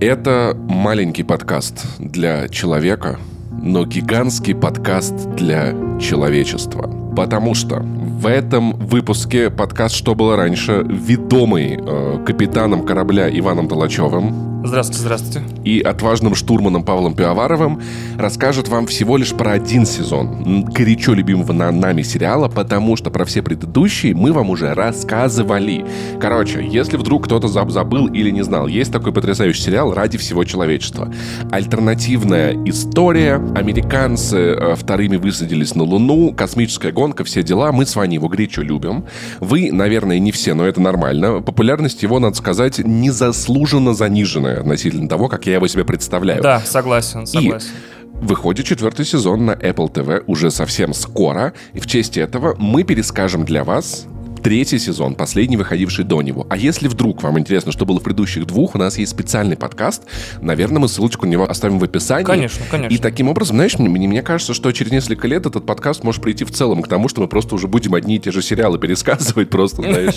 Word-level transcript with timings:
Это 0.00 0.54
маленький 0.54 1.22
подкаст 1.22 1.86
для 1.98 2.48
человека, 2.48 3.18
но 3.62 3.86
гигантский 3.86 4.54
подкаст 4.54 5.14
для 5.36 5.72
человечества. 5.98 7.14
Потому 7.16 7.54
что 7.54 7.76
в 7.80 8.26
этом 8.26 8.72
выпуске 8.72 9.48
подкаст 9.48 9.94
«Что 9.94 10.14
было 10.14 10.36
раньше» 10.36 10.84
ведомый 10.86 11.78
э, 11.80 12.24
капитаном 12.26 12.84
корабля 12.84 13.30
Иваном 13.30 13.68
Толачевым, 13.68 14.55
Здравствуйте, 14.66 15.00
здравствуйте. 15.00 15.42
И 15.64 15.80
отважным 15.80 16.34
штурманом 16.34 16.82
Павлом 16.82 17.14
Пивоваровым 17.14 17.80
расскажет 18.18 18.68
вам 18.68 18.88
всего 18.88 19.16
лишь 19.16 19.32
про 19.32 19.52
один 19.52 19.86
сезон 19.86 20.64
горячо 20.64 21.14
любимого 21.14 21.52
на 21.52 21.70
нами 21.70 22.02
сериала, 22.02 22.48
потому 22.48 22.96
что 22.96 23.10
про 23.10 23.24
все 23.24 23.42
предыдущие 23.42 24.14
мы 24.14 24.32
вам 24.32 24.50
уже 24.50 24.74
рассказывали. 24.74 25.84
Короче, 26.20 26.66
если 26.68 26.96
вдруг 26.96 27.26
кто-то 27.26 27.46
забыл 27.46 28.08
или 28.08 28.30
не 28.30 28.42
знал, 28.42 28.66
есть 28.66 28.90
такой 28.92 29.12
потрясающий 29.12 29.62
сериал 29.62 29.94
«Ради 29.94 30.18
всего 30.18 30.44
человечества». 30.44 31.12
Альтернативная 31.52 32.56
история, 32.64 33.36
американцы 33.54 34.36
э, 34.36 34.74
вторыми 34.74 35.16
высадились 35.16 35.76
на 35.76 35.84
Луну, 35.84 36.32
космическая 36.32 36.90
гонка, 36.90 37.22
все 37.22 37.44
дела, 37.44 37.70
мы 37.70 37.86
с 37.86 37.94
вами 37.94 38.14
его 38.14 38.28
горячо 38.28 38.62
любим. 38.62 39.04
Вы, 39.38 39.70
наверное, 39.70 40.18
не 40.18 40.32
все, 40.32 40.54
но 40.54 40.66
это 40.66 40.80
нормально. 40.80 41.40
Популярность 41.40 42.02
его, 42.02 42.18
надо 42.18 42.34
сказать, 42.36 42.78
незаслуженно 42.78 43.94
заниженная 43.94 44.55
относительно 44.60 45.08
того, 45.08 45.28
как 45.28 45.46
я 45.46 45.54
его 45.54 45.66
себе 45.66 45.84
представляю. 45.84 46.42
Да, 46.42 46.60
согласен, 46.60 47.26
согласен. 47.26 47.68
И 47.68 48.24
выходит 48.24 48.66
четвертый 48.66 49.04
сезон 49.04 49.46
на 49.46 49.52
Apple 49.52 49.92
TV 49.92 50.22
уже 50.26 50.50
совсем 50.50 50.94
скоро. 50.94 51.52
И 51.74 51.80
в 51.80 51.86
честь 51.86 52.16
этого 52.16 52.54
мы 52.58 52.82
перескажем 52.82 53.44
для 53.44 53.64
вас 53.64 54.06
третий 54.46 54.78
сезон, 54.78 55.16
последний 55.16 55.56
выходивший 55.56 56.04
до 56.04 56.22
него. 56.22 56.46
А 56.48 56.56
если 56.56 56.86
вдруг 56.86 57.20
вам 57.24 57.36
интересно, 57.36 57.72
что 57.72 57.84
было 57.84 57.98
в 57.98 58.04
предыдущих 58.04 58.46
двух, 58.46 58.76
у 58.76 58.78
нас 58.78 58.96
есть 58.96 59.10
специальный 59.10 59.56
подкаст. 59.56 60.04
Наверное, 60.40 60.78
мы 60.78 60.88
ссылочку 60.88 61.26
на 61.26 61.30
него 61.30 61.50
оставим 61.50 61.80
в 61.80 61.82
описании. 61.82 62.24
Конечно, 62.24 62.64
конечно. 62.70 62.94
И 62.94 62.98
таким 62.98 63.28
образом, 63.28 63.56
знаешь, 63.56 63.76
мне, 63.76 63.88
мне 63.88 64.22
кажется, 64.22 64.54
что 64.54 64.70
через 64.70 64.92
несколько 64.92 65.26
лет 65.26 65.46
этот 65.46 65.66
подкаст 65.66 66.04
может 66.04 66.22
прийти 66.22 66.44
в 66.44 66.52
целом 66.52 66.82
к 66.82 66.86
тому, 66.86 67.08
что 67.08 67.22
мы 67.22 67.26
просто 67.26 67.56
уже 67.56 67.66
будем 67.66 67.94
одни 67.94 68.14
и 68.14 68.18
те 68.20 68.30
же 68.30 68.40
сериалы 68.40 68.78
пересказывать 68.78 69.50
просто, 69.50 69.82
знаешь. 69.82 70.14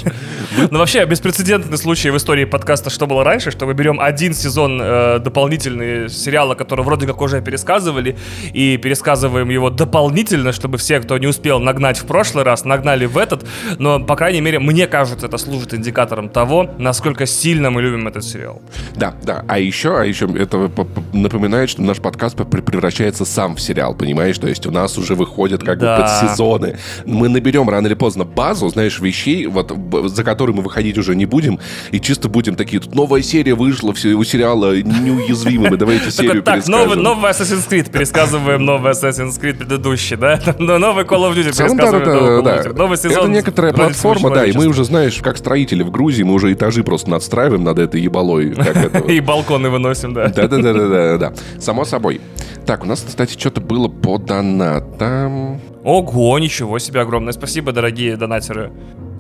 Ну 0.70 0.78
вообще, 0.78 1.06
беспрецедентный 1.06 1.80
случай 1.80 2.12
в 2.12 2.18
истории 2.18 2.46
подкаста 2.46 2.92
«Что 2.92 3.08
было 3.08 3.24
раньше», 3.24 3.50
что 3.50 3.66
мы 3.66 3.74
берем 3.74 4.00
один 4.00 4.36
сезон 4.36 4.80
э, 4.80 5.18
дополнительный 5.18 6.08
сериала, 6.08 6.54
который 6.54 6.86
вроде 6.86 7.08
как 7.08 7.20
уже 7.22 7.42
пересказывали, 7.42 8.16
и 8.54 8.78
пересказываем 8.78 9.50
его 9.50 9.72
дополнительно, 9.72 10.52
чтобы 10.52 10.78
все, 10.78 11.00
кто 11.00 11.18
не 11.18 11.26
успел 11.26 11.60
нагнать 11.60 11.98
в 11.98 12.06
прошлый 12.06 12.44
раз, 12.44 12.64
нагнали 12.64 13.08
в 13.08 13.18
этот, 13.18 13.44
но 13.80 14.00
пока 14.00 14.19
крайней 14.20 14.42
мере, 14.42 14.60
мне 14.60 14.86
кажется, 14.86 15.28
это 15.28 15.38
служит 15.38 15.74
индикатором 15.74 16.28
того, 16.28 16.70
насколько 16.78 17.26
сильно 17.26 17.72
мы 17.72 17.82
любим 17.82 18.06
этот 18.06 18.26
сериал. 18.26 18.62
Да, 18.98 19.14
да. 19.24 19.46
А 19.48 19.60
еще, 19.60 19.98
а 19.98 20.04
еще 20.04 20.26
это 20.38 20.70
напоминает, 21.14 21.70
что 21.70 21.82
наш 21.84 22.00
подкаст 22.00 22.36
превращается 22.36 23.24
сам 23.24 23.56
в 23.56 23.62
сериал, 23.62 23.96
понимаешь? 23.96 24.38
То 24.38 24.50
есть 24.50 24.68
у 24.68 24.72
нас 24.72 24.98
уже 24.98 25.16
выходят 25.16 25.64
как 25.64 25.80
да. 25.80 25.96
бы 25.96 26.04
подсезоны. 26.04 26.78
Мы 27.06 27.30
наберем 27.30 27.70
рано 27.70 27.88
или 27.88 27.94
поздно 27.94 28.26
базу, 28.26 28.68
знаешь, 28.68 29.00
вещей, 29.00 29.46
вот 29.46 29.72
за 30.14 30.26
которые 30.26 30.54
мы 30.54 30.64
выходить 30.64 30.98
уже 30.98 31.16
не 31.16 31.26
будем, 31.26 31.58
и 31.92 32.02
чисто 32.02 32.28
будем 32.28 32.56
такие, 32.56 32.82
тут 32.82 32.94
новая 32.94 33.22
серия 33.22 33.56
вышла 33.56 33.94
все, 33.94 34.16
у 34.16 34.26
сериала 34.26 34.76
неуязвимыми, 34.76 35.78
давайте 35.78 36.12
серию 36.12 36.44
Так, 36.44 36.68
новый, 36.68 36.98
новый 36.98 37.32
Assassin's 37.32 37.70
Creed, 37.70 37.90
пересказываем 37.90 38.66
новый 38.66 38.92
Assassin's 38.92 39.40
Creed 39.40 39.60
предыдущий, 39.60 40.18
да? 40.18 40.42
Новый 40.60 41.06
Call 41.06 41.24
of 41.24 41.36
Duty 41.38 41.56
пересказываем 41.58 42.76
новый 42.76 42.98
сезон. 42.98 43.18
Это 43.18 43.28
некоторая 43.28 43.72
платформа 43.72 44.09
платформа, 44.14 44.36
да, 44.36 44.46
и 44.46 44.54
мы 44.54 44.68
уже, 44.68 44.84
знаешь, 44.84 45.20
как 45.22 45.38
строители 45.38 45.84
в 45.84 45.92
Грузии, 45.92 46.24
мы 46.24 46.34
уже 46.34 46.54
этажи 46.54 46.84
просто 46.84 47.10
надстраиваем 47.10 47.64
над 47.64 47.80
этой 47.80 48.02
ебалой. 48.02 48.56
И 49.08 49.20
балконы 49.20 49.70
выносим, 49.70 50.14
да. 50.14 50.28
Да-да-да, 50.30 51.18
да, 51.18 51.34
само 51.60 51.86
собой. 51.86 52.22
Так, 52.66 52.84
у 52.84 52.88
нас, 52.88 53.04
кстати, 53.08 53.38
что-то 53.38 53.62
было 53.62 53.88
по 53.88 54.18
донатам. 54.18 55.60
Ого, 55.84 56.38
ничего 56.40 56.78
себе, 56.80 57.02
огромное 57.02 57.34
спасибо, 57.34 57.72
дорогие 57.72 58.16
донатеры 58.16 58.72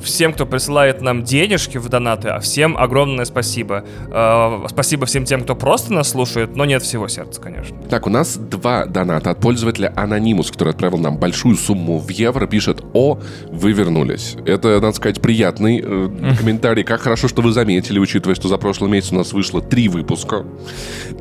всем, 0.01 0.33
кто 0.33 0.45
присылает 0.45 1.01
нам 1.01 1.23
денежки 1.23 1.77
в 1.77 1.89
донаты, 1.89 2.29
а 2.29 2.39
всем 2.39 2.77
огромное 2.77 3.25
спасибо. 3.25 3.83
Э, 4.11 4.65
спасибо 4.69 5.05
всем 5.05 5.25
тем, 5.25 5.41
кто 5.43 5.55
просто 5.55 5.93
нас 5.93 6.09
слушает, 6.09 6.55
но 6.55 6.65
нет 6.65 6.83
всего 6.83 7.07
сердца, 7.07 7.41
конечно. 7.41 7.77
Так, 7.89 8.07
у 8.07 8.09
нас 8.09 8.37
два 8.37 8.85
доната 8.85 9.31
от 9.31 9.39
пользователя 9.39 9.93
Анонимус, 9.95 10.51
который 10.51 10.69
отправил 10.69 10.97
нам 10.97 11.17
большую 11.17 11.55
сумму 11.55 11.99
в 11.99 12.09
евро, 12.09 12.47
пишет 12.47 12.83
«О, 12.93 13.19
вы 13.49 13.71
вернулись». 13.71 14.35
Это, 14.45 14.79
надо 14.79 14.93
сказать, 14.93 15.21
приятный 15.21 15.81
э, 15.83 16.35
комментарий. 16.37 16.83
Как 16.83 17.01
хорошо, 17.01 17.27
что 17.27 17.41
вы 17.41 17.51
заметили, 17.51 17.99
учитывая, 17.99 18.35
что 18.35 18.47
за 18.47 18.57
прошлый 18.57 18.89
месяц 18.89 19.11
у 19.11 19.15
нас 19.15 19.33
вышло 19.33 19.61
три 19.61 19.89
выпуска. 19.89 20.45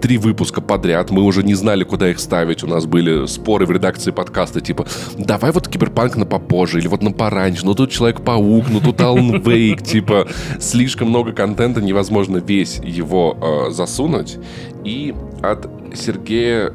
Три 0.01 0.19
выпуска 0.19 0.61
подряд. 0.61 1.11
Мы 1.11 1.23
уже 1.23 1.43
не 1.43 1.55
знали, 1.55 1.85
куда 1.85 2.11
их 2.11 2.21
ставить. 2.21 2.63
У 2.63 2.67
нас 2.67 2.87
были 2.87 3.27
споры 3.27 3.67
в 3.67 3.71
редакции 3.71 4.11
подкаста, 4.11 4.61
типа 4.61 4.87
«Давай 5.17 5.51
вот 5.51 5.69
Киберпанк 5.69 6.17
на 6.17 6.27
попозже» 6.27 6.79
или 6.79 6.87
вот 6.89 7.03
на 7.03 7.13
пораньше. 7.13 7.65
Ну, 7.65 7.75
тут 7.75 7.91
Человек-паук, 7.91 8.68
ну 8.71 8.81
тут 8.81 9.01
Alan 9.01 9.43
Wake, 9.43 9.83
типа, 9.83 10.27
слишком 10.59 11.09
много 11.09 11.33
контента, 11.33 11.81
невозможно 11.81 12.39
весь 12.39 12.79
его 12.83 13.37
э, 13.41 13.71
засунуть. 13.71 14.39
И 14.85 15.15
от 15.43 15.69
Сергея 15.95 16.73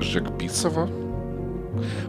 Жекписова, 0.00 0.88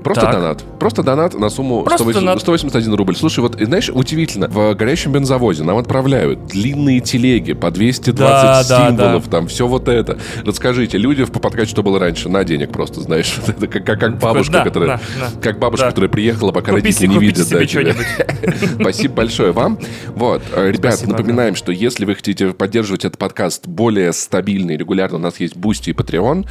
Просто 0.05 0.21
так. 0.21 0.33
донат. 0.33 0.63
Просто 0.77 1.01
донат 1.01 1.33
на 1.33 1.49
сумму 1.49 1.81
180, 1.83 2.21
донат. 2.21 2.39
181 2.39 2.93
рубль. 2.93 3.15
Слушай, 3.15 3.39
вот, 3.39 3.59
знаешь, 3.59 3.89
удивительно, 3.89 4.47
в 4.47 4.75
горящем 4.75 5.11
бензовозе 5.11 5.63
нам 5.63 5.77
отправляют 5.77 6.45
длинные 6.45 6.99
телеги 6.99 7.53
по 7.53 7.71
220 7.71 8.15
да, 8.19 8.63
символов, 8.63 9.23
да, 9.23 9.31
да. 9.31 9.37
там 9.37 9.47
все 9.47 9.65
вот 9.65 9.87
это. 9.87 10.19
Расскажите, 10.45 10.99
люди 10.99 11.25
по 11.25 11.39
подкачу, 11.39 11.71
что 11.71 11.81
было 11.81 11.97
раньше, 11.97 12.29
на 12.29 12.43
денег 12.43 12.71
просто, 12.71 13.01
знаешь. 13.01 13.35
Это 13.47 13.65
как, 13.65 13.83
как, 13.83 13.99
как 13.99 14.19
бабушка, 14.19 14.53
да, 14.53 14.63
которая, 14.63 14.89
да, 14.89 15.01
да, 15.19 15.41
как 15.41 15.57
бабушка, 15.57 15.87
да. 15.87 15.89
которая 15.89 16.11
приехала, 16.11 16.51
пока 16.51 16.71
купите, 16.71 16.87
родители 16.87 17.07
не 17.07 17.17
видят. 17.17 17.47
Себе 17.47 17.95
да, 17.95 18.55
Спасибо 18.79 19.15
большое 19.15 19.53
вам. 19.53 19.79
Вот, 20.09 20.43
э, 20.53 20.69
ребят, 20.69 20.97
Спасибо, 20.97 21.13
напоминаем, 21.13 21.55
да. 21.55 21.57
что 21.57 21.71
если 21.71 22.05
вы 22.05 22.13
хотите 22.13 22.53
поддерживать 22.53 23.05
этот 23.05 23.17
подкаст 23.17 23.65
более 23.65 24.13
стабильно 24.13 24.69
и 24.69 24.77
регулярно, 24.77 25.17
у 25.17 25.21
нас 25.21 25.39
есть 25.39 25.55
Boosty 25.55 25.89
и 25.89 25.93
Patreon. 25.93 26.45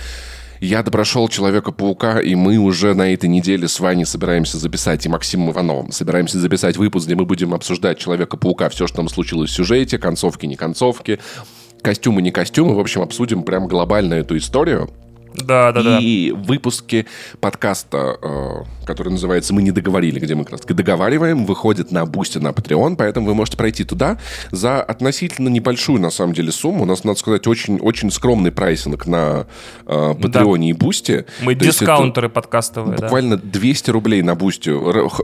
Я 0.61 0.83
допрошел 0.83 1.29
Человека-паука, 1.29 2.21
и 2.21 2.35
мы 2.35 2.59
уже 2.59 2.95
на 2.95 3.13
этой 3.13 3.29
неделе 3.29 3.69
с 3.69 3.81
Ваней 3.81 4.05
собираемся 4.05 4.59
записать, 4.59 5.05
и 5.05 5.09
Максимом 5.09 5.51
Ивановым 5.51 5.93
собираемся 5.93 6.39
записать 6.39 6.77
выпуск, 6.77 7.07
где 7.07 7.15
мы 7.15 7.25
будем 7.25 7.55
обсуждать 7.55 7.99
Человека-паука, 7.99 8.69
все, 8.69 8.87
что 8.87 8.99
там 8.99 9.09
случилось 9.09 9.51
в 9.51 9.55
сюжете, 9.55 9.99
концовки, 9.99 10.47
не 10.47 10.57
концовки, 10.57 11.19
костюмы, 11.83 12.23
не 12.23 12.31
костюмы. 12.31 12.75
В 12.75 12.81
общем, 12.81 13.03
обсудим 13.03 13.43
прям 13.43 13.69
глобально 13.69 14.15
эту 14.15 14.37
историю. 14.37 14.91
Да, 15.35 15.73
да, 15.73 15.83
да. 15.83 15.99
И 16.01 16.31
выпуски 16.31 17.07
подкаста, 17.41 18.17
э, 18.23 18.85
который 18.87 19.11
называется 19.11 19.53
«Мы 19.53 19.63
не 19.63 19.73
договорили», 19.73 20.21
где 20.21 20.35
мы 20.35 20.45
как 20.45 20.53
раз 20.53 20.61
договариваем, 20.61 21.45
выходит 21.45 21.91
на 21.91 22.07
Boosty, 22.07 22.39
на 22.39 22.49
Patreon, 22.49 22.97
поэтому 22.97 23.27
вы 23.27 23.35
можете 23.35 23.57
пройти 23.57 23.85
туда 23.85 24.19
за 24.53 24.83
относительно 24.83 25.49
небольшую, 25.49 26.01
на 26.01 26.11
самом 26.11 26.35
деле, 26.35 26.53
сумму. 26.53 26.83
У 26.83 26.87
нас, 26.87 27.05
надо 27.05 27.19
сказать, 27.19 27.47
очень, 27.47 27.79
очень 27.79 28.11
скромный 28.11 28.53
pricing 28.53 29.07
на 29.07 29.47
э, 29.87 30.15
Patreon 30.19 30.59
да. 30.59 30.65
и 30.65 30.73
Boosty. 30.73 31.25
Мы 31.43 31.57
То 31.57 31.65
дискаунтеры 31.65 32.29
подкастовые, 32.29 32.97
Буквально 32.97 33.37
да. 33.37 33.43
200 33.45 33.91
рублей 33.91 34.23
на 34.23 34.35
Boosty 34.35 34.71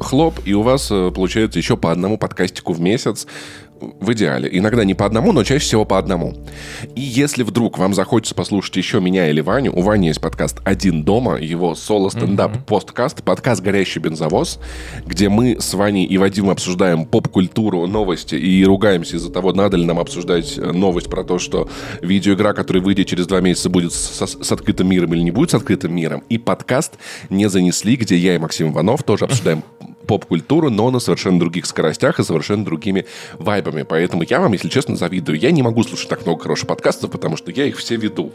хлоп, 0.03 0.41
и 0.45 0.55
у 0.55 0.63
вас 0.63 0.91
э, 0.91 1.11
получается 1.15 1.59
еще 1.59 1.77
по 1.77 1.93
одному 1.93 2.19
подкастику 2.19 2.73
в 2.73 2.81
месяц 2.81 3.27
в 3.81 4.13
идеале. 4.13 4.49
Иногда 4.53 4.85
не 4.85 4.95
по 4.95 5.07
одному, 5.07 5.33
но 5.33 5.45
чаще 5.45 5.65
всего 5.65 5.85
по 5.85 5.99
одному. 5.99 6.35
И 6.95 7.01
если 7.01 7.43
вдруг 7.43 7.79
вам 7.79 7.95
захочется 7.95 8.35
послушать 8.35 8.77
еще 8.77 9.01
меня 9.01 9.29
или 9.31 9.41
Ваню, 9.41 9.73
у 9.75 9.83
Вани 9.83 10.09
есть 10.09 10.21
подкаст 10.21 10.59
«Один 10.65 11.05
дома», 11.05 11.39
его 11.39 11.75
соло-стендап 11.75 12.53
mm-hmm. 12.53 12.65
посткаст, 12.67 13.23
подкаст 13.23 13.63
«Горящий 13.63 14.01
бензовоз», 14.01 14.59
где 15.05 15.29
мы 15.29 15.59
с 15.61 15.75
Ваней 15.75 16.05
и 16.05 16.19
Вадимом 16.19 16.51
обсуждаем 16.51 17.05
поп-культуру, 17.05 17.87
новости 17.87 18.35
и 18.35 18.65
ругаемся 18.65 19.17
из-за 19.17 19.31
того, 19.31 19.53
надо 19.53 19.77
ли 19.77 19.85
нам 19.85 19.99
обсуждать 19.99 20.59
э, 20.59 20.73
новость 20.73 21.09
про 21.09 21.25
то, 21.25 21.39
что 21.39 21.69
видеоигра, 22.03 22.53
которая 22.53 22.83
выйдет 22.83 23.07
через 23.07 23.27
два 23.27 23.41
месяца, 23.41 23.71
будет 23.71 23.93
с, 23.93 24.21
с 24.21 24.53
открытым 24.53 24.89
миром 24.89 25.15
или 25.15 25.23
не 25.23 25.31
будет 25.31 25.51
с 25.51 25.55
открытым 25.55 25.95
миром. 25.95 26.23
И 26.29 26.39
подкаст 26.39 26.99
«Не 27.29 27.49
занесли», 27.49 27.97
где 27.97 28.17
я 28.17 28.35
и 28.35 28.39
Максим 28.39 28.73
Иванов 28.73 29.03
тоже 29.03 29.25
обсуждаем 29.25 29.63
поп-культуру, 30.07 30.71
но 30.71 30.91
на 30.91 30.99
совершенно 30.99 31.39
других 31.39 31.67
скоростях 31.67 32.19
и 32.19 32.25
совершенно 32.25 32.65
другими 32.65 33.07
вайбами. 33.39 33.83
Поэтому 33.83 34.23
я 34.23 34.41
вам, 34.41 34.53
если 34.53 34.69
честно, 34.69 34.97
завидую. 34.97 35.39
Я 35.39 35.51
не 35.51 35.63
могу 35.63 35.83
слушать 35.83 36.09
так 36.09 36.27
много 36.27 36.43
хороших 36.43 36.67
подкастов, 36.69 37.11
потому 37.11 37.37
что 37.37 37.51
я 37.51 37.67
их 37.67 37.77
все 37.77 37.97
веду. 37.97 38.33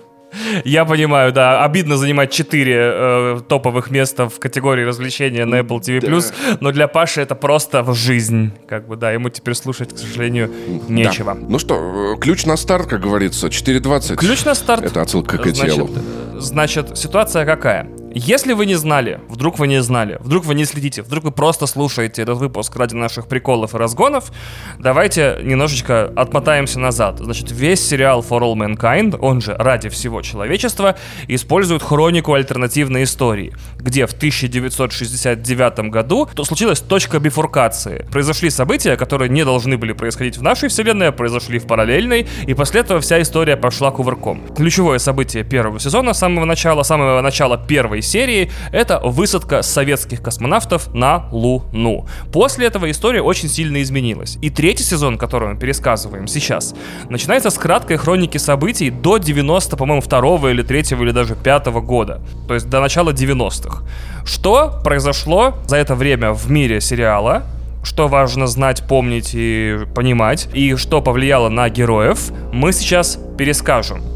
Я 0.64 0.86
понимаю, 0.86 1.32
да. 1.32 1.64
Обидно 1.64 1.98
занимать 1.98 2.32
4 2.32 2.76
э, 2.76 3.40
топовых 3.48 3.90
места 3.90 4.28
в 4.28 4.40
категории 4.40 4.84
развлечения 4.84 5.46
на 5.46 5.60
Apple 5.60 5.80
TV+, 5.80 6.02
да. 6.02 6.58
но 6.60 6.72
для 6.72 6.88
Паши 6.88 7.22
это 7.22 7.36
просто 7.36 7.84
в 7.84 7.94
жизнь. 7.94 8.52
Как 8.68 8.88
бы, 8.88 8.96
да, 8.96 9.12
ему 9.12 9.30
теперь 9.30 9.54
слушать, 9.54 9.94
к 9.94 9.98
сожалению, 9.98 10.52
нечего. 10.90 11.36
Да. 11.36 11.42
Ну 11.48 11.60
что, 11.60 12.16
э, 12.16 12.20
ключ 12.20 12.46
на 12.46 12.58
старт, 12.58 12.88
как 12.88 13.02
говорится, 13.02 13.48
4.20. 13.48 14.16
Ключ 14.18 14.46
на 14.46 14.56
старт. 14.56 14.84
Это 14.84 15.02
отсылка 15.02 15.38
к 15.38 15.48
значит, 15.48 15.76
телу. 15.76 15.90
Значит, 16.38 16.98
ситуация 16.98 17.46
какая? 17.46 17.88
Если 18.18 18.54
вы 18.54 18.66
не 18.66 18.76
знали, 18.76 19.20
вдруг 19.28 19.60
вы 19.60 19.68
не 19.68 19.82
знали, 19.82 20.18
вдруг 20.22 20.46
вы 20.46 20.56
не 20.56 20.64
следите, 20.64 21.02
вдруг 21.02 21.26
вы 21.26 21.32
просто 21.32 21.68
слушаете 21.68 22.22
этот 22.22 22.38
выпуск 22.38 22.74
ради 22.78 22.96
наших 22.96 23.28
приколов 23.28 23.76
и 23.76 23.78
разгонов, 23.78 24.32
давайте 24.80 25.38
немножечко 25.44 26.14
отмотаемся 26.16 26.80
назад. 26.80 27.20
Значит, 27.20 27.52
весь 27.52 27.86
сериал 27.86 28.22
For 28.22 28.40
All 28.40 28.56
Mankind, 28.56 29.18
он 29.20 29.42
же 29.42 29.54
«Ради 29.56 29.90
всего 29.90 30.22
человечества», 30.22 30.96
использует 31.28 31.84
хронику 31.84 32.36
альтернативной 32.36 33.04
истории, 33.04 33.54
где 33.80 34.08
в 34.08 34.14
1969 34.14 35.90
году 35.90 36.30
то 36.34 36.46
случилась 36.46 36.80
точка 36.80 37.20
бифуркации. 37.20 38.08
Произошли 38.14 38.50
события, 38.50 38.96
которые 38.96 39.28
не 39.28 39.44
должны 39.44 39.78
были 39.78 39.92
происходить 39.92 40.38
в 40.38 40.42
нашей 40.42 40.70
вселенной, 40.70 41.10
а 41.10 41.12
произошли 41.12 41.60
в 41.60 41.68
параллельной, 41.68 42.26
и 42.48 42.54
после 42.54 42.80
этого 42.80 43.02
вся 43.02 43.22
история 43.22 43.58
пошла 43.58 43.92
кувырком. 43.92 44.42
Ключевое 44.56 45.00
событие 45.00 45.44
первого 45.44 45.82
сезона 45.82 46.14
самого 46.14 46.46
начала, 46.46 46.84
самого 46.84 47.20
начала 47.20 47.58
первой 47.58 48.05
серии— 48.06 48.52
это 48.72 49.00
высадка 49.00 49.62
советских 49.62 50.22
космонавтов 50.22 50.94
на 50.94 51.28
Луну. 51.32 52.08
После 52.32 52.68
этого 52.68 52.90
история 52.90 53.22
очень 53.22 53.50
сильно 53.50 53.82
изменилась. 53.82 54.38
И 54.42 54.50
третий 54.50 54.84
сезон, 54.84 55.18
который 55.18 55.54
мы 55.54 55.60
пересказываем 55.60 56.28
сейчас, 56.28 56.74
начинается 57.10 57.50
с 57.50 57.58
краткой 57.58 57.98
хроники 57.98 58.38
событий 58.38 58.90
до 58.90 59.18
90, 59.18 59.78
по-моему, 59.78 60.02
второго 60.02 60.50
или 60.50 60.62
третьего 60.62 61.04
или 61.04 61.12
даже 61.12 61.36
пятого 61.36 61.82
года. 61.82 62.22
То 62.48 62.54
есть 62.54 62.70
до 62.70 62.80
начала 62.80 63.12
90-х. 63.12 63.84
Что 64.26 64.80
произошло 64.84 65.56
за 65.68 65.78
это 65.78 65.96
время 65.96 66.32
в 66.34 66.50
мире 66.50 66.82
сериала, 66.82 67.44
что 67.84 68.08
важно 68.08 68.48
знать, 68.48 68.88
помнить 68.88 69.32
и 69.34 69.78
понимать, 69.94 70.50
и 70.54 70.76
что 70.76 71.02
повлияло 71.02 71.50
на 71.50 71.70
героев, 71.70 72.32
мы 72.52 72.74
сейчас 72.74 73.20
перескажем 73.38 74.15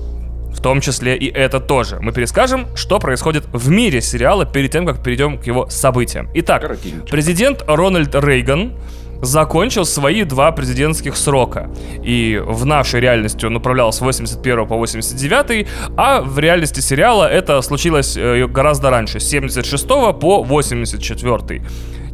в 0.51 0.61
том 0.61 0.81
числе 0.81 1.15
и 1.17 1.31
это 1.31 1.59
тоже. 1.59 1.99
Мы 2.01 2.11
перескажем, 2.11 2.67
что 2.75 2.99
происходит 2.99 3.45
в 3.53 3.69
мире 3.69 4.01
сериала 4.01 4.45
перед 4.45 4.71
тем, 4.71 4.85
как 4.85 5.03
перейдем 5.03 5.37
к 5.37 5.47
его 5.47 5.69
событиям. 5.69 6.29
Итак, 6.33 6.77
президент 7.09 7.63
Рональд 7.67 8.13
Рейган 8.15 8.73
закончил 9.21 9.85
свои 9.85 10.23
два 10.23 10.51
президентских 10.51 11.15
срока. 11.17 11.69
И 12.03 12.41
в 12.43 12.65
нашей 12.65 12.99
реальности 12.99 13.45
он 13.45 13.55
управлял 13.55 13.91
с 13.91 14.01
81 14.01 14.67
по 14.67 14.77
89, 14.77 15.67
а 15.97 16.21
в 16.21 16.39
реальности 16.39 16.79
сериала 16.79 17.29
это 17.29 17.61
случилось 17.61 18.15
э, 18.17 18.47
гораздо 18.47 18.89
раньше, 18.89 19.19
с 19.19 19.27
76 19.27 19.87
по 19.87 20.43
84. 20.43 21.61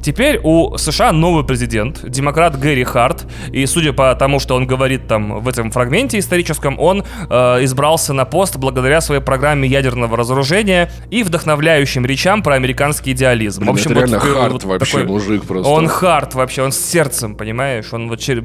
Теперь 0.06 0.40
у 0.44 0.78
США 0.78 1.12
новый 1.12 1.44
президент, 1.44 2.08
демократ 2.08 2.60
Гэри 2.60 2.84
Харт, 2.84 3.26
и 3.52 3.66
судя 3.66 3.92
по 3.92 4.14
тому, 4.14 4.40
что 4.40 4.54
он 4.54 4.68
говорит 4.68 5.08
там 5.08 5.40
в 5.40 5.48
этом 5.48 5.72
фрагменте 5.72 6.20
историческом, 6.20 6.80
он 6.80 7.04
э, 7.28 7.34
избрался 7.64 8.14
на 8.14 8.24
пост 8.26 8.58
благодаря 8.58 9.02
своей 9.02 9.20
программе 9.20 9.68
ядерного 9.68 10.16
разоружения 10.16 10.92
и 11.10 11.24
вдохновляющим 11.24 12.06
речам 12.06 12.44
про 12.44 12.54
американский 12.54 13.14
идеализм. 13.14 13.62
Блин, 13.62 13.74
в 13.74 13.76
общем, 13.78 13.92
это 13.94 14.02
вот, 14.02 14.10
реально 14.12 14.20
вот, 14.20 14.38
Харт 14.38 14.54
вот 14.54 14.64
вообще, 14.66 14.92
такой, 14.92 15.08
мужик 15.08 15.44
просто. 15.46 15.72
Он 15.72 15.88
Харт 15.88 16.36
вообще, 16.36 16.62
он 16.62 16.72
с 16.72 16.78
сердцем, 16.78 17.36
понимаешь, 17.36 17.92
он 17.92 18.08
вот 18.08 18.20
через 18.20 18.44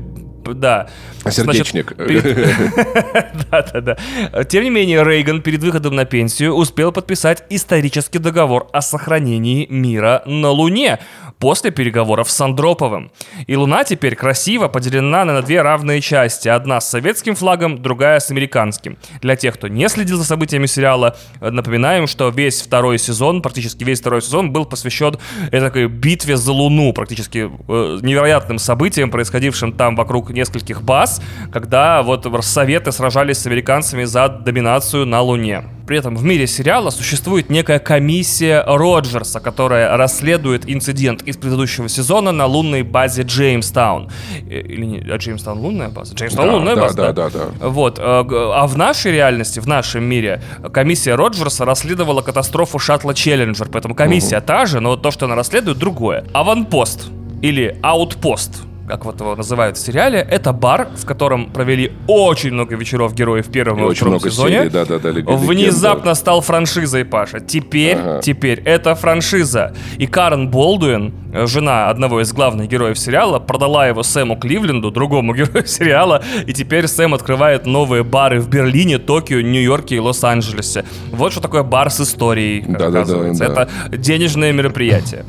да. 0.55 0.89
А 1.23 1.31
сердечник. 1.31 1.93
Да-да-да. 3.51 4.45
Тем 4.45 4.65
не 4.65 4.71
менее, 4.71 5.05
Рейган 5.05 5.43
перед 5.43 5.63
выходом 5.63 5.95
на 5.95 6.05
пенсию 6.05 6.55
успел 6.55 6.93
подписать 6.93 7.45
исторический 7.51 8.19
договор 8.19 8.69
о 8.73 8.81
сохранении 8.81 9.67
мира 9.69 10.23
на 10.25 10.51
Луне 10.51 10.99
после 11.41 11.71
переговоров 11.71 12.31
с 12.31 12.41
Андроповым. 12.41 13.11
И 13.47 13.57
Луна 13.57 13.83
теперь 13.85 14.15
красиво 14.15 14.69
поделена 14.69 15.25
на 15.25 15.43
две 15.43 15.63
равные 15.63 16.01
части. 16.01 16.49
Одна 16.49 16.81
с 16.81 16.89
советским 16.89 17.35
флагом, 17.35 17.83
другая 17.83 18.21
с 18.21 18.31
американским. 18.31 18.99
Для 19.23 19.35
тех, 19.35 19.55
кто 19.55 19.67
не 19.67 19.89
следил 19.89 20.19
за 20.19 20.25
событиями 20.25 20.67
сериала, 20.67 21.17
напоминаем, 21.41 22.07
что 22.07 22.29
весь 22.29 22.61
второй 22.61 22.99
сезон, 22.99 23.43
практически 23.43 23.83
весь 23.85 24.01
второй 24.01 24.23
сезон 24.23 24.53
был 24.53 24.67
посвящен 24.67 25.19
этой 25.51 25.89
битве 25.89 26.37
за 26.37 26.53
Луну, 26.53 26.93
практически 26.93 27.51
э, 27.51 27.99
невероятным 28.03 28.59
событиям, 28.59 29.11
происходившим 29.11 29.73
там 29.73 29.97
вокруг 29.97 30.31
нескольких 30.31 30.83
баз, 30.83 31.23
когда 31.53 32.03
вот 32.03 32.27
Советы 32.51 32.93
сражались 32.93 33.39
с 33.39 33.47
американцами 33.47 34.05
за 34.05 34.29
доминацию 34.29 35.07
на 35.07 35.21
Луне. 35.23 35.65
При 35.91 35.99
этом 35.99 36.15
в 36.15 36.23
мире 36.23 36.47
сериала 36.47 36.91
существует 36.91 37.51
некая 37.51 37.81
комиссия 37.81 38.63
Роджерса, 38.65 39.41
которая 39.41 39.97
расследует 39.97 40.71
инцидент 40.71 41.23
из 41.25 41.37
предыдущего 41.37 41.89
сезона 41.89 42.31
на 42.31 42.47
лунной 42.47 42.83
базе 42.83 43.23
Джеймстаун. 43.23 44.09
Э, 44.49 44.61
или 44.61 44.85
не, 44.85 44.99
а 45.01 45.17
Джеймстаун 45.17 45.59
лунная 45.59 45.89
база? 45.89 46.15
Джеймстаун 46.15 46.49
да, 46.49 46.55
лунная 46.55 46.77
да, 46.77 46.83
база, 46.83 46.97
да, 46.97 47.13
да, 47.13 47.31
да, 47.31 47.41
да. 47.59 47.69
Вот. 47.69 47.99
Э, 47.99 48.03
а 48.03 48.69
в 48.69 48.77
нашей 48.77 49.11
реальности, 49.11 49.59
в 49.59 49.67
нашем 49.67 50.05
мире, 50.05 50.41
комиссия 50.73 51.17
Роджерса 51.17 51.65
расследовала 51.65 52.23
катастрофу 52.23 52.79
шаттла 52.79 53.13
Челленджер. 53.13 53.67
Поэтому 53.73 53.97
комиссия 53.97 54.39
угу. 54.39 54.47
та 54.47 54.67
же, 54.67 54.79
но 54.79 54.95
то, 54.95 55.11
что 55.11 55.27
она 55.27 55.35
расследует, 55.35 55.79
другое. 55.79 56.25
Аванпост 56.33 57.09
или 57.43 57.77
аутпост 57.83 58.63
как 58.91 59.05
вот 59.05 59.21
его 59.21 59.37
называют 59.37 59.77
в 59.77 59.81
сериале, 59.81 60.19
это 60.19 60.53
бар, 60.53 60.89
в 60.97 61.07
котором 61.07 61.51
провели 61.51 61.93
очень 62.09 62.51
много 62.51 62.75
вечеров 62.75 63.15
героев 63.15 63.47
в 63.47 63.53
первом 63.53 63.87
и, 63.87 63.93
и 63.93 63.95
втором 63.95 64.19
сезоне. 64.19 64.59
Серий, 64.59 64.71
да, 64.71 64.85
да, 64.85 64.99
да, 64.99 65.11
легенда. 65.11 65.37
Внезапно 65.37 66.15
стал 66.15 66.41
франшизой, 66.41 67.05
Паша. 67.05 67.39
Теперь, 67.39 67.97
ага. 67.97 68.21
теперь 68.21 68.61
это 68.65 68.97
франшиза. 68.97 69.75
И 69.99 70.09
Карен 70.09 70.49
Болдуин, 70.49 71.15
жена 71.47 71.89
одного 71.89 72.21
из 72.21 72.33
главных 72.33 72.69
героев 72.69 72.99
сериала, 72.99 73.39
продала 73.39 73.87
его 73.87 74.03
Сэму 74.03 74.37
Кливленду, 74.37 74.91
другому 74.91 75.35
герою 75.37 75.67
сериала, 75.67 76.21
и 76.47 76.53
теперь 76.53 76.89
Сэм 76.89 77.15
открывает 77.15 77.67
новые 77.67 78.03
бары 78.03 78.41
в 78.41 78.49
Берлине, 78.49 78.99
Токио, 78.99 79.41
Нью-Йорке 79.41 79.97
и 79.97 79.99
Лос-Анджелесе. 80.01 80.85
Вот 81.13 81.31
что 81.31 81.41
такое 81.41 81.63
бар 81.63 81.91
с 81.91 82.01
историей, 82.01 82.65
да, 82.67 82.89
оказывается. 82.89 83.47
Да, 83.47 83.55
да, 83.55 83.65
да. 83.67 83.71
Это 83.87 83.97
денежное 83.99 84.53
мероприятие. 84.53 85.25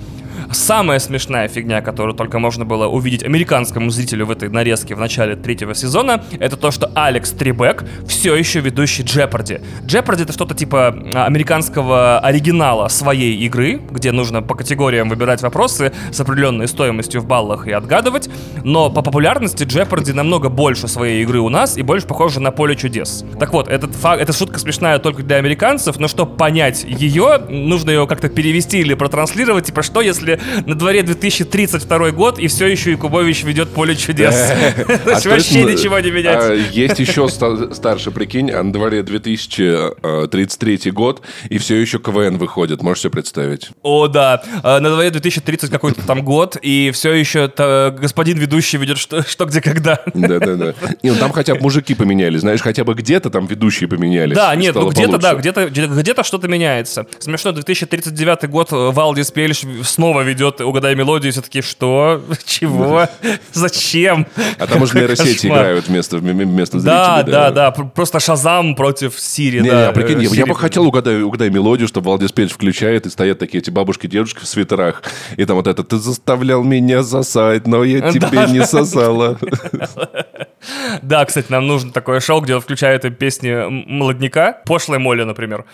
Самая 0.54 1.00
смешная 1.00 1.48
фигня, 1.48 1.82
которую 1.82 2.14
только 2.14 2.38
можно 2.38 2.66
было 2.66 2.88
увидеть 2.88 3.24
американскому 3.24 3.90
зрителю 3.90 4.26
в 4.26 4.32
этой 4.32 4.50
нарезке 4.50 4.96
в 4.96 5.00
начале 5.00 5.36
третьего 5.36 5.74
сезона, 5.74 6.24
это 6.40 6.58
то, 6.58 6.72
что 6.72 6.92
Алекс 6.94 7.32
Трибек 7.32 7.86
все 8.06 8.36
еще 8.36 8.60
ведущий 8.60 9.04
Джепарди. 9.04 9.62
Джепарди 9.86 10.24
это 10.24 10.34
что-то 10.34 10.54
типа 10.54 10.96
а, 11.14 11.26
американского 11.26 12.20
оригинала 12.20 12.90
своей 12.90 13.38
игры, 13.38 13.82
где 13.92 14.12
нужно 14.12 14.42
по 14.42 14.56
категориям 14.56 15.08
выбирать 15.10 15.42
вопросы 15.42 15.94
с 16.12 16.20
определенной 16.20 16.68
стоимостью 16.68 17.22
в 17.22 17.26
баллах 17.26 17.68
и 17.68 17.72
отгадывать, 17.72 18.30
но 18.64 18.90
по 18.90 19.02
популярности 19.02 19.64
Джепарди 19.64 20.12
намного 20.12 20.50
больше 20.50 20.88
своей 20.88 21.24
игры 21.24 21.40
у 21.40 21.50
нас 21.50 21.78
и 21.78 21.82
больше 21.82 22.08
похоже 22.08 22.42
на 22.42 22.52
поле 22.52 22.76
чудес. 22.76 23.24
Так 23.40 23.54
вот, 23.54 23.70
этот 23.70 23.96
факт, 23.96 24.22
эта 24.22 24.34
шутка 24.34 24.60
смешная 24.60 25.00
только 25.00 25.24
для 25.24 25.38
американцев, 25.38 25.98
но 25.98 26.10
чтобы 26.10 26.36
понять 26.36 26.84
ее, 26.84 27.38
нужно 27.50 27.92
ее 27.92 28.06
как-то 28.06 28.28
перевести 28.28 28.80
или 28.80 28.96
протранслировать, 28.96 29.66
типа 29.66 29.82
что 29.82 30.02
если 30.02 30.41
на 30.66 30.76
дворе 30.76 31.04
2032 31.04 32.12
год, 32.12 32.40
и 32.40 32.48
все 32.48 32.68
еще 32.68 32.92
Якубович 32.92 33.44
ведет 33.44 33.70
поле 33.70 33.96
чудес. 33.96 34.36
А 35.12 35.20
вообще 35.30 35.64
ничего 35.64 36.00
не. 36.00 36.12
А, 36.28 36.54
есть 36.54 37.00
еще 37.00 37.28
старше, 37.30 38.12
прикинь, 38.12 38.52
а 38.52 38.64
на 38.64 38.74
дворе 38.74 39.04
2033 39.04 40.92
год, 40.92 41.22
и 41.50 41.58
все 41.58 41.76
еще 41.76 42.00
КВН 42.00 42.38
выходит. 42.38 42.82
Можешь 42.82 43.04
себе 43.04 43.12
представить? 43.12 43.70
О, 43.82 44.08
да. 44.08 44.42
На 44.64 44.90
дворе 44.90 45.10
2030 45.12 45.70
какой-то 45.70 46.02
там 46.06 46.24
год, 46.24 46.58
и 46.62 46.92
все 46.92 47.14
еще 47.14 47.52
господин 47.58 48.38
ведущий 48.38 48.78
ведет 48.78 48.98
что, 48.98 49.46
где, 49.46 49.62
когда. 49.62 50.02
Да-да-да. 50.14 50.74
Не, 51.04 51.12
ну 51.12 51.16
там 51.18 51.32
хотя 51.32 51.56
бы 51.56 51.62
мужики 51.62 51.94
поменялись. 51.94 52.42
Знаешь, 52.42 52.62
хотя 52.62 52.84
бы 52.84 52.94
где-то 52.94 53.30
там 53.30 53.46
ведущие 53.46 53.88
поменялись. 53.88 54.36
Да, 54.36 54.56
нет, 54.56 54.76
ну 54.76 54.90
где-то, 54.90 55.18
да, 55.18 55.36
где-то 55.36 55.68
где-то 55.70 56.24
что-то 56.24 56.48
меняется. 56.48 57.06
Смешно, 57.20 57.52
2039 57.52 58.50
год 58.50 58.70
Валдис 58.72 59.32
Пельш 59.32 59.64
снова 59.84 60.22
ведет 60.32 60.62
«Угадай 60.62 60.96
мелодию», 60.96 61.32
все 61.32 61.42
таки 61.42 61.62
что? 61.62 62.22
Чего? 62.46 63.08
Зачем? 63.54 64.28
А 64.58 64.68
там 64.68 64.82
уже 64.82 64.98
нейросети 64.98 65.48
играют 65.48 65.88
вместо, 65.88 66.18
вместо 66.18 66.80
зрителей. 66.80 67.32
Да, 67.32 67.52
да, 67.52 67.52
да. 67.52 67.72
Просто 67.72 68.20
Шазам 68.20 68.76
против 68.76 69.20
Сири. 69.20 69.60
Не, 69.60 69.70
да, 69.70 69.88
не, 69.88 69.94
прикинь, 69.94 70.26
Сири. 70.28 70.40
я 70.40 70.46
бы 70.46 70.56
хотел 70.56 70.86
угадай, 70.86 71.22
угадай 71.22 71.50
мелодию, 71.50 71.88
чтобы 71.88 72.10
Валдис 72.10 72.32
Пельш 72.32 72.52
включает, 72.52 73.06
и 73.06 73.10
стоят 73.10 73.40
такие 73.40 73.60
эти 73.60 73.70
бабушки-дедушки 73.70 74.40
в 74.44 74.48
свитерах. 74.48 75.04
И 75.38 75.46
там 75.46 75.58
вот 75.58 75.68
это 75.68 75.84
«Ты 75.84 75.98
заставлял 75.98 76.64
меня 76.64 77.04
сосать, 77.04 77.68
но 77.68 77.84
я 77.84 78.02
тебе 78.12 78.48
не 78.48 78.66
сосала». 78.66 79.38
Да, 81.02 81.26
кстати, 81.26 81.48
нам 81.50 81.68
нужно 81.68 81.92
такое 81.92 82.20
шоу, 82.20 82.42
где 82.42 82.56
он 82.56 82.62
включает 82.62 83.18
песни 83.18 83.52
молодняка. 83.70 84.62
Пошлая 84.66 85.00
Молли, 85.00 85.24
например. 85.24 85.66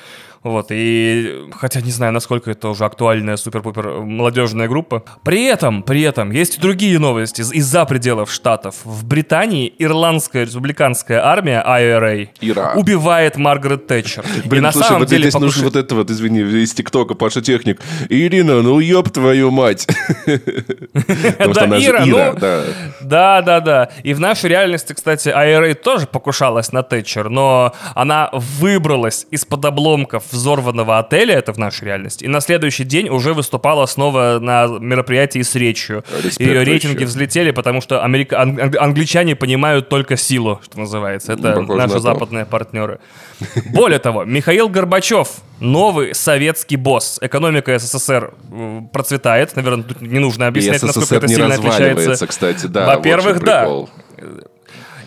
Вот, 0.44 0.67
и 0.70 1.46
хотя 1.51 1.82
не 1.82 1.91
знаю, 1.91 2.13
насколько 2.13 2.51
это 2.51 2.70
уже 2.70 2.86
актуальная 2.86 3.38
супер-пупер 3.38 4.01
молодежная 4.01 4.67
группа. 4.67 5.03
При 5.24 5.46
этом, 5.46 5.84
при 5.84 6.01
этом, 6.01 6.32
есть 6.32 6.58
и 6.58 6.62
другие 6.62 7.00
новости 7.00 7.41
из- 7.41 7.51
из-за 7.53 7.86
пределов 7.86 8.32
Штатов. 8.32 8.75
В 8.84 9.06
Британии 9.06 9.74
ирландская 9.77 10.46
республиканская 10.46 11.25
армия 11.25 11.63
IRA 11.65 12.29
Ира. 12.41 12.74
убивает 12.75 13.38
Маргарет 13.38 13.88
Тэтчер. 13.88 14.24
Блин, 14.46 14.62
и 14.63 14.65
на 14.65 14.72
слушай, 14.72 14.88
самом 14.88 15.00
вот 15.01 15.10
деле 15.10 15.24
здесь 15.24 15.34
покуш... 15.34 15.48
нужен 15.48 15.63
вот 15.65 15.75
это 15.75 15.96
вот, 15.96 16.10
извини, 16.10 16.41
из 16.41 16.74
ТикТока, 16.74 17.13
Паша 17.15 17.41
Техник. 17.41 17.82
Ирина, 18.10 18.62
ну 18.62 18.79
ёб 18.79 19.10
твою 19.10 19.51
мать. 19.51 19.88
Да, 21.58 21.65
Ира, 21.77 22.06
ну... 22.06 22.36
Да, 23.01 23.41
да, 23.41 23.60
да. 23.62 23.89
И 24.03 24.13
в 24.13 24.20
нашей 24.20 24.50
реальности, 24.50 24.94
кстати, 24.94 25.29
IRA 25.29 25.74
тоже 25.74 26.08
покушалась 26.08 26.72
на 26.72 26.84
Тэтчер, 26.84 27.29
но 27.29 27.74
она 27.96 28.29
выбралась 28.34 29.25
из-под 29.32 29.65
обломков 29.65 30.24
взорванного 30.31 31.00
отеля, 31.00 31.36
это 31.36 31.53
в 31.53 31.57
нашей 31.57 31.86
реальности, 31.86 32.24
и 32.25 32.27
на 32.27 32.41
следующий 32.41 32.84
день 32.84 33.10
уже 33.10 33.34
выступала 33.34 33.86
снова 33.86 34.39
на 34.41 34.67
мероприятии 34.79 35.41
с 35.41 35.55
речью. 35.55 36.03
Респект 36.24 36.39
Ее 36.39 36.63
рейтинги 36.63 36.93
вообще. 36.93 37.05
взлетели, 37.05 37.51
потому 37.51 37.81
что 37.81 38.03
америка- 38.03 38.41
ан- 38.41 38.60
ан- 38.60 38.75
англичане 38.79 39.36
понимают 39.36 39.89
только 39.89 40.17
силу, 40.17 40.60
что 40.63 40.79
называется. 40.79 41.34
Это 41.34 41.53
Похоже 41.53 41.67
на 41.74 41.75
наши 41.75 41.93
то. 41.93 42.00
западные 42.00 42.46
партнеры. 42.46 43.00
Более 43.72 44.00
того, 44.00 44.24
Михаил 44.24 44.67
Горбачев, 44.69 45.29
новый 45.60 46.15
советский 46.15 46.75
босс. 46.75 47.19
Экономика 47.22 47.77
СССР 47.77 48.34
процветает. 48.91 49.55
Наверное, 49.55 49.84
тут 49.84 50.01
не 50.01 50.19
нужно 50.19 50.48
объяснять, 50.48 50.81
насколько 50.81 51.15
это 51.15 51.27
сильно 51.27 51.53
отличается. 51.53 52.25
кстати, 52.27 52.65
да. 52.65 52.86
Во-первых, 52.88 53.43
да. 53.43 53.67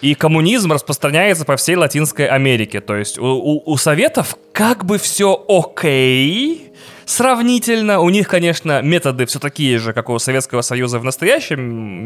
И 0.00 0.14
коммунизм 0.14 0.72
распространяется 0.72 1.44
по 1.44 1.56
всей 1.56 1.76
Латинской 1.76 2.26
Америке. 2.26 2.80
То 2.80 2.96
есть 2.96 3.18
у, 3.18 3.24
у- 3.24 3.62
у 3.66 3.76
Советов 3.76 4.36
как 4.52 4.84
бы 4.86 4.96
все 4.98 5.44
окей, 5.48 6.72
сравнительно. 7.04 8.00
У 8.00 8.08
них, 8.08 8.26
конечно, 8.28 8.80
методы 8.82 9.26
все 9.26 9.38
такие 9.38 9.78
же, 9.78 9.92
как 9.92 10.08
у 10.08 10.18
Советского 10.18 10.62
Союза 10.62 10.98
в 11.00 11.04
настоящем 11.04 11.60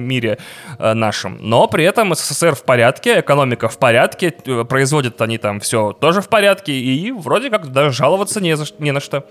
мире 0.09 0.39
э, 0.79 0.93
нашем. 0.95 1.39
Но 1.41 1.69
при 1.69 1.85
этом 1.85 2.15
СССР 2.15 2.55
в 2.57 2.65
порядке, 2.65 3.21
экономика 3.21 3.69
в 3.69 3.79
порядке, 3.79 4.35
э, 4.45 4.65
производят 4.65 5.21
они 5.23 5.39
там 5.39 5.61
все 5.61 5.93
тоже 5.93 6.21
в 6.21 6.29
порядке. 6.29 6.73
И 6.73 7.13
вроде 7.13 7.49
как 7.51 7.69
даже 7.71 7.93
жаловаться 7.93 8.41
не, 8.41 8.57
за 8.57 8.65
не 8.79 8.91
на 8.93 9.01
что. 9.01 9.25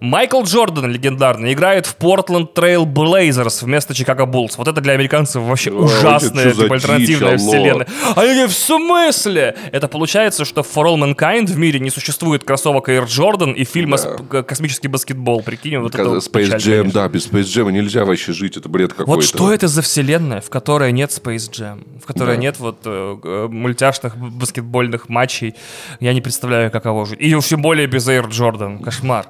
Майкл 0.00 0.42
Джордан 0.42 0.90
легендарный 0.90 1.52
играет 1.52 1.86
в 1.86 1.96
Портленд 1.96 2.52
Трейл 2.54 2.84
Блейзерс 2.86 3.62
вместо 3.62 3.94
Чикаго 3.94 4.26
Буллс. 4.26 4.58
Вот 4.58 4.68
это 4.68 4.80
для 4.80 4.92
американцев 4.94 5.42
вообще 5.42 5.70
Ой, 5.70 5.84
ужасная 5.84 6.52
типа, 6.52 6.74
альтернативная 6.74 7.36
дичь, 7.36 7.46
вселенная. 7.46 7.86
А 8.14 8.24
я 8.24 8.32
говорю, 8.34 8.48
в 8.48 8.52
смысле? 8.54 9.56
Это 9.72 9.88
получается, 9.88 10.44
что 10.44 10.62
в 10.62 10.76
For 10.76 10.84
All 10.84 10.96
Mankind 11.14 11.46
в 11.46 11.56
мире 11.58 11.80
не 11.80 11.90
существует 11.90 12.44
кроссовок 12.44 12.88
Air 12.88 13.06
Jordan 13.06 13.54
и 13.54 13.64
фильма 13.64 13.96
Да. 13.96 14.02
«Сп- 14.16 14.28
к- 14.28 14.42
«Космический 14.42 14.88
баскетбол». 14.88 15.42
Прикинь, 15.42 15.78
вот 15.78 15.94
это 15.94 16.02
Space 16.04 16.30
печаль, 16.30 16.60
Jam, 16.60 16.78
конечно. 16.82 17.00
да, 17.02 17.08
без 17.08 17.28
Space 17.28 17.42
Jam 17.44 17.70
нельзя 17.72 18.04
вообще 18.04 18.32
жить, 18.32 18.56
это 18.56 18.68
бред 18.68 18.92
какой-то. 18.92 19.10
Вот 19.12 19.24
что 19.24 19.52
это 19.52 19.68
за 19.68 19.82
вселенная, 19.82 20.40
в 20.40 20.50
которой 20.50 20.92
нет 20.92 21.10
Space 21.10 21.50
Jam, 21.50 21.84
в 22.02 22.06
которой 22.06 22.36
Да. 22.36 22.42
нет 22.42 22.58
вот 22.58 22.80
э, 22.84 23.16
э, 23.22 23.48
мультяшных 23.50 24.16
баскетбольных 24.16 25.08
матчей. 25.08 25.54
Я 26.00 26.12
не 26.12 26.20
представляю, 26.20 26.70
каково 26.70 27.06
жить. 27.06 27.18
И 27.20 27.34
уж 27.34 27.46
тем 27.46 27.62
более 27.62 27.86
без 27.86 28.06
Air 28.08 28.28
Jordan. 28.28 28.82
Кошмар. 28.82 29.26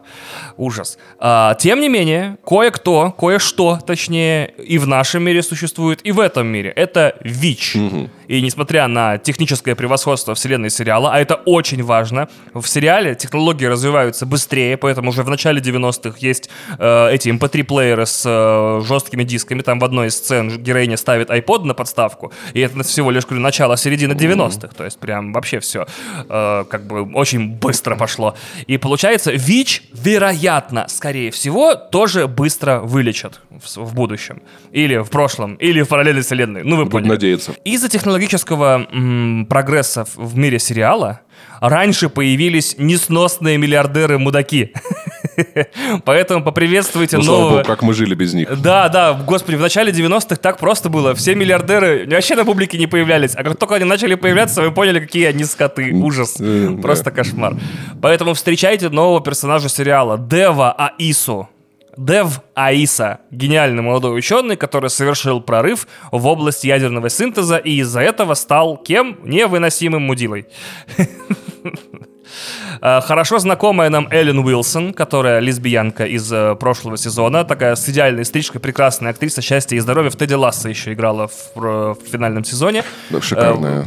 Ужас. 0.57 0.99
А, 1.19 1.55
тем 1.55 1.81
не 1.81 1.89
менее, 1.89 2.39
кое-кто, 2.47 3.13
кое-что, 3.13 3.79
точнее, 3.87 4.55
и 4.59 4.79
в 4.79 4.87
нашем 4.87 5.23
мире 5.23 5.43
существует, 5.43 6.01
и 6.05 6.13
в 6.13 6.21
этом 6.21 6.47
мире. 6.47 6.71
Это 6.71 7.17
ВИЧ. 7.23 7.77
И 8.28 8.40
несмотря 8.40 8.88
на 8.88 9.18
техническое 9.18 9.75
превосходство 9.75 10.35
вселенной 10.35 10.71
сериала, 10.71 11.12
а 11.12 11.18
это 11.18 11.35
очень 11.35 11.83
важно, 11.83 12.28
в 12.54 12.66
сериале 12.66 13.14
технологии 13.14 13.66
развиваются 13.66 14.26
быстрее, 14.26 14.76
поэтому 14.76 15.11
уже 15.11 15.23
в 15.23 15.30
начале 15.30 15.61
90-х 15.61 16.16
есть 16.21 16.50
э, 16.78 17.11
эти 17.12 17.28
MP3-плееры 17.28 18.06
с 18.06 18.23
э, 18.26 18.83
жесткими 18.87 19.25
дисками. 19.25 19.62
Там 19.62 19.78
в 19.78 19.85
одной 19.85 20.09
из 20.09 20.16
сцен 20.16 20.62
героиня 20.62 20.97
ставит 20.97 21.30
iPod 21.30 21.64
на 21.64 21.75
подставку, 21.75 22.33
и 22.52 22.61
это 22.61 22.83
всего 22.83 23.11
лишь 23.11 23.25
говорю, 23.25 23.42
начало 23.42 23.76
середины 23.76 24.12
90-х. 24.12 24.68
То 24.76 24.85
есть 24.85 24.99
прям 24.99 25.33
вообще 25.33 25.61
все 25.61 25.87
как 26.28 26.87
бы 26.87 27.02
очень 27.12 27.54
быстро 27.54 27.97
пошло. 27.97 28.35
И 28.66 28.78
получается, 28.78 29.33
ВИЧ, 29.33 29.83
вероятно, 29.92 30.87
скорее 30.88 31.30
всего, 31.30 31.75
тоже 31.75 32.26
быстро 32.26 32.80
вылечат 32.80 33.40
в, 33.63 33.77
в 33.85 33.95
будущем. 33.95 34.43
Или 34.73 34.97
в 34.99 35.11
прошлом, 35.11 35.55
или 35.55 35.83
в 35.83 35.89
параллельной 35.89 36.23
вселенной. 36.23 36.63
Ну, 36.65 36.77
вы 36.77 36.85
Будем 36.85 36.91
поняли. 36.93 37.09
надеяться. 37.09 37.53
Из-за 37.65 37.89
технологического 37.89 38.87
м, 38.93 39.47
прогресса 39.49 40.07
в- 40.17 40.37
мире 40.37 40.59
сериала 40.59 41.21
раньше 41.61 42.09
появились 42.09 42.77
несносные 42.79 43.59
миллиардеры-мудаки. 43.59 44.73
Поэтому 46.05 46.43
поприветствуйте 46.45 47.19
Ну, 47.19 47.25
нового... 47.25 47.51
богу, 47.51 47.65
как 47.65 47.83
мы 47.83 47.95
жили 47.95 48.15
без 48.15 48.35
них. 48.35 48.61
Да, 48.61 48.89
да, 48.89 49.13
господи, 49.15 49.57
в 49.57 49.61
начале 49.61 49.93
90-х 49.93 50.37
так 50.37 50.59
просто 50.59 50.89
было. 50.89 51.15
Все 51.15 51.35
миллиардеры 51.35 52.07
вообще 52.09 52.35
на 52.37 52.45
публике 52.45 52.79
не 52.79 52.87
появлялись. 52.87 53.35
А 53.35 53.43
как 53.45 53.57
только 53.57 53.75
они 53.77 53.85
начали 53.85 54.15
появляться, 54.15 54.63
вы 54.63 54.71
поняли, 54.71 55.01
какие 55.01 55.27
они 55.27 55.45
скоты. 55.45 55.93
Ужас. 55.93 56.37
Э. 56.41 56.77
Просто 56.81 57.11
кошмар. 57.11 57.55
Поэтому 58.01 58.35
встречайте 58.35 58.89
нового 58.89 59.21
персонажа 59.21 59.69
сериала 59.69 60.19
Дева 60.19 60.73
Аису. 60.73 61.49
Дев 61.97 62.41
Аиса– 62.55 63.21
гениальный 63.31 63.83
молодой 63.83 64.19
ученый, 64.19 64.57
который 64.57 64.91
совершил 64.91 65.41
прорыв 65.41 65.88
в 66.12 66.26
область 66.26 66.65
ядерного 66.65 67.09
синтеза 67.09 67.57
и 67.57 67.81
из-за 67.81 68.00
этого 68.00 68.35
стал 68.35 68.76
кем? 68.76 69.19
Невыносимым 69.25 70.03
мудилой. 70.03 70.47
Э, 72.80 73.00
Хорошо 73.00 73.38
знакомая 73.38 73.90
нам 73.90 74.09
Эллен 74.11 74.38
Уилсон, 74.38 74.92
которая 74.92 75.40
лесбиянка 75.40 76.04
из 76.04 76.30
э, 76.33 76.54
прошлого 76.56 76.97
сезона, 76.97 77.45
такая 77.45 77.75
с 77.76 77.88
идеальной 77.88 78.25
стрижкой, 78.25 78.61
прекрасная 78.61 79.11
актриса 79.11 79.42
счастья 79.42 79.76
и 79.76 79.80
здоровья. 79.80 80.11
В 80.11 80.16
Тедди 80.16 80.35
Ласса 80.35 80.68
еще 80.68 80.92
играла 80.92 81.28
в, 81.28 81.56
в 81.95 81.99
финальном 82.11 82.45
сезоне. 82.45 82.85
Да, 83.11 83.21
шикарная. 83.21 83.83
Э, 83.83 83.85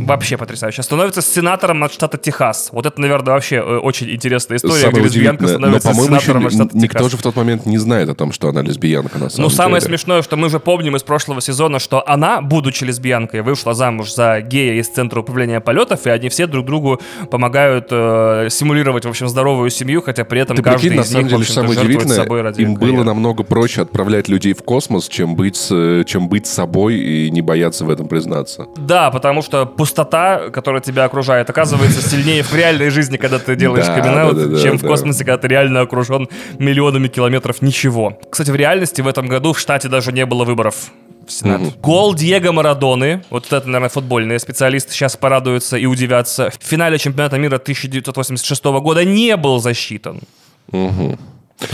Вообще 0.00 0.36
потрясающе. 0.38 0.82
Становится 0.82 1.20
сенатором 1.22 1.84
от 1.84 1.92
штата 1.92 2.16
Техас. 2.18 2.70
Вот 2.72 2.86
это, 2.86 3.00
наверное, 3.00 3.34
вообще 3.34 3.60
очень 3.60 4.10
интересная 4.10 4.56
история, 4.56 4.80
Самое 4.82 5.04
где 5.04 5.04
лесбиянка 5.04 5.42
но, 5.42 5.48
становится 5.48 5.88
еще 5.90 6.00
сенатором 6.02 6.46
от 6.46 6.52
штата 6.54 6.70
никто 6.76 6.98
Техас. 6.98 7.10
же 7.12 7.16
в 7.18 7.22
тот 7.22 7.36
момент 7.36 7.66
не 7.66 7.78
знает 7.78 8.08
о 8.08 8.14
том, 8.14 8.32
что 8.32 8.48
она 8.48 8.62
лесбиянка, 8.62 9.18
на 9.18 9.28
самом 9.28 9.44
Ну, 9.44 9.50
самое 9.50 9.80
деле. 9.80 9.90
смешное, 9.98 10.22
что 10.22 10.36
мы 10.36 10.46
уже 10.46 10.58
помним 10.58 10.96
из 10.96 11.02
прошлого 11.02 11.40
сезона, 11.40 11.78
что 11.78 12.02
она, 12.08 12.40
будучи 12.40 12.82
лесбиянкой, 12.84 13.42
вышла 13.42 13.74
замуж 13.74 14.12
за 14.12 14.40
гея 14.40 14.80
из 14.80 14.88
Центра 14.88 15.20
управления 15.20 15.60
полетов, 15.60 16.06
и 16.06 16.10
они 16.10 16.28
все 16.28 16.46
друг 16.46 16.66
другу 16.66 17.00
помогают 17.30 17.79
э, 17.90 18.48
симулировать, 18.50 19.04
в 19.04 19.08
общем, 19.08 19.28
здоровую 19.28 19.70
семью, 19.70 20.02
хотя 20.02 20.24
при 20.24 20.40
этом 20.40 20.56
Ты 20.56 20.62
каждый 20.62 20.80
прикинь, 20.80 20.96
на 20.96 21.02
из 21.02 21.10
самом 21.10 21.24
них, 21.24 21.32
деле, 21.32 21.44
самое 21.44 21.78
удивительное, 21.78 22.16
собой 22.16 22.42
ради 22.42 22.62
им 22.62 22.74
было 22.74 22.80
карьеры. 22.80 23.04
намного 23.04 23.42
проще 23.42 23.82
отправлять 23.82 24.28
людей 24.28 24.52
в 24.52 24.62
космос, 24.62 25.08
чем 25.08 25.36
быть, 25.36 25.68
э, 25.70 26.04
чем 26.06 26.28
быть 26.28 26.46
собой 26.46 26.96
и 26.96 27.30
не 27.30 27.42
бояться 27.42 27.84
в 27.84 27.90
этом 27.90 28.08
признаться. 28.08 28.66
Да, 28.76 29.10
потому 29.10 29.42
что 29.42 29.66
пустота, 29.66 30.50
которая 30.50 30.80
тебя 30.80 31.04
окружает, 31.04 31.48
оказывается 31.48 32.06
сильнее 32.06 32.42
в 32.42 32.54
реальной 32.54 32.90
жизни, 32.90 33.16
когда 33.16 33.38
ты 33.38 33.56
делаешь 33.56 33.86
камин 33.86 34.60
чем 34.60 34.78
в 34.78 34.86
космосе, 34.86 35.24
когда 35.24 35.38
ты 35.38 35.48
реально 35.48 35.80
окружен 35.80 36.28
миллионами 36.58 37.08
километров 37.08 37.62
ничего. 37.62 38.18
Кстати, 38.30 38.50
в 38.50 38.56
реальности 38.56 39.00
в 39.00 39.08
этом 39.08 39.26
году 39.26 39.52
в 39.52 39.58
штате 39.58 39.88
даже 39.88 40.12
не 40.12 40.26
было 40.26 40.44
выборов. 40.44 40.90
В 41.30 41.32
Сенат. 41.32 41.80
Гол 41.80 42.14
Диего 42.14 42.52
Марадоны, 42.52 43.22
вот 43.30 43.46
это, 43.52 43.66
наверное, 43.66 43.88
футбольные 43.88 44.38
специалисты 44.38 44.92
сейчас 44.92 45.16
порадуются 45.16 45.76
и 45.76 45.86
удивятся. 45.86 46.50
В 46.58 46.64
финале 46.66 46.98
чемпионата 46.98 47.38
мира 47.38 47.56
1986 47.56 48.64
года 48.64 49.04
не 49.04 49.36
был 49.36 49.60
засчитан. 49.60 50.20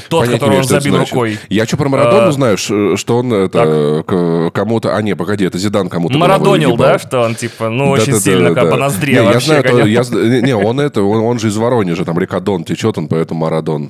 Тот, 0.09 0.23
Понять 0.23 0.33
не 0.33 0.39
который 0.41 0.49
имею, 0.49 0.63
он 0.63 0.69
забил 0.69 0.95
значит. 0.97 1.13
рукой. 1.13 1.39
Я 1.49 1.65
что 1.65 1.77
про 1.77 1.89
Марадону 1.89 2.27
А, 2.27 2.33
знаю, 2.33 2.57
что 2.59 3.19
он 3.19 3.33
это 3.33 4.03
к- 4.05 4.51
кому-то... 4.53 4.97
А, 4.97 5.01
не, 5.01 5.15
погоди, 5.15 5.45
это 5.45 5.59
Зидан 5.59 5.89
кому-то 5.89 6.19
Марадонил, 6.19 6.77
да, 6.77 6.99
что 6.99 7.21
он 7.21 7.37
типа, 7.37 7.69
ну, 7.69 7.91
очень 7.91 8.07
Да-да-да, 8.15 8.21
сильно 8.21 8.53
как 8.53 8.65
да. 8.65 8.71
по 8.73 8.77
ноздре 8.79 9.13
Не, 9.13 9.19
я 9.21 9.23
вообще 9.25 9.47
знаю, 9.47 9.65
это- 9.65 9.79
я 9.87 10.41
не, 10.41 10.57
он 10.57 10.81
это, 10.81 11.03
он, 11.03 11.23
он 11.23 11.39
же 11.39 11.47
из 11.49 11.57
Воронежа, 11.57 12.05
там 12.05 12.19
река 12.19 12.41
Дон 12.41 12.65
течет, 12.65 12.99
он 12.99 13.07
поэтому 13.07 13.39
Марадон. 13.43 13.89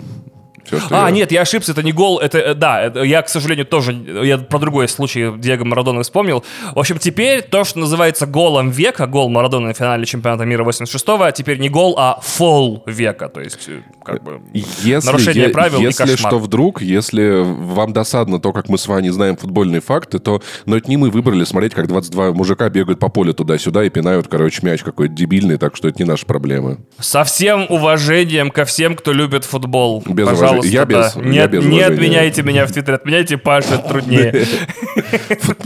Что 0.67 0.79
А, 0.91 1.05
я- 1.07 1.11
нет, 1.11 1.33
я 1.33 1.43
ошибся, 1.43 1.73
это 1.73 1.83
не 1.83 1.93
гол, 1.93 2.19
это, 2.19 2.39
э, 2.39 2.55
да, 2.55 2.83
это- 2.83 3.03
я, 3.03 3.23
к 3.23 3.29
сожалению, 3.29 3.67
тоже, 3.67 3.93
я 4.25 4.39
про 4.39 4.59
другой 4.59 4.89
случай 4.89 5.33
Диего 5.39 5.65
Марадона 5.65 6.03
вспомнил. 6.03 6.45
В 6.75 6.79
общем, 6.79 6.99
теперь 6.99 7.43
то, 7.43 7.65
что 7.65 7.79
называется 7.79 8.27
голом 8.27 8.71
века, 8.71 9.07
гол 9.07 9.29
Марадона 9.29 9.69
на 9.69 9.75
финале 9.75 10.05
чемпионата 10.07 10.45
мира 10.45 10.65
86-го, 10.65 11.31
теперь 11.31 11.59
не 11.59 11.69
гол, 11.69 11.95
а 11.99 12.19
фол 12.23 12.83
века, 12.87 13.29
то 13.29 13.41
есть, 13.41 13.69
э, 13.69 13.81
как 14.07 14.23
бы... 14.23 14.41
Если, 14.55 15.07
Нарушение 15.07 15.45
е- 15.47 15.51
правил 15.51 15.81
и 15.81 15.83
если 15.83 16.05
кошмар. 16.05 16.31
что 16.33 16.39
вдруг, 16.39 16.81
если 16.81 17.43
вам 17.45 17.93
досадно 17.93 18.41
то, 18.41 18.53
как 18.53 18.69
мы 18.69 18.79
с 18.79 18.87
вами 18.87 19.09
знаем 19.11 19.37
футбольные 19.37 19.81
факты, 19.81 20.19
то 20.19 20.41
но 20.65 20.77
это 20.77 20.89
не 20.89 20.97
мы 20.97 21.11
выбрали 21.11 21.45
смотреть, 21.45 21.75
как 21.75 21.89
22 21.89 22.33
мужика 22.33 22.69
бегают 22.71 22.99
по 22.99 23.09
полю 23.09 23.35
туда-сюда 23.35 23.85
и 23.85 23.91
пинают, 23.91 24.29
короче, 24.29 24.61
мяч 24.65 24.83
какой-то 24.83 25.13
дебильный, 25.15 25.59
так 25.59 25.77
что 25.77 25.89
это 25.89 26.03
не 26.03 26.09
наши 26.09 26.25
проблемы. 26.25 26.79
Со 26.99 27.25
всем 27.25 27.67
уважением 27.69 28.51
ко 28.51 28.65
всем, 28.65 28.95
кто 28.97 29.13
любит 29.13 29.45
футбол. 29.45 30.03
Без 30.07 30.27
Пожалуйста, 30.27 30.69
уважения. 30.69 30.73
Я 30.75 30.85
да. 30.87 31.07
без- 31.09 31.17
Не, 31.17 31.37
я 31.37 31.49
без 31.49 31.65
не 31.65 31.81
отменяйте 31.83 32.43
меня 32.43 32.67
в 32.67 32.73
Твиттере, 32.73 32.95
отменяйте 32.97 33.37
Пашу, 33.37 33.75
это 33.75 33.89
труднее. 33.89 34.47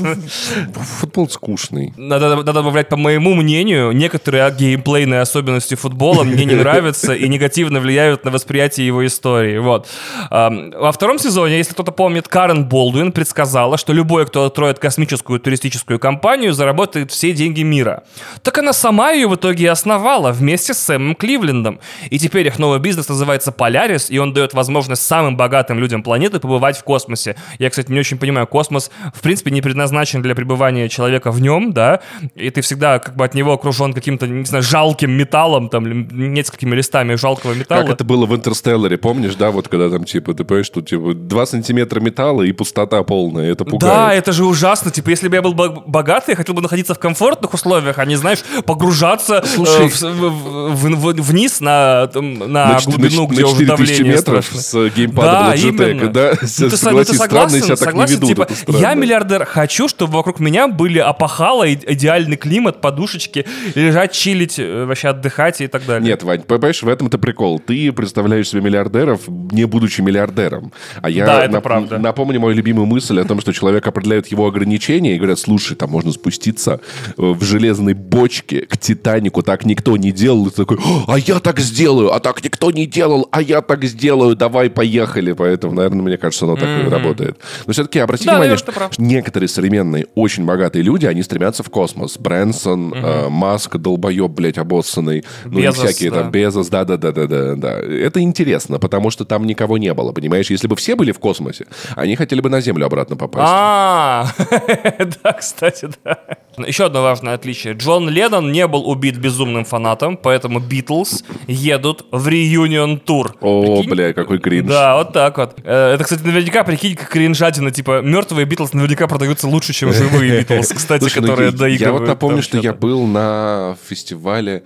Футбол 1.00 1.28
скучный. 1.28 1.92
Надо, 1.96 2.36
надо 2.36 2.52
добавлять, 2.52 2.88
по 2.88 2.96
моему 2.96 3.34
мнению, 3.34 3.92
некоторые 3.92 4.50
геймплейные 4.50 5.20
особенности 5.20 5.74
футбола 5.74 6.24
мне 6.24 6.44
не 6.44 6.54
нравятся 6.54 7.14
и 7.14 7.28
негативно 7.28 7.80
влияют 7.80 8.24
на 8.24 8.29
восприятие 8.30 8.86
его 8.86 9.06
истории. 9.06 9.58
Вот. 9.58 9.88
Ам, 10.30 10.70
Во 10.70 10.92
втором 10.92 11.18
сезоне, 11.18 11.58
если 11.58 11.72
кто-то 11.72 11.92
помнит, 11.92 12.28
Карен 12.28 12.64
Болдуин 12.64 13.12
предсказала, 13.12 13.76
что 13.76 13.92
любой, 13.92 14.26
кто 14.26 14.44
откроет 14.44 14.78
космическую 14.78 15.40
туристическую 15.40 15.98
компанию, 15.98 16.52
заработает 16.52 17.10
все 17.10 17.32
деньги 17.32 17.62
мира. 17.62 18.04
Так 18.42 18.58
она 18.58 18.72
сама 18.72 19.10
ее 19.12 19.28
в 19.28 19.34
итоге 19.34 19.70
основала 19.70 20.32
вместе 20.32 20.74
с 20.74 20.78
Сэмом 20.78 21.14
Кливлендом. 21.14 21.80
И 22.10 22.18
теперь 22.18 22.46
их 22.46 22.58
новый 22.58 22.78
бизнес 22.78 23.08
называется 23.08 23.50
Polaris, 23.50 24.06
и 24.08 24.18
он 24.18 24.32
дает 24.32 24.54
возможность 24.54 25.02
самым 25.02 25.36
богатым 25.36 25.78
людям 25.78 26.02
планеты 26.02 26.40
побывать 26.40 26.76
в 26.76 26.84
космосе. 26.84 27.36
Я, 27.58 27.70
кстати, 27.70 27.90
не 27.90 27.98
очень 27.98 28.18
понимаю, 28.18 28.46
космос, 28.46 28.90
в 29.14 29.20
принципе, 29.20 29.50
не 29.50 29.62
предназначен 29.62 30.22
для 30.22 30.34
пребывания 30.34 30.88
человека 30.88 31.30
в 31.30 31.40
нем, 31.40 31.72
да, 31.72 32.00
и 32.34 32.50
ты 32.50 32.60
всегда 32.60 32.98
как 32.98 33.16
бы 33.16 33.24
от 33.24 33.34
него 33.34 33.52
окружен 33.52 33.92
каким-то, 33.92 34.26
не 34.26 34.44
знаю, 34.44 34.62
жалким 34.62 35.10
металлом, 35.10 35.68
там, 35.68 36.08
несколькими 36.32 36.74
листами 36.74 37.14
жалкого 37.14 37.54
металла. 37.54 37.82
Как 37.82 37.90
это 37.90 38.04
было 38.04 38.19
было 38.20 38.26
в 38.26 38.34
«Интерстелларе», 38.36 38.98
помнишь, 38.98 39.34
да, 39.34 39.50
вот 39.50 39.68
когда 39.68 39.88
там, 39.88 40.04
типа, 40.04 40.34
ты 40.34 40.44
понимаешь, 40.44 40.66
что, 40.66 40.80
типа, 40.82 41.14
2 41.14 41.46
сантиметра 41.46 42.00
металла 42.00 42.42
и 42.42 42.52
пустота 42.52 43.02
полная, 43.02 43.50
это 43.52 43.64
пугает. 43.64 43.80
Да, 43.94 44.14
это 44.14 44.32
же 44.32 44.44
ужасно. 44.44 44.90
Типа, 44.90 45.10
если 45.10 45.28
бы 45.28 45.36
я 45.36 45.42
был 45.42 45.54
бо- 45.54 45.82
богатый, 45.86 46.30
я 46.30 46.36
хотел 46.36 46.54
бы 46.54 46.60
находиться 46.62 46.94
в 46.94 46.98
комфортных 46.98 47.54
условиях, 47.54 47.98
а 47.98 48.04
не, 48.04 48.16
знаешь, 48.16 48.40
погружаться 48.66 49.42
Слушай, 49.46 49.86
э, 49.86 49.88
в- 49.88 50.74
в- 50.74 51.12
в- 51.14 51.22
вниз 51.22 51.60
на, 51.60 52.10
на, 52.14 52.46
на, 52.46 52.78
глубину, 52.84 53.26
на 53.26 53.32
где 53.32 53.44
уже 53.44 53.64
4000 53.64 53.66
давление 53.66 54.14
метров 54.16 54.44
страшное. 54.44 54.90
с 54.90 54.94
геймпадом 54.94 55.32
Да, 55.46 55.54
Logitech, 55.54 55.90
именно. 55.92 56.12
да? 56.12 56.30
Ну, 56.32 56.36
ты, 56.40 56.46
со- 56.46 56.62
ну, 56.64 56.70
ты 56.70 56.76
Согласись, 56.76 57.16
странно 57.16 57.48
согласен, 57.50 57.62
себя 57.64 57.76
так 57.76 57.94
не 57.94 58.06
согласен, 58.06 58.14
ведут, 58.16 58.28
типа, 58.28 58.48
я 58.78 58.94
миллиардер, 58.94 59.44
хочу, 59.44 59.88
чтобы 59.88 60.12
вокруг 60.14 60.40
меня 60.40 60.68
были 60.68 60.98
опахала, 60.98 61.72
идеальный 61.72 62.36
климат, 62.36 62.80
подушечки, 62.80 63.46
лежать, 63.74 64.12
чилить, 64.12 64.58
э, 64.58 64.84
вообще 64.84 65.08
отдыхать 65.08 65.60
и 65.60 65.66
так 65.66 65.86
далее. 65.86 66.08
Нет, 66.08 66.22
Вань, 66.22 66.42
понимаешь, 66.42 66.82
в 66.82 66.88
этом-то 66.88 67.18
прикол. 67.18 67.58
Ты 67.60 67.90
представляешь 68.10 68.48
себе 68.48 68.60
миллиардеров, 68.60 69.28
не 69.28 69.64
будучи 69.66 70.00
миллиардером. 70.00 70.72
А 71.00 71.08
я 71.08 71.26
Да, 71.26 71.44
это 71.44 71.58
нап- 71.58 71.60
правда. 71.60 71.98
напомню 71.98 72.40
мою 72.40 72.56
любимую 72.56 72.86
мысль 72.86 73.20
о 73.20 73.24
том, 73.24 73.40
что 73.40 73.52
человек 73.52 73.86
определяет 73.86 74.26
его 74.26 74.46
ограничения 74.48 75.14
и 75.14 75.16
говорят, 75.16 75.38
слушай, 75.38 75.76
там 75.76 75.90
можно 75.90 76.10
спуститься 76.10 76.80
э, 77.06 77.12
в 77.16 77.40
железной 77.44 77.94
бочке 77.94 78.62
к 78.62 78.76
Титанику, 78.78 79.42
так 79.42 79.64
никто 79.64 79.96
не 79.96 80.10
делал. 80.10 80.48
И 80.48 80.50
ты 80.50 80.56
такой, 80.56 80.78
«О, 80.78 81.04
а 81.06 81.18
я 81.20 81.38
так 81.38 81.60
сделаю, 81.60 82.12
а 82.12 82.18
так 82.18 82.42
никто 82.42 82.72
не 82.72 82.84
делал, 82.86 83.28
а 83.30 83.40
я 83.42 83.60
так 83.62 83.84
сделаю, 83.84 84.34
давай, 84.34 84.70
поехали. 84.70 85.30
Поэтому, 85.32 85.74
наверное, 85.74 86.02
мне 86.02 86.16
кажется, 86.16 86.46
оно 86.46 86.56
так 86.56 86.68
и 86.68 86.88
работает. 86.88 87.38
Но 87.66 87.72
все-таки 87.72 88.00
обрати 88.00 88.24
Да, 88.24 88.32
внимание, 88.32 88.56
наверное, 88.56 88.90
что 88.90 89.02
некоторые 89.02 89.48
современные, 89.48 90.06
очень 90.16 90.44
богатые 90.44 90.82
люди, 90.82 91.06
они 91.06 91.22
стремятся 91.22 91.62
в 91.62 91.70
космос. 91.70 92.18
Брэнсон, 92.18 92.92
э, 92.92 93.28
Маск, 93.28 93.76
долбоеб, 93.76 94.32
блядь, 94.32 94.58
обоссанный. 94.58 95.22
Ну 95.44 95.60
и 95.60 95.62
Безос, 95.62 95.84
всякие 95.84 96.10
там 96.10 96.24
да. 96.24 96.30
Безос, 96.30 96.68
да-да-да-да-да. 96.68 97.80
Это 98.00 98.20
интересно, 98.20 98.78
потому 98.78 99.10
что 99.10 99.24
там 99.24 99.46
никого 99.46 99.78
не 99.78 99.92
было, 99.94 100.12
понимаешь? 100.12 100.50
Если 100.50 100.66
бы 100.66 100.76
все 100.76 100.96
были 100.96 101.12
в 101.12 101.18
космосе, 101.18 101.66
они 101.96 102.16
хотели 102.16 102.40
бы 102.40 102.48
на 102.48 102.60
Землю 102.60 102.86
обратно 102.86 103.16
попасть. 103.16 103.46
А, 103.48 104.26
да, 105.22 105.32
кстати, 105.32 105.88
да. 106.04 106.18
Еще 106.66 106.86
одно 106.86 107.02
важное 107.02 107.34
отличие. 107.34 107.74
Джон 107.74 108.08
Леннон 108.08 108.52
не 108.52 108.66
был 108.66 108.88
убит 108.88 109.16
безумным 109.18 109.64
фанатом, 109.64 110.16
поэтому 110.16 110.60
Битлз 110.60 111.24
едут 111.46 112.04
в 112.10 112.28
реюнион 112.28 112.98
тур. 112.98 113.36
О, 113.40 113.82
бля, 113.84 114.12
какой 114.12 114.38
кринж. 114.38 114.68
Да, 114.68 114.96
вот 114.96 115.12
так 115.12 115.38
вот. 115.38 115.54
Э, 115.64 115.94
Это, 115.94 116.04
кстати, 116.04 116.22
наверняка, 116.22 116.64
прикинь, 116.64 116.96
как 116.96 117.08
кринжатина, 117.08 117.70
типа, 117.70 118.02
мертвые 118.02 118.46
Битлз 118.46 118.72
наверняка 118.72 119.06
продаются 119.06 119.46
лучше, 119.48 119.72
чем 119.72 119.92
живые 119.92 120.40
Битлз, 120.40 120.72
кстати, 120.72 121.04
ну, 121.04 121.10
которые 121.10 121.52
доигрывают. 121.52 121.80
Я 121.80 121.92
вот 121.92 122.06
напомню, 122.08 122.42
что 122.42 122.58
я 122.58 122.72
был 122.72 123.06
на 123.06 123.76
фестивале 123.88 124.62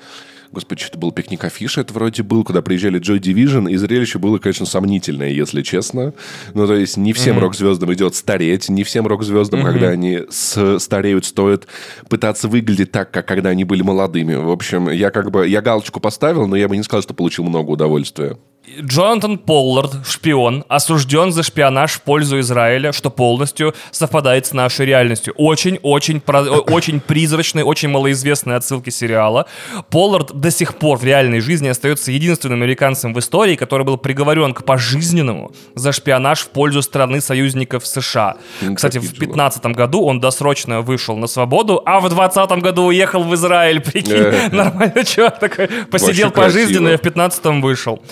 Господи, 0.54 0.80
что-то 0.82 0.98
был 0.98 1.10
пикник 1.12 1.44
афиша, 1.44 1.80
это 1.82 1.92
вроде 1.92 2.22
был, 2.22 2.44
куда 2.44 2.62
приезжали 2.62 3.00
Joy 3.00 3.18
Division, 3.18 3.70
и 3.70 3.76
зрелище 3.76 4.18
было, 4.18 4.38
конечно, 4.38 4.64
сомнительное, 4.66 5.30
если 5.30 5.62
честно. 5.62 6.14
Ну, 6.54 6.66
то 6.66 6.74
есть 6.74 6.96
не 6.96 7.12
всем 7.12 7.34
рок-звездам 7.40 7.92
идет 7.92 8.14
стареть, 8.14 8.68
не 8.68 8.84
всем 8.84 9.06
рок-звездам, 9.06 9.62
когда 9.64 9.88
они 9.88 10.20
с- 10.30 10.78
стареют, 10.78 11.24
стоит 11.24 11.66
пытаться 12.08 12.48
выглядеть 12.48 12.92
так, 12.92 13.10
как 13.10 13.26
когда 13.26 13.50
они 13.50 13.64
были 13.64 13.82
молодыми. 13.82 14.34
В 14.36 14.50
общем, 14.50 14.88
я 14.90 15.10
как 15.10 15.30
бы, 15.30 15.46
я 15.48 15.60
галочку 15.60 15.98
поставил, 16.00 16.46
но 16.46 16.56
я 16.56 16.68
бы 16.68 16.76
не 16.76 16.82
сказал, 16.84 17.02
что 17.02 17.14
получил 17.14 17.44
много 17.44 17.70
удовольствия. 17.70 18.38
Джонатан 18.80 19.38
Поллард, 19.38 20.06
шпион, 20.06 20.64
осужден 20.68 21.32
за 21.32 21.42
шпионаж 21.42 21.92
в 21.92 22.02
пользу 22.02 22.40
Израиля, 22.40 22.92
что 22.92 23.10
полностью 23.10 23.74
совпадает 23.90 24.46
с 24.46 24.52
нашей 24.52 24.86
реальностью. 24.86 25.34
Очень-очень 25.36 26.22
очень 26.70 27.00
призрачные, 27.00 27.64
очень 27.64 27.88
малоизвестные 27.88 28.56
отсылки 28.56 28.90
сериала. 28.90 29.46
Поллард 29.90 30.32
до 30.32 30.50
сих 30.50 30.76
пор 30.76 30.98
в 30.98 31.04
реальной 31.04 31.40
жизни 31.40 31.68
остается 31.68 32.10
единственным 32.10 32.62
американцем 32.62 33.12
в 33.12 33.18
истории, 33.18 33.56
который 33.56 33.84
был 33.84 33.98
приговорен 33.98 34.54
к 34.54 34.64
пожизненному 34.64 35.52
за 35.74 35.92
шпионаж 35.92 36.40
в 36.40 36.48
пользу 36.48 36.80
страны 36.82 37.20
союзников 37.20 37.86
США. 37.86 38.36
Кстати, 38.74 38.98
в 38.98 39.02
дела. 39.02 39.12
2015 39.12 39.66
году 39.66 40.04
он 40.04 40.20
досрочно 40.20 40.80
вышел 40.80 41.16
на 41.16 41.26
свободу, 41.26 41.82
а 41.84 42.00
в 42.00 42.08
2020 42.08 42.62
году 42.62 42.84
уехал 42.84 43.22
в 43.24 43.34
Израиль, 43.34 43.80
прикинь. 43.80 44.14
Нормально 44.52 45.04
чувак 45.04 45.38
такой 45.38 45.68
посидел 45.90 46.30
пожизненно 46.30 46.88
и 46.88 46.96
в 46.96 47.02
15-м 47.02 47.60
вышел. 47.60 48.02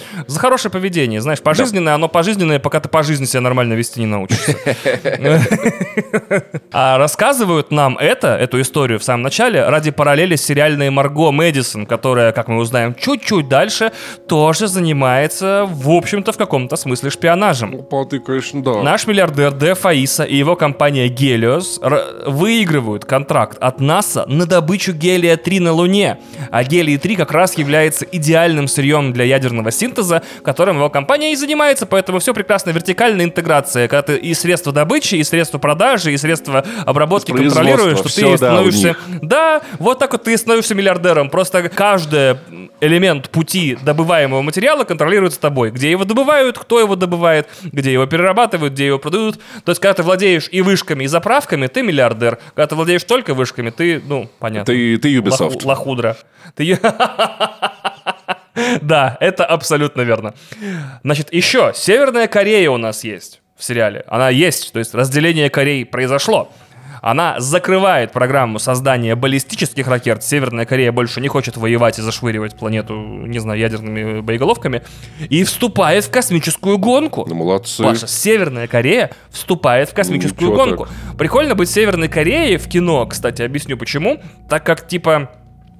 Хорошее 0.42 0.72
поведение. 0.72 1.20
Знаешь, 1.20 1.40
пожизненное, 1.40 1.94
оно 1.94 2.08
пожизненное, 2.08 2.58
пока 2.58 2.80
ты 2.80 2.88
по 2.88 3.04
жизни 3.04 3.26
себя 3.26 3.42
нормально 3.42 3.74
вести 3.74 4.00
не 4.00 4.06
научишься. 4.06 4.56
А 6.72 6.98
рассказывают 6.98 7.70
нам 7.70 7.98
это, 7.98 8.28
эту 8.28 8.60
историю 8.60 8.98
в 8.98 9.04
самом 9.04 9.22
начале, 9.22 9.68
ради 9.68 9.90
параллели 9.90 10.36
с 10.36 10.44
сериальной 10.44 10.90
Марго 10.90 11.30
Мэдисон, 11.30 11.86
которая, 11.86 12.32
как 12.32 12.48
мы 12.48 12.58
узнаем 12.58 12.94
чуть-чуть 12.94 13.48
дальше, 13.48 13.92
тоже 14.26 14.68
занимается, 14.68 15.66
в 15.68 15.90
общем-то, 15.90 16.32
в 16.32 16.36
каком-то 16.36 16.76
смысле 16.76 17.10
шпионажем. 17.10 17.74
Опа, 17.74 18.04
ты, 18.04 18.20
конечно, 18.20 18.62
да. 18.62 18.82
Наш 18.82 19.06
миллиардер 19.06 19.52
Де 19.52 19.74
Фаиса 19.74 20.24
и 20.24 20.36
его 20.36 20.56
компания 20.56 21.08
Гелиос 21.08 21.80
выигрывают 22.26 23.04
контракт 23.04 23.58
от 23.60 23.80
НАСА 23.80 24.24
на 24.26 24.46
добычу 24.46 24.92
гелия-3 24.92 25.60
на 25.60 25.72
Луне. 25.72 26.18
А 26.50 26.64
гелий-3 26.64 27.16
как 27.16 27.32
раз 27.32 27.58
является 27.58 28.04
идеальным 28.04 28.68
сырьем 28.68 29.12
для 29.12 29.24
ядерного 29.24 29.70
синтеза, 29.70 30.22
которым 30.42 30.76
его 30.76 30.88
компания 30.90 31.32
и 31.32 31.36
занимается, 31.36 31.86
поэтому 31.86 32.18
все 32.18 32.32
прекрасно 32.32 32.70
вертикальная 32.70 33.24
интеграция, 33.24 33.88
когда 33.88 34.02
ты 34.02 34.16
и 34.16 34.34
средства 34.34 34.72
добычи, 34.72 35.16
и 35.16 35.24
средства 35.24 35.58
продажи, 35.58 35.81
и 35.90 36.16
средства 36.16 36.64
обработки 36.86 37.32
контролируешь, 37.32 37.98
что 37.98 38.14
ты 38.14 38.36
становишься... 38.36 38.96
Да, 39.20 39.62
вот 39.78 39.98
так 39.98 40.12
вот 40.12 40.24
ты 40.24 40.36
становишься 40.36 40.74
миллиардером. 40.74 41.30
Просто 41.30 41.68
каждый 41.68 42.36
элемент 42.80 43.30
пути 43.30 43.78
добываемого 43.82 44.42
материала 44.42 44.84
контролируется 44.84 45.40
тобой. 45.40 45.70
Где 45.70 45.90
его 45.90 46.04
добывают, 46.04 46.58
кто 46.58 46.80
его 46.80 46.96
добывает, 46.96 47.48
где 47.62 47.92
его 47.92 48.06
перерабатывают, 48.06 48.74
где 48.74 48.86
его 48.86 48.98
продают. 48.98 49.38
То 49.64 49.70
есть, 49.70 49.80
когда 49.80 49.94
ты 49.94 50.02
владеешь 50.02 50.48
и 50.50 50.62
вышками, 50.62 51.04
и 51.04 51.06
заправками, 51.06 51.66
ты 51.66 51.82
миллиардер. 51.82 52.38
Когда 52.54 52.66
ты 52.68 52.74
владеешь 52.74 53.04
только 53.04 53.34
вышками, 53.34 53.70
ты, 53.70 54.02
ну, 54.04 54.30
понятно. 54.38 54.72
Ты, 54.72 54.96
ты 54.98 55.14
Ubisoft. 55.14 55.62
Лоху- 55.62 55.66
лохудра. 55.66 56.16
Ты... 56.54 56.78
Да, 58.82 59.16
это 59.20 59.46
абсолютно 59.46 60.02
верно. 60.02 60.34
Значит, 61.02 61.32
еще 61.32 61.72
Северная 61.74 62.26
Корея 62.26 62.70
у 62.70 62.76
нас 62.76 63.02
есть 63.02 63.41
в 63.56 63.64
сериале. 63.64 64.04
Она 64.06 64.30
есть, 64.30 64.72
то 64.72 64.78
есть 64.78 64.94
разделение 64.94 65.50
Корей 65.50 65.84
произошло. 65.84 66.50
Она 67.02 67.40
закрывает 67.40 68.12
программу 68.12 68.60
создания 68.60 69.16
баллистических 69.16 69.88
ракет. 69.88 70.22
Северная 70.22 70.66
Корея 70.66 70.92
больше 70.92 71.20
не 71.20 71.26
хочет 71.26 71.56
воевать 71.56 71.98
и 71.98 72.02
зашвыривать 72.02 72.56
планету, 72.56 72.94
не 72.94 73.40
знаю, 73.40 73.58
ядерными 73.58 74.20
боеголовками. 74.20 74.82
И 75.28 75.42
вступает 75.42 76.04
в 76.04 76.12
космическую 76.12 76.78
гонку. 76.78 77.26
Ну, 77.28 77.34
молодцы. 77.34 77.82
Паша, 77.82 78.06
Северная 78.06 78.68
Корея 78.68 79.10
вступает 79.30 79.90
в 79.90 79.94
космическую 79.94 80.52
Ничего 80.52 80.64
гонку. 80.64 80.88
Прикольно 81.18 81.56
быть 81.56 81.68
Северной 81.68 82.06
Кореей 82.06 82.56
в 82.56 82.68
кино, 82.68 83.04
кстати, 83.06 83.42
объясню 83.42 83.76
почему. 83.76 84.22
Так 84.48 84.64
как, 84.64 84.86
типа, 84.86 85.28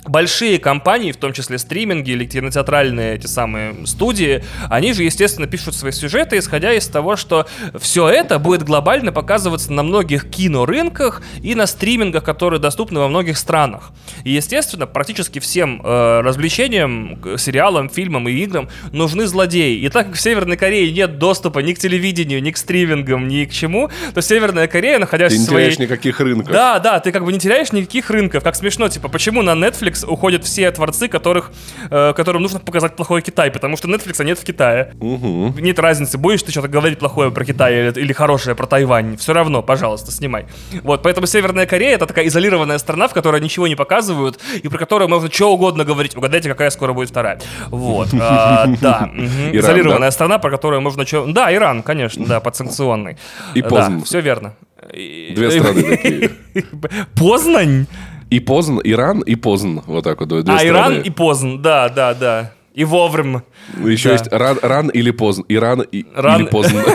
большие 0.05 0.59
компании, 0.59 1.13
в 1.13 1.17
том 1.17 1.33
числе 1.33 1.59
стриминги 1.59 2.11
или 2.11 2.25
кинотеатральные 2.25 3.15
эти 3.15 3.27
самые 3.27 3.87
студии, 3.87 4.45
они 4.69 4.93
же, 4.93 5.05
естественно, 5.05 5.47
пишут 5.47 5.75
свои 5.75 5.93
сюжеты, 5.93 6.39
исходя 6.39 6.73
из 6.73 6.87
того, 6.89 7.17
что 7.17 7.47
все 7.79 8.09
это 8.09 8.39
будет 8.39 8.63
глобально 8.65 9.13
показываться 9.13 9.73
на 9.73 9.83
многих 9.83 10.29
кинорынках 10.29 11.23
и 11.43 11.55
на 11.55 11.67
стримингах, 11.67 12.25
которые 12.25 12.61
доступны 12.61 13.01
во 13.01 13.09
многих 13.09 13.39
странах. 13.39 13.93
И, 14.25 14.31
естественно, 14.31 14.87
практически 14.87 15.39
всем 15.39 15.81
э, 15.85 16.21
развлечениям, 16.21 17.39
сериалам, 17.39 17.89
фильмам 17.89 18.29
и 18.29 18.33
играм 18.33 18.69
нужны 18.91 19.27
злодеи. 19.27 19.79
И 19.79 19.89
так 19.89 20.09
как 20.09 20.17
в 20.17 20.21
Северной 20.21 20.57
Корее 20.57 20.91
нет 20.93 21.19
доступа 21.19 21.61
ни 21.61 21.73
к 21.73 21.79
телевидению, 21.79 22.43
ни 22.43 22.51
к 22.51 22.57
стримингам, 22.57 23.29
ни 23.29 23.45
к 23.45 23.53
чему, 23.53 23.91
то 24.15 24.21
Северная 24.21 24.67
Корея, 24.67 24.99
находясь 24.99 25.33
Ты 25.33 25.39
не 25.39 25.45
в 25.45 25.49
своей... 25.49 25.67
теряешь 25.67 25.79
никаких 25.79 26.21
рынков. 26.21 26.53
Да, 26.53 26.79
да, 26.81 26.99
ты 26.99 27.13
как 27.13 27.25
бы 27.25 27.33
не 27.33 27.39
теряешь 27.39 27.73
никаких 27.73 28.11
рынков. 28.11 28.43
Как 28.43 28.57
смешно, 28.57 28.89
типа, 28.89 29.09
почему 29.09 29.43
на 29.43 29.53
Netflix 29.53 29.92
уходят 30.07 30.45
все 30.45 30.71
творцы, 30.71 31.09
которых, 31.09 31.53
э, 31.91 32.13
которым 32.15 32.43
нужно 32.43 32.61
показать 32.61 32.97
плохой 32.97 33.23
Китай, 33.23 33.51
потому 33.51 33.77
что 33.77 33.89
Netflix 33.89 34.25
нет 34.25 34.39
в 34.39 34.45
Китае. 34.45 34.93
Мгм. 35.01 35.57
Нет 35.59 35.79
разницы, 35.79 36.19
будешь 36.19 36.43
ты 36.43 36.51
что-то 36.51 36.69
говорить 36.69 36.99
плохое 36.99 37.31
про 37.31 37.45
Китай 37.45 37.89
или, 37.89 38.01
или 38.01 38.13
хорошее 38.13 38.57
про 38.57 38.67
Тайвань. 38.67 39.17
Все 39.17 39.33
равно, 39.33 39.63
пожалуйста, 39.63 40.11
снимай. 40.11 40.47
Вот, 40.83 41.03
поэтому 41.03 41.27
Северная 41.27 41.67
Корея 41.67 41.95
это 41.97 42.07
такая 42.07 42.27
изолированная 42.27 42.79
страна, 42.79 43.09
в 43.09 43.13
которой 43.13 43.41
ничего 43.41 43.69
не 43.69 43.77
показывают, 43.77 44.41
и 44.63 44.69
про 44.69 44.79
которую 44.79 45.09
можно 45.09 45.31
что 45.31 45.53
угодно 45.53 45.85
говорить. 45.85 46.17
Угадайте, 46.17 46.49
какая 46.49 46.71
скоро 46.71 46.93
будет 46.93 47.11
вторая. 47.11 47.41
Вот, 47.69 48.09
а, 48.19 48.67
да. 48.81 49.03
Иран, 49.13 49.57
Изолированная 49.57 50.11
страна, 50.11 50.39
про 50.39 50.51
которую 50.51 50.81
можно 50.81 51.07
что... 51.07 51.27
Да, 51.27 51.53
Иран, 51.53 51.83
конечно, 51.83 52.25
да, 52.27 52.41
подсанкционный. 52.41 53.17
И 53.55 53.63
Познань. 53.63 53.99
Да, 53.99 54.05
все 54.05 54.21
верно. 54.21 54.55
Две 54.93 55.51
страны 55.51 55.83
такие. 55.83 56.31
Познань? 57.15 57.87
И 58.33 58.41
Позн, 58.41 58.81
Иран, 58.83 59.21
и 59.21 59.35
Позн. 59.35 59.81
Вот 59.87 60.05
так 60.05 60.21
вот. 60.21 60.29
Две 60.31 60.41
а, 60.41 60.59
страны. 60.59 60.67
Иран 60.67 61.01
и 61.03 61.11
Позн, 61.11 61.57
да, 61.59 61.91
да, 61.91 62.15
да. 62.15 62.53
И 62.73 62.85
вовремя. 62.85 63.43
Еще 63.85 64.09
да. 64.09 64.15
есть 64.15 64.29
ран, 64.33 64.59
ран 64.63 64.89
или 64.89 65.11
Позн. 65.11 65.43
Иран 65.51 65.83
и, 65.83 66.07
Ран- 66.15 66.41
или 66.41 66.49
Позн. 66.49 66.77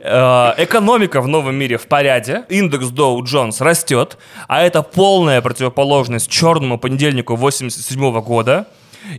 Э, 0.00 0.54
Экономика 0.56 1.20
в 1.20 1.28
новом 1.28 1.54
мире 1.54 1.78
в 1.78 1.86
порядке. 1.86 2.42
Индекс 2.48 2.86
Dow 2.86 3.20
Jones 3.20 3.62
растет. 3.62 4.18
А 4.48 4.62
это 4.62 4.82
полная 4.82 5.40
противоположность 5.42 6.28
черному 6.28 6.76
понедельнику 6.76 7.36
87 7.36 8.20
года. 8.20 8.66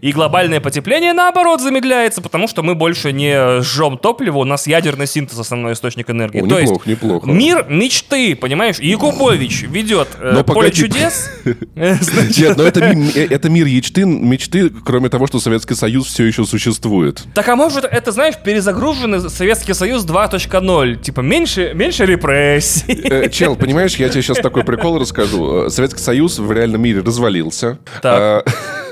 И 0.02 0.12
глобальное 0.12 0.60
потепление, 0.60 1.13
наоборот, 1.13 1.62
замедляется, 1.62 2.22
потому 2.22 2.48
что 2.48 2.63
мы 2.63 2.76
больше 2.76 3.12
не 3.12 3.62
жжем 3.62 3.98
топливо, 3.98 4.38
у 4.39 4.44
нас 4.44 4.67
ядерный 4.67 5.08
синтез 5.08 5.38
основной 5.39 5.74
источник 5.74 6.10
энергии. 6.10 6.41
О, 6.41 6.48
То 6.48 6.60
есть 6.60 6.72
неплохо, 6.72 6.89
неплохо. 6.89 7.28
мир 7.30 7.65
мечты, 7.70 8.36
понимаешь? 8.36 8.80
Якубович 8.80 9.63
ведет 9.63 10.08
э, 10.20 10.32
Но 10.34 10.44
поле 10.44 10.70
погоди. 10.70 10.82
чудес. 10.82 11.30
Э, 11.76 11.96
Нет, 12.38 12.58
но 12.58 12.63
это, 12.63 12.94
ми- 12.94 13.12
э, 13.15 13.28
мир 13.50 13.65
мечты, 14.06 14.70
кроме 14.70 15.10
того, 15.10 15.28
что 15.28 15.39
Советский 15.39 15.74
Союз 15.76 16.08
все 16.08 16.26
еще 16.26 16.46
существует. 16.46 17.24
Так 17.34 17.48
а 17.50 17.56
может 17.56 17.86
это, 17.86 18.12
знаешь, 18.12 18.36
перезагруженный 18.44 19.30
Советский 19.30 19.74
Союз 19.74 20.06
2.0? 20.06 20.96
Типа 20.98 21.22
меньше, 21.22 21.72
репрессий. 22.06 23.30
Чел, 23.30 23.56
понимаешь, 23.56 23.96
я 23.96 24.10
тебе 24.10 24.22
сейчас 24.22 24.38
такой 24.38 24.63
прикол 24.63 25.00
расскажу. 25.00 25.70
Советский 25.70 26.02
Союз 26.02 26.39
в 26.39 26.52
реальном 26.52 26.82
мире 26.82 27.02
развалился. 27.02 27.80
Так. 28.02 28.46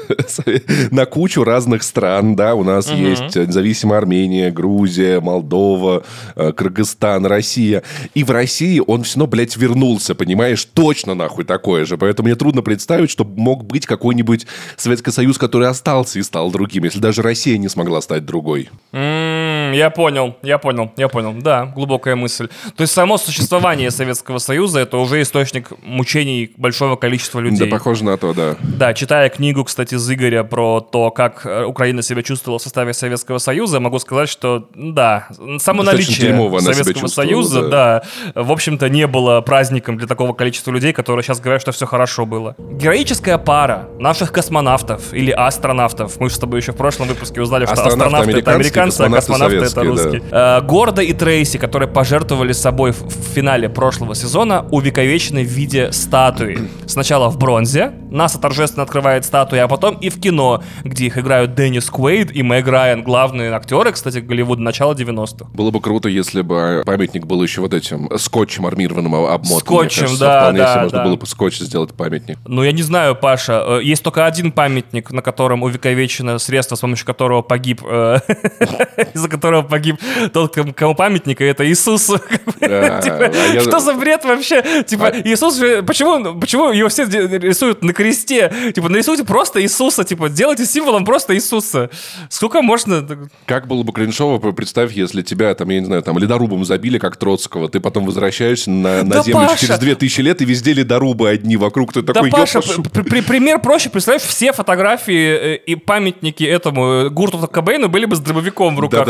На 0.91 1.05
кучу 1.05 1.43
разных 1.43 1.83
стран, 1.83 2.35
да, 2.35 2.55
у 2.55 2.63
нас 2.63 2.91
есть 2.91 3.35
независимая 3.35 3.99
Армения, 3.99 4.51
Грузия, 4.51 5.19
Молдова, 5.19 6.03
э, 6.35 6.51
Кыргызстан, 6.51 7.25
Россия. 7.25 7.83
И 8.13 8.23
в 8.23 8.31
России 8.31 8.81
он 8.85 9.03
все 9.03 9.17
равно, 9.17 9.27
блядь, 9.27 9.57
вернулся, 9.57 10.15
понимаешь? 10.15 10.65
Точно 10.65 11.13
нахуй 11.13 11.43
такое 11.43 11.85
же. 11.85 11.97
Поэтому 11.97 12.27
мне 12.27 12.35
трудно 12.35 12.61
представить, 12.61 13.09
что 13.09 13.23
мог 13.23 13.65
быть 13.65 13.85
какой-нибудь 13.85 14.47
Советский 14.77 15.11
Союз, 15.11 15.37
который 15.37 15.67
остался 15.67 16.19
и 16.19 16.23
стал 16.23 16.51
другим, 16.51 16.85
если 16.85 16.99
даже 16.99 17.21
Россия 17.21 17.57
не 17.57 17.69
смогла 17.69 18.01
стать 18.01 18.25
другой. 18.25 18.69
М, 18.91 19.28
Я 19.73 19.89
понял, 19.89 20.35
я 20.41 20.57
понял, 20.57 20.91
я 20.97 21.07
понял. 21.07 21.33
Да, 21.33 21.65
глубокая 21.65 22.15
мысль. 22.15 22.47
То 22.75 22.81
есть 22.81 22.93
само 22.93 23.17
существование 23.17 23.91
Советского 23.91 24.37
Союза 24.37 24.79
это 24.79 24.97
уже 24.97 25.21
источник 25.21 25.71
мучений 25.81 26.51
большого 26.57 26.95
количества 26.95 27.41
Да, 27.41 27.47
людей. 27.47 27.67
похоже 27.67 28.03
на 28.03 28.17
то, 28.17 28.33
да. 28.33 28.55
Да, 28.61 28.93
читая 28.93 29.29
книгу, 29.29 29.63
кстати, 29.63 29.95
из 29.95 30.09
Игоря 30.11 30.43
про 30.43 30.79
то, 30.81 31.11
как 31.11 31.45
э, 31.45 31.63
Украина 31.65 32.01
себя 32.01 32.23
чувствовала 32.23 32.59
в 32.59 32.61
составе 32.61 32.93
Советского 32.93 33.37
Союза, 33.37 33.79
могу 33.79 33.99
сказать, 33.99 34.29
что 34.29 34.67
да, 34.75 35.27
само 35.59 35.83
Достаточно 35.83 35.83
наличие 35.83 36.59
Советского 36.61 37.07
Союза, 37.07 37.61
да. 37.67 38.03
да, 38.33 38.41
в 38.43 38.51
общем-то, 38.51 38.89
не 38.89 39.07
было 39.07 39.41
праздником 39.41 39.97
для 39.97 40.07
такого 40.07 40.33
количества 40.33 40.71
людей, 40.71 40.93
которые 40.93 41.23
сейчас 41.23 41.39
говорят, 41.39 41.61
что 41.61 41.71
все 41.71 41.85
хорошо 41.85 42.25
было. 42.25 42.55
Героическая 42.57 43.37
пара 43.37 43.87
наших 43.99 44.31
космонавтов 44.31 45.13
или 45.13 45.31
астронавтов, 45.31 46.19
мы 46.19 46.29
же 46.29 46.35
с 46.35 46.39
тобой 46.39 46.59
еще 46.59 46.71
в 46.71 46.77
прошлом 46.77 47.07
выпуске 47.07 47.41
узнали, 47.41 47.65
что 47.65 47.73
Астронавты 47.73 48.03
астронавты 48.05 48.39
это 48.39 48.51
американцы, 48.53 49.01
а 49.01 49.09
космонавты 49.09 49.58
это 49.65 49.75
советские, 49.75 50.11
русские. 50.11 50.31
Э, 50.31 50.61
Гордо 50.61 51.01
и 51.01 51.13
Трейси, 51.13 51.57
которые 51.57 51.89
пожертвовали 51.89 52.53
собой 52.53 52.91
в 52.91 53.11
финале 53.33 53.69
прошлого 53.69 54.15
сезона, 54.15 54.65
увековечены 54.71 55.43
в 55.43 55.47
виде 55.47 55.91
статуи. 55.91 56.69
Сначала 56.85 57.29
в 57.29 57.37
бронзе, 57.37 57.93
НАСА 58.11 58.39
торжественно 58.39 58.83
открывает 58.83 59.25
статуи, 59.25 59.59
а 59.59 59.67
потом 59.67 59.95
и 59.95 60.09
в 60.09 60.19
кино, 60.19 60.63
где 60.83 61.05
их 61.05 61.17
играют 61.17 61.55
Деннис 61.55 61.89
Куэйд 61.89 62.35
и 62.35 62.43
Мэг 62.43 62.67
Райан, 62.67 63.03
главные 63.03 63.51
актеры, 63.51 63.91
кстати, 63.91 64.19
Голливуда 64.19 64.61
начала 64.61 64.93
90-х. 64.93 65.49
Было 65.53 65.71
бы 65.71 65.81
круто, 65.81 66.09
если 66.09 66.41
бы 66.41 66.83
памятник 66.85 67.25
был 67.25 67.41
еще 67.43 67.61
вот 67.61 67.73
этим 67.73 68.09
скотчем 68.17 68.65
армированным 68.65 69.13
обмотан. 69.15 69.59
Скотчем, 69.59 70.01
кажется, 70.01 70.19
да, 70.19 70.41
вполне 70.41 70.59
да, 70.59 70.73
себе 70.73 70.81
можно 70.83 70.97
да. 70.97 71.03
было 71.03 71.15
бы 71.15 71.25
скотч 71.25 71.59
сделать 71.59 71.93
памятник. 71.93 72.37
Ну, 72.45 72.63
я 72.63 72.71
не 72.71 72.81
знаю, 72.81 73.15
Паша, 73.15 73.63
э, 73.65 73.83
есть 73.83 74.03
только 74.03 74.25
один 74.25 74.51
памятник, 74.51 75.11
на 75.11 75.21
котором 75.21 75.63
увековечено 75.63 76.39
средство, 76.39 76.75
с 76.75 76.79
помощью 76.79 77.05
которого 77.05 77.41
погиб, 77.41 77.81
э, 77.83 78.19
из-за 79.13 79.29
которого 79.29 79.48
погиб 79.69 79.97
тот, 80.33 80.53
кому- 80.53 80.73
кому 80.73 80.95
памятник, 80.95 81.41
и 81.41 81.45
это 81.45 81.67
Иисус. 81.69 82.09
Да, 82.59 83.01
Типа, 83.01 83.31
а 83.31 83.59
Что 83.61 83.79
за 83.79 83.93
бред 83.93 84.23
вообще? 84.25 84.83
Типа, 84.83 85.11
Иисус 85.23 85.57
же... 85.57 85.81
Почему, 85.83 86.39
почему 86.39 86.71
его 86.71 86.89
все 86.89 87.05
рисуют 87.05 87.83
на 87.83 87.93
кресте? 87.93 88.51
Типа, 88.75 88.89
нарисуйте 88.89 89.23
просто 89.23 89.61
Иисуса, 89.61 90.03
типа, 90.03 90.29
делайте 90.29 90.65
символом 90.65 91.05
просто 91.05 91.35
Иисуса. 91.35 91.89
Сколько 92.29 92.61
можно? 92.61 93.07
Как 93.45 93.67
было 93.67 93.83
бы 93.83 93.91
кринжово, 93.93 94.51
представь, 94.51 94.91
если 94.93 95.21
тебя, 95.21 95.53
там, 95.55 95.69
я 95.69 95.79
не 95.79 95.85
знаю, 95.85 96.01
там, 96.03 96.17
ледорубом 96.19 96.63
забили, 96.65 96.97
как 96.99 97.17
Троцкого, 97.17 97.69
ты 97.69 97.79
потом 97.79 98.05
возвращаешься 98.05 98.69
на, 98.69 99.03
на 99.03 99.15
Да, 99.15 99.23
землю 99.23 99.47
Паша! 99.47 99.61
через 99.61 99.79
2000 99.79 100.21
лет, 100.21 100.41
и 100.41 100.45
везде 100.45 100.73
ледорубы 100.73 101.29
одни 101.29 101.57
вокруг. 101.57 101.93
Ты 101.93 102.01
Да, 102.01 102.13
такой, 102.13 102.29
Паша, 102.29 102.59
«Ёпта, 102.59 102.89
при- 102.89 103.01
при- 103.03 103.21
пример 103.21 103.59
проще. 103.59 103.89
Представляешь, 103.89 104.27
все 104.27 104.51
фотографии 104.53 105.53
э, 105.53 105.55
и 105.55 105.75
памятники 105.75 106.43
этому 106.43 106.85
э, 107.05 107.09
Гурту 107.09 107.39
Кобейну 107.47 107.87
были 107.89 108.05
бы 108.05 108.15
с 108.15 108.19
дробовиком 108.19 108.75
в 108.75 108.79
руках. 108.79 109.07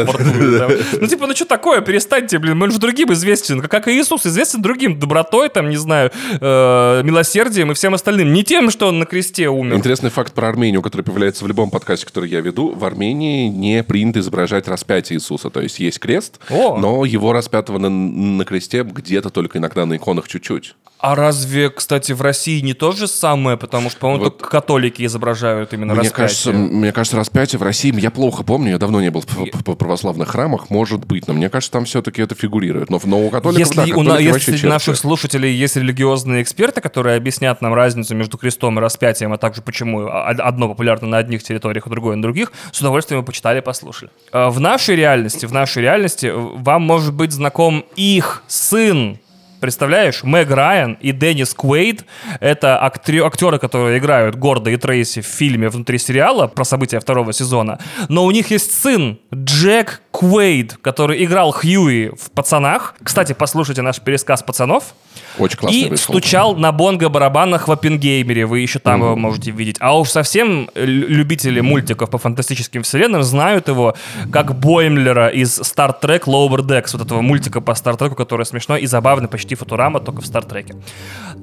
Ну, 1.00 1.08
типа, 1.08 1.28
ну 1.28 1.36
что 1.36 1.46
такое? 1.46 1.82
Перестаньте, 1.82 2.39
блин. 2.39 2.62
Он 2.62 2.72
же 2.72 2.80
другим 2.80 3.12
известен. 3.13 3.62
Как 3.62 3.88
и 3.88 4.00
Иисус 4.00 4.26
известен 4.26 4.62
другим. 4.62 5.00
Добротой, 5.00 5.50
там, 5.50 5.70
не 5.70 5.78
знаю, 5.78 6.12
э, 6.39 7.02
милосердием 7.04 7.72
и 7.72 7.74
всем 7.74 7.94
остальным. 7.94 8.34
Не 8.34 8.44
тем, 8.44 8.70
что 8.70 8.88
он 8.88 9.00
на 9.00 9.06
кресте 9.06 9.50
умер. 9.50 9.76
Интересный 9.76 10.10
факт 10.10 10.34
про 10.34 10.50
Армению, 10.50 10.82
который 10.82 11.02
появляется 11.02 11.44
в 11.44 11.48
любом 11.48 11.70
подкасте, 11.70 12.06
который 12.06 12.30
я 12.30 12.42
веду. 12.42 12.74
В 12.74 12.84
Армении 12.86 13.48
не 13.48 13.84
принято 13.84 14.20
изображать 14.20 14.68
распятие 14.68 15.18
Иисуса. 15.18 15.50
То 15.50 15.62
есть 15.62 15.80
есть 15.80 16.00
крест, 16.00 16.39
О. 16.50 16.78
но 16.78 17.06
его 17.06 17.34
распятого 17.34 17.78
на, 17.78 17.89
на 17.89 18.46
кресте 18.46 18.84
где-то 18.84 19.30
только 19.30 19.58
иногда 19.58 19.86
на 19.86 19.98
иконах 19.98 20.28
чуть-чуть. 20.28 20.76
А 21.02 21.16
разве, 21.16 21.70
кстати, 21.70 22.12
в 22.12 22.22
России 22.22 22.60
не 22.60 22.74
то 22.74 22.92
же 22.92 23.08
самое? 23.08 23.56
Потому 23.56 23.90
что, 23.90 24.00
по-моему, 24.02 24.26
Вот. 24.26 24.38
только 24.38 24.50
католики 24.50 25.06
изображают 25.06 25.72
именно 25.74 25.94
Мне 25.94 26.02
распятие. 26.10 26.18
кажется, 26.28 26.52
мне 26.52 26.92
кажется, 26.92 27.16
распятие 27.16 27.58
в 27.58 27.64
России, 27.64 27.98
я 27.98 28.12
плохо 28.12 28.44
помню, 28.44 28.72
я 28.72 28.78
давно 28.78 29.00
не 29.00 29.10
был 29.10 29.22
в, 29.22 29.26
в- 29.28 29.46
в 29.72 29.76
православных 29.76 30.28
храмах, 30.28 30.70
может 30.70 31.06
быть, 31.06 31.26
но 31.30 31.34
мне 31.34 31.50
кажется, 31.50 31.72
там 31.72 31.86
все-таки 31.86 32.22
это 32.22 32.36
фигурирует. 32.36 32.90
Но, 32.90 33.00
но 33.06 33.18
у 33.26 33.30
католиков, 33.30 33.74
да, 33.76 33.84
Если 33.84 33.94
у 33.94 34.04
на- 34.04 34.10
католики 34.12 34.28
если 34.28 34.52
среди 34.52 34.68
наших 34.68 34.98
слушателей 34.98 35.54
есть 35.54 35.78
религиозные 35.78 36.42
эксперты, 36.44 36.82
которые 36.82 37.16
объяснят 37.16 37.62
нам 37.62 37.74
разницу 37.74 38.14
между 38.14 38.38
крестом 38.38 38.78
и 38.78 38.82
распятием, 38.82 39.32
а 39.32 39.38
также 39.38 39.62
почему 39.62 40.10
одно 40.12 40.68
популярно 40.68 41.08
на 41.08 41.18
одних 41.18 41.44
территориях, 41.44 41.88
а 41.88 41.90
другое 41.90 42.18
на 42.18 42.22
других, 42.22 42.52
с 42.74 42.80
удовольствием 42.82 43.22
мы 43.22 43.26
почитали 43.26 43.60
и 43.60 43.62
послушали. 43.62 44.12
Э, 44.34 44.50
В 44.50 44.60
нашей 44.60 44.98
реальности, 44.98 45.46
в 45.46 45.54
нашей 45.54 45.82
реальности 45.82 46.30
вам 46.36 46.82
может 46.82 47.14
быть 47.14 47.32
знаком 47.32 47.86
их 47.96 48.44
сын, 48.50 49.18
Представляешь, 49.60 50.24
Мэг 50.24 50.50
Райан 50.52 50.98
и 51.02 51.12
Деннис 51.12 51.54
Куэйд— 51.54 52.06
это 52.39 52.78
актри- 52.82 53.22
актеры, 53.22 53.60
которые 53.60 54.00
играют 54.00 54.36
Гордо 54.36 54.69
и 54.69 54.78
Трейси 54.78 55.22
в 55.22 55.26
фильме 55.26 55.69
внутри 55.69 55.98
сериала 55.98 56.48
про 56.48 56.63
события 56.63 57.00
второго 57.00 57.34
сезона. 57.34 57.80
Но 58.08 58.26
у 58.26 58.32
них 58.32 58.52
есть 58.52 58.74
сын 58.74 59.19
Джек 59.34 60.02
Куэйд, 60.12 60.78
который 60.82 61.24
играл 61.24 61.52
Хьюи 61.52 62.10
в 62.10 62.32
«Пацанах». 62.32 62.95
Кстати, 63.04 63.34
послушайте 63.34 63.82
наш 63.82 64.00
пересказ 64.00 64.43
«Пацанов». 64.43 64.93
Очень 65.39 65.58
классный 65.58 65.80
И 65.80 65.89
вышел. 65.89 66.13
стучал 66.13 66.56
на 66.56 66.71
бонго-барабанах 66.71 67.67
в 67.67 67.71
Оппенгеймере. 67.71 68.45
Вы 68.45 68.60
еще 68.60 68.80
там 68.80 69.02
его 69.02 69.15
можете 69.15 69.52
видеть. 69.52 69.78
А 69.80 69.97
уж 69.97 70.10
совсем 70.10 70.69
лю- 70.75 71.08
любители 71.08 71.62
мультиков 71.62 72.10
по 72.10 72.17
фантастическим 72.17 72.84
вселенным 72.84 73.23
знают 73.23 73.67
его 73.67 73.95
как 74.32 74.60
Боймлера 74.60 75.30
из 75.30 75.60
Star 75.60 75.93
Trek 76.02 76.23
Lower 76.25 76.60
Decks. 76.60 76.89
Вот 76.93 77.02
этого 77.02 77.21
мультика 77.21 77.62
по 77.62 77.71
Star 77.71 77.97
Trek, 77.97 78.15
который 78.15 78.45
смешной 78.45 78.82
и 78.82 78.86
забавный, 78.86 79.28
почти 79.28 79.56
Футурама, 79.56 79.99
только 79.99 80.21
в 80.21 80.25
Star 80.25 80.47
Trek. 80.47 80.75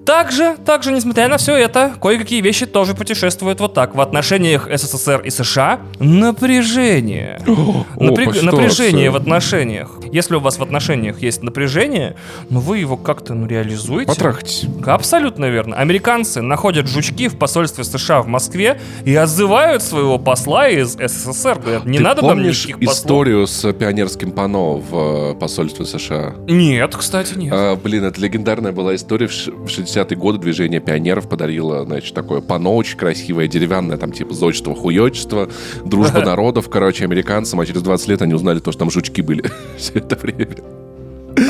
Также, 0.05 0.57
также, 0.65 0.93
несмотря 0.93 1.29
на 1.29 1.37
все 1.37 1.57
это, 1.57 1.93
кое-какие 2.01 2.41
вещи 2.41 2.67
тоже 2.67 2.95
путешествуют 2.95 3.61
вот 3.61 3.75
так. 3.75 3.95
В 3.95 4.01
отношениях 4.01 4.69
СССР 4.73 5.23
и 5.23 5.31
США 5.31 5.81
напряжение. 5.99 7.41
По 7.45 8.05
Напряжение 8.05 9.11
в 9.11 9.17
отношениях. 9.17 9.99
Если 10.13 10.35
у 10.37 10.41
вас 10.41 10.59
в 10.59 10.63
отношениях 10.63 11.21
есть 11.23 11.43
напряжение, 11.43 12.17
ну 12.51 12.61
вы 12.61 12.79
его 12.79 12.97
как-то 12.97 13.35
ну, 13.35 13.47
реализуете. 13.47 13.86
Потрахайтесь. 14.07 14.67
Абсолютно 14.85 15.47
верно. 15.47 15.77
Американцы 15.77 16.43
находят 16.43 16.89
жучки 16.89 17.29
в 17.29 17.37
посольстве 17.39 17.85
США 17.85 18.23
в 18.23 18.27
Москве 18.27 18.81
и 19.05 19.15
отзывают 19.15 19.83
своего 19.83 20.19
посла 20.19 20.69
из 20.69 20.97
СССР. 20.97 21.59
Говорят, 21.61 21.87
не 21.87 21.99
Ты 21.99 22.05
надо 22.05 22.21
там 22.21 22.31
помнишь 22.31 22.67
никаких 22.67 22.89
послов. 22.89 22.97
историю 23.05 23.47
с 23.47 23.73
пионерским 23.73 24.33
пано 24.33 24.75
в 24.77 25.33
э, 25.33 25.35
посольстве 25.35 25.85
США? 25.87 26.35
Нет, 26.49 26.95
кстати, 26.97 27.35
нет. 27.35 27.53
А, 27.55 27.77
блин, 27.77 28.05
это 28.05 28.21
легендарная 28.21 28.73
была 28.73 28.95
история. 28.95 29.27
В 29.27 29.31
60-е 29.67 30.17
годы 30.17 30.39
движение 30.39 30.81
пионеров 30.81 31.29
подарило, 31.29 31.85
значит, 31.85 32.15
такое 32.15 32.41
пано 32.41 32.71
очень 32.71 32.97
красивое, 32.97 33.49
деревянное, 33.49 33.97
там, 33.97 34.13
типа, 34.13 34.35
зодчество, 34.35 34.75
хуёчество, 34.75 35.49
дружба 35.85 36.21
народов, 36.25 36.69
короче, 36.69 37.05
американцам, 37.05 37.61
а 37.61 37.67
через 37.67 37.83
20 37.83 38.09
лет 38.09 38.23
они 38.23 38.35
узнали 38.35 38.59
то, 38.61 38.73
что 38.73 38.81
там 38.81 38.91
жучки 38.91 39.23
были 39.23 39.45
все 39.77 39.95
это 39.95 40.17
время. 40.17 40.57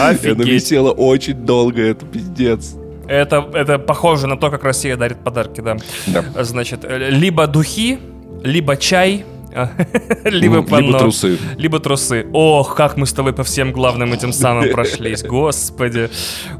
Офигеть. 0.00 0.46
висело 0.46 0.90
очень 0.92 1.34
долго, 1.34 1.82
это 1.82 2.04
пиздец. 2.06 2.74
Это, 3.08 3.48
это 3.54 3.78
похоже 3.78 4.26
на 4.26 4.36
то, 4.36 4.50
как 4.50 4.64
Россия 4.64 4.96
дарит 4.96 5.18
подарки, 5.18 5.60
да. 5.60 5.76
Да. 6.08 6.44
Значит, 6.44 6.80
э, 6.84 7.10
либо 7.10 7.46
духи, 7.46 7.98
либо 8.42 8.76
чай, 8.76 9.24
либо 10.24 10.56
М, 10.56 10.66
панно. 10.66 10.86
Либо 10.86 10.98
трусы. 10.98 11.38
Либо 11.56 11.78
трусы. 11.80 12.26
Ох, 12.32 12.74
как 12.74 12.96
мы 12.96 13.06
с 13.06 13.12
тобой 13.12 13.32
по 13.32 13.42
всем 13.42 13.72
главным 13.72 14.12
этим 14.12 14.32
самым 14.32 14.70
прошлись. 14.72 15.22
Господи. 15.22 16.10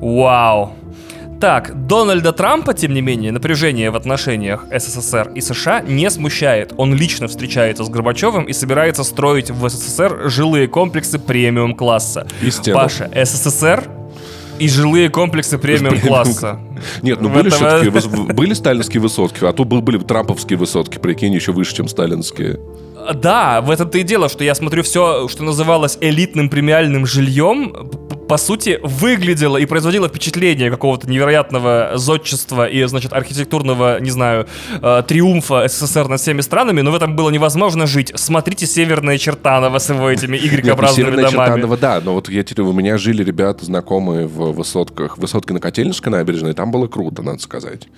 Вау. 0.01 0.73
Так, 1.41 1.87
Дональда 1.87 2.33
Трампа, 2.33 2.73
тем 2.73 2.95
не 2.95 3.03
менее, 3.03 3.31
напряжение 3.31 3.91
в 3.91 3.97
отношениях 3.97 4.65
СССР 4.75 5.33
и 5.35 5.41
США 5.43 5.83
не 5.83 6.09
смущает. 6.11 6.73
Он 6.79 6.95
лично 6.95 7.29
встречается 7.29 7.85
с 7.85 7.91
Горбачевым 7.91 8.45
и 8.45 8.55
собирается 8.55 9.05
строить 9.05 9.51
в 9.51 9.69
СССР 9.69 10.31
жилые 10.31 10.67
комплексы 10.67 11.19
премиум-класса. 11.19 12.27
Паша, 12.75 13.11
СССР 13.25 13.85
И 14.59 14.69
жилые 14.71 15.11
комплексы 15.11 15.59
премиум-класса. 15.59 16.59
Нет, 17.03 17.21
ну 17.21 17.29
были 17.29 17.51
все-таки, 17.51 17.89
выс- 17.91 18.33
были 18.33 18.55
сталинские 18.55 19.03
высотки, 19.03 19.45
а 19.45 19.53
то 19.53 19.65
был- 19.65 19.83
были 19.83 19.99
трамповские 19.99 20.59
высотки, 20.59 20.97
прикинь, 20.97 21.35
еще 21.35 21.53
выше, 21.53 21.75
чем 21.77 21.89
сталинские. 21.89 22.59
Да, 23.15 23.61
в 23.61 23.71
этом-то 23.71 23.99
и 23.99 24.03
дело, 24.03 24.31
что 24.31 24.43
я 24.45 24.55
смотрю 24.55 24.83
все, 24.83 25.29
что 25.29 25.45
называлось 25.45 25.99
элитным 26.01 26.49
премиальным 26.49 27.05
жильем, 27.07 27.75
по 28.29 28.37
сути, 28.37 28.81
выглядело 28.83 29.57
и 29.57 29.67
производило 29.67 30.09
впечатление 30.09 30.71
какого-то 30.71 31.09
невероятного 31.09 31.93
зодчества 31.95 32.67
и, 32.69 32.83
значит, 32.85 33.13
архитектурного, 33.13 34.01
не 34.01 34.11
знаю, 34.11 34.47
э, 34.83 35.03
триумфа 35.07 35.69
СССР 35.69 36.09
над 36.09 36.21
всеми 36.21 36.41
странами, 36.41 36.81
но 36.81 36.91
в 36.91 36.95
этом 36.95 37.15
было 37.17 37.31
невозможно 37.31 37.87
жить. 37.87 38.13
Смотрите 38.15 38.67
Северное 38.67 39.19
Чертаново 39.19 39.79
с 39.79 39.89
его 39.91 40.11
этими 40.11 40.37
ну, 40.37 40.45
Y-образными 40.45 41.07
Северная 41.07 41.31
домами. 41.31 41.49
Чертаново, 41.49 41.77
да, 41.77 42.01
но 42.05 42.15
вот 42.15 42.29
я 42.29 42.43
тебе, 42.43 42.63
у 42.63 42.73
меня 42.73 42.99
жили 42.99 43.23
ребята 43.23 43.65
знакомые 43.65 44.27
в 44.27 44.53
высотках, 44.53 45.19
высотка 45.19 45.55
на 45.55 45.61
Котельнической 45.61 46.11
набережной, 46.11 46.55
там 46.55 46.71
было 46.71 46.87
круто, 46.87 47.23
надо 47.23 47.41
сказать. 47.41 47.89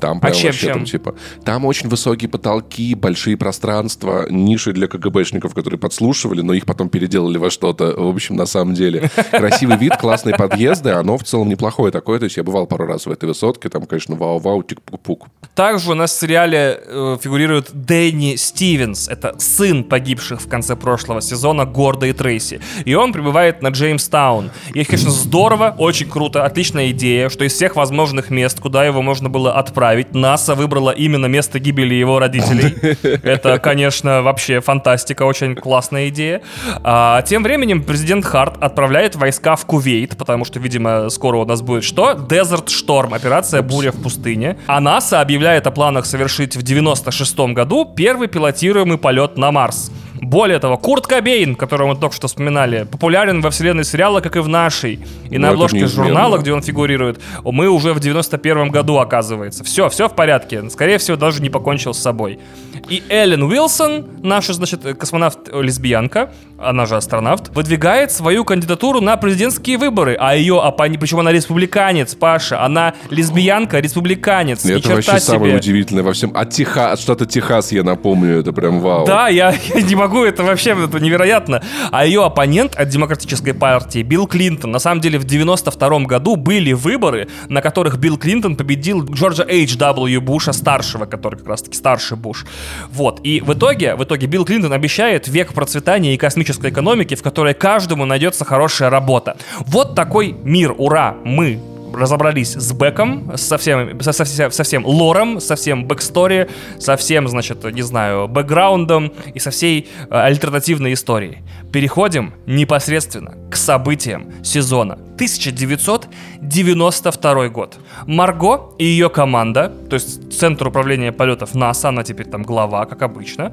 Там 0.00 0.20
прям 0.20 0.32
А 0.32 0.34
чем, 0.34 0.46
вообще 0.46 0.66
чем? 0.66 0.74
там 0.74 0.84
типа, 0.84 1.14
там 1.44 1.64
очень 1.64 1.88
высокие 1.88 2.28
потолки, 2.28 2.94
большие 2.94 3.36
пространства, 3.36 4.26
ниши 4.30 4.72
для 4.72 4.88
КГБшников, 4.88 5.54
которые 5.54 5.78
подслушивали, 5.78 6.40
но 6.40 6.52
их 6.54 6.66
потом 6.66 6.88
переделали 6.88 7.38
во 7.38 7.50
что-то, 7.50 7.94
в 7.96 8.08
общем, 8.08 8.36
на 8.36 8.46
самом 8.46 8.74
деле. 8.74 9.10
Красивый 9.68 9.90
вид, 9.90 9.96
классные 10.00 10.34
подъезды, 10.34 10.90
оно 10.90 11.18
в 11.18 11.24
целом 11.24 11.48
неплохое 11.48 11.92
такое, 11.92 12.18
то 12.18 12.24
есть 12.24 12.36
я 12.36 12.42
бывал 12.42 12.66
пару 12.66 12.86
раз 12.86 13.06
в 13.06 13.10
этой 13.10 13.26
высотке, 13.26 13.68
там, 13.68 13.86
конечно, 13.86 14.16
вау-вау, 14.16 14.62
тик-пук-пук. 14.62 15.26
Также 15.54 15.90
у 15.90 15.94
нас 15.94 16.12
в 16.12 16.20
сериале 16.20 16.80
э, 16.86 17.18
фигурирует 17.20 17.70
Дэнни 17.72 18.36
Стивенс. 18.36 19.08
Это 19.08 19.34
сын 19.38 19.84
погибших 19.84 20.40
в 20.40 20.48
конце 20.48 20.76
прошлого 20.76 21.20
сезона 21.20 21.64
Горда 21.64 22.06
и 22.06 22.12
Трейси. 22.12 22.60
И 22.84 22.94
он 22.94 23.12
прибывает 23.12 23.62
на 23.62 23.68
Джеймстаун. 23.68 24.50
И, 24.72 24.84
конечно, 24.84 25.10
здорово, 25.10 25.74
очень 25.76 26.08
круто, 26.08 26.44
отличная 26.44 26.90
идея, 26.90 27.28
что 27.28 27.44
из 27.44 27.54
всех 27.54 27.76
возможных 27.76 28.30
мест, 28.30 28.60
куда 28.60 28.84
его 28.84 29.02
можно 29.02 29.28
было 29.28 29.54
отправить, 29.54 30.14
НАСА 30.14 30.54
выбрала 30.54 30.90
именно 30.90 31.26
место 31.26 31.58
гибели 31.58 31.94
его 31.94 32.18
родителей. 32.18 32.76
Это, 33.22 33.58
конечно, 33.58 34.22
вообще 34.22 34.60
фантастика, 34.60 35.24
очень 35.24 35.56
классная 35.56 36.08
идея. 36.08 36.40
А, 36.84 37.22
тем 37.22 37.42
временем 37.42 37.82
президент 37.82 38.24
Харт 38.24 38.62
отправляет 38.62 39.16
войска 39.16 39.56
в 39.58 39.66
Кувейт, 39.66 40.16
потому 40.16 40.44
что, 40.44 40.58
видимо, 40.58 41.08
скоро 41.10 41.36
у 41.38 41.44
нас 41.44 41.60
будет 41.62 41.84
что? 41.84 42.12
Desert 42.12 42.66
Storm, 42.66 43.14
операция 43.14 43.62
«Буря 43.62 43.92
в 43.92 44.00
пустыне». 44.00 44.56
А 44.66 44.80
НАСА 44.80 45.20
объявляет 45.20 45.66
о 45.66 45.70
планах 45.70 46.06
совершить 46.06 46.56
в 46.56 46.62
96 46.62 47.38
году 47.52 47.84
первый 47.84 48.28
пилотируемый 48.28 48.98
полет 48.98 49.36
на 49.36 49.52
Марс. 49.52 49.90
Более 50.20 50.58
того, 50.58 50.76
Курт 50.76 51.06
Кобейн, 51.06 51.54
которого 51.54 51.94
мы 51.94 51.96
только 51.96 52.16
что 52.16 52.26
вспоминали, 52.26 52.84
популярен 52.84 53.40
во 53.40 53.50
вселенной 53.50 53.84
сериала, 53.84 54.20
как 54.20 54.36
и 54.36 54.40
в 54.40 54.48
нашей. 54.48 55.00
И 55.30 55.38
Ну, 55.38 55.42
на 55.42 55.50
обложке 55.50 55.86
журнала, 55.86 56.38
где 56.38 56.52
он 56.52 56.62
фигурирует, 56.62 57.20
мы 57.44 57.68
уже 57.68 57.92
в 57.92 58.00
91 58.00 58.70
году, 58.70 58.98
оказывается. 58.98 59.62
Все, 59.64 59.88
все 59.88 60.08
в 60.08 60.14
порядке. 60.14 60.68
Скорее 60.70 60.98
всего, 60.98 61.16
даже 61.16 61.40
не 61.40 61.50
покончил 61.50 61.94
с 61.94 61.98
собой. 61.98 62.40
И 62.88 63.02
Эллен 63.08 63.42
Уилсон, 63.44 64.06
наша, 64.22 64.54
значит, 64.54 64.84
космонавт-лесбиянка, 64.84 66.30
она 66.58 66.86
же 66.86 66.96
астронавт, 66.96 67.48
выдвигает 67.54 68.12
свою 68.12 68.44
кандидатуру 68.44 69.00
на 69.00 69.16
президентские 69.16 69.78
выборы. 69.78 70.16
А 70.18 70.34
ее 70.34 70.60
оппонент, 70.60 71.00
причем 71.00 71.20
она 71.20 71.32
республиканец, 71.32 72.14
Паша, 72.14 72.64
она 72.64 72.94
лесбиянка, 73.10 73.78
республиканец. 73.78 74.64
Это 74.64 74.88
вообще 74.88 75.20
самое 75.20 75.52
себе. 75.52 75.58
удивительное 75.58 76.02
во 76.02 76.12
всем. 76.12 76.32
От, 76.34 76.50
Теха, 76.50 76.92
от 76.92 77.00
штата 77.00 77.26
Техас, 77.26 77.72
я 77.72 77.82
напомню, 77.84 78.40
это 78.40 78.52
прям 78.52 78.80
вау. 78.80 79.06
Да, 79.06 79.28
я, 79.28 79.54
я 79.74 79.82
не 79.82 79.94
могу, 79.94 80.24
это 80.24 80.42
вообще 80.42 80.70
это 80.70 80.98
невероятно. 80.98 81.62
А 81.90 82.04
ее 82.04 82.24
оппонент 82.24 82.74
от 82.74 82.88
демократической 82.88 83.52
партии 83.52 84.02
Билл 84.02 84.26
Клинтон. 84.26 84.70
На 84.70 84.78
самом 84.78 85.00
деле 85.00 85.18
в 85.18 85.24
92 85.24 86.00
году 86.00 86.36
были 86.36 86.72
выборы, 86.72 87.28
на 87.48 87.62
которых 87.62 87.98
Билл 87.98 88.18
Клинтон 88.18 88.56
победил 88.56 89.04
Джорджа 89.04 89.44
H.W. 89.44 90.20
Буша 90.20 90.52
старшего, 90.52 91.06
который 91.06 91.38
как 91.38 91.48
раз 91.48 91.62
таки 91.62 91.76
старший 91.76 92.16
Буш. 92.16 92.46
Вот. 92.90 93.20
И 93.22 93.40
в 93.40 93.52
итоге, 93.52 93.94
в 93.94 94.02
итоге 94.02 94.26
Билл 94.26 94.44
Клинтон 94.44 94.72
обещает 94.72 95.28
век 95.28 95.52
процветания 95.52 96.14
и 96.14 96.16
космической 96.48 96.70
экономики, 96.70 97.14
в 97.14 97.22
которой 97.22 97.54
каждому 97.54 98.06
найдется 98.06 98.44
хорошая 98.44 98.90
работа. 98.90 99.36
Вот 99.66 99.94
такой 99.94 100.34
мир. 100.44 100.74
Ура! 100.78 101.14
Мы 101.24 101.60
разобрались 101.92 102.54
с 102.54 102.72
бэком, 102.72 103.36
со 103.36 103.56
всем, 103.56 104.00
со, 104.00 104.12
со 104.12 104.50
со 104.50 104.62
всем 104.62 104.86
лором, 104.86 105.40
со 105.40 105.56
всем 105.56 105.84
backstory, 105.86 106.48
со 106.78 106.96
всем, 106.96 107.28
значит, 107.28 107.64
не 107.64 107.82
знаю, 107.82 108.28
бэкграундом 108.28 109.12
и 109.34 109.38
со 109.38 109.50
всей 109.50 109.88
э, 110.10 110.14
альтернативной 110.14 110.92
историей. 110.92 111.38
Переходим 111.72 112.32
непосредственно 112.46 113.34
к 113.50 113.56
событиям 113.56 114.32
сезона. 114.42 114.98
1992 115.18 117.48
год. 117.48 117.78
Марго 118.06 118.70
и 118.78 118.84
ее 118.84 119.10
команда, 119.10 119.72
то 119.90 119.94
есть 119.94 120.38
Центр 120.38 120.68
управления 120.68 121.10
полетов 121.10 121.56
НАСА, 121.56 121.88
она 121.88 122.04
теперь 122.04 122.26
там 122.26 122.44
глава, 122.44 122.86
как 122.86 123.02
обычно, 123.02 123.52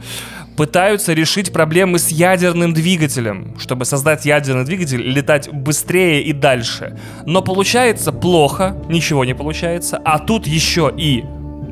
пытаются 0.56 1.13
решить 1.13 1.51
проблемы 1.51 1.97
с 1.97 2.10
ядерным 2.10 2.73
двигателем, 2.73 3.58
чтобы 3.58 3.86
создать 3.86 4.25
ядерный 4.25 4.63
двигатель 4.63 5.01
летать 5.01 5.49
быстрее 5.51 6.21
и 6.21 6.34
дальше. 6.34 6.99
Но 7.25 7.41
получается 7.41 8.12
плохо, 8.12 8.78
ничего 8.88 9.25
не 9.25 9.34
получается, 9.34 9.99
а 10.06 10.19
тут 10.19 10.45
еще 10.45 10.93
и 10.95 11.23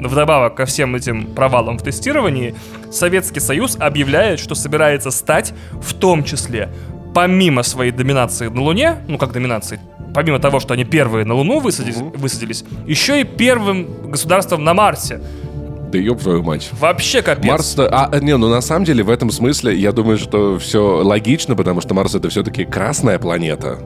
Вдобавок 0.09 0.55
ко 0.55 0.65
всем 0.65 0.95
этим 0.95 1.27
провалам 1.27 1.77
в 1.77 1.83
тестировании, 1.83 2.55
Советский 2.91 3.39
Союз 3.39 3.77
объявляет, 3.79 4.39
что 4.39 4.53
собирается 4.53 5.11
стать, 5.11 5.53
в 5.81 5.93
том 5.93 6.25
числе, 6.25 6.69
помимо 7.13 7.63
своей 7.63 7.91
доминации 7.91 8.47
на 8.47 8.61
Луне, 8.61 8.97
ну 9.07 9.17
как 9.17 9.31
доминации, 9.31 9.79
помимо 10.13 10.39
того, 10.39 10.59
что 10.59 10.73
они 10.73 10.85
первые 10.85 11.25
на 11.25 11.33
Луну 11.33 11.59
высадились, 11.59 11.97
высадились 11.97 12.63
еще 12.87 13.21
и 13.21 13.23
первым 13.23 14.11
государством 14.11 14.63
на 14.63 14.73
Марсе. 14.73 15.21
Да 15.91 15.99
ёб 15.99 16.21
твою 16.21 16.41
мать. 16.41 16.69
Вообще 16.79 17.21
капец. 17.21 17.45
Марс, 17.45 17.75
а, 17.77 18.09
э, 18.11 18.19
не, 18.19 18.35
ну 18.35 18.49
на 18.49 18.61
самом 18.61 18.83
деле 18.83 19.03
в 19.03 19.09
этом 19.11 19.29
смысле 19.29 19.75
я 19.77 19.91
думаю, 19.91 20.17
что 20.17 20.57
все 20.57 21.03
логично, 21.03 21.55
потому 21.55 21.81
что 21.81 21.93
Марс 21.93 22.15
это 22.15 22.29
все-таки 22.29 22.65
красная 22.65 23.19
планета. 23.19 23.77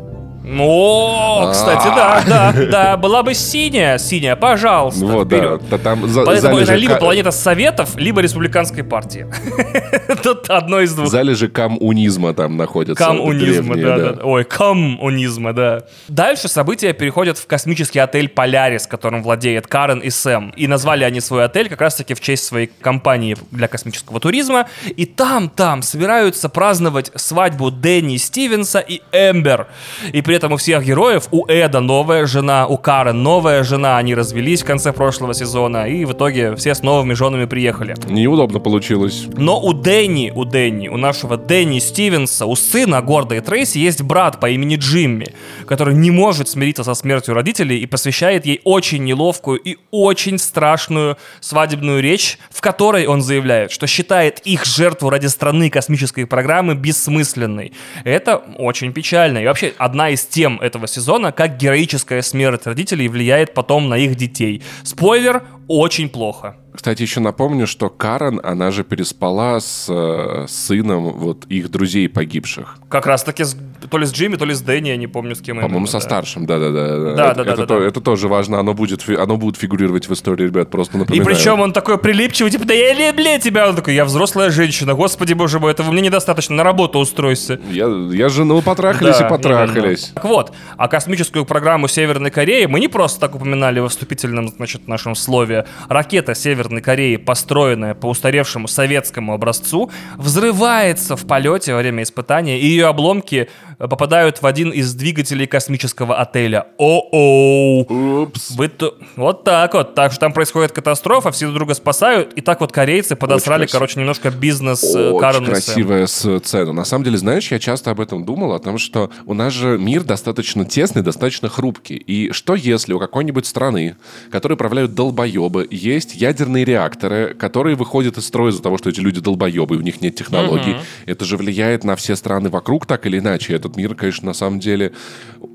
О, 0.59 1.49
кстати, 1.51 1.87
да, 1.87 2.23
да, 2.27 2.53
да, 2.71 2.97
была 2.97 3.23
бы 3.23 3.33
синяя, 3.33 3.97
синяя, 3.97 4.35
пожалуйста, 4.35 5.05
вот, 5.05 5.27
да. 5.27 5.57
Там 5.77 6.07
за- 6.07 6.23
Поэтому 6.23 6.57
это 6.59 6.75
либо 6.75 6.95
планета 6.95 7.31
Советов, 7.31 7.95
либо 7.97 8.21
республиканской 8.21 8.83
партии. 8.83 9.27
Тут 10.23 10.49
одно 10.49 10.79
из 10.81 10.93
двух. 10.93 11.09
залежи 11.09 11.47
коммунизма 11.49 12.33
там 12.33 12.57
находятся. 12.57 13.03
Коммунизма, 13.03 13.75
да, 13.75 13.97
да. 13.97 14.21
Ой, 14.23 14.43
коммунизма, 14.43 15.53
да. 15.53 15.83
Дальше 16.07 16.47
события 16.47 16.93
переходят 16.93 17.37
в 17.37 17.45
космический 17.47 17.99
отель 17.99 18.29
«Полярис», 18.29 18.87
которым 18.87 19.23
владеет 19.23 19.67
Карен 19.67 19.99
и 19.99 20.09
Сэм. 20.09 20.49
И 20.55 20.67
назвали 20.67 21.03
они 21.03 21.19
свой 21.19 21.45
отель 21.45 21.69
как 21.69 21.81
раз-таки 21.81 22.13
в 22.13 22.21
честь 22.21 22.45
своей 22.45 22.67
компании 22.81 23.35
для 23.51 23.67
космического 23.67 24.19
туризма. 24.19 24.67
И 24.95 25.05
там, 25.05 25.49
там 25.49 25.81
собираются 25.81 26.49
праздновать 26.49 27.11
свадьбу 27.15 27.71
Дэнни 27.71 28.17
Стивенса 28.17 28.79
и 28.79 29.01
Эмбер. 29.11 29.67
И 30.13 30.21
при 30.21 30.36
этом 30.37 30.53
у 30.53 30.57
всех 30.57 30.85
героев, 30.85 31.27
у 31.31 31.45
Эда 31.47 31.81
новая 31.81 32.25
жена, 32.25 32.67
у 32.67 32.77
Карен 32.77 33.21
новая 33.23 33.63
жена, 33.63 33.97
они 33.97 34.15
развелись 34.15 34.61
в 34.61 34.65
конце 34.65 34.93
прошлого 34.93 35.33
сезона, 35.33 35.87
и 35.87 36.05
в 36.05 36.13
итоге 36.13 36.55
все 36.55 36.73
с 36.73 36.83
новыми 36.83 37.13
женами 37.13 37.45
приехали. 37.45 37.95
Неудобно 38.07 38.59
получилось. 38.59 39.27
Но 39.35 39.59
у 39.59 39.73
Дэнни, 39.73 40.31
у 40.33 40.45
Дэнни, 40.45 40.87
у 40.87 40.97
нашего 40.97 41.37
Дэнни 41.37 41.79
Стивенса, 41.79 42.45
у 42.45 42.55
сына 42.55 43.01
Горда 43.01 43.35
и 43.35 43.41
Трейси 43.41 43.79
есть 43.79 44.01
брат 44.01 44.39
по 44.39 44.49
имени 44.49 44.75
Джимми, 44.75 45.27
который 45.65 45.95
не 45.95 46.11
может 46.11 46.47
смириться 46.47 46.83
со 46.83 46.93
смертью 46.93 47.33
родителей 47.33 47.79
и 47.79 47.85
посвящает 47.85 48.45
ей 48.45 48.61
очень 48.63 49.03
неловкую 49.03 49.59
и 49.59 49.77
очень 49.91 50.37
страшную 50.37 51.17
свадебную 51.39 52.01
речь, 52.01 52.37
в 52.51 52.61
которой 52.61 53.07
он 53.07 53.21
заявляет, 53.21 53.71
что 53.71 53.87
считает 53.87 54.39
их 54.45 54.65
жертву 54.65 55.09
ради 55.09 55.27
страны 55.27 55.69
космической 55.69 56.25
программы 56.25 56.75
бессмысленной. 56.75 57.73
Это 58.03 58.37
очень 58.57 58.93
печально. 58.93 59.39
И 59.39 59.45
вообще 59.45 59.73
одна 59.77 60.09
из 60.09 60.25
тем 60.27 60.59
этого 60.59 60.87
сезона, 60.87 61.31
как 61.31 61.57
героическая 61.57 62.21
смерть 62.21 62.65
родителей 62.65 63.07
влияет 63.07 63.53
потом 63.53 63.89
на 63.89 63.97
их 63.97 64.15
детей. 64.15 64.61
Спойлер, 64.83 65.43
очень 65.67 66.09
плохо. 66.09 66.57
Кстати, 66.77 67.01
еще 67.01 67.19
напомню, 67.21 67.65
что 67.65 67.89
Карен, 67.89 68.39
она 68.43 68.69
же 68.69 68.83
переспала 68.83 69.59
с 69.59 69.87
э, 69.89 70.45
сыном 70.47 71.11
вот 71.11 71.45
их 71.49 71.71
друзей 71.71 72.07
погибших. 72.07 72.77
Как 72.87 73.07
раз 73.07 73.23
таки 73.23 73.43
с- 73.45 73.57
то 73.89 73.97
ли 73.97 74.05
с 74.05 74.11
Джимми, 74.13 74.35
то 74.35 74.45
ли 74.45 74.53
с 74.53 74.61
Дэнни, 74.61 74.89
я 74.89 74.95
не 74.97 75.07
помню 75.07 75.35
с 75.35 75.41
кем 75.41 75.59
По-моему, 75.59 75.87
со 75.87 75.93
да. 75.93 76.01
старшим, 76.01 76.45
да-да-да. 76.45 77.15
Да, 77.15 77.31
это, 77.31 77.35
да, 77.35 77.41
это, 77.41 77.43
да, 77.61 77.65
то- 77.65 77.79
да. 77.79 77.85
это 77.85 77.99
тоже 77.99 78.27
важно, 78.27 78.59
оно 78.59 78.75
будет, 78.75 79.03
оно 79.09 79.37
будет 79.37 79.57
фигурировать 79.57 80.07
в 80.07 80.13
истории, 80.13 80.43
ребят, 80.43 80.69
просто 80.69 80.97
И 80.97 80.99
напоминаю. 80.99 81.25
причем 81.25 81.59
он 81.61 81.73
такой 81.73 81.97
прилипчивый, 81.97 82.51
типа, 82.51 82.65
да 82.65 82.75
я 82.75 82.93
люблю 82.93 83.39
тебя. 83.39 83.67
Он 83.69 83.75
такой, 83.75 83.95
я 83.95 84.05
взрослая 84.05 84.51
женщина, 84.51 84.93
господи 84.93 85.33
боже 85.33 85.59
мой, 85.59 85.71
этого 85.71 85.91
мне 85.91 86.01
недостаточно, 86.03 86.55
на 86.55 86.63
работу 86.63 86.99
устройся. 86.99 87.59
Я, 87.71 87.87
я 88.13 88.29
же, 88.29 88.45
ну, 88.45 88.61
потрахались 88.61 89.17
Да, 89.17 89.25
и 89.25 89.29
потрахались. 89.29 90.03
именно. 90.09 90.13
Так 90.13 90.25
вот, 90.25 90.53
а 90.77 90.87
космическую 90.87 91.43
программу 91.43 91.87
Северной 91.87 92.29
Кореи 92.29 92.67
мы 92.67 92.79
не 92.79 92.87
просто 92.87 93.19
так 93.19 93.33
упоминали 93.35 93.79
во 93.79 93.89
вступительном, 93.89 94.49
значит, 94.49 94.87
нашем 94.87 95.15
слове. 95.15 95.65
Ракета 95.89 96.35
Северной 96.35 96.66
Кореи, 96.81 97.17
построенная 97.17 97.93
по 97.95 98.07
устаревшему 98.07 98.67
советскому 98.67 99.33
образцу, 99.33 99.91
взрывается 100.15 101.15
в 101.15 101.25
полете 101.25 101.73
во 101.73 101.79
время 101.79 102.03
испытания, 102.03 102.59
и 102.59 102.65
ее 102.65 102.87
обломки 102.87 103.49
попадают 103.77 104.41
в 104.41 104.45
один 104.45 104.71
из 104.71 104.93
двигателей 104.93 105.45
космического 105.47 106.15
отеля. 106.17 106.67
О-оу! 106.77 108.23
Упс. 108.23 108.51
Вы 108.51 108.67
то- 108.69 108.95
Вот 109.15 109.43
так 109.43 109.73
вот. 109.73 109.93
Так 109.95 110.11
что 110.11 110.19
там 110.21 110.33
происходит 110.33 110.71
катастрофа, 110.71 111.31
все 111.31 111.45
друг 111.45 111.55
друга 111.57 111.73
спасают, 111.73 112.33
и 112.33 112.41
так 112.41 112.59
вот 112.61 112.71
корейцы 112.71 113.15
подосрали, 113.15 113.61
красиво. 113.61 113.77
короче, 113.79 113.99
немножко 113.99 114.31
бизнес 114.31 114.83
э, 114.83 115.11
Очень 115.11 115.45
красивая 115.45 116.07
сцена. 116.07 116.73
На 116.73 116.85
самом 116.85 117.03
деле, 117.05 117.17
знаешь, 117.17 117.51
я 117.51 117.59
часто 117.59 117.91
об 117.91 117.99
этом 117.99 118.25
думал, 118.25 118.53
о 118.53 118.59
том, 118.59 118.77
что 118.77 119.11
у 119.25 119.33
нас 119.33 119.53
же 119.53 119.77
мир 119.77 120.03
достаточно 120.03 120.65
тесный, 120.65 121.01
достаточно 121.03 121.49
хрупкий. 121.49 121.95
И 121.95 122.31
что 122.31 122.55
если 122.55 122.93
у 122.93 122.99
какой-нибудь 122.99 123.45
страны, 123.45 123.95
которой 124.31 124.53
управляют 124.53 124.95
долбоебы, 124.95 125.67
есть 125.69 126.15
ядерные 126.15 126.65
реакторы, 126.65 127.33
которые 127.33 127.75
выходят 127.75 128.17
из 128.17 128.25
строя 128.27 128.51
из-за 128.51 128.61
того, 128.61 128.77
что 128.77 128.89
эти 128.89 128.99
люди 128.99 129.21
долбоебы, 129.21 129.77
у 129.77 129.81
них 129.81 130.01
нет 130.01 130.15
технологий. 130.15 130.75
Это 131.05 131.25
же 131.25 131.37
влияет 131.37 131.83
на 131.83 131.95
все 131.95 132.15
страны 132.15 132.49
вокруг 132.49 132.85
так 132.85 133.05
или 133.05 133.19
иначе. 133.19 133.53
Этот 133.67 133.77
мир, 133.77 133.95
конечно, 133.95 134.27
на 134.27 134.33
самом 134.33 134.59
деле... 134.59 134.93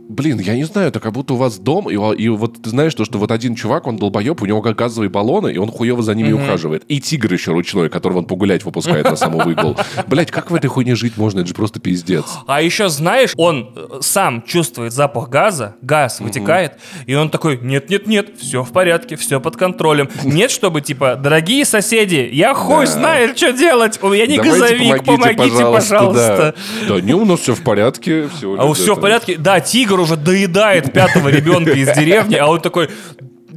Блин, 0.08 0.38
я 0.40 0.54
не 0.54 0.64
знаю, 0.64 0.88
это 0.88 1.00
как 1.00 1.12
будто 1.12 1.32
у 1.32 1.36
вас 1.38 1.58
дом, 1.58 1.88
и, 1.88 1.94
и 1.94 2.28
вот 2.28 2.60
ты 2.62 2.68
знаешь, 2.68 2.94
то, 2.94 3.06
что 3.06 3.16
вот 3.16 3.30
один 3.30 3.54
чувак, 3.54 3.86
он 3.86 3.96
долбоеб, 3.96 4.42
у 4.42 4.46
него 4.46 4.60
как 4.60 4.76
газовые 4.76 5.08
баллоны, 5.08 5.50
и 5.50 5.56
он 5.56 5.70
хуево 5.70 6.02
за 6.02 6.14
ними 6.14 6.32
ухаживает. 6.32 6.84
И 6.88 7.00
тигр 7.00 7.32
еще 7.32 7.52
ручной, 7.52 7.88
которого 7.88 8.18
он 8.18 8.26
погулять 8.26 8.62
выпускает 8.62 9.04
на 9.04 9.16
самый 9.16 9.42
выгул. 9.42 9.76
Блять, 10.08 10.30
как 10.30 10.50
в 10.50 10.54
этой 10.54 10.66
хуйне 10.66 10.96
жить 10.96 11.16
можно? 11.16 11.40
Это 11.40 11.48
же 11.48 11.54
просто 11.54 11.80
пиздец. 11.80 12.26
А 12.46 12.60
еще, 12.60 12.90
знаешь, 12.90 13.32
он 13.38 13.72
э, 13.74 14.00
сам 14.02 14.42
чувствует 14.42 14.92
запах 14.92 15.30
газа, 15.30 15.76
газ 15.80 16.20
вытекает, 16.20 16.74
и 17.06 17.14
он 17.14 17.30
такой, 17.30 17.58
нет-нет-нет, 17.62 18.34
все 18.38 18.64
в 18.64 18.72
порядке, 18.72 19.16
все 19.16 19.40
под 19.40 19.56
контролем. 19.56 20.10
Нет, 20.24 20.50
чтобы, 20.50 20.82
типа, 20.82 21.16
дорогие 21.16 21.64
соседи, 21.64 22.28
я 22.32 22.52
хуй 22.52 22.84
знает, 22.84 23.38
что 23.38 23.52
делать, 23.52 23.98
меня 24.02 24.26
не 24.26 24.36
газовик, 24.36 25.04
помогите, 25.04 25.64
пожалуйста. 25.64 26.54
Да, 26.86 27.00
не, 27.00 27.14
у 27.14 27.24
нас 27.24 27.40
все 27.40 27.54
в 27.54 27.62
порядке. 27.62 28.01
Все, 28.02 28.56
А 28.58 28.66
у 28.66 28.72
все 28.72 28.94
в 28.94 29.00
порядке? 29.00 29.36
Да, 29.38 29.60
тигр 29.60 30.00
уже 30.00 30.16
доедает 30.16 30.92
пятого 30.92 31.28
ребенка 31.28 31.72
из 31.72 31.92
деревни, 31.96 32.34
а 32.36 32.46
он 32.48 32.60
такой... 32.60 32.90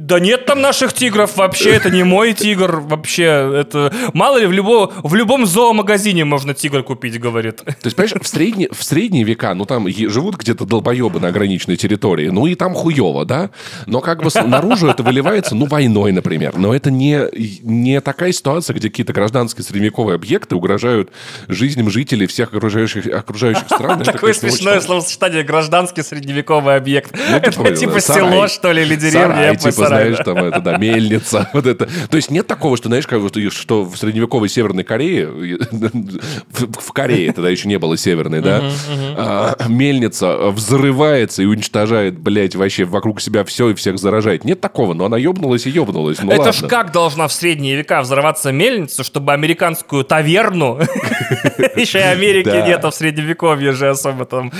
Да 0.06 0.20
нет 0.20 0.46
там 0.46 0.60
наших 0.60 0.92
тигров, 0.92 1.36
вообще 1.36 1.70
это 1.70 1.90
не 1.90 2.04
мой 2.04 2.32
тигр, 2.32 2.78
вообще 2.78 3.24
это... 3.24 3.92
Мало 4.12 4.38
ли, 4.38 4.46
в, 4.46 4.52
любо, 4.52 4.92
в 5.02 5.16
любом 5.16 5.46
зоомагазине 5.46 6.24
можно 6.24 6.54
тигр 6.54 6.84
купить, 6.84 7.18
говорит. 7.18 7.56
То 7.56 7.74
есть, 7.82 7.96
понимаешь, 7.96 8.14
в, 8.22 8.28
средние, 8.28 8.68
в 8.70 8.84
средние 8.84 9.24
века, 9.24 9.52
ну, 9.54 9.64
там 9.64 9.88
живут 9.88 10.36
где-то 10.36 10.64
долбоебы 10.64 11.18
на 11.18 11.28
ограниченной 11.28 11.76
территории, 11.76 12.28
ну, 12.28 12.46
и 12.46 12.54
там 12.54 12.74
хуево, 12.74 13.24
да? 13.24 13.50
Но 13.86 14.00
как 14.00 14.22
бы 14.22 14.30
наружу 14.46 14.86
это 14.86 15.02
выливается, 15.02 15.56
ну, 15.56 15.66
войной, 15.66 16.12
например. 16.12 16.56
Но 16.56 16.72
это 16.72 16.92
не, 16.92 17.22
не 17.62 18.00
такая 18.00 18.30
ситуация, 18.30 18.74
где 18.74 18.90
какие-то 18.90 19.12
гражданские 19.12 19.64
средневековые 19.64 20.14
объекты 20.14 20.54
угрожают 20.54 21.10
жизням 21.48 21.90
жителей 21.90 22.28
всех 22.28 22.54
окружающих, 22.54 23.08
окружающих 23.08 23.64
стран. 23.64 24.02
Это, 24.02 24.12
Такое 24.12 24.34
смешное 24.34 24.80
словосочетание 24.80 25.42
гражданский 25.42 26.02
средневековый 26.02 26.76
объект. 26.76 27.12
Ну, 27.12 27.36
это 27.38 27.50
понял, 27.50 27.74
типа 27.74 28.00
село, 28.00 28.46
что 28.46 28.70
ли, 28.70 28.82
или 28.82 28.94
деревня. 28.94 29.56
Знаешь, 30.00 30.18
там 30.24 30.38
это, 30.38 30.60
да, 30.60 30.76
мельница, 30.76 31.48
вот 31.54 31.66
это. 31.66 31.88
То 32.10 32.16
есть 32.16 32.30
нет 32.30 32.46
такого, 32.46 32.76
что, 32.76 32.88
знаешь, 32.88 33.06
как, 33.06 33.20
что 33.52 33.84
в 33.84 33.96
средневековой 33.96 34.48
Северной 34.48 34.84
Корее, 34.84 35.28
в, 36.50 36.80
в 36.80 36.92
Корее 36.92 37.32
тогда 37.32 37.50
еще 37.50 37.68
не 37.68 37.78
было 37.78 37.96
Северной, 37.96 38.40
да, 38.40 38.62
а, 39.16 39.56
мельница 39.68 40.50
взрывается 40.50 41.42
и 41.42 41.46
уничтожает, 41.46 42.18
блядь, 42.18 42.54
вообще 42.54 42.84
вокруг 42.84 43.20
себя 43.20 43.44
все 43.44 43.70
и 43.70 43.74
всех 43.74 43.98
заражает. 43.98 44.44
Нет 44.44 44.60
такого, 44.60 44.94
но 44.94 45.06
она 45.06 45.16
ебнулась 45.18 45.66
и 45.66 45.70
ебнулась. 45.70 46.18
Ну, 46.22 46.30
Это 46.30 46.42
ладно. 46.42 46.52
ж 46.52 46.68
как 46.68 46.92
должна 46.92 47.28
в 47.28 47.32
средние 47.32 47.76
века 47.76 48.02
взорваться 48.02 48.52
мельница, 48.52 49.04
чтобы 49.04 49.32
американскую 49.32 50.04
таверну... 50.04 50.78
Еще 51.76 51.98
и 51.98 52.02
Америки 52.02 52.46
Да. 52.46 52.66
нету 52.66 52.90
в 52.90 52.94
средневековье 52.94 53.72
же 53.72 53.88
особо 53.88 54.24
там. 54.24 54.52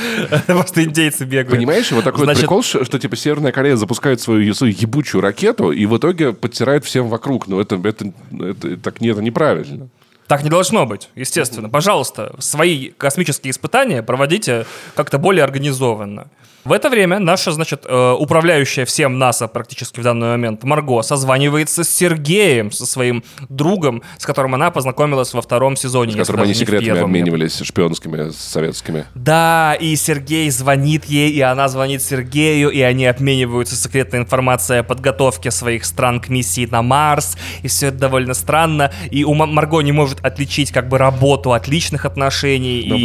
Просто 0.46 0.84
индейцы 0.84 1.24
бегают. 1.24 1.50
Понимаешь, 1.50 1.90
вот 1.92 2.04
такой 2.04 2.26
прикол, 2.26 2.62
что, 2.62 2.98
типа 2.98 3.16
Северная 3.16 3.52
Корея 3.52 3.76
запускает 3.76 4.20
свою, 4.20 4.54
свою 4.54 4.74
ебучую 4.76 5.20
ракету 5.26 5.72
и 5.72 5.86
в 5.86 5.96
итоге 5.96 6.32
подтирает 6.32 6.84
всем 6.84 7.08
вокруг. 7.08 7.48
Ну 7.48 7.60
это, 7.60 7.76
это, 7.76 8.12
это, 8.40 8.76
так 8.76 9.00
не, 9.00 9.08
это 9.08 9.22
неправильно. 9.22 9.88
Так 10.26 10.42
не 10.42 10.50
должно 10.50 10.86
быть, 10.86 11.08
естественно. 11.14 11.68
Пожалуйста, 11.68 12.34
свои 12.38 12.90
космические 12.90 13.50
испытания 13.50 14.02
проводите 14.02 14.66
как-то 14.94 15.18
более 15.18 15.44
организованно. 15.44 16.28
В 16.66 16.72
это 16.72 16.90
время 16.90 17.20
наша, 17.20 17.52
значит, 17.52 17.84
э, 17.84 18.12
управляющая 18.18 18.84
всем 18.86 19.20
НАСА 19.20 19.46
практически 19.46 20.00
в 20.00 20.02
данный 20.02 20.30
момент 20.30 20.64
Марго 20.64 21.00
созванивается 21.02 21.84
с 21.84 21.88
Сергеем, 21.88 22.72
со 22.72 22.86
своим 22.86 23.22
другом, 23.48 24.02
с 24.18 24.26
которым 24.26 24.56
она 24.56 24.72
познакомилась 24.72 25.32
во 25.32 25.42
втором 25.42 25.76
сезоне. 25.76 26.14
С 26.14 26.16
которым 26.16 26.42
они 26.42 26.54
секретами 26.54 26.98
обменивались 26.98 27.60
шпионскими, 27.62 28.32
советскими. 28.32 29.04
Да, 29.14 29.76
и 29.78 29.94
Сергей 29.94 30.50
звонит 30.50 31.04
ей, 31.04 31.30
и 31.30 31.40
она 31.40 31.68
звонит 31.68 32.02
Сергею, 32.02 32.70
и 32.70 32.80
они 32.80 33.06
обмениваются 33.06 33.76
секретной 33.76 34.18
информацией 34.18 34.80
о 34.80 34.82
подготовке 34.82 35.52
своих 35.52 35.84
стран 35.84 36.18
к 36.20 36.28
миссии 36.30 36.66
на 36.68 36.82
Марс, 36.82 37.38
и 37.62 37.68
все 37.68 37.86
это 37.86 37.98
довольно 37.98 38.34
странно, 38.34 38.92
и 39.12 39.22
у 39.22 39.34
Ма- 39.34 39.46
Марго 39.46 39.82
не 39.82 39.92
может 39.92 40.15
отличить 40.20 40.70
как 40.72 40.88
бы 40.88 40.98
работу 40.98 41.52
от 41.52 41.68
личных 41.68 42.04
отношений, 42.04 42.86
Да, 42.88 42.96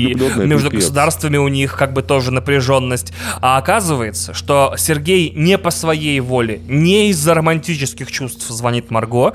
и 0.44 0.48
между 0.48 0.70
пипец. 0.70 0.86
государствами 0.86 1.38
у 1.38 1.48
них 1.48 1.76
как 1.78 1.94
бы 1.94 2.02
тоже 2.02 2.32
напряженность. 2.32 3.14
А 3.42 3.58
оказывается, 3.58 4.34
что 4.34 4.74
Сергей 4.78 5.32
не 5.36 5.58
по 5.58 5.72
своей 5.72 6.20
воле, 6.20 6.62
не 6.68 7.10
из-за 7.10 7.34
романтических 7.34 8.12
чувств 8.12 8.48
звонит 8.50 8.92
Марго, 8.92 9.34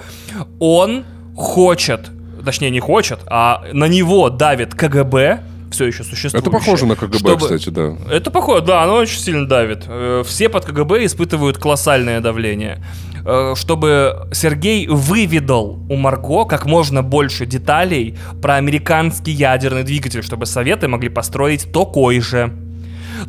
он 0.59 1.05
хочет, 1.37 2.11
точнее 2.45 2.71
не 2.71 2.81
хочет, 2.81 3.21
а 3.27 3.65
на 3.73 3.87
него 3.87 4.31
давит 4.31 4.75
КГБ, 4.75 5.41
все 5.71 5.87
еще 5.87 6.05
существует. 6.05 6.43
Это 6.43 6.51
похоже 6.51 6.87
на 6.87 6.97
КГБ, 6.97 7.37
кстати, 7.37 7.71
да. 7.71 7.97
Это 8.11 8.31
похоже, 8.31 8.65
да, 8.65 8.83
оно 8.83 8.95
очень 8.95 9.21
сильно 9.21 9.47
давит. 9.47 9.85
Э, 9.89 10.23
Все 10.27 10.49
под 10.49 10.65
КГБ 10.65 11.05
испытывают 11.07 11.59
колоссальное 11.59 12.21
давление. 12.21 12.83
Э, 13.25 13.55
Чтобы 13.57 14.29
Сергей 14.33 14.87
выведал 14.87 15.81
у 15.89 15.97
Марго 15.97 16.45
как 16.45 16.67
можно 16.67 17.03
больше 17.03 17.47
деталей 17.47 18.17
про 18.41 18.55
американский 18.57 19.33
ядерный 19.33 19.83
двигатель, 19.83 20.23
чтобы 20.23 20.47
Советы 20.47 20.89
могли 20.89 21.09
построить 21.09 21.73
такой 21.73 22.21
же. 22.21 22.53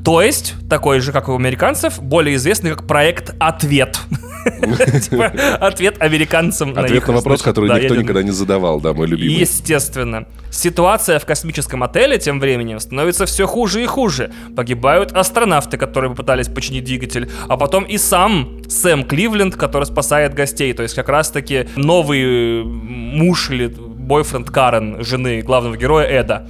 То 0.03 0.21
есть, 0.21 0.55
такой 0.69 0.99
же, 0.99 1.11
как 1.11 1.27
и 1.27 1.31
у 1.31 1.35
американцев, 1.35 2.01
более 2.01 2.35
известный 2.35 2.71
как 2.71 2.87
проект 2.87 3.35
«Ответ». 3.39 3.99
Типа, 5.09 5.25
Ответ 5.59 6.01
американцам 6.01 6.73
на 6.73 6.81
Ответ 6.81 7.07
на 7.07 7.13
вопрос, 7.13 7.41
который 7.41 7.69
никто 7.81 7.95
никогда 7.95 8.23
не 8.23 8.31
задавал, 8.31 8.79
да, 8.79 8.93
мой 8.93 9.07
любимый. 9.07 9.35
Естественно. 9.35 10.25
Ситуация 10.49 11.19
в 11.19 11.25
космическом 11.25 11.83
отеле 11.83 12.17
тем 12.17 12.39
временем 12.39 12.79
становится 12.79 13.25
все 13.25 13.45
хуже 13.45 13.83
и 13.83 13.85
хуже. 13.85 14.31
Погибают 14.55 15.11
астронавты, 15.11 15.77
которые 15.77 16.11
попытались 16.11 16.47
починить 16.47 16.85
двигатель, 16.85 17.29
а 17.47 17.57
потом 17.57 17.83
и 17.83 17.97
сам 17.97 18.61
Сэм 18.67 19.03
Кливленд, 19.03 19.55
который 19.55 19.83
спасает 19.83 20.33
гостей. 20.33 20.73
То 20.73 20.83
есть 20.83 20.95
как 20.95 21.09
раз-таки 21.09 21.67
новый 21.75 22.63
муж 22.63 23.49
или 23.49 23.67
бойфренд 23.67 24.49
Карен, 24.49 25.03
жены 25.03 25.41
главного 25.41 25.75
героя 25.75 26.07
Эда. 26.07 26.47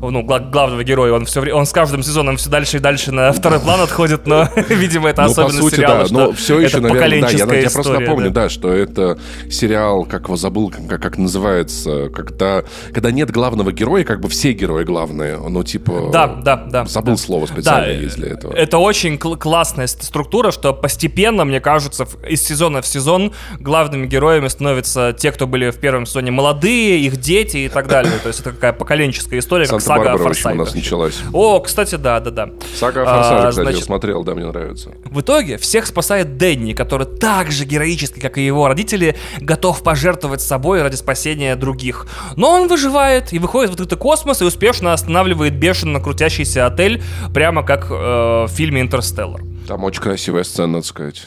Ну, 0.00 0.22
гла- 0.22 0.38
главного 0.40 0.84
героя, 0.84 1.12
он 1.12 1.24
все 1.24 1.40
он 1.52 1.66
с 1.66 1.72
каждым 1.72 2.02
сезоном 2.02 2.36
все 2.36 2.50
дальше 2.50 2.76
и 2.76 2.80
дальше 2.80 3.12
на 3.12 3.32
второй 3.32 3.60
план 3.60 3.80
отходит, 3.80 4.26
но, 4.26 4.48
видимо, 4.68 5.08
это 5.08 5.22
Ну, 5.22 5.30
особенность 5.30 5.58
сути, 5.60 5.76
сериала, 5.76 6.08
да, 6.08 6.14
но 6.14 6.32
все 6.32 6.60
еще, 6.60 6.80
наверное, 6.80 7.20
да, 7.20 7.54
я, 7.54 7.70
просто 7.70 7.92
напомню, 7.98 8.30
да. 8.30 8.48
что 8.48 8.72
это 8.72 9.18
сериал, 9.50 10.04
как 10.04 10.24
его 10.24 10.36
забыл, 10.36 10.70
как, 10.88 11.00
как 11.02 11.18
называется, 11.18 12.08
когда, 12.10 12.62
когда 12.92 13.10
нет 13.10 13.30
главного 13.30 13.72
героя, 13.72 14.04
как 14.04 14.20
бы 14.20 14.28
все 14.28 14.52
герои 14.52 14.84
главные, 14.84 15.36
ну, 15.38 15.62
типа... 15.64 16.10
Да, 16.12 16.26
да, 16.26 16.56
да. 16.56 16.84
Забыл 16.86 17.14
да. 17.14 17.22
слово 17.22 17.46
специально 17.46 17.86
Да, 17.86 17.92
есть 17.92 18.16
для 18.16 18.28
этого. 18.28 18.54
Это 18.54 18.78
очень 18.78 19.18
кл- 19.18 19.36
классная 19.36 19.86
ст- 19.86 20.02
структура, 20.02 20.50
что 20.50 20.72
постепенно, 20.72 21.44
мне 21.44 21.60
кажется, 21.60 22.06
из 22.28 22.42
сезона 22.42 22.82
в 22.82 22.86
сезон 22.86 23.32
главными 23.60 24.06
героями 24.06 24.48
становятся 24.48 25.14
те, 25.16 25.32
кто 25.32 25.46
были 25.46 25.70
в 25.70 25.76
первом 25.76 26.06
сезоне 26.06 26.30
молодые, 26.30 27.00
их 27.00 27.16
дети 27.18 27.58
и 27.58 27.68
так 27.68 27.88
далее. 27.88 28.12
То 28.22 28.28
есть 28.28 28.40
это 28.40 28.52
такая 28.52 28.72
поколенческая 28.72 29.40
история, 29.40 29.66
как 29.66 29.80
сага 29.88 30.12
о 30.12 30.16
в 30.18 30.26
общем, 30.26 30.50
у 30.52 30.54
нас 30.54 30.74
началась. 30.74 31.20
О, 31.32 31.60
кстати, 31.60 31.96
да, 31.96 32.20
да, 32.20 32.30
да. 32.30 32.50
Сага 32.74 33.02
о 33.02 33.04
А, 33.06 33.16
Форсаже, 33.16 33.48
кстати, 33.48 33.58
я 33.58 33.70
значит, 33.72 33.84
смотрел, 33.84 34.24
да, 34.24 34.34
мне 34.34 34.46
нравится. 34.46 34.92
в 35.04 35.20
итоге 35.20 35.58
всех 35.58 35.86
спасает 35.86 36.36
Дэнни, 36.36 36.72
который 36.72 37.06
так 37.06 37.50
же 37.50 37.64
героически, 37.64 38.20
как 38.20 38.38
и 38.38 38.46
его 38.46 38.68
родители, 38.68 39.16
готов 39.40 39.82
пожертвовать 39.82 40.40
собой 40.42 40.82
ради 40.82 40.96
спасения 40.96 41.56
других. 41.56 42.06
Но 42.36 42.50
он 42.50 42.68
выживает 42.68 43.32
и 43.32 43.38
выходит 43.38 43.70
в 43.70 43.72
открытый 43.72 43.98
космос 43.98 44.40
и 44.42 44.44
успешно 44.44 44.92
останавливает 44.92 45.54
бешено 45.58 46.00
крутящийся 46.00 46.66
отель, 46.66 47.02
прямо 47.34 47.62
как 47.62 47.86
э, 47.90 47.94
в 47.94 48.48
фильме 48.48 48.80
«Интерстеллар». 48.80 49.42
Там 49.66 49.84
очень 49.84 50.00
красивая 50.00 50.44
сцена, 50.44 50.68
надо 50.68 50.86
сказать. 50.86 51.26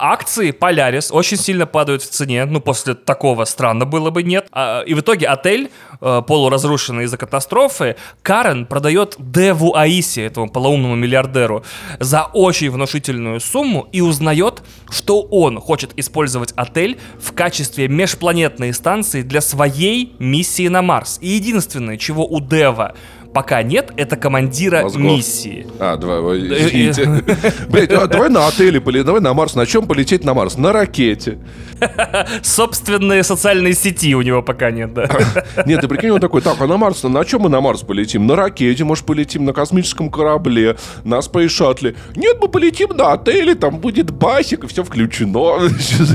Акции 0.00 0.52
Polaris 0.52 1.12
очень 1.12 1.36
сильно 1.36 1.66
падают 1.66 2.02
в 2.02 2.08
цене. 2.08 2.44
Ну, 2.46 2.60
после 2.60 2.94
такого 2.94 3.44
странно 3.44 3.84
было 3.84 4.10
бы, 4.10 4.22
нет. 4.22 4.48
А, 4.52 4.80
и 4.82 4.94
в 4.94 5.00
итоге 5.00 5.26
отель, 5.26 5.70
э, 6.00 6.22
полуразрушенный 6.26 7.04
из-за 7.04 7.16
катастрофы, 7.16 7.96
Карен 8.22 8.66
продает 8.66 9.16
Деву 9.18 9.76
Аиси, 9.76 10.20
этому 10.20 10.48
полоумному 10.48 10.96
миллиардеру, 10.96 11.64
за 11.98 12.24
очень 12.24 12.70
внушительную 12.70 13.40
сумму 13.40 13.88
и 13.92 14.00
узнает, 14.00 14.62
что 14.90 15.20
он 15.22 15.60
хочет 15.60 15.92
использовать 15.98 16.52
отель 16.56 16.98
в 17.20 17.32
качестве 17.32 17.88
межпланетной 17.88 18.72
станции 18.72 19.22
для 19.22 19.40
своей 19.40 20.14
миссии 20.18 20.68
на 20.68 20.82
Марс. 20.82 21.18
И 21.20 21.28
единственное, 21.28 21.96
чего 21.96 22.26
у 22.26 22.40
Дева 22.40 22.94
пока 23.32 23.62
нет, 23.62 23.92
это 23.96 24.16
командира 24.16 24.82
Мозгов. 24.82 25.02
миссии. 25.02 25.66
А, 25.78 25.96
два, 25.96 26.20
ой, 26.20 26.40
извините. 26.40 27.06
Блять, 27.68 27.92
а 27.92 28.06
давай 28.06 28.28
на 28.28 28.48
отеле 28.48 28.80
полететь, 28.80 29.06
давай 29.06 29.20
на 29.20 29.32
Марс. 29.34 29.54
На 29.54 29.66
чем 29.66 29.86
полететь 29.86 30.24
на 30.24 30.34
Марс? 30.34 30.56
На 30.56 30.72
ракете. 30.72 31.38
Собственные 32.42 33.22
социальные 33.22 33.74
сети 33.74 34.14
у 34.14 34.22
него 34.22 34.42
пока 34.42 34.70
нет, 34.70 34.92
да. 34.92 35.08
Нет, 35.66 35.80
ты 35.80 35.88
прикинь, 35.88 36.10
он 36.10 36.20
такой, 36.20 36.40
так, 36.42 36.60
а 36.60 36.66
на 36.66 36.76
Марс, 36.76 37.02
на 37.04 37.24
чем 37.24 37.42
мы 37.42 37.48
на 37.48 37.60
Марс 37.60 37.82
полетим? 37.82 38.26
На 38.26 38.36
ракете, 38.36 38.84
может, 38.84 39.06
полетим 39.06 39.44
на 39.44 39.52
космическом 39.52 40.10
корабле, 40.10 40.76
на 41.04 41.18
Space 41.18 41.46
Shuttle. 41.46 41.96
Нет, 42.16 42.36
мы 42.40 42.48
полетим 42.48 42.96
на 42.96 43.12
отеле, 43.12 43.54
там 43.54 43.78
будет 43.78 44.10
басик, 44.10 44.64
и 44.64 44.66
все 44.66 44.82
включено. 44.82 45.68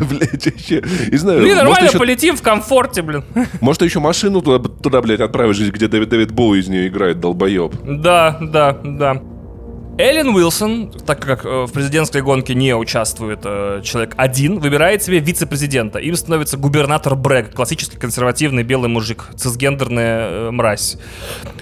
Блядь, 0.09 0.45
вообще? 0.66 0.84
Не 1.11 1.18
знаю, 1.18 1.41
Блин, 1.41 1.55
может, 1.57 1.70
нормально, 1.70 1.99
полетим 1.99 2.38
в 2.38 2.41
комфорте, 2.41 3.01
блин. 3.01 3.24
Может, 3.61 3.82
еще 3.82 3.99
машину 3.99 4.41
туда, 4.41 5.01
блядь, 5.01 5.20
отправишь, 5.20 5.59
где 5.59 5.88
Дэвид, 5.88 6.32
Боуи 6.32 6.59
из 6.59 6.68
нее 6.68 6.88
играет, 6.88 7.05
долбоеб. 7.14 7.74
Да, 7.84 8.38
да, 8.41 8.78
да. 8.84 9.22
Эллен 9.97 10.28
Уилсон, 10.36 10.91
так 11.06 11.22
как 11.22 11.45
э, 11.45 11.66
в 11.66 11.72
президентской 11.72 12.22
гонке 12.22 12.53
не 12.53 12.76
участвует 12.76 13.39
э, 13.45 13.80
человек 13.82 14.14
один, 14.18 14.60
выбирает 14.60 15.01
себе 15.01 15.20
вице-президента. 15.20 15.99
Им 15.99 16.18
становится 16.18 16.58
губернатор 16.58 17.16
Брэг, 17.16 17.53
классический 17.53 17.97
консервативный 17.97 18.64
белый 18.64 18.89
мужик, 18.89 19.28
цисгендерная 19.38 20.30
э, 20.30 20.51
мразь. 20.51 20.97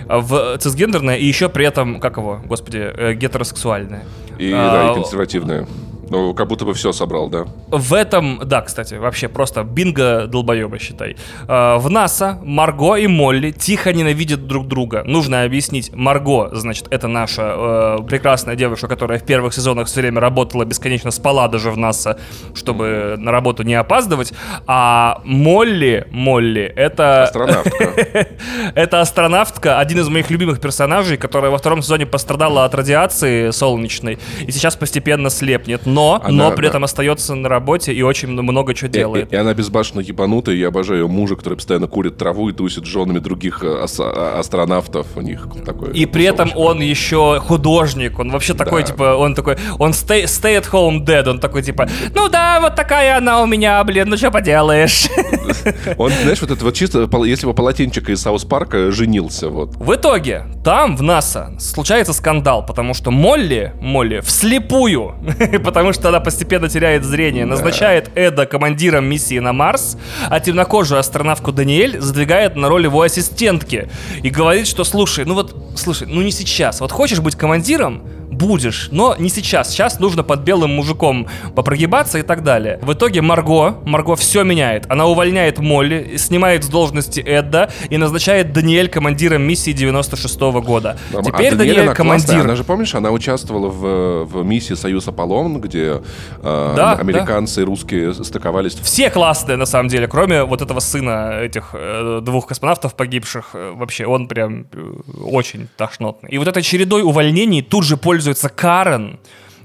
В 0.08 0.58
цисгендерная 0.58 1.18
и 1.18 1.26
еще 1.26 1.48
при 1.48 1.68
этом, 1.68 2.00
как 2.00 2.18
его, 2.18 2.42
господи, 2.44 2.80
э, 2.80 3.14
гетеросексуальная. 3.14 4.04
И, 4.40 4.52
А, 4.52 4.72
да, 4.72 4.92
и 4.92 4.96
консервативная. 4.96 5.68
Ну, 6.10 6.34
как 6.34 6.48
будто 6.48 6.66
бы 6.66 6.74
все 6.74 6.92
собрал, 6.92 7.30
да. 7.30 7.46
В 7.70 7.94
этом, 7.94 8.42
да, 8.44 8.62
кстати, 8.62 8.96
вообще 8.96 9.28
просто 9.28 9.64
бинго 9.64 10.28
долбоеба, 10.28 10.80
считай. 10.80 11.16
Э, 11.48 11.78
В 11.78 11.90
НАСА 11.90 12.40
Марго 12.44 12.96
и 12.96 13.08
Молли 13.08 13.52
тихо 13.52 13.94
ненавидят 13.94 14.48
друг 14.48 14.68
друга. 14.68 15.04
Нужно 15.06 15.44
объяснить. 15.44 15.92
Марго, 15.94 16.50
значит, 16.54 16.88
это 16.92 17.08
наша 17.08 17.98
э, 18.00 18.04
прекрасная 18.08 18.56
девушка, 18.56 18.88
которая 18.88 19.20
в 19.20 19.24
первых 19.24 19.54
сезонах 19.54 19.88
все 19.88 20.02
время 20.02 20.22
работала, 20.22 20.66
бесконечно 20.66 21.12
спала 21.12 21.48
даже 21.48 21.72
в 21.72 21.78
НАСА, 21.78 22.20
чтобы 22.54 23.16
на 23.18 23.32
работу 23.32 23.64
не 23.64 23.74
опаздывать. 23.76 24.34
А 24.68 25.22
Молли, 25.24 26.08
Молли, 26.12 26.64
это... 26.76 27.24
Астронавтка. 27.24 27.74
Это 28.76 29.02
астронавтка, 29.02 29.80
один 29.80 30.00
из 30.00 30.10
моих 30.10 30.30
любимых 30.30 30.60
персонажей, 30.60 31.18
которая 31.18 31.52
во 31.52 31.58
втором 31.58 31.82
сезоне 31.82 32.06
пострадала 32.06 32.66
от 32.66 32.76
радиации 32.76 33.52
солнечной 33.52 34.18
и 34.46 34.52
сейчас 34.52 34.76
постепенно 34.76 35.30
слепнет. 35.30 35.86
Но, 35.94 36.20
Она- 36.24 36.50
но 36.50 36.56
при 36.56 36.64
да. 36.64 36.70
этом 36.70 36.84
остается 36.84 37.36
на 37.36 37.50
работе 37.50 37.94
и 37.94 38.02
очень 38.02 38.30
много 38.30 38.74
чего 38.74 38.90
делает. 38.90 39.32
и- 39.32 39.36
и 39.36 39.40
она 39.40 39.54
безбашенно 39.54 40.00
ебанутая. 40.02 40.56
Я 40.56 40.68
обожаю 40.70 41.02
ее 41.02 41.08
мужа, 41.08 41.36
который 41.36 41.56
постоянно 41.56 41.88
курит 41.88 42.18
траву 42.18 42.50
и 42.50 42.54
тусит 42.54 42.86
с 42.86 42.88
женами 42.88 43.20
других 43.20 43.64
э, 43.64 43.84
ас- 43.84 44.00
а- 44.00 44.40
астронавтов. 44.40 45.08
У 45.16 45.22
них 45.22 45.48
такой... 45.66 45.92
И 45.94 46.06
при 46.06 46.26
этом 46.26 46.52
он 46.56 46.80
еще 46.82 47.40
художник, 47.40 48.20
он 48.20 48.32
вообще 48.32 48.54
такой, 48.54 48.82
Да. 48.82 48.88
типа, 48.88 49.16
он 49.16 49.36
такой, 49.36 49.58
он 49.80 49.92
stay, 49.92 50.24
stay 50.26 50.60
at 50.62 50.70
home 50.72 51.04
dead, 51.06 51.28
он 51.30 51.40
такой, 51.40 51.62
типа, 51.64 51.88
ну 52.16 52.30
да, 52.30 52.60
вот 52.62 52.76
такая 52.76 53.18
она 53.18 53.42
у 53.42 53.46
меня, 53.46 53.84
блин, 53.84 54.10
ну 54.10 54.18
что 54.18 54.32
поделаешь. 54.32 55.08
Он, 55.98 56.10
знаешь, 56.12 56.42
вот 56.42 56.52
это 56.52 56.64
вот 56.66 56.74
чисто, 56.74 57.08
если 57.26 57.46
бы 57.46 57.54
полотенчика 57.54 58.12
из 58.12 58.22
Саус 58.22 58.44
Парка 58.46 58.92
женился, 58.92 59.50
вот. 59.50 59.76
В 59.76 59.94
итоге, 59.96 60.46
там, 60.64 60.96
в 60.98 61.02
НАСА, 61.02 61.54
случается 61.60 62.14
скандал, 62.14 62.66
потому 62.66 62.94
что 62.94 63.12
Молли, 63.12 63.74
Молли, 63.82 64.20
вслепую, 64.22 65.16
потому 65.64 65.83
что 65.92 66.08
она 66.10 66.22
постепенно 66.22 66.70
теряет 66.70 67.04
зрение, 67.04 67.46
назначает 67.46 68.10
Эда 68.16 68.46
командиром 68.46 69.06
миссии 69.06 69.40
на 69.40 69.52
Марс, 69.52 69.98
а 70.30 70.40
темнокожую 70.40 71.00
астронавтку 71.00 71.52
Даниэль 71.52 72.00
задвигает 72.00 72.56
на 72.56 72.70
роль 72.70 72.84
его 72.86 73.02
ассистентки 73.02 73.90
и 74.22 74.30
говорит, 74.30 74.68
что, 74.68 74.86
слушай, 74.86 75.26
ну 75.26 75.34
вот, 75.34 75.56
слушай, 75.76 76.08
ну 76.08 76.22
не 76.22 76.32
сейчас, 76.32 76.80
вот 76.80 76.92
хочешь 76.92 77.20
быть 77.20 77.36
командиром, 77.36 78.04
будешь, 78.36 78.90
но 78.92 79.16
не 79.18 79.30
сейчас. 79.30 79.72
Сейчас 79.72 80.00
нужно 80.00 80.24
под 80.24 80.42
белым 80.42 80.72
мужиком 80.72 81.28
попрогибаться 81.56 82.20
и 82.20 82.22
так 82.22 82.44
далее. 82.44 82.80
В 82.82 82.94
итоге 82.94 83.22
Марго, 83.22 83.78
Марго 83.86 84.16
все 84.16 84.44
меняет. 84.44 84.86
Она 84.90 85.06
увольняет 85.06 85.60
Молли, 85.60 86.18
снимает 86.18 86.64
с 86.64 86.68
должности 86.68 87.20
Эдда 87.20 87.70
и 87.90 87.98
назначает 87.98 88.54
Даниэль 88.54 88.90
командиром 88.90 89.44
миссии 89.44 89.72
96 89.72 90.40
года. 90.40 90.98
А 91.14 91.22
Теперь 91.24 91.56
Даниэль, 91.56 91.58
Даниэль 91.58 91.80
она 91.82 91.96
классная. 91.96 91.96
командир. 91.96 92.40
Она 92.42 92.56
же, 92.56 92.64
помнишь, 92.64 92.96
она 92.96 93.12
участвовала 93.12 93.70
в, 93.70 94.26
в 94.26 94.44
миссии 94.44 94.74
«Союз 94.74 95.08
Аполлон», 95.08 95.62
где 95.62 96.02
э, 96.42 96.74
Да, 96.76 96.94
американцы 96.94 97.62
и 97.62 97.64
русские 97.64 98.14
стыковались. 98.14 98.76
Все 98.76 99.10
классные, 99.10 99.58
на 99.58 99.66
самом 99.66 99.90
деле, 99.90 100.08
кроме 100.08 100.44
вот 100.44 100.62
этого 100.62 100.80
сына 100.80 101.40
этих 101.42 101.70
э, 101.74 102.20
двух 102.22 102.48
космонавтов 102.48 102.96
погибших. 102.96 103.52
Э, 103.54 103.74
вообще, 103.76 104.06
он 104.06 104.28
прям 104.28 104.68
э, 104.72 104.94
очень 105.24 105.68
тошнотный. 105.78 106.30
И 106.32 106.38
вот 106.38 106.48
этой 106.48 106.64
чередой 106.64 107.04
увольнений 107.04 107.62
тут 107.62 107.84
же 107.86 107.98
пользуется 107.98 108.23
Карен, 108.50 109.20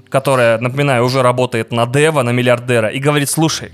которая, 0.09 0.57
напоминаю, 0.59 1.05
уже 1.05 1.21
работает 1.21 1.71
на 1.71 1.85
Дева, 1.85 2.23
на 2.23 2.31
миллиардера, 2.31 2.89
и 2.89 2.99
говорит, 2.99 3.29
слушай, 3.29 3.71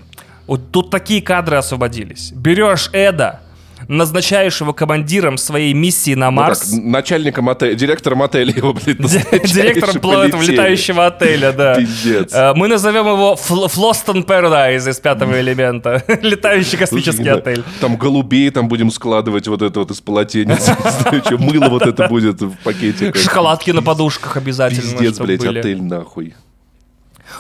вот 0.47 0.71
тут 0.71 0.91
такие 0.91 1.21
кадры 1.21 1.57
освободились. 1.57 2.31
Берешь 2.31 2.89
Эда, 2.93 3.41
назначаешь 3.87 4.61
его 4.61 4.73
командиром 4.73 5.37
своей 5.37 5.73
миссии 5.73 6.13
на 6.15 6.31
Ну 6.31 6.37
так, 6.37 6.47
Марс, 6.47 6.71
начальником 6.71 7.49
отеля, 7.49 7.75
директором 7.75 8.21
отеля 8.23 8.53
его, 8.55 8.73
блин, 8.73 8.97
директором 8.99 9.95
этого 10.25 10.41
летающего 10.41 11.07
отеля, 11.07 11.51
да. 11.51 11.75
Пиздец. 11.75 12.33
Э, 12.33 12.53
Мы 12.55 12.67
назовем 12.67 13.07
его 13.07 13.35
Фл- 13.35 13.67
Флостон 13.67 14.23
Paradise 14.23 14.89
из 14.89 14.99
пятого 14.99 15.39
элемента. 15.39 16.03
Летающий 16.21 16.77
космический 16.77 17.29
отель. 17.29 17.63
Там 17.79 17.97
голубей 17.97 18.49
там 18.49 18.67
будем 18.67 18.91
складывать 18.91 19.47
вот 19.47 19.61
это 19.61 19.79
вот 19.79 19.91
из 19.91 20.01
полотенец. 20.01 20.69
Мыло 21.31 21.69
вот 21.69 21.83
это 21.83 22.07
будет 22.07 22.41
в 22.41 22.55
пакетиках. 22.63 23.21
Шоколадки 23.21 23.71
на 23.71 23.81
подушках 23.81 24.37
обязательно. 24.37 24.81
Пиздец, 24.81 25.19
блядь, 25.19 25.45
отель 25.45 25.81
нахуй. 25.81 26.33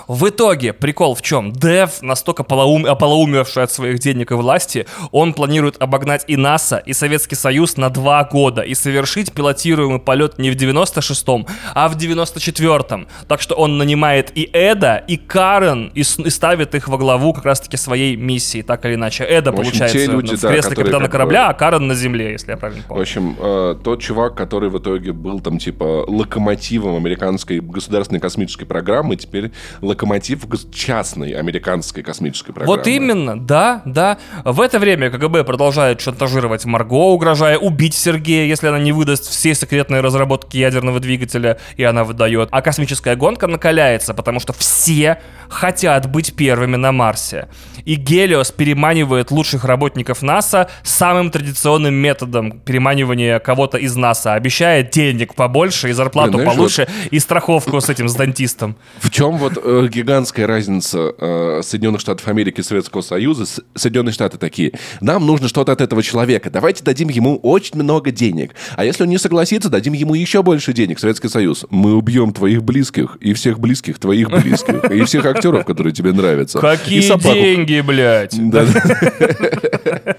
В 0.07 0.29
итоге, 0.29 0.73
прикол 0.73 1.15
в 1.15 1.21
чем? 1.21 1.51
Дев, 1.51 2.01
настолько 2.01 2.43
полоум- 2.43 2.87
ополоумевший 2.87 3.63
от 3.63 3.71
своих 3.71 3.99
денег 3.99 4.31
и 4.31 4.35
власти, 4.35 4.85
он 5.11 5.33
планирует 5.33 5.81
обогнать 5.81 6.23
и 6.27 6.35
НАСА, 6.37 6.77
и 6.77 6.93
Советский 6.93 7.35
Союз 7.35 7.77
на 7.77 7.89
два 7.89 8.23
года 8.23 8.61
и 8.61 8.73
совершить 8.75 9.31
пилотируемый 9.33 9.99
полет 9.99 10.37
не 10.39 10.51
в 10.51 10.55
96-м, 10.55 11.45
а 11.73 11.87
в 11.89 11.95
94-м. 11.97 13.07
Так 13.27 13.41
что 13.41 13.55
он 13.55 13.77
нанимает 13.77 14.31
и 14.35 14.49
Эда, 14.53 15.03
и 15.07 15.17
Карен, 15.17 15.91
и, 15.93 16.01
и 16.01 16.03
ставит 16.29 16.75
их 16.75 16.87
во 16.87 16.97
главу 16.97 17.33
как 17.33 17.45
раз-таки 17.45 17.77
своей 17.77 18.15
миссии, 18.15 18.61
так 18.61 18.85
или 18.85 18.95
иначе. 18.95 19.23
Эда, 19.23 19.51
В 19.51 19.59
общем, 19.59 19.71
получается, 19.71 19.97
те 19.97 20.05
люди, 20.07 20.35
в 20.35 20.41
да, 20.41 20.49
кресле 20.49 20.69
которые 20.71 20.85
капитана 20.85 21.03
как 21.05 21.09
бы- 21.09 21.11
корабля, 21.11 21.49
а 21.49 21.53
Карен 21.53 21.87
на 21.87 21.95
земле, 21.95 22.31
если 22.31 22.51
я 22.51 22.57
правильно 22.57 22.83
В 22.83 22.87
помню. 22.87 23.01
общем, 23.01 23.35
э, 23.39 23.75
тот 23.83 24.01
чувак, 24.01 24.35
который 24.35 24.69
в 24.69 24.77
итоге 24.77 25.11
был 25.13 25.39
там 25.39 25.57
типа 25.59 26.05
локомотивом 26.07 26.95
американской 26.95 27.59
государственной 27.59 28.19
космической 28.19 28.65
программы, 28.65 29.15
теперь 29.15 29.51
локомотив 29.85 30.45
частной 30.73 31.31
американской 31.31 32.03
космической 32.03 32.53
программы. 32.53 32.77
Вот 32.77 32.87
именно, 32.87 33.39
да, 33.39 33.81
да. 33.85 34.17
В 34.43 34.61
это 34.61 34.79
время 34.79 35.09
КГБ 35.09 35.43
продолжает 35.43 36.01
шантажировать 36.01 36.65
Марго, 36.65 37.13
угрожая 37.13 37.57
убить 37.57 37.93
Сергея, 37.93 38.45
если 38.45 38.67
она 38.67 38.79
не 38.79 38.91
выдаст 38.91 39.29
все 39.29 39.53
секретные 39.53 40.01
разработки 40.01 40.57
ядерного 40.57 40.99
двигателя, 40.99 41.59
и 41.77 41.83
она 41.83 42.03
выдает. 42.03 42.49
А 42.51 42.61
космическая 42.61 43.15
гонка 43.15 43.47
накаляется, 43.47 44.13
потому 44.13 44.39
что 44.39 44.53
все 44.53 45.21
хотят 45.49 46.09
быть 46.09 46.35
первыми 46.35 46.75
на 46.75 46.91
Марсе. 46.91 47.47
И 47.85 47.95
Гелиос 47.95 48.51
переманивает 48.51 49.31
лучших 49.31 49.63
работников 49.63 50.21
НАСА 50.21 50.69
самым 50.83 51.31
традиционным 51.31 51.93
методом 51.93 52.59
переманивания 52.59 53.39
кого-то 53.39 53.77
из 53.77 53.95
НАСА, 53.95 54.33
обещая 54.33 54.83
денег 54.83 55.35
побольше 55.35 55.89
и 55.89 55.93
зарплату 55.93 56.33
Блин, 56.33 56.43
знаешь, 56.43 56.57
получше, 56.57 56.87
и 57.11 57.19
страховку 57.19 57.79
с 57.79 57.89
этим, 57.89 58.09
с 58.09 58.15
дантистом. 58.15 58.75
В 58.99 59.09
чем 59.11 59.37
вот 59.37 59.53
э, 59.63 59.87
гигантская 59.91 60.47
разница 60.47 61.13
э, 61.17 61.61
Соединенных 61.63 62.01
Штатов 62.01 62.27
Америки 62.27 62.59
и 62.59 62.63
Советского 62.63 63.01
Союза? 63.01 63.45
С- 63.45 63.61
Соединенные 63.75 64.13
Штаты 64.13 64.37
такие, 64.37 64.73
нам 65.01 65.25
нужно 65.25 65.47
что-то 65.47 65.71
от 65.71 65.81
этого 65.81 66.01
человека, 66.01 66.49
давайте 66.49 66.83
дадим 66.83 67.09
ему 67.09 67.37
очень 67.37 67.75
много 67.75 68.11
денег. 68.11 68.55
А 68.75 68.83
если 68.83 69.03
он 69.03 69.09
не 69.09 69.17
согласится, 69.17 69.69
дадим 69.69 69.93
ему 69.93 70.15
еще 70.15 70.41
больше 70.43 70.73
денег. 70.73 70.99
Советский 70.99 71.29
Союз, 71.29 71.65
мы 71.69 71.95
убьем 71.95 72.33
твоих 72.33 72.63
близких 72.63 73.17
и 73.21 73.33
всех 73.33 73.59
близких 73.59 73.99
твоих 73.99 74.29
близких, 74.29 74.83
и 74.91 75.03
всех 75.03 75.25
актеров, 75.25 75.65
которые 75.65 75.93
тебе 75.93 76.11
нравятся. 76.13 76.59
Какие 76.59 77.01
деньги, 77.21 77.74
блядь? 77.81 78.35
Да. 78.49 78.65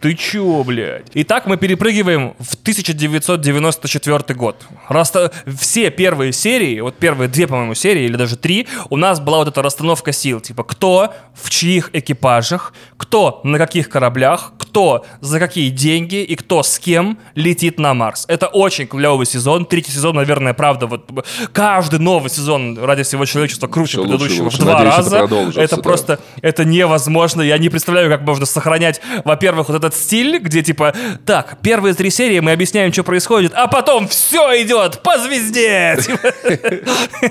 Ты 0.00 0.14
чё, 0.14 0.62
блядь? 0.64 1.06
Итак, 1.14 1.46
мы 1.46 1.56
перепрыгиваем 1.56 2.34
в 2.38 2.54
1994 2.54 4.34
год. 4.34 4.56
Раста... 4.88 5.30
Все 5.58 5.90
первые 5.90 6.32
серии, 6.32 6.80
вот 6.80 6.96
первые 6.96 7.28
две, 7.28 7.46
по-моему, 7.46 7.74
серии, 7.74 8.04
или 8.04 8.16
даже 8.16 8.36
три, 8.36 8.66
у 8.90 8.96
нас 8.96 9.20
была 9.20 9.38
вот 9.38 9.48
эта 9.48 9.62
расстановка 9.62 10.12
сил. 10.12 10.40
Типа, 10.40 10.64
кто 10.64 11.14
в 11.34 11.50
чьих 11.50 11.90
экипажах, 11.92 12.72
кто 12.96 13.40
на 13.44 13.58
каких 13.58 13.88
кораблях, 13.88 14.52
кто 14.58 15.04
за 15.20 15.38
какие 15.38 15.70
деньги 15.70 16.22
и 16.22 16.34
кто 16.36 16.62
с 16.62 16.78
кем 16.78 17.18
летит 17.34 17.78
на 17.78 17.94
Марс. 17.94 18.24
Это 18.28 18.46
очень 18.46 18.86
клевый 18.86 19.26
сезон. 19.26 19.66
Третий 19.66 19.92
сезон, 19.92 20.16
наверное, 20.16 20.54
правда, 20.54 20.86
вот 20.86 21.26
каждый 21.52 21.98
новый 21.98 22.30
сезон 22.30 22.78
ради 22.78 23.02
всего 23.02 23.24
человечества 23.24 23.66
круче 23.66 23.98
лучше 23.98 24.08
и 24.08 24.16
предыдущего 24.16 24.44
лучше. 24.44 24.56
в 24.56 24.60
два 24.60 24.74
Надеюсь, 24.74 25.06
это 25.06 25.18
раза. 25.18 25.60
это 25.60 25.76
да. 25.76 25.82
просто, 25.82 26.20
это 26.40 26.64
невозможно. 26.64 27.42
Я 27.42 27.58
не 27.58 27.68
представляю, 27.68 28.10
как 28.10 28.22
можно 28.22 28.46
сохранять, 28.46 29.00
во-первых, 29.42 29.68
вот 29.70 29.76
этот 29.76 29.96
стиль, 29.96 30.38
где 30.38 30.62
типа, 30.62 30.94
так, 31.26 31.58
первые 31.62 31.94
три 31.94 32.10
серии 32.10 32.38
мы 32.38 32.52
объясняем, 32.52 32.92
что 32.92 33.02
происходит, 33.02 33.52
а 33.56 33.66
потом 33.66 34.06
все 34.06 34.62
идет 34.62 35.02
по 35.02 35.18
звезде. 35.18 35.98
Типа. 36.02 36.32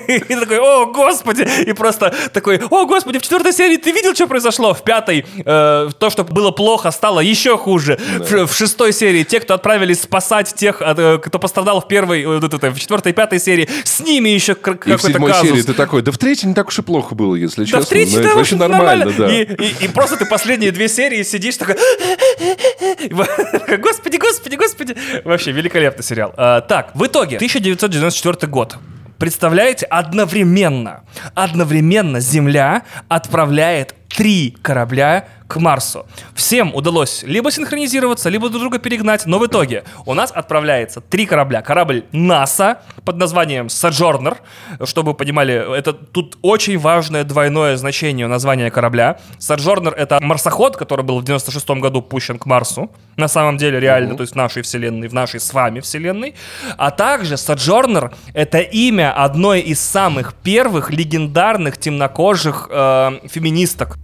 И 0.07 0.35
такой, 0.35 0.59
о, 0.59 0.87
господи. 0.87 1.47
И 1.65 1.71
просто 1.71 2.13
такой, 2.33 2.59
о, 2.69 2.85
господи, 2.85 3.19
в 3.19 3.21
четвертой 3.21 3.53
серии 3.53 3.77
ты 3.77 3.91
видел, 3.91 4.13
что 4.13 4.27
произошло? 4.27 4.73
В 4.73 4.83
пятой 4.83 5.25
э, 5.37 5.89
то, 5.97 6.09
что 6.09 6.25
было 6.25 6.51
плохо, 6.51 6.91
стало 6.91 7.21
еще 7.21 7.57
хуже. 7.57 7.97
В, 8.19 8.53
шестой 8.53 8.91
серии 8.91 9.23
те, 9.23 9.39
кто 9.39 9.53
отправились 9.53 10.01
спасать 10.01 10.53
тех, 10.53 10.81
э, 10.81 11.17
кто 11.23 11.39
пострадал 11.39 11.79
в 11.79 11.87
первой, 11.87 12.23
э, 12.23 12.39
в 12.71 12.79
четвертой 12.79 13.13
и 13.13 13.15
пятой 13.15 13.39
серии, 13.39 13.69
с 13.85 14.01
ними 14.01 14.29
еще 14.29 14.55
к- 14.55 14.67
И 14.67 14.71
в 14.71 14.77
какой-то 14.79 15.07
седьмой 15.07 15.31
казус. 15.31 15.49
серии 15.49 15.61
ты 15.61 15.73
такой, 15.73 16.01
да 16.01 16.11
в 16.11 16.17
третьей 16.17 16.49
не 16.49 16.55
так 16.55 16.67
уж 16.67 16.79
и 16.79 16.81
плохо 16.81 17.15
было, 17.15 17.35
если 17.35 17.61
Да 17.61 17.67
честно. 17.67 17.85
в 17.85 17.87
третьей, 17.89 18.21
да, 18.21 18.35
вообще 18.35 18.57
нормально, 18.57 19.11
да. 19.17 19.31
И 19.31 19.87
просто 19.93 20.17
ты 20.17 20.25
последние 20.25 20.71
две 20.71 20.89
серии 20.89 21.23
сидишь 21.23 21.55
такой... 21.55 21.77
Господи, 23.77 24.17
господи, 24.17 24.55
господи. 24.55 24.95
Вообще, 25.23 25.51
великолепный 25.51 26.03
сериал. 26.03 26.33
А, 26.37 26.61
так, 26.61 26.91
в 26.95 27.05
итоге, 27.05 27.37
1994 27.37 28.51
год. 28.51 28.77
Представляете, 29.21 29.85
одновременно, 29.85 31.03
одновременно 31.35 32.19
Земля 32.19 32.81
отправляет 33.07 33.93
три 34.09 34.57
корабля 34.63 35.27
к 35.47 35.59
Марсу. 35.59 36.05
Всем 36.33 36.73
удалось 36.73 37.23
либо 37.23 37.51
синхронизироваться, 37.51 38.29
либо 38.29 38.47
друг 38.47 38.61
друга 38.61 38.79
перегнать, 38.79 39.25
но 39.25 39.37
в 39.37 39.45
итоге 39.45 39.83
у 40.05 40.13
нас 40.13 40.31
отправляется 40.31 41.01
три 41.01 41.25
корабля. 41.25 41.61
Корабль 41.61 42.05
НАСА 42.13 42.81
под 43.03 43.17
названием 43.17 43.67
Sojourner, 43.67 44.37
чтобы 44.85 45.11
вы 45.11 45.17
понимали, 45.17 45.77
это 45.77 45.91
тут 45.91 46.37
очень 46.41 46.77
важное 46.77 47.25
двойное 47.25 47.75
значение 47.75 48.27
названия 48.27 48.71
корабля. 48.71 49.19
Sojourner— 49.39 49.93
это 49.97 50.19
марсоход, 50.21 50.77
который 50.77 51.03
был 51.03 51.19
в 51.19 51.25
96 51.25 51.69
году 51.81 52.01
пущен 52.01 52.39
к 52.39 52.45
Марсу, 52.45 52.89
на 53.17 53.27
самом 53.27 53.57
деле 53.57 53.77
реально, 53.77 54.15
то 54.15 54.21
есть 54.21 54.33
в 54.33 54.37
нашей 54.37 54.61
вселенной, 54.61 55.09
в 55.09 55.13
нашей 55.13 55.41
с 55.41 55.53
вами 55.53 55.81
вселенной. 55.81 56.35
А 56.77 56.91
также 56.91 57.35
Sojourner— 57.35 58.13
это 58.33 58.59
имя 58.59 59.10
одной 59.13 59.61
из 59.61 59.79
самых 59.79 60.33
первых 60.33 60.91
легендарных 60.91 61.77
темнокожих 61.77 62.67
э, 62.69 63.19
феминисток. 63.27 63.97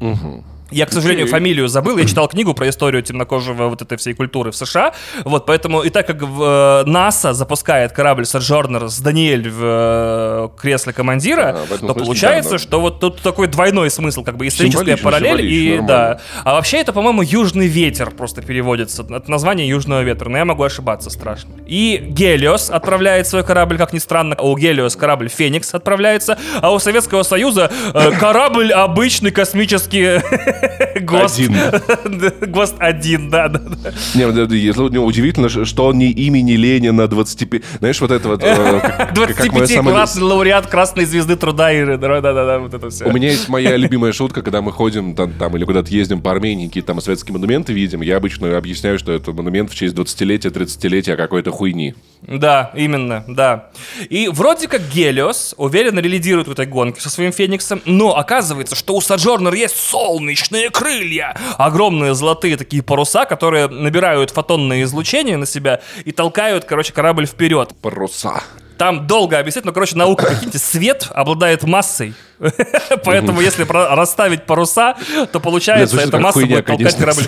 Я, 0.72 0.86
к 0.86 0.91
сожалению, 0.91 1.28
фамилию 1.28 1.68
забыл. 1.68 1.97
Я 1.97 2.05
читал 2.05 2.28
книгу 2.28 2.53
про 2.53 2.70
историю 2.70 3.01
темнокожего 3.01 3.70
вот 3.70 3.82
этой 3.82 3.97
всей 3.97 4.13
культуры 4.13 4.51
в 4.51 4.55
США. 4.55 4.93
Вот, 5.24 5.45
поэтому 5.45 5.82
и 5.82 5.89
так 5.89 6.07
как 6.07 6.22
в, 6.22 6.84
э, 6.86 6.89
НАСА 6.89 7.34
запускает 7.34 7.93
корабль 7.93 8.24
Sojourner 8.24 8.89
с 8.89 8.99
Даниэль 8.99 9.49
в 9.49 9.59
э, 9.61 10.49
кресле 10.59 10.93
командира, 10.93 11.57
этом 11.72 11.88
то 11.88 11.93
получается, 11.93 12.51
да, 12.51 12.57
да. 12.57 12.63
что 12.63 12.82
вот 12.82 12.99
тут 12.99 13.22
такой 13.22 13.47
двойной 13.47 13.89
смысл, 13.89 14.24
как 14.24 14.38
бы 14.38 14.47
историческая 14.47 14.97
параллель 14.97 15.45
и 15.45 15.80
да. 15.80 16.20
А 16.43 16.53
вообще 16.53 16.78
это, 16.78 16.91
по-моему, 16.93 17.22
Южный 17.22 17.68
ветер 17.68 18.11
просто 18.11 18.41
переводится 18.41 19.03
от 19.03 19.28
названия 19.28 19.68
Южного 19.68 20.01
ветра, 20.01 20.30
но 20.30 20.38
я 20.38 20.45
могу 20.45 20.63
ошибаться 20.63 21.09
страшно. 21.09 21.51
И 21.65 22.03
Гелиос 22.07 22.70
отправляет 22.70 23.28
свой 23.28 23.43
корабль, 23.43 23.78
как 23.78 23.93
ни 23.93 23.99
странно. 23.99 24.36
У 24.39 24.57
Гелиос 24.57 24.95
корабль 24.95 25.30
Феникс 25.30 25.74
отправляется, 25.74 26.38
а 26.61 26.74
у 26.74 26.80
Советского 26.80 27.24
Союза 27.24 27.72
э, 27.93 28.11
корабль 28.20 28.72
обычный 28.74 29.32
космический 29.32 30.22
ГОСТ. 31.01 31.39
Один. 31.39 31.55
ГОСТ 32.51 32.76
один, 32.80 33.30
да, 33.30 33.47
да, 33.47 33.60
да. 33.60 33.93
Не, 34.16 34.32
да, 34.32 34.45
да, 34.45 34.55
если 34.55 34.82
у 34.82 34.89
него 34.89 35.05
удивительно, 35.05 35.49
что 35.49 35.86
он 35.88 35.97
не 35.97 36.12
имени 36.12 36.53
Ленина 36.53 37.08
25... 37.08 37.62
Знаешь, 37.80 38.01
вот 38.01 38.12
это 38.12 38.28
вот... 38.28 38.41
э, 38.43 38.80
как- 38.80 39.14
как 39.36 39.51
моя 39.53 39.68
самая- 39.68 39.95
25-классный 39.95 40.24
лауреат 40.24 40.68
Красной 40.68 41.05
Звезды 41.05 41.36
Труда 41.36 41.72
и 41.72 41.86
да, 41.86 41.97
да, 41.97 42.22
да, 42.22 42.34
да, 42.34 42.60
вот 42.60 42.74
это 42.74 42.89
все. 42.89 43.05
У 43.05 43.12
меня 43.12 43.30
есть 43.30 43.47
моя 43.49 43.76
любимая 43.78 44.12
шутка, 44.14 44.41
когда 44.41 44.62
мы 44.62 44.72
ходим 44.72 45.16
там, 45.16 45.55
или 45.55 45.64
куда-то 45.66 45.89
ездим 45.91 46.22
по 46.22 46.32
Армении, 46.32 46.68
какие-то 46.68 46.88
там 46.88 47.01
советские 47.01 47.34
монументы 47.34 47.74
видим. 47.74 48.01
Я 48.01 48.18
обычно 48.18 48.58
объясняю, 48.58 48.99
что 48.99 49.12
это 49.12 49.32
монумент 49.32 49.72
в 49.72 49.76
честь 49.76 49.95
20-летия, 49.95 50.51
30-летия 50.51 51.16
какой-то 51.16 51.51
хуйни. 51.51 51.95
Да, 52.22 52.72
именно, 52.76 53.24
да. 53.28 53.70
И 54.10 54.28
вроде 54.28 54.68
как 54.68 54.82
Гелиос 54.93 55.53
уверенно 55.58 55.99
лидирует 55.99 56.47
в 56.47 56.51
этой 56.51 56.66
гонке 56.66 57.01
со 57.01 57.10
своим 57.10 57.32
Фениксом, 57.32 57.82
но 57.86 58.18
оказывается, 58.18 58.76
что 58.76 58.95
у 58.95 59.01
Соджорнер 59.01 59.53
есть 59.53 59.76
солнечные 60.48 60.70
крылья. 60.70 61.36
Огромные 61.58 62.16
золотые 62.16 62.58
такие 62.58 62.84
паруса, 62.84 63.26
которые 63.26 63.68
набирают 63.68 64.32
фотонное 64.32 64.84
излучение 64.84 65.38
на 65.38 65.45
себя 65.45 65.82
и 66.06 66.12
толкают, 66.12 66.66
короче, 66.66 66.93
корабль 66.93 67.26
вперед. 67.26 67.74
Паруса. 67.82 68.41
Там 68.78 69.08
долго 69.08 69.39
объяснять, 69.39 69.66
но, 69.66 69.72
короче, 69.72 69.95
наука, 69.95 70.28
прикиньте, 70.28 70.60
свет 70.60 71.08
обладает 71.10 71.64
массой. 71.64 72.14
Поэтому, 73.04 73.41
если 73.41 73.66
расставить 73.68 74.45
паруса, 74.45 74.95
то 75.32 75.39
получается, 75.39 76.00
эта 76.00 76.20
масса 76.20 76.39
будет 76.39 76.66
толкать 76.66 76.95
корабль. 76.95 77.24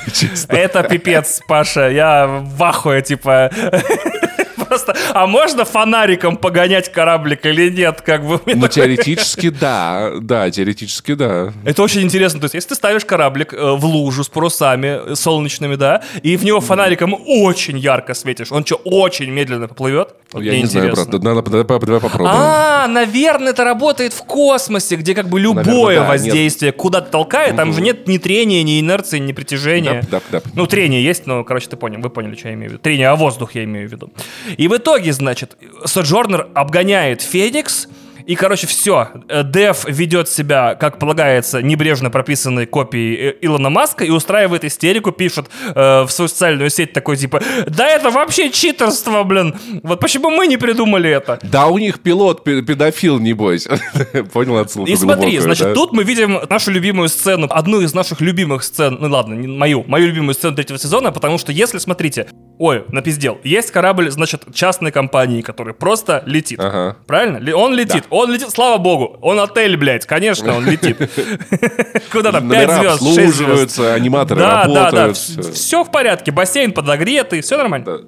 Это 0.49 0.83
пипец, 0.83 1.41
Паша. 1.47 1.89
Я 1.89 2.27
в 2.27 2.63
ахуе, 2.63 3.01
типа... 3.01 3.49
Просто, 4.69 4.95
а 5.13 5.25
можно 5.25 5.65
фонариком 5.65 6.37
погонять 6.37 6.91
кораблик 6.91 7.45
или 7.45 7.69
нет? 7.69 8.01
Как 8.01 8.25
бы 8.25 8.39
Ну, 8.45 8.67
теоретически, 8.67 9.49
да. 9.49 10.11
Да, 10.21 10.49
теоретически, 10.51 11.15
да. 11.15 11.51
Это 11.65 11.81
очень 11.81 12.01
интересно. 12.01 12.39
То 12.39 12.45
есть, 12.45 12.53
если 12.53 12.69
ты 12.69 12.75
ставишь 12.75 13.03
кораблик 13.03 13.53
э, 13.53 13.71
в 13.73 13.83
лужу 13.85 14.23
с 14.23 14.29
парусами 14.29 15.11
э, 15.11 15.15
солнечными, 15.15 15.75
да, 15.75 16.03
и 16.21 16.37
в 16.37 16.45
него 16.45 16.61
фонариком 16.61 17.15
очень 17.25 17.77
ярко 17.77 18.13
светишь, 18.13 18.51
он 18.51 18.65
что, 18.65 18.75
очень 18.75 19.31
медленно 19.31 19.67
поплывет? 19.67 20.13
Вот 20.31 20.43
Я 20.43 20.59
не 20.59 20.65
знаю, 20.65 20.89
интересно. 20.89 21.11
брат. 21.19 21.23
Надо, 21.23 21.63
давай, 21.63 21.79
давай 21.79 22.01
попробуем. 22.01 22.31
А, 22.31 22.87
наверное, 22.87 23.51
это 23.51 23.63
работает 23.63 24.13
в 24.13 24.23
космосе, 24.23 24.95
где 24.95 25.15
как 25.15 25.27
бы 25.27 25.39
любое 25.39 25.65
Наверное, 25.65 25.99
да, 26.01 26.07
воздействие 26.07 26.71
куда-то 26.71 27.09
толкает, 27.09 27.55
там 27.55 27.73
же 27.73 27.81
нет 27.81 28.07
ни 28.07 28.19
трения, 28.19 28.61
ни 28.61 28.79
инерции, 28.79 29.17
ни 29.17 29.31
притяжения. 29.31 30.01
Дап, 30.03 30.09
дап, 30.09 30.23
дап. 30.31 30.43
Ну, 30.53 30.67
трение 30.67 31.03
есть, 31.03 31.25
но, 31.25 31.43
короче, 31.43 31.67
ты 31.67 31.77
понял, 31.77 31.99
вы 31.99 32.11
поняли, 32.11 32.35
что 32.35 32.49
я 32.49 32.53
имею 32.53 32.69
в 32.69 32.73
виду. 32.73 32.81
Трение, 32.83 33.09
а 33.09 33.15
воздух 33.15 33.55
я 33.55 33.63
имею 33.63 33.89
в 33.89 33.91
виду. 33.91 34.11
И 34.55 34.67
в 34.67 34.77
итоге, 34.77 35.13
значит, 35.13 35.57
Соджорнер 35.85 36.47
обгоняет 36.53 37.21
Феникс, 37.23 37.87
и, 38.29 38.35
короче, 38.35 38.67
все. 38.67 39.07
Дев 39.45 39.85
ведет 39.87 40.29
себя, 40.29 40.75
как 40.75 40.99
полагается, 40.99 41.63
небрежно 41.63 42.11
прописанной 42.11 42.67
копией 42.67 43.29
э, 43.31 43.35
Илона 43.41 43.71
Маска 43.71 44.03
и 44.03 44.11
устраивает 44.11 44.63
истерику, 44.63 45.11
пишет 45.11 45.49
э, 45.73 46.03
в 46.03 46.09
свою 46.11 46.29
социальную 46.29 46.69
сеть 46.69 46.93
такой, 46.93 47.17
типа, 47.17 47.41
да 47.65 47.89
это 47.89 48.11
вообще 48.11 48.51
читерство, 48.51 49.23
блин. 49.23 49.55
Вот 49.81 49.99
почему 49.99 50.29
мы 50.29 50.45
не 50.45 50.57
придумали 50.57 51.09
это? 51.09 51.39
Да, 51.41 51.69
у 51.69 51.79
них 51.79 52.01
пилот 52.01 52.43
пе- 52.43 52.61
педофил, 52.61 53.17
небось. 53.17 53.67
Понял 54.33 54.57
отсылку 54.57 54.87
И 54.87 54.95
смотри, 54.95 55.39
значит, 55.39 55.73
тут 55.73 55.91
мы 55.93 56.03
видим 56.03 56.39
нашу 56.47 56.69
любимую 56.69 57.09
сцену, 57.09 57.47
одну 57.49 57.81
из 57.81 57.95
наших 57.95 58.21
любимых 58.21 58.61
сцен, 58.61 58.99
ну 59.01 59.09
ладно, 59.09 59.33
не 59.33 59.47
мою, 59.47 59.83
мою 59.87 60.05
любимую 60.05 60.35
сцену 60.35 60.55
третьего 60.55 60.77
сезона, 60.77 61.11
потому 61.11 61.39
что 61.39 61.51
если, 61.51 61.79
смотрите, 61.79 62.27
ой, 62.59 62.83
напиздел, 62.89 63.39
есть 63.43 63.71
корабль, 63.71 64.11
значит, 64.11 64.43
частной 64.53 64.91
компании, 64.91 65.41
который 65.41 65.73
просто 65.73 66.21
летит. 66.27 66.59
Ага. 66.59 66.97
Правильно? 67.07 67.55
Он 67.55 67.73
летит, 67.73 68.03
он 68.19 68.31
летит, 68.31 68.49
слава 68.49 68.77
богу, 68.77 69.17
он 69.21 69.39
отель, 69.39 69.77
блядь, 69.77 70.05
конечно, 70.05 70.55
он 70.55 70.65
летит. 70.65 70.97
Куда 72.11 72.31
там, 72.31 72.49
5 72.49 72.67
Номера 72.67 72.97
звезд, 72.97 73.15
6 73.15 73.35
звезд. 73.35 73.79
аниматоры 73.79 74.41
Да, 74.41 74.65
да, 74.65 74.91
да, 74.91 75.05
работают. 75.05 75.17
все 75.55 75.83
в 75.83 75.91
порядке, 75.91 76.31
бассейн 76.31 76.71
подогретый, 76.71 77.41
все 77.41 77.57
нормально. 77.57 78.01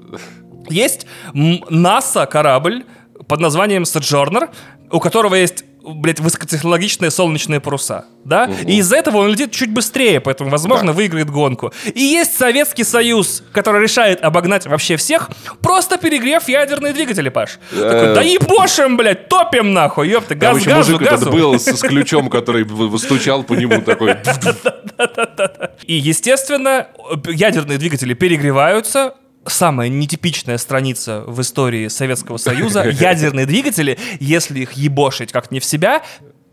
Есть 0.69 1.07
НАСА 1.33 2.25
корабль 2.25 2.85
под 3.27 3.39
названием 3.39 3.83
Sojourner, 3.83 4.49
у 4.91 4.99
которого 4.99 5.35
есть 5.35 5.65
блядь, 5.83 6.19
высокотехнологичные 6.19 7.11
солнечные 7.11 7.59
паруса, 7.59 8.05
да? 8.23 8.49
И 8.67 8.77
из-за 8.77 8.97
этого 8.97 9.17
он 9.17 9.29
летит 9.29 9.51
чуть 9.51 9.71
быстрее, 9.71 10.19
поэтому, 10.19 10.49
возможно, 10.49 10.87
Да. 10.87 10.93
выиграет 10.93 11.29
гонку. 11.29 11.73
И 11.93 12.01
есть 12.01 12.37
Советский 12.37 12.83
Союз, 12.83 13.43
который 13.51 13.81
решает 13.81 14.23
обогнать 14.23 14.65
вообще 14.67 14.95
всех, 14.97 15.29
просто 15.61 15.97
перегрев 15.97 16.47
ядерные 16.47 16.93
двигатели, 16.93 17.29
Паш. 17.29 17.59
Такой, 17.71 18.13
да 18.15 18.21
ебошим, 18.21 18.97
блядь, 18.97 19.27
топим 19.27 19.73
нахуй, 19.73 20.09
ёпта, 20.09 20.29
Там 20.29 20.39
газ, 20.53 20.57
еще 20.59 20.69
газу, 20.69 20.91
мужик 20.93 21.07
этот 21.07 21.19
газу. 21.25 21.31
был 21.31 21.59
с, 21.59 21.65
с 21.65 21.81
ключом, 21.87 22.29
который 22.29 22.65
стучал 22.99 23.43
по 23.43 23.53
нему 23.53 23.81
такой. 23.81 24.15
И, 25.85 25.95
естественно, 25.95 26.87
ядерные 27.27 27.77
двигатели 27.77 28.13
перегреваются. 28.13 29.15
Самая 29.47 29.89
нетипичная 29.89 30.57
страница 30.57 31.23
в 31.25 31.41
истории 31.41 31.87
Советского 31.87 32.37
Союза. 32.37 32.87
Ядерные 32.87 33.45
двигатели, 33.47 33.97
если 34.19 34.59
их 34.59 34.73
ебошить 34.73 35.31
как 35.31 35.49
не 35.51 35.59
в 35.59 35.65
себя, 35.65 36.03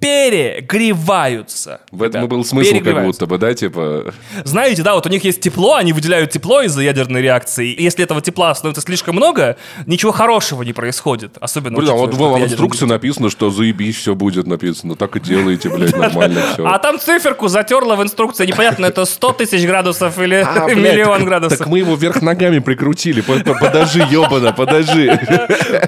перегреваются. 0.01 1.81
В 1.91 2.03
этом 2.03 2.21
и 2.21 2.25
Ребят, 2.25 2.31
был 2.31 2.45
смысл 2.45 2.77
как 2.85 3.05
будто 3.05 3.27
бы, 3.27 3.39
да, 3.39 3.55
типа... 3.55 4.13
Знаете, 4.45 4.83
да, 4.83 4.95
вот 4.95 5.07
у 5.07 5.09
них 5.09 5.25
есть 5.25 5.41
тепло, 5.41 5.75
они 5.75 5.93
выделяют 5.93 6.31
тепло 6.31 6.63
из-за 6.63 6.83
ядерной 6.83 7.23
реакции. 7.23 7.73
И 7.73 7.83
если 7.83 8.05
этого 8.05 8.21
тепла 8.21 8.55
становится 8.55 8.83
слишком 8.83 9.17
много, 9.17 9.57
ничего 9.87 10.13
хорошего 10.13 10.63
не 10.63 10.73
происходит. 10.73 11.37
Особенно 11.41 11.77
Блин, 11.77 11.91
а 11.91 11.95
вот 11.95 12.15
в 12.15 12.39
инструкции 12.45 12.87
написано, 12.87 13.31
что 13.31 13.51
заебись, 13.51 13.97
все 13.97 14.15
будет 14.15 14.47
написано. 14.47 14.97
Так 14.97 15.17
и 15.17 15.21
делаете, 15.21 15.69
блядь, 15.69 15.97
нормально 15.97 16.43
все. 16.53 16.67
А 16.67 16.79
там 16.79 16.99
циферку 16.99 17.49
затерла 17.49 17.97
в 17.97 18.03
инструкции. 18.03 18.47
Непонятно, 18.47 18.87
это 18.87 19.05
100 19.05 19.33
тысяч 19.33 19.67
градусов 19.67 20.19
или 20.19 20.37
А, 20.47 20.69
миллион 20.75 21.25
градусов. 21.25 21.59
Так 21.59 21.67
мы 21.67 21.79
его 21.79 21.95
вверх 21.95 22.23
ногами 22.23 22.59
прикрутили. 22.61 23.21
По- 23.21 23.39
по- 23.41 23.55
Подожди, 23.55 24.01
ебана, 24.01 24.53
подожди. 24.53 25.11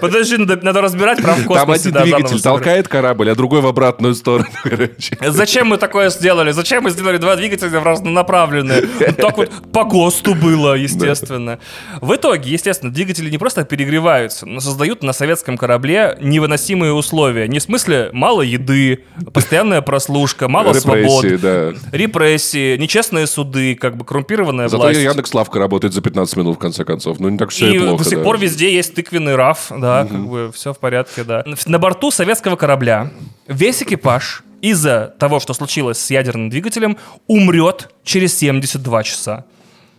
Подожди, 0.01 0.37
надо, 0.37 0.81
разбирать 0.81 1.23
прям 1.23 1.37
в 1.37 1.47
космосе. 1.47 1.61
Там 1.61 1.71
один 1.71 1.93
да, 1.93 2.03
двигатель 2.03 2.43
толкает 2.43 2.89
корабль, 2.89 3.31
а 3.31 3.35
другой 3.35 3.61
в 3.61 3.67
обратную 3.67 4.00
сторону, 4.15 4.49
короче. 4.63 5.17
Зачем 5.21 5.69
мы 5.69 5.77
такое 5.77 6.11
сделали? 6.11 6.51
Зачем 6.53 6.85
мы 6.85 6.91
сделали 6.91 7.19
два 7.19 7.37
двигателя 7.37 7.83
разнонаправленные? 7.83 8.83
Вот 8.99 9.17
Так 9.17 9.37
вот 9.37 9.51
по 9.73 9.85
ГОСТу 9.85 10.35
было, 10.35 10.75
естественно. 10.75 11.59
В 12.01 12.15
итоге, 12.15 12.51
естественно, 12.51 12.93
двигатели 12.93 13.31
не 13.31 13.39
просто 13.39 13.65
перегреваются, 13.65 14.47
но 14.47 14.61
создают 14.61 15.03
на 15.03 15.13
советском 15.13 15.57
корабле 15.57 16.17
невыносимые 16.21 16.93
условия. 16.93 17.49
Не 17.49 17.59
в 17.59 17.63
смысле 17.63 18.11
мало 18.13 18.43
еды, 18.43 19.05
постоянная 19.33 19.83
прослушка, 19.83 20.49
мало 20.49 20.73
свобод, 20.73 21.25
Репрессии, 21.25 21.37
да. 21.37 21.73
репрессии, 21.93 22.77
нечестные 22.77 23.27
суды, 23.27 23.75
как 23.75 23.97
бы 23.97 24.05
коррумпированная 24.05 24.69
Зато 24.69 24.83
власть. 24.83 25.01
Яндекс 25.01 25.35
Лавка 25.35 25.59
работает 25.59 25.95
за 25.95 26.01
15 26.03 26.37
минут, 26.37 26.57
в 26.57 26.59
конце 26.59 26.85
концов. 26.85 27.19
Ну, 27.21 27.29
не 27.29 27.39
так 27.39 27.51
все 27.51 27.71
И 27.71 27.77
и 27.77 27.79
плохо. 27.79 28.05
до 28.05 28.09
сих 28.11 28.19
да. 28.19 28.25
пор 28.25 28.39
везде 28.39 28.75
есть 28.75 28.95
тыквенный 28.95 29.37
раф, 29.37 29.67
да, 29.71 30.07
как 30.11 30.27
бы 30.27 30.51
все 30.55 30.73
в 30.73 30.79
порядке, 30.79 31.25
да. 31.25 31.45
На 31.67 31.79
борту 31.79 32.11
советского 32.11 32.57
корабля 32.57 33.11
весь 33.47 33.83
экипаж 33.91 34.43
из-за 34.63 35.15
того, 35.19 35.41
что 35.41 35.55
случилось 35.55 35.99
с 35.99 36.11
ядерным 36.11 36.51
двигателем, 36.51 36.97
умрет 37.27 37.91
через 38.05 38.37
72 38.39 39.03
часа 39.03 39.45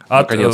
от 0.08 0.32
э, 0.32 0.52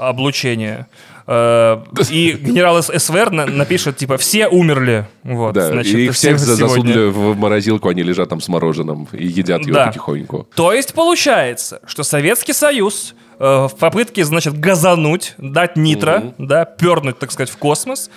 облучения. 0.00 0.86
Э, 1.26 1.82
И 2.10 2.32
генерал 2.32 2.82
СВР 2.82 3.30
на- 3.30 3.46
напишет, 3.46 3.96
типа, 3.96 4.16
все 4.18 4.48
умерли. 4.48 5.06
Вот, 5.22 5.54
Да, 5.54 5.68
значит, 5.68 5.94
и 5.94 6.04
их 6.06 6.12
всех 6.14 6.38
засунули 6.38 7.08
в 7.10 7.36
морозилку, 7.36 7.88
они 7.88 8.02
лежат 8.02 8.28
там 8.28 8.40
с 8.40 8.48
мороженым 8.48 9.08
и 9.12 9.26
едят 9.26 9.62
его 9.62 9.74
Да. 9.74 9.86
потихоньку. 9.86 10.48
То 10.54 10.72
есть 10.72 10.92
получается, 10.94 11.80
что 11.86 12.02
Советский 12.02 12.52
Союз 12.52 13.14
э, 13.38 13.44
в 13.70 13.76
попытке, 13.78 14.24
значит, 14.24 14.58
газануть, 14.58 15.34
дать 15.38 15.76
нитро, 15.76 16.34
да, 16.38 16.64
пернуть, 16.64 17.18
так 17.18 17.30
сказать, 17.32 17.50
в 17.50 17.56
космос, 17.56 18.10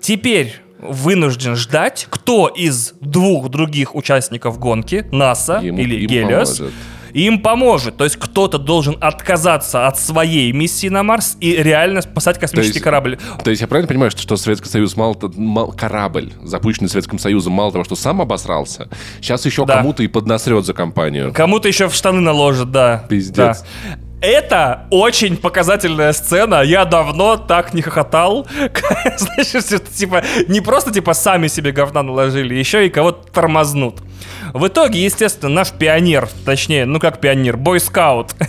теперь 0.00 0.54
вынужден 0.78 1.56
ждать, 1.56 2.06
кто 2.10 2.48
из 2.48 2.92
двух 3.00 3.48
других 3.48 3.94
участников 3.94 4.58
гонки, 4.58 5.06
НАСА 5.12 5.60
Им- 5.62 5.78
или 5.78 5.96
им 5.96 6.06
Гелиос, 6.08 6.58
поможет. 6.58 6.74
им 7.12 7.40
поможет. 7.40 7.96
То 7.96 8.04
есть 8.04 8.16
кто-то 8.16 8.58
должен 8.58 8.96
отказаться 9.00 9.86
от 9.86 9.98
своей 9.98 10.52
миссии 10.52 10.88
на 10.88 11.02
Марс 11.02 11.36
и 11.40 11.56
реально 11.56 12.02
спасать 12.02 12.38
космический 12.38 12.74
есть- 12.74 12.84
корабль. 12.84 13.18
То 13.42 13.50
есть 13.50 13.62
я 13.62 13.68
правильно 13.68 13.88
понимаю, 13.88 14.10
что, 14.10 14.20
что 14.20 14.36
Советский 14.36 14.68
Союз 14.68 14.96
мало, 14.96 15.14
то- 15.14 15.32
мал- 15.34 15.72
корабль, 15.72 16.32
запущенный 16.42 16.88
Советским 16.90 17.18
Союзом, 17.18 17.54
мало 17.54 17.72
того, 17.72 17.84
что 17.84 17.96
сам 17.96 18.20
обосрался, 18.20 18.88
сейчас 19.20 19.46
еще 19.46 19.64
Да. 19.64 19.76
кому-то 19.76 20.02
и 20.02 20.08
поднасрет 20.08 20.66
за 20.66 20.74
компанию. 20.74 21.32
Кому-то 21.32 21.68
еще 21.68 21.88
в 21.88 21.94
штаны 21.94 22.20
наложат, 22.20 22.70
да. 22.70 23.04
Пиздец. 23.08 23.36
Да. 23.36 23.56
Это 24.20 24.86
очень 24.90 25.36
показательная 25.36 26.12
сцена. 26.12 26.62
Я 26.62 26.84
давно 26.84 27.36
так 27.36 27.74
не 27.74 27.82
хохотал. 27.82 28.46
Что, 29.42 29.78
типа, 29.78 30.22
не 30.48 30.60
просто 30.60 30.92
типа 30.92 31.12
сами 31.14 31.48
себе 31.48 31.72
говна 31.72 32.02
наложили, 32.02 32.54
еще 32.54 32.86
и 32.86 32.90
кого-то 32.90 33.30
тормознут. 33.30 34.00
В 34.56 34.68
итоге, 34.68 35.04
естественно, 35.04 35.52
наш 35.52 35.72
пионер, 35.72 36.28
точнее, 36.44 36.86
ну 36.86 36.98
как 36.98 37.20
пионер, 37.20 37.56
бойскаут, 37.56 38.34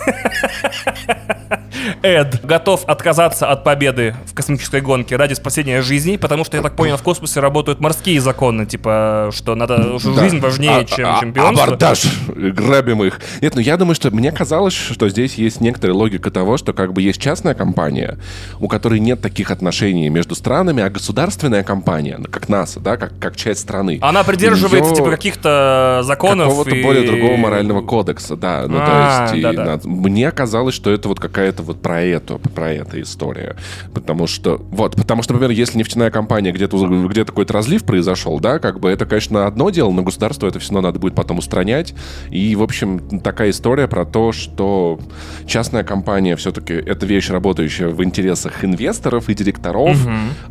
Эд 2.02 2.44
готов 2.44 2.84
отказаться 2.86 3.50
от 3.50 3.64
победы 3.64 4.14
в 4.26 4.34
космической 4.34 4.80
гонке 4.80 5.16
ради 5.16 5.34
спасения 5.34 5.82
жизней, 5.82 6.18
потому 6.18 6.44
что, 6.44 6.56
я 6.56 6.62
так 6.62 6.74
понял, 6.76 6.96
в 6.96 7.02
космосе 7.02 7.40
работают 7.40 7.80
морские 7.80 8.20
законы, 8.20 8.66
типа, 8.66 9.30
что 9.34 9.54
надо, 9.54 9.98
что 9.98 10.12
Да. 10.14 10.22
жизнь 10.22 10.40
важнее, 10.40 10.78
А- 10.78 10.84
чем 10.84 11.08
а- 11.08 11.20
чемпионство. 11.20 11.64
Абордаж! 11.64 12.02
Грабим 12.28 13.02
их. 13.04 13.20
Нет, 13.40 13.54
ну 13.54 13.60
я 13.60 13.76
думаю, 13.76 13.94
что 13.94 14.10
мне 14.10 14.32
казалось, 14.32 14.74
что 14.74 15.08
здесь 15.08 15.34
есть 15.34 15.60
некоторая 15.60 15.94
логика 15.96 16.30
того, 16.30 16.56
что 16.56 16.72
как 16.72 16.92
бы 16.92 17.02
есть 17.02 17.20
частная 17.20 17.54
компания, 17.54 18.18
у 18.60 18.68
которой 18.68 18.98
нет 19.00 19.20
таких 19.20 19.50
отношений 19.50 20.08
между 20.08 20.34
странами, 20.34 20.82
а 20.82 20.90
государственная 20.90 21.62
компания, 21.64 22.16
ну, 22.18 22.26
как 22.30 22.48
НАСА, 22.48 22.80
да, 22.80 22.96
как, 22.96 23.12
как 23.18 23.36
часть 23.36 23.60
страны. 23.60 23.98
Она 24.02 24.24
придерживается, 24.24 24.90
неё 24.92 24.96
типа, 24.96 25.10
каких-то 25.10 25.97
законов 26.02 26.48
Какого-то 26.48 26.74
и- 26.74 26.82
более 26.82 27.06
другого 27.06 27.36
морального 27.36 27.82
кодекса, 27.82 28.36
да. 28.36 28.64
Ну, 28.68 28.76
А, 28.80 29.26
то 29.28 29.34
есть, 29.34 29.38
и 29.38 29.42
да-да. 29.42 29.64
над- 29.64 29.84
мне 29.84 30.30
казалось, 30.30 30.74
что 30.74 30.90
это 30.90 31.08
вот 31.08 31.20
какая-то 31.20 31.62
вот 31.62 31.80
про 31.82 32.00
это, 32.02 32.38
про 32.38 32.70
это 32.72 33.00
история. 33.00 33.56
Потому 33.94 34.26
что, 34.26 34.56
вот, 34.70 34.96
потому 34.96 35.22
что, 35.22 35.32
например, 35.34 35.56
если 35.56 35.78
нефтяная 35.78 36.10
компания 36.10 36.52
где-то, 36.52 36.76
где-то 37.08 37.32
какой-то 37.32 37.52
разлив 37.54 37.84
произошел, 37.84 38.38
да, 38.40 38.58
как 38.58 38.80
бы 38.80 38.88
это, 38.90 39.06
конечно, 39.06 39.46
одно 39.46 39.70
дело, 39.70 39.90
но 39.90 40.02
государство 40.02 40.46
это 40.46 40.58
все 40.58 40.72
равно 40.74 40.88
надо 40.88 40.98
будет 40.98 41.14
потом 41.14 41.38
устранять. 41.38 41.94
И, 42.30 42.54
в 42.56 42.62
общем, 42.62 43.20
такая 43.20 43.50
история 43.50 43.88
про 43.88 44.04
то, 44.04 44.32
что 44.32 44.98
частная 45.46 45.84
компания 45.84 46.36
все-таки 46.36 46.74
это 46.74 47.06
вещь, 47.06 47.28
работающая 47.30 47.88
в 47.88 48.02
интересах 48.04 48.64
инвесторов 48.64 49.28
и 49.28 49.34
директоров, 49.34 49.96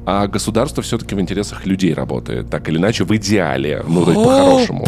а 0.06 0.28
государство 0.28 0.82
все-таки 0.84 1.16
в 1.16 1.20
интересах 1.22 1.66
людей 1.66 1.94
работает, 1.94 2.50
так 2.50 2.68
или 2.70 2.78
иначе, 2.78 3.04
в 3.04 3.16
идеале, 3.16 3.84
ну, 3.88 4.04
то 4.06 4.12
есть 4.12 4.24
по-хорошему. 4.24 4.84
О, 4.84 4.86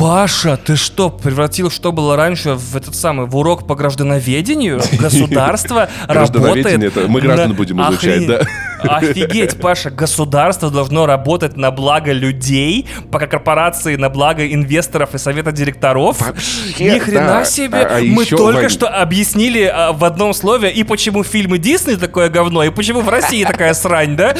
Паша, 0.49 0.61
ты 0.63 0.75
что, 0.75 1.09
превратил, 1.11 1.69
что 1.69 1.91
было 1.91 2.15
раньше, 2.15 2.53
в 2.53 2.75
этот 2.75 2.95
самый, 2.95 3.27
в 3.27 3.35
урок 3.35 3.67
по 3.67 3.75
граждановедению? 3.75 4.81
Государство 4.99 5.89
работает... 6.07 7.07
мы 7.07 7.21
граждан 7.21 7.53
будем 7.53 7.79
изучать, 7.81 8.25
да? 8.25 8.41
Офигеть, 8.81 9.59
Паша, 9.59 9.89
государство 9.89 10.69
должно 10.69 11.05
работать 11.05 11.57
на 11.57 11.71
благо 11.71 12.11
людей, 12.11 12.87
пока 13.11 13.27
корпорации 13.27 13.95
на 13.95 14.09
благо 14.09 14.45
инвесторов 14.45 15.15
и 15.15 15.17
совета 15.17 15.51
директоров. 15.51 16.19
Вообще, 16.21 16.95
Ни 16.95 16.99
хрена 16.99 17.27
да. 17.27 17.45
себе. 17.45 17.77
А- 17.79 17.97
а 17.97 18.01
Мы 18.01 18.25
только 18.25 18.61
Вань- 18.61 18.69
что 18.69 18.87
объяснили 18.87 19.63
а, 19.63 19.91
в 19.93 20.03
одном 20.03 20.33
слове 20.33 20.71
и 20.71 20.83
почему 20.83 21.23
фильмы 21.23 21.57
Дисней 21.57 21.95
такое 21.97 22.29
говно, 22.29 22.63
и 22.63 22.69
почему 22.69 23.01
в 23.01 23.09
России 23.09 23.43
такая 23.43 23.73
срань, 23.73 24.15
да? 24.15 24.35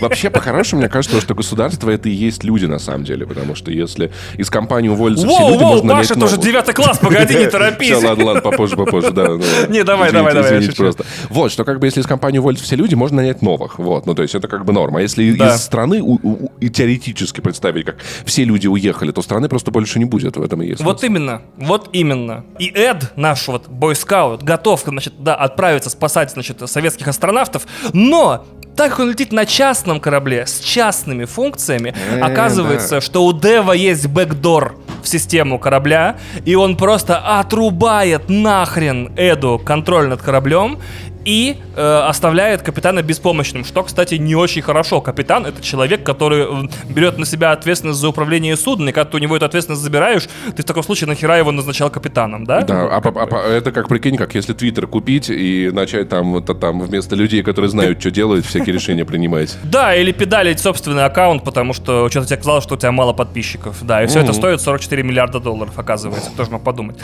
Вообще, 0.00 0.30
по-хорошему, 0.30 0.80
мне 0.80 0.88
кажется, 0.88 1.20
что 1.20 1.34
государство 1.34 1.90
это 1.90 2.08
и 2.08 2.12
есть 2.12 2.44
люди 2.44 2.66
на 2.66 2.78
самом 2.78 3.04
деле, 3.04 3.26
потому 3.26 3.54
что 3.54 3.70
если 3.70 4.12
из 4.36 4.50
компании 4.50 4.88
уволятся 4.88 5.26
все 5.26 5.48
люди, 5.50 5.62
можно 5.62 5.94
Паша, 5.94 6.18
новых. 6.18 6.38
девятый 6.38 6.74
класс, 6.74 6.98
погоди, 6.98 7.34
не 7.34 7.46
торопись. 7.46 8.02
Ладно, 8.02 8.24
ладно, 8.24 8.40
попозже, 8.42 8.76
попозже, 8.76 9.10
да. 9.12 9.26
Не, 9.68 9.82
давай, 9.84 10.12
давай, 10.12 10.34
давай, 10.34 10.68
просто. 10.74 11.04
Вот, 11.30 11.52
что 11.52 11.64
как 11.64 11.80
бы 11.80 11.86
если 11.86 12.00
из 12.00 12.06
компании 12.06 12.38
уволятся 12.38 12.64
все 12.64 12.76
люди, 12.76 12.83
можно 12.92 13.16
нанять 13.18 13.40
новых. 13.42 13.78
Вот, 13.78 14.06
ну 14.06 14.14
то 14.14 14.22
есть 14.22 14.34
это 14.34 14.48
как 14.48 14.64
бы 14.66 14.72
норма. 14.72 14.98
А 14.98 15.02
если 15.02 15.32
Да. 15.32 15.54
из 15.54 15.62
страны 15.62 16.02
у- 16.02 16.18
у- 16.22 16.52
и 16.60 16.68
теоретически 16.68 17.40
представить, 17.40 17.86
как 17.86 17.96
все 18.26 18.44
люди 18.44 18.66
уехали, 18.66 19.10
то 19.12 19.22
страны 19.22 19.48
просто 19.48 19.70
больше 19.70 19.98
не 19.98 20.04
будет. 20.04 20.36
В 20.36 20.42
этом 20.42 20.60
и 20.62 20.66
есть. 20.66 20.82
Вот 20.82 21.02
именно, 21.04 21.40
вот 21.56 21.88
именно. 21.92 22.44
И 22.58 22.66
Эд, 22.74 23.12
наш 23.16 23.48
вот 23.48 23.68
бойскаут, 23.68 24.42
готов, 24.42 24.82
значит, 24.86 25.14
да, 25.18 25.34
отправиться 25.34 25.88
спасать, 25.90 26.30
значит, 26.32 26.60
советских 26.68 27.08
астронавтов, 27.08 27.66
но 27.92 28.44
так 28.76 28.90
как 28.90 28.98
он 29.00 29.10
летит 29.10 29.32
на 29.32 29.46
частном 29.46 30.00
корабле 30.00 30.46
с 30.46 30.58
частными 30.58 31.24
функциями, 31.26 31.94
Э, 32.10 32.20
оказывается, 32.20 33.00
что 33.00 33.24
у 33.24 33.32
Дева 33.32 33.70
есть 33.72 34.08
бэкдор 34.08 34.74
в 35.02 35.08
систему 35.08 35.60
корабля, 35.60 36.16
и 36.44 36.56
он 36.56 36.76
просто 36.76 37.18
отрубает 37.18 38.28
нахрен 38.28 39.12
Эду 39.16 39.60
контроль 39.64 40.08
над 40.08 40.22
кораблем 40.22 40.78
и 41.24 41.56
э, 41.76 41.98
оставляет 42.08 42.62
капитана 42.62 43.02
беспомощным, 43.02 43.64
что, 43.64 43.82
кстати, 43.82 44.14
не 44.16 44.34
очень 44.34 44.62
хорошо. 44.62 45.00
Капитан— 45.00 45.46
это 45.46 45.62
человек, 45.62 46.04
который 46.04 46.42
э, 46.64 46.68
берет 46.88 47.18
на 47.18 47.26
себя 47.26 47.52
ответственность 47.52 47.98
за 48.00 48.08
управление 48.08 48.56
судном, 48.56 48.88
и 48.88 48.92
когда 48.92 49.10
ты 49.10 49.16
у 49.16 49.20
него 49.20 49.36
эту 49.36 49.46
ответственность 49.46 49.82
забираешь, 49.82 50.28
ты 50.56 50.62
в 50.62 50.64
таком 50.66 50.82
случае 50.82 51.08
нахера 51.08 51.36
его 51.38 51.50
назначал 51.52 51.90
капитаном, 51.90 52.44
да? 52.44 52.60
Да, 52.62 52.88
а, 52.96 53.00
по- 53.00 53.22
а 53.22 53.26
по- 53.26 53.36
это 53.36 53.72
как 53.72 53.88
прикинь, 53.88 54.16
как 54.16 54.34
если 54.34 54.52
Твиттер 54.52 54.86
купить 54.86 55.30
и 55.30 55.70
начать 55.72 56.08
там, 56.08 56.36
а 56.36 56.40
там 56.42 56.80
вместо 56.80 57.16
людей, 57.16 57.42
которые 57.42 57.70
знают, 57.70 58.00
что 58.00 58.10
делают, 58.10 58.44
всякие 58.46 58.74
решения 58.74 59.04
принимать. 59.04 59.56
Да, 59.64 59.94
или 59.94 60.12
педалить 60.12 60.60
собственный 60.60 61.04
аккаунт, 61.04 61.42
потому 61.42 61.72
что 61.72 62.08
что-то 62.08 62.26
тебе 62.28 62.36
казалось, 62.36 62.62
что 62.64 62.74
у 62.74 62.78
тебя 62.78 62.92
мало 62.92 63.12
подписчиков. 63.12 63.78
Да, 63.82 64.02
и 64.04 64.06
все 64.06 64.20
это 64.20 64.32
стоит 64.32 64.60
44 64.60 65.02
миллиарда 65.02 65.40
долларов, 65.40 65.72
оказывается. 65.78 66.30
Кто 66.30 66.44
же 66.44 66.50
мог 66.50 66.62
подумать? 66.62 66.96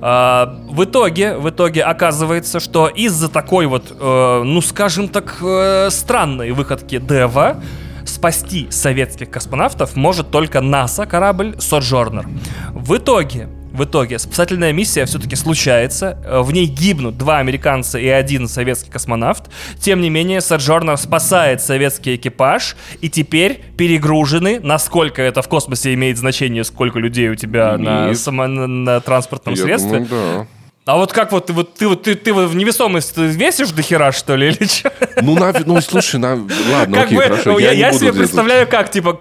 А, 0.00 0.58
в 0.68 0.84
итоге, 0.84 1.36
в 1.36 1.48
итоге 1.48 1.82
оказывается, 1.84 2.60
что 2.60 2.88
из-за 2.88 3.28
такой 3.28 3.66
вот, 3.68 3.94
э, 3.98 4.42
ну 4.44 4.60
скажем 4.60 5.08
так, 5.08 5.38
э, 5.42 5.88
странной 5.90 6.50
выходки 6.52 6.98
Дева 6.98 7.62
спасти 8.04 8.66
советских 8.70 9.30
космонавтов 9.30 9.94
может 9.96 10.30
только 10.30 10.60
НАСА 10.60 11.06
корабль 11.06 11.54
Соджорнер. 11.58 12.26
В 12.72 12.96
итоге, 12.96 13.48
в 13.70 13.84
итоге 13.84 14.18
спасательная 14.18 14.72
миссия 14.72 15.04
все-таки 15.04 15.36
случается, 15.36 16.18
э, 16.24 16.40
в 16.40 16.50
ней 16.52 16.64
гибнут 16.66 17.18
два 17.18 17.38
американца 17.38 17.98
и 17.98 18.08
один 18.08 18.48
советский 18.48 18.90
космонавт. 18.90 19.50
Тем 19.78 20.00
не 20.00 20.08
менее, 20.08 20.40
Соджорнер 20.40 20.96
спасает 20.96 21.60
советский 21.60 22.16
экипаж, 22.16 22.76
и 23.02 23.10
теперь 23.10 23.62
перегружены, 23.76 24.58
насколько 24.60 25.20
это 25.20 25.42
в 25.42 25.48
космосе 25.48 25.92
имеет 25.92 26.16
значение, 26.16 26.64
сколько 26.64 26.98
людей 26.98 27.28
у 27.28 27.34
тебя 27.34 27.76
на, 27.76 28.14
само- 28.14 28.46
на, 28.46 28.66
на 28.66 29.00
транспортном 29.00 29.54
Я 29.54 29.62
средстве. 29.62 30.00
думаю, 30.00 30.06
да. 30.10 30.46
А 30.88 30.96
вот 30.96 31.12
как 31.12 31.32
вот 31.32 31.44
ты 31.44 31.52
вот 31.52 31.74
ты 31.74 31.86
вот 31.86 32.04
ты, 32.04 32.14
ты 32.14 32.32
вот 32.32 32.48
в 32.48 32.56
невесомость 32.56 33.14
ты 33.14 33.26
весишь 33.26 33.72
до 33.72 33.82
хера, 33.82 34.10
что 34.10 34.36
ли, 34.36 34.48
или 34.48 34.66
что? 34.66 34.90
Ну, 35.20 35.34
на, 35.34 35.52
ну, 35.66 35.82
слушай, 35.82 36.18
на, 36.18 36.30
ладно, 36.72 36.96
как 36.96 37.06
окей, 37.06 37.18
бы, 37.18 37.22
хорошо. 37.24 37.52
ну, 37.52 37.58
я, 37.58 37.72
я 37.72 37.88
буду 37.88 37.98
себе 38.00 38.12
представляю, 38.14 38.66
как, 38.66 38.90
типа, 38.90 39.20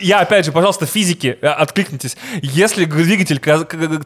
я, 0.00 0.20
опять 0.20 0.44
же, 0.44 0.52
пожалуйста, 0.52 0.84
физики, 0.84 1.38
э, 1.40 1.46
откликнитесь. 1.46 2.18
Если 2.42 2.84
двигатель 2.84 3.40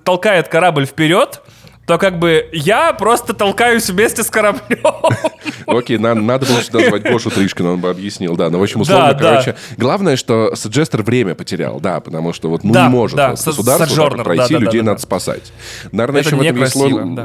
толкает 0.05 0.47
корабль 0.47 0.87
вперед, 0.87 1.43
то 1.87 1.99
как 1.99 2.19
бы 2.19 2.49
я 2.53 2.93
просто 2.93 3.33
толкаюсь 3.35 3.89
вместе 3.91 4.23
с 4.23 4.31
кораблем. 4.31 4.79
Окей, 5.67 5.99
на- 5.99 6.15
надо 6.15 6.47
было 6.47 6.63
сюда 6.63 6.89
звать 6.89 7.03
Гошу 7.03 7.31
Тришкина, 7.31 7.73
он 7.73 7.81
бы 7.81 7.91
объяснил, 7.91 8.37
да. 8.37 8.51
Но, 8.51 8.59
в 8.59 8.63
общем, 8.63 8.81
условно, 8.83 9.15
короче, 9.15 9.57
главное, 9.77 10.17
что 10.17 10.55
Саджестер 10.55 11.03
время 11.03 11.35
потерял, 11.35 11.81
да, 11.81 12.01
потому 12.01 12.33
что 12.33 12.49
вот, 12.49 12.63
ну, 12.65 12.73
не 12.73 12.89
может 12.89 13.17
государство 13.17 14.11
пройти, 14.11 14.55
людей 14.57 14.83
надо 14.83 15.01
спасать. 15.01 15.53
Наверное, 15.91 16.21
Это 16.21 16.29
еще 16.29 16.37
в 16.37 16.43
этом 16.43 16.57
есть 16.61 16.77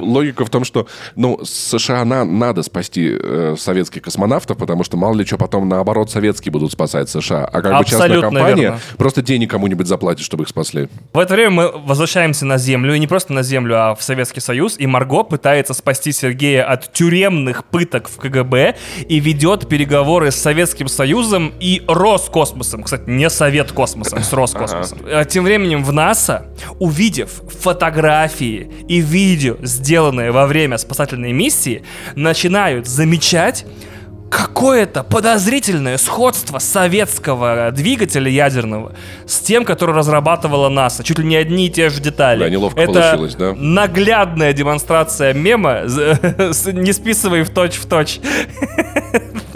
логика 0.01 0.45
в 0.45 0.49
том, 0.49 0.63
что, 0.63 0.87
ну, 1.15 1.39
США 1.43 2.03
на- 2.05 2.25
надо 2.25 2.63
спасти 2.63 3.15
э, 3.21 3.55
советских 3.57 4.01
космонавтов, 4.01 4.57
потому 4.57 4.83
что 4.83 4.97
мало 4.97 5.15
ли 5.15 5.25
что 5.25 5.37
потом, 5.37 5.69
наоборот, 5.69 6.09
советские 6.09 6.51
будут 6.51 6.71
спасать 6.71 7.09
США. 7.09 7.45
А 7.45 7.61
как 7.61 7.77
бы 7.77 7.85
частная 7.85 8.21
компания 8.21 8.79
просто 8.97 9.21
денег 9.21 9.51
кому-нибудь 9.51 9.87
заплатит, 9.87 10.25
чтобы 10.25 10.43
их 10.43 10.49
спасли. 10.49 10.89
В 11.13 11.19
это 11.19 11.33
время 11.33 11.51
мы 11.51 11.71
возвращаемся 11.85 12.45
на 12.45 12.57
Землю, 12.57 12.93
и 12.95 12.99
не 12.99 13.07
просто 13.07 13.33
на 13.33 13.43
Землю, 13.43 13.75
а 13.77 13.95
в 13.95 14.01
Советский 14.03 14.39
Союз, 14.47 14.79
и 14.79 14.87
Марго 14.87 15.23
пытается 15.23 15.73
спасти 15.73 16.13
Сергея 16.13 16.63
от 16.63 16.93
тюремных 16.93 17.65
пыток 17.65 18.07
в 18.07 18.15
КГБ 18.17 18.75
и 19.09 19.19
ведет 19.19 19.67
переговоры 19.67 20.31
с 20.31 20.35
Советским 20.35 20.87
Союзом 20.87 21.53
и 21.59 21.83
Роскосмосом. 21.85 22.83
Кстати, 22.83 23.03
не 23.09 23.29
Совет 23.29 23.73
Космосом, 23.73 24.23
с 24.23 24.31
Роскосмосом. 24.31 24.99
А 25.05 25.25
Тем 25.25 25.43
временем 25.43 25.83
в 25.83 25.91
НАСА, 25.91 26.45
увидев 26.79 27.41
фотографии 27.59 28.71
и 28.87 29.01
видео, 29.01 29.57
сделанные 29.61 30.31
во 30.31 30.47
время 30.47 30.77
спасательной 30.77 31.33
миссии, 31.33 31.83
начинают 32.15 32.87
замечать 32.87 33.65
какое-то 34.29 35.03
подозрительное 35.03 35.97
сходство 35.97 36.59
советского 36.59 37.71
двигателя 37.71 38.29
ядерного 38.29 38.93
с 39.25 39.39
тем, 39.39 39.65
который 39.65 39.95
разрабатывала 39.95 40.69
НАСА. 40.69 41.03
Чуть 41.03 41.19
ли 41.19 41.25
не 41.25 41.35
одни 41.35 41.67
и 41.67 41.69
те 41.69 41.89
же 41.89 42.01
детали. 42.01 42.39
Да, 42.39 42.49
неловко 42.49 42.79
Это 42.79 42.93
получилось, 42.93 43.35
да? 43.35 43.53
наглядная 43.55 44.53
демонстрация 44.53 45.33
мема, 45.33 45.81
не 45.85 46.93
списывай 46.93 47.43
в 47.43 47.49
точь 47.49 47.75
в 47.75 47.85
точь. 47.85 48.19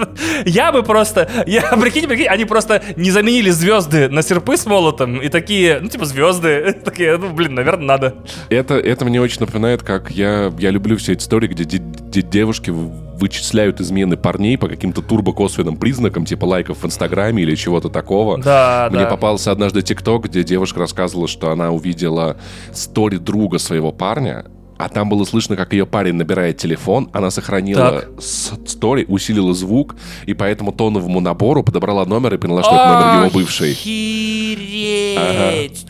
Я 0.46 0.72
бы 0.72 0.84
просто, 0.84 1.30
я, 1.48 1.62
прикинь, 1.82 2.08
прикинь, 2.08 2.28
они 2.28 2.46
просто 2.46 2.82
не 2.96 3.12
заменили 3.12 3.50
звезды 3.50 4.10
на 4.10 4.22
серпы 4.22 4.58
с 4.58 4.66
молотом 4.66 5.20
и 5.22 5.30
такие, 5.30 5.80
ну 5.82 5.88
типа 5.90 6.06
звезды, 6.06 6.74
такие, 6.86 7.18
ну 7.18 7.32
блин, 7.32 7.56
наверное, 7.56 7.86
надо. 7.86 8.16
Это, 8.50 8.76
это 8.76 9.06
мне 9.06 9.22
очень 9.22 9.40
напоминает, 9.42 9.84
как 9.84 10.12
я, 10.12 10.52
я 10.60 10.70
люблю 10.72 10.98
все 10.98 11.14
эти 11.14 11.22
истории, 11.22 11.48
где, 11.48 11.64
де- 11.66 11.78
де- 11.80 12.22
девушки 12.22 12.72
вычисляют 12.72 13.80
измены 13.80 14.18
парней 14.18 14.58
по 14.58 14.68
каким-то 14.68 15.02
турбокосвенным 15.02 15.78
признакам, 15.78 16.26
типа 16.26 16.46
лайков 16.46 16.80
в 16.82 16.86
Инстаграме 16.86 17.44
или 17.44 17.54
чего-то 17.56 17.90
такого. 17.90 18.40
Да, 18.42 18.90
Мне 18.92 19.04
да. 19.04 19.10
попался 19.10 19.52
однажды 19.52 19.84
ТикТок, 19.84 20.26
где 20.26 20.44
девушка 20.44 20.80
рассказывала, 20.80 21.28
что 21.28 21.52
она 21.52 21.70
увидела 21.72 22.38
стори 22.74 23.18
друга 23.18 23.60
своего 23.60 23.92
парня, 23.92 24.46
а 24.82 24.90
там 24.90 25.10
было 25.10 25.24
слышно, 25.26 25.56
как 25.56 25.74
ее 25.74 25.86
парень 25.86 26.16
набирает 26.16 26.58
телефон, 26.58 27.10
она 27.14 27.30
сохранила 27.30 28.06
стори, 28.20 29.06
усилила 29.08 29.54
звук, 29.54 29.96
и 30.26 30.34
по 30.34 30.44
этому 30.44 30.72
тоновому 30.72 31.20
набору 31.20 31.62
подобрала 31.64 32.04
номер 32.06 32.34
и 32.34 32.38
поняла, 32.38 32.64
что 32.64 32.74
это 32.74 32.86
номер 32.86 33.26
его 33.26 33.30
бывшей. 33.30 33.74
Охереть! 33.74 35.16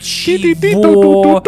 Чего? 0.00 1.42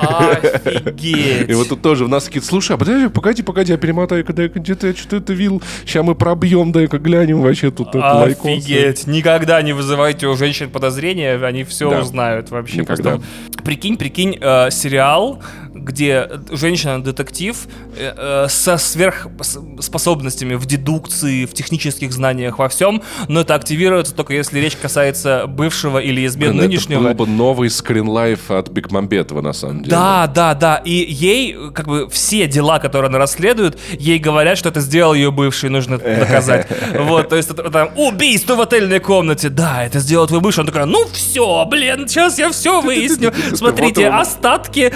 Офигеть! 0.00 1.50
И 1.50 1.54
вот 1.54 1.68
тут 1.68 1.82
тоже 1.82 2.04
у 2.04 2.08
нас 2.08 2.24
такие, 2.24 2.42
слушай, 2.42 2.72
а 2.74 2.78
подожди, 2.78 3.08
погоди, 3.08 3.42
погоди, 3.42 3.72
я 3.72 3.78
перемотаю, 3.78 4.24
когда 4.24 4.42
я 4.42 4.48
где-то 4.48 4.88
я 4.88 4.94
что-то 4.94 5.32
видел. 5.32 5.62
Сейчас 5.84 6.04
мы 6.04 6.16
пробьем, 6.16 6.72
дай-ка 6.72 6.98
глянем 6.98 7.42
вообще 7.42 7.70
тут. 7.70 7.94
Офигеть! 7.94 9.06
Никогда 9.06 9.62
не 9.62 9.72
вызывайте 9.72 10.26
у 10.26 10.36
женщин 10.36 10.68
подозрения, 10.68 11.36
они 11.36 11.62
все 11.62 11.86
узнают 12.00 12.50
вообще. 12.50 12.78
Никогда. 12.78 13.20
Прикинь, 13.62 13.96
прикинь, 13.96 14.36
э, 14.40 14.70
сериал, 14.72 15.40
где 15.74 16.28
женщина-детектив 16.50 17.56
э, 17.96 18.14
э, 18.16 18.46
со 18.48 18.76
сверхспособностями 18.76 20.54
в 20.54 20.66
дедукции, 20.66 21.46
в 21.46 21.54
технических 21.54 22.12
знаниях, 22.12 22.58
во 22.58 22.68
всем, 22.68 23.02
но 23.28 23.40
это 23.40 23.54
активируется 23.54 24.14
только 24.14 24.34
если 24.34 24.58
речь 24.60 24.76
касается 24.76 25.46
бывшего 25.46 25.98
или 25.98 26.26
измен 26.26 26.52
Блин, 26.52 26.62
нынешнего. 26.64 27.00
Это 27.00 27.14
был 27.14 27.26
бы 27.26 27.32
новый 27.32 27.70
скринлайф 27.70 28.50
от 28.50 28.68
Бекмамбетова, 28.70 29.40
на 29.40 29.52
самом 29.52 29.78
деле. 29.78 29.90
Да, 29.90 30.26
да, 30.26 30.54
да. 30.54 30.76
И 30.84 30.92
ей, 30.92 31.56
как 31.72 31.86
бы, 31.86 32.08
все 32.10 32.46
дела, 32.46 32.78
которые 32.78 33.08
она 33.08 33.18
расследует, 33.18 33.78
ей 33.92 34.18
говорят, 34.18 34.58
что 34.58 34.68
это 34.68 34.80
сделал 34.80 35.14
ее 35.14 35.30
бывший, 35.30 35.70
нужно 35.70 35.98
доказать. 35.98 36.68
Вот, 37.02 37.28
то 37.30 37.36
есть 37.36 37.50
там 37.72 37.90
убийство 37.96 38.54
в 38.54 38.60
отельной 38.60 39.00
комнате. 39.00 39.48
Да, 39.48 39.84
это 39.84 39.98
сделал 39.98 40.26
твой 40.26 40.40
бывший. 40.40 40.60
Он 40.60 40.66
такой, 40.66 40.86
ну 40.86 41.06
все, 41.12 41.64
блин, 41.66 42.06
сейчас 42.08 42.38
я 42.38 42.50
все 42.50 42.80
выясню. 42.80 43.32
Смотрите, 43.54 44.08
он. 44.08 44.20
остатки, 44.20 44.92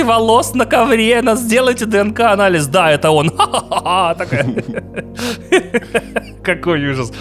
остатки 0.00 0.02
волос 0.02 0.54
на 0.54 0.66
ковре, 0.66 1.22
нас 1.22 1.40
сделайте 1.40 1.86
ДНК-анализ. 1.86 2.66
Да, 2.66 2.90
это 2.90 3.10
он. 3.10 3.30
Какой 6.42 6.90
ужас. 6.90 7.12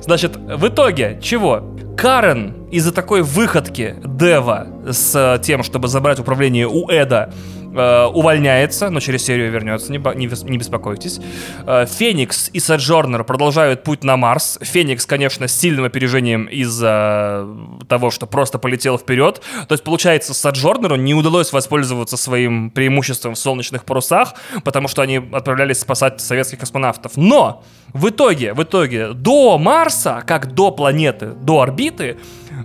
Значит, 0.00 0.36
в 0.36 0.68
итоге 0.68 1.18
чего? 1.22 1.76
Карен 1.96 2.68
из-за 2.70 2.92
такой 2.92 3.22
выходки 3.22 3.96
Дева 4.04 4.66
с 4.90 5.14
э, 5.14 5.38
тем, 5.42 5.62
чтобы 5.62 5.88
забрать 5.88 6.20
управление 6.20 6.68
у 6.68 6.90
Эда, 6.90 7.32
э, 7.76 8.06
увольняется, 8.06 8.90
но 8.90 9.00
через 9.00 9.24
серию 9.24 9.50
вернется, 9.50 9.92
не, 9.92 9.98
не 9.98 10.26
не 10.26 10.58
беспокойтесь. 10.58 11.20
Э, 11.66 11.86
Феникс 11.86 12.50
и 12.52 12.60
Соджорнер 12.60 13.24
продолжают 13.24 13.84
путь 13.84 14.04
на 14.04 14.16
Марс. 14.16 14.58
Феникс, 14.62 15.06
конечно, 15.06 15.48
с 15.48 15.52
сильным 15.56 15.84
опережением 15.84 16.46
из-за 16.46 17.46
того, 17.88 18.10
что 18.10 18.26
просто 18.26 18.58
полетел 18.58 18.98
вперед. 18.98 19.42
То 19.68 19.72
есть, 19.72 19.84
получается, 19.84 20.34
Соджорнеру 20.34 20.96
не 20.96 21.14
удалось 21.14 21.52
воспользоваться 21.52 22.16
своим 22.16 22.70
преимуществом 22.70 23.34
в 23.34 23.38
солнечных 23.38 23.84
парусах, 23.84 24.34
потому 24.64 24.88
что 24.88 25.02
они 25.02 25.16
отправлялись 25.32 25.80
спасать 25.80 26.20
советских 26.20 26.58
космонавтов. 26.58 27.12
Но 27.16 27.62
в 27.92 28.08
итоге, 28.08 28.54
в 28.54 28.62
итоге, 28.62 29.12
до 29.12 29.58
Марса, 29.58 30.22
как 30.26 30.52
до 30.52 30.70
планеты, 30.70 31.26
до 31.26 31.60
орбиты, 31.60 32.16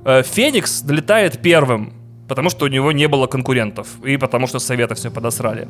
э, 0.05 0.23
Феникс 0.23 0.81
долетает 0.81 1.41
первым, 1.41 2.00
потому 2.31 2.49
что 2.49 2.63
у 2.63 2.69
него 2.69 2.93
не 2.93 3.09
было 3.09 3.27
конкурентов, 3.27 3.89
и 4.05 4.15
потому 4.15 4.47
что 4.47 4.59
Советы 4.59 4.95
все 4.95 5.11
подосрали. 5.11 5.67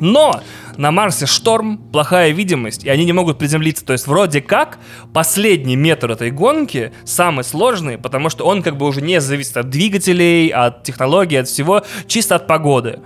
Но 0.00 0.42
на 0.76 0.90
Марсе 0.90 1.24
шторм, 1.24 1.78
плохая 1.78 2.32
видимость, 2.32 2.84
и 2.84 2.90
они 2.90 3.06
не 3.06 3.14
могут 3.14 3.38
приземлиться. 3.38 3.86
То 3.86 3.94
есть 3.94 4.06
вроде 4.06 4.42
как 4.42 4.78
последний 5.14 5.76
метр 5.76 6.10
этой 6.10 6.30
гонки 6.30 6.92
самый 7.06 7.42
сложный, 7.42 7.96
потому 7.96 8.28
что 8.28 8.44
он 8.44 8.62
как 8.62 8.76
бы 8.76 8.84
уже 8.86 9.00
не 9.00 9.18
зависит 9.18 9.56
от 9.56 9.70
двигателей, 9.70 10.48
от 10.48 10.82
технологий, 10.82 11.36
от 11.36 11.48
всего, 11.48 11.82
чисто 12.06 12.36
от 12.36 12.46
погоды. 12.46 13.00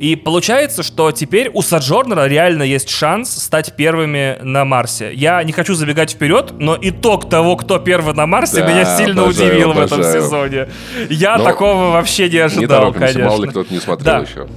И 0.00 0.16
получается, 0.16 0.82
что 0.82 1.12
теперь 1.12 1.50
у 1.52 1.60
Соджорнера 1.60 2.26
реально 2.26 2.62
есть 2.62 2.88
шанс 2.88 3.30
стать 3.30 3.76
первыми 3.76 4.38
на 4.42 4.64
Марсе. 4.64 5.12
Я 5.12 5.42
не 5.44 5.52
хочу 5.52 5.74
забегать 5.74 6.12
вперед, 6.12 6.54
но 6.58 6.76
итог 6.80 7.28
того, 7.28 7.54
кто 7.56 7.78
первый 7.78 8.14
на 8.14 8.26
Марсе, 8.26 8.62
Да, 8.62 8.66
меня 8.72 8.84
сильно 8.96 9.24
обожаю, 9.24 9.50
удивил 9.50 9.72
в 9.74 9.78
этом 9.78 10.00
обожаю. 10.00 10.22
сезоне. 10.22 10.68
Я 11.10 11.36
Но 11.36 11.44
такого 11.44 11.90
вообще 11.90 12.24
не 12.30 12.36
Не 12.36 12.38
ожидал, 12.38 12.80
торопимся, 12.92 13.06
конечно. 13.12 13.24
мало 13.30 13.42
ли 13.44 13.50
кто-то 13.50 13.74
не 13.74 13.80
смотрел 13.80 14.04
Да. 14.06 14.18
еще. 14.20 14.48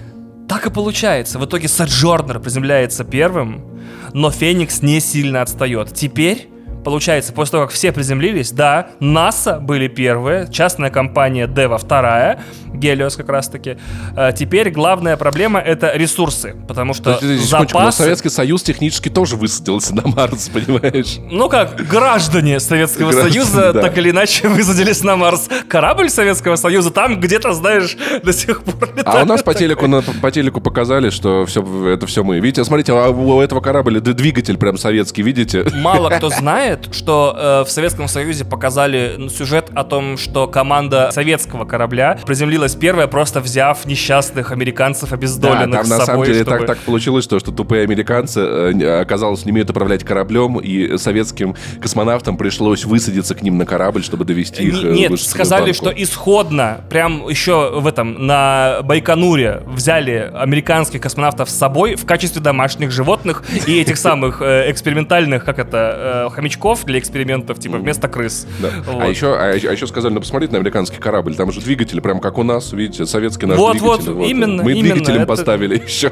Так 0.47 0.65
и 0.65 0.69
получается. 0.69 1.39
В 1.39 1.45
итоге 1.45 1.67
Соджорнер 1.67 2.39
приземляется 2.39 3.03
первым, 3.03 3.65
но 4.13 4.31
Феникс 4.31 4.81
не 4.81 5.01
сильно 5.01 5.41
отстает. 5.41 5.93
Теперь, 5.93 6.47
получается, 6.85 7.33
после 7.33 7.51
того, 7.53 7.63
как 7.65 7.73
все 7.73 7.91
приземлились, 7.91 8.51
да, 8.51 8.87
НАСА 9.01 9.59
были 9.59 9.87
первые, 9.89 10.49
частная 10.51 10.89
компания 10.89 11.47
Дева 11.47 11.77
вторая, 11.77 12.41
Гелиос 12.73 13.15
как 13.15 13.29
раз-таки. 13.29 13.77
Э, 14.15 14.31
Теперь 14.35 14.71
главная 14.71 15.17
проблема— 15.17 15.59
это 15.61 15.91
ресурсы, 15.95 16.55
потому 16.67 16.93
что 16.93 17.15
Подожди, 17.15 17.37
запасы... 17.37 17.97
Советский 18.03 18.29
Союз 18.29 18.63
технически 18.63 19.09
тоже 19.09 19.35
высадился 19.35 19.95
на 19.95 20.07
Марс, 20.07 20.49
понимаешь? 20.53 21.17
Ну 21.31 21.49
как, 21.49 21.75
граждане 21.87 22.59
Советского 22.59 23.11
Граждане, 23.11 23.31
Союза 23.31 23.73
да. 23.73 23.81
так 23.81 23.97
или 23.97 24.09
иначе 24.11 24.47
высадились 24.49 25.03
на 25.03 25.15
Марс. 25.15 25.49
Корабль 25.67 26.09
Советского 26.09 26.55
Союза 26.55 26.91
там 26.91 27.19
где-то, 27.19 27.53
знаешь, 27.53 27.95
до 28.23 28.33
сих 28.33 28.63
пор 28.63 28.89
летает. 28.95 29.07
А 29.07 29.23
у 29.23 29.25
нас 29.25 29.43
по 29.43 29.53
телеку, 29.53 29.87
на- 29.87 30.01
по 30.01 30.31
телеку 30.31 30.61
показали, 30.61 31.09
что 31.09 31.45
все, 31.45 31.63
это 31.89 32.07
все 32.07 32.23
мы. 32.23 32.39
Видите, 32.39 32.63
смотрите, 32.63 32.93
а 32.93 33.09
у 33.09 33.41
этого 33.41 33.61
корабля 33.61 33.99
двигатель 33.99 34.57
прям 34.57 34.77
советский, 34.77 35.21
видите? 35.21 35.65
Мало 35.75 36.09
кто 36.09 36.29
знает, 36.29 36.93
что 36.93 37.35
э, 37.37 37.63
в 37.67 37.71
Советском 37.71 38.07
Союзе 38.07 38.45
показали 38.45 39.27
сюжет 39.29 39.69
о 39.75 39.83
том, 39.83 40.17
что 40.17 40.47
команда 40.47 41.09
советского 41.11 41.65
корабля 41.65 42.17
приземлилась 42.25 42.62
случилось 42.63 42.75
первое, 42.75 43.07
просто 43.07 43.39
взяв 43.41 43.85
несчастных 43.85 44.51
американцев 44.51 45.11
обездоленных 45.13 45.69
Да, 45.71 45.77
там 45.77 45.85
с 45.85 45.89
на 45.89 45.97
собой, 45.97 46.05
самом 46.05 46.25
деле 46.25 46.43
чтобы- 46.43 46.57
так, 46.59 46.67
так 46.67 46.77
получилось, 46.79 47.23
что, 47.25 47.39
что 47.39 47.51
тупые 47.51 47.83
американцы, 47.83 48.39
э, 48.39 49.01
оказалось, 49.01 49.45
не 49.45 49.51
умеют 49.51 49.69
управлять 49.69 50.03
кораблем, 50.03 50.59
и 50.59 50.97
советским 50.97 51.55
космонавтам 51.81 52.37
пришлось 52.37 52.85
высадиться 52.85 53.35
к 53.35 53.41
ним 53.41 53.57
на 53.57 53.65
корабль, 53.65 54.03
чтобы 54.03 54.25
довести 54.25 54.63
их. 54.63 54.73
Не- 54.83 54.89
э, 54.89 54.93
Нет, 55.09 55.19
сказали, 55.19 55.73
что 55.73 55.89
исходно, 55.95 56.81
прям 56.89 57.27
еще 57.27 57.79
в 57.79 57.87
этом, 57.87 58.25
на 58.27 58.79
Байконуре 58.83 59.61
взяли 59.67 60.31
американских 60.33 61.01
космонавтов 61.01 61.49
с 61.49 61.55
собой 61.55 61.95
в 61.95 62.05
качестве 62.05 62.41
домашних 62.41 62.91
животных 62.91 63.43
и 63.67 63.79
этих 63.79 63.97
самых 64.07 64.41
э, 64.41 64.71
экспериментальных, 64.71 65.43
как 65.43 65.59
это, 65.59 66.27
э, 66.29 66.33
хомячков 66.33 66.85
для 66.85 66.99
экспериментов, 66.99 67.59
типа 67.59 67.77
вместо 67.77 68.07
крыс. 68.07 68.47
Да. 68.59 68.69
Вот. 68.85 69.03
А, 69.03 69.07
еще, 69.07 69.35
а, 69.35 69.51
а 69.51 69.55
еще 69.55 69.87
сказали, 69.87 70.13
ну 70.13 70.19
посмотрите 70.19 70.53
на 70.53 70.59
американский 70.59 70.97
корабль, 70.97 71.35
там 71.35 71.51
же 71.51 71.59
двигатели, 71.61 71.99
прям 71.99 72.19
как 72.19 72.37
у 72.37 72.43
нас, 72.43 72.52
видите, 72.71 73.05
советский 73.05 73.45
наш 73.45 73.57
Вот, 73.57 73.77
двигатель. 73.77 74.11
вот, 74.11 74.27
именно, 74.27 74.63
Мы 74.63 74.73
именно, 74.73 74.93
двигателем 74.95 75.17
это- 75.21 75.27
поставили 75.27 75.75
еще 75.85 76.11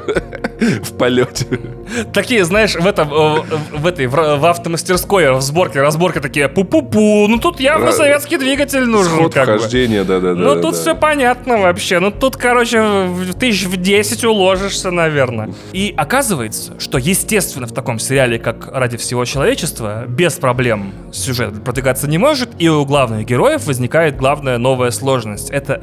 в 0.82 0.92
полете. 0.96 1.46
Такие, 2.12 2.44
знаешь, 2.44 2.74
в 2.74 2.86
этом, 2.86 3.08
в 3.08 3.86
этой, 3.86 4.06
в, 4.06 4.44
автомастерской, 4.48 5.32
в 5.32 5.40
сборке, 5.40 5.80
разборке 5.80 6.20
такие, 6.20 6.46
пу-пу-пу, 6.48 7.26
ну 7.28 7.38
тут 7.38 7.60
явно 7.60 7.92
советский 7.92 8.36
двигатель 8.38 8.84
нужен, 8.84 9.12
Сход, 9.12 9.34
вхождение, 9.34 10.04
да-да-да. 10.04 10.40
Ну, 10.40 10.60
тут 10.60 10.76
все 10.76 10.94
понятно 10.94 11.58
вообще. 11.58 11.98
Ну, 11.98 12.10
тут, 12.10 12.36
короче, 12.36 13.08
тысяч 13.38 13.66
в 13.66 13.76
10 13.76 14.24
уложишься, 14.24 14.90
наверное. 14.90 15.52
И 15.72 15.92
оказывается, 15.96 16.78
что, 16.78 16.98
естественно, 16.98 17.66
в 17.66 17.72
таком 17.72 17.98
сериале, 17.98 18.38
как 18.38 18.68
«Ради 18.72 18.96
всего 18.96 19.24
человечества», 19.24 20.04
без 20.06 20.34
проблем 20.34 20.92
сюжет 21.12 21.62
продвигаться 21.64 22.08
не 22.08 22.18
может, 22.18 22.50
и 22.58 22.68
у 22.68 22.84
главных 22.84 23.26
героев 23.26 23.66
возникает 23.66 24.16
главная 24.16 24.58
новая 24.58 24.90
сложность— 24.90 25.50
это 25.50 25.80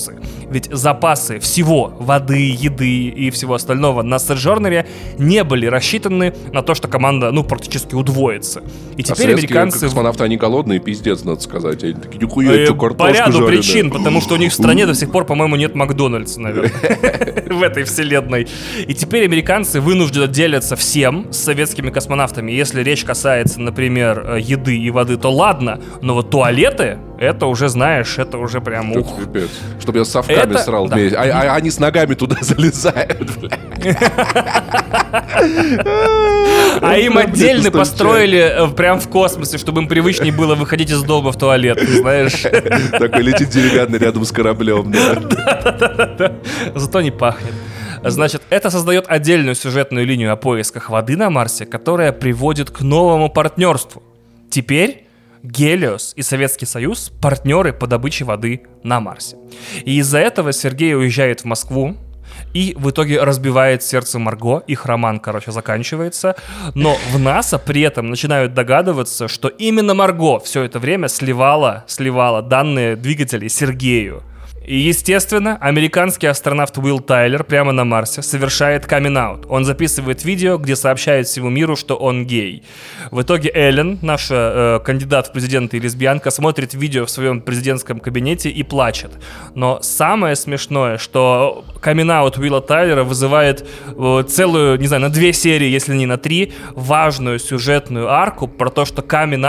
ресурсы. 0.00 0.16
Ведь 0.50 0.68
запасы 0.72 1.38
всего, 1.38 1.92
воды, 1.98 2.50
еды 2.50 3.08
и 3.08 3.30
всего 3.30 3.54
остального 3.54 4.02
на 4.02 4.18
Сержорнере 4.18 4.86
не 5.18 5.44
были 5.44 5.66
рассчитаны 5.66 6.34
на 6.52 6.62
то, 6.62 6.74
что 6.74 6.88
команда, 6.88 7.30
ну, 7.30 7.44
практически 7.44 7.94
удвоится. 7.94 8.62
И 8.96 9.02
А 9.02 9.04
теперь 9.04 9.16
советские 9.16 9.34
американцы... 9.36 9.80
космонавты, 9.80 10.24
они 10.24 10.36
голодные, 10.36 10.80
пиздец, 10.80 11.24
надо 11.24 11.40
сказать. 11.40 11.82
Они 11.84 11.94
такие, 11.94 12.20
нихуя, 12.22 12.50
Э, 12.52 12.64
что, 12.64 12.74
По 12.74 12.88
картошку 12.88 13.14
ряду 13.14 13.32
жареная». 13.32 13.48
причин, 13.48 13.90
потому 13.90 14.20
что 14.20 14.34
у 14.34 14.36
них 14.36 14.52
в 14.52 14.54
стране 14.54 14.86
до 14.86 14.94
сих 14.94 15.10
пор, 15.12 15.24
по-моему, 15.24 15.56
нет 15.56 15.74
Макдональдса, 15.74 16.40
наверное, 16.40 16.70
в 17.50 17.62
этой 17.62 17.84
вселенной. 17.84 18.48
И 18.86 18.94
теперь 18.94 19.24
американцы 19.24 19.80
вынуждены 19.80 20.28
делиться 20.28 20.76
всем 20.76 21.32
с 21.32 21.38
советскими 21.38 21.90
космонавтами. 21.90 22.52
Если 22.52 22.82
речь 22.82 23.04
касается, 23.04 23.60
например, 23.60 24.24
э, 24.26 24.40
еды 24.40 24.76
и 24.76 24.90
воды, 24.90 25.16
то 25.16 25.30
ладно, 25.30 25.80
но 26.02 26.14
вот 26.14 26.30
туалеты, 26.30 26.98
это 27.20 27.46
уже, 27.46 27.68
знаешь, 27.68 28.18
это 28.18 28.38
уже 28.38 28.62
прям 28.62 28.92
ух. 28.92 29.20
пипец. 29.20 29.50
Чтобы 29.78 29.98
я 29.98 30.04
с 30.06 30.10
совками 30.10 30.38
Это- 30.54 30.58
срал 30.58 30.88
да. 30.88 30.96
вместе. 30.96 31.16
А, 31.16 31.52
а 31.52 31.54
они 31.54 31.70
с 31.70 31.78
ногами 31.78 32.14
туда 32.14 32.36
залезают. 32.40 33.30
А 36.80 36.96
им 36.96 37.18
отдельно 37.18 37.70
построили 37.70 38.38
э, 38.38 38.68
прям 38.68 39.00
в 39.00 39.08
космосе, 39.08 39.58
чтобы 39.58 39.82
им 39.82 39.88
привычнее 39.88 40.32
было 40.32 40.54
выходить 40.54 40.90
из 40.90 41.02
дома 41.02 41.30
в 41.32 41.36
туалет, 41.38 41.78
знаешь. 41.86 42.40
Такой 42.90 43.22
летит 43.22 43.50
деревянный 43.50 43.98
рядом 43.98 44.24
с 44.24 44.32
кораблем. 44.32 44.92
Зато 46.74 47.00
не 47.02 47.10
пахнет. 47.10 47.52
Значит, 48.02 48.40
это 48.48 48.70
создает 48.70 49.04
отдельную 49.08 49.54
сюжетную 49.54 50.06
линию 50.06 50.32
о 50.32 50.36
поисках 50.36 50.88
воды 50.88 51.18
на 51.18 51.28
Марсе, 51.28 51.66
которая 51.66 52.12
приводит 52.12 52.70
к 52.70 52.80
новому 52.80 53.28
партнерству. 53.28 54.02
Теперь 54.48 55.06
Гелиос 55.42 56.12
и 56.16 56.22
Советский 56.22 56.66
Союз– 56.66 57.10
партнеры 57.20 57.72
по 57.72 57.86
добыче 57.86 58.24
воды 58.24 58.62
на 58.82 59.00
Марсе. 59.00 59.36
И 59.84 59.98
из-за 59.98 60.18
этого 60.18 60.52
Сергей 60.52 60.94
уезжает 60.94 61.40
в 61.40 61.44
Москву, 61.44 61.96
и 62.54 62.74
в 62.78 62.90
итоге 62.90 63.22
разбивает 63.22 63.82
сердце 63.82 64.18
Марго, 64.18 64.62
их 64.66 64.86
роман, 64.86 65.20
короче, 65.20 65.52
заканчивается. 65.52 66.36
Но 66.74 66.96
в 67.12 67.18
НАСА 67.18 67.58
при 67.58 67.82
этом 67.82 68.08
начинают 68.08 68.54
догадываться, 68.54 69.28
что 69.28 69.48
именно 69.48 69.94
Марго 69.94 70.38
все 70.40 70.62
это 70.62 70.78
время 70.78 71.08
сливала, 71.08 71.84
сливала 71.86 72.42
данные 72.42 72.96
двигателей 72.96 73.48
Сергею. 73.48 74.22
И, 74.64 74.76
естественно, 74.76 75.56
американский 75.60 76.26
астронавт 76.26 76.76
Уилл 76.76 77.00
Тайлер 77.00 77.44
прямо 77.44 77.72
на 77.72 77.84
Марсе 77.84 78.22
совершает 78.22 78.86
камин 78.86 79.40
Он 79.48 79.64
записывает 79.64 80.24
видео, 80.24 80.58
где 80.58 80.76
сообщает 80.76 81.26
всему 81.26 81.48
миру, 81.48 81.76
что 81.76 81.96
он 81.96 82.26
гей. 82.26 82.62
В 83.10 83.22
итоге 83.22 83.50
Эллен, 83.54 83.98
наша 84.02 84.34
э, 84.34 84.84
кандидат 84.84 85.28
в 85.28 85.32
президенты 85.32 85.78
и 85.78 85.80
лесбиянка, 85.80 86.30
смотрит 86.30 86.74
видео 86.74 87.06
в 87.06 87.10
своем 87.10 87.40
президентском 87.40 88.00
кабинете 88.00 88.50
и 88.50 88.62
плачет. 88.62 89.12
Но 89.54 89.80
самое 89.82 90.36
смешное, 90.36 90.98
что 90.98 91.64
камин 91.80 92.10
Уилла 92.10 92.60
Тайлера 92.60 93.02
вызывает 93.02 93.66
э, 93.86 94.24
целую, 94.28 94.78
не 94.78 94.86
знаю, 94.86 95.02
на 95.02 95.10
две 95.10 95.32
серии, 95.32 95.68
если 95.68 95.94
не 95.94 96.06
на 96.06 96.18
три, 96.18 96.52
важную 96.72 97.38
сюжетную 97.38 98.10
арку 98.10 98.46
про 98.46 98.68
то, 98.70 98.84
что 98.84 99.00
камин 99.00 99.40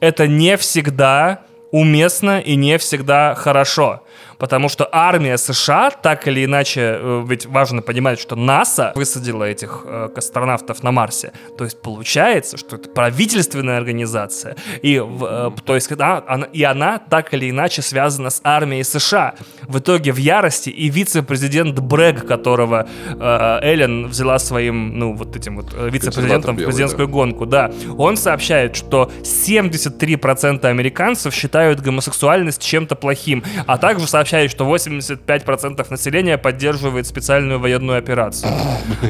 это 0.00 0.26
не 0.26 0.56
всегда 0.56 1.42
уместно 1.72 2.40
и 2.40 2.54
не 2.54 2.78
всегда 2.78 3.34
хорошо. 3.34 4.02
Потому 4.42 4.68
что 4.68 4.88
армия 4.90 5.38
США, 5.38 5.90
так 5.90 6.26
или 6.26 6.44
иначе, 6.44 6.80
э, 7.00 7.24
ведь 7.28 7.46
важно 7.46 7.80
понимать, 7.80 8.18
что 8.18 8.34
НАСА 8.34 8.90
высадила 8.96 9.44
этих 9.44 9.82
э, 9.84 10.08
астронавтов 10.16 10.82
на 10.82 10.90
Марсе. 10.90 11.30
То 11.56 11.62
есть 11.62 11.80
получается, 11.80 12.56
что 12.56 12.74
это 12.74 12.88
правительственная 12.88 13.76
организация. 13.78 14.56
И, 14.82 15.00
э, 15.00 15.50
то 15.64 15.74
есть, 15.76 15.92
она, 15.92 16.24
она- 16.26 16.48
и 16.52 16.64
она 16.64 16.98
так 16.98 17.32
или 17.34 17.48
иначе 17.50 17.82
связана 17.82 18.30
с 18.30 18.40
армией 18.42 18.82
США. 18.82 19.34
В 19.68 19.78
итоге 19.78 20.10
в 20.12 20.16
ярости 20.16 20.70
и 20.70 20.88
вице-президент 20.90 21.78
Брэг, 21.78 22.26
которого 22.26 22.88
э, 23.06 23.58
Эллен 23.62 24.08
взяла 24.08 24.40
своим, 24.40 24.98
ну, 24.98 25.14
вот 25.14 25.36
этим 25.36 25.54
вот 25.54 25.72
э, 25.72 25.88
вице-президентом 25.88 26.56
в 26.56 26.64
президентскую 26.64 27.06
гонку, 27.08 27.46
да, 27.46 27.70
он 27.96 28.16
сообщает, 28.16 28.74
что 28.74 29.08
73% 29.22 30.64
американцев 30.66 31.32
считают 31.32 31.80
гомосексуальность 31.80 32.60
чем-то 32.60 32.96
плохим, 32.96 33.44
а 33.68 33.78
также 33.78 34.08
сообщает, 34.08 34.31
что 34.50 34.64
85% 34.64 35.86
населения 35.90 36.38
поддерживает 36.38 37.06
специальную 37.06 37.58
военную 37.60 37.98
операцию. 37.98 38.52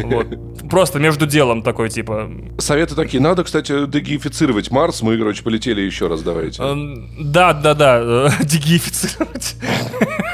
Вот. 0.04 0.26
Просто 0.68 0.98
между 0.98 1.26
делом 1.26 1.62
такой, 1.62 1.88
типа... 1.88 2.30
Советы 2.58 2.94
такие. 2.94 3.22
Надо, 3.22 3.44
кстати, 3.44 3.86
дегифицировать 3.86 4.70
Марс. 4.70 5.02
Мы, 5.02 5.16
короче, 5.18 5.42
полетели 5.42 5.80
еще 5.80 6.08
раз, 6.08 6.22
давайте. 6.22 6.62
эм, 6.62 7.10
Да, 7.32 7.52
да, 7.52 7.74
да, 7.74 8.30
дегифицировать. 8.40 9.56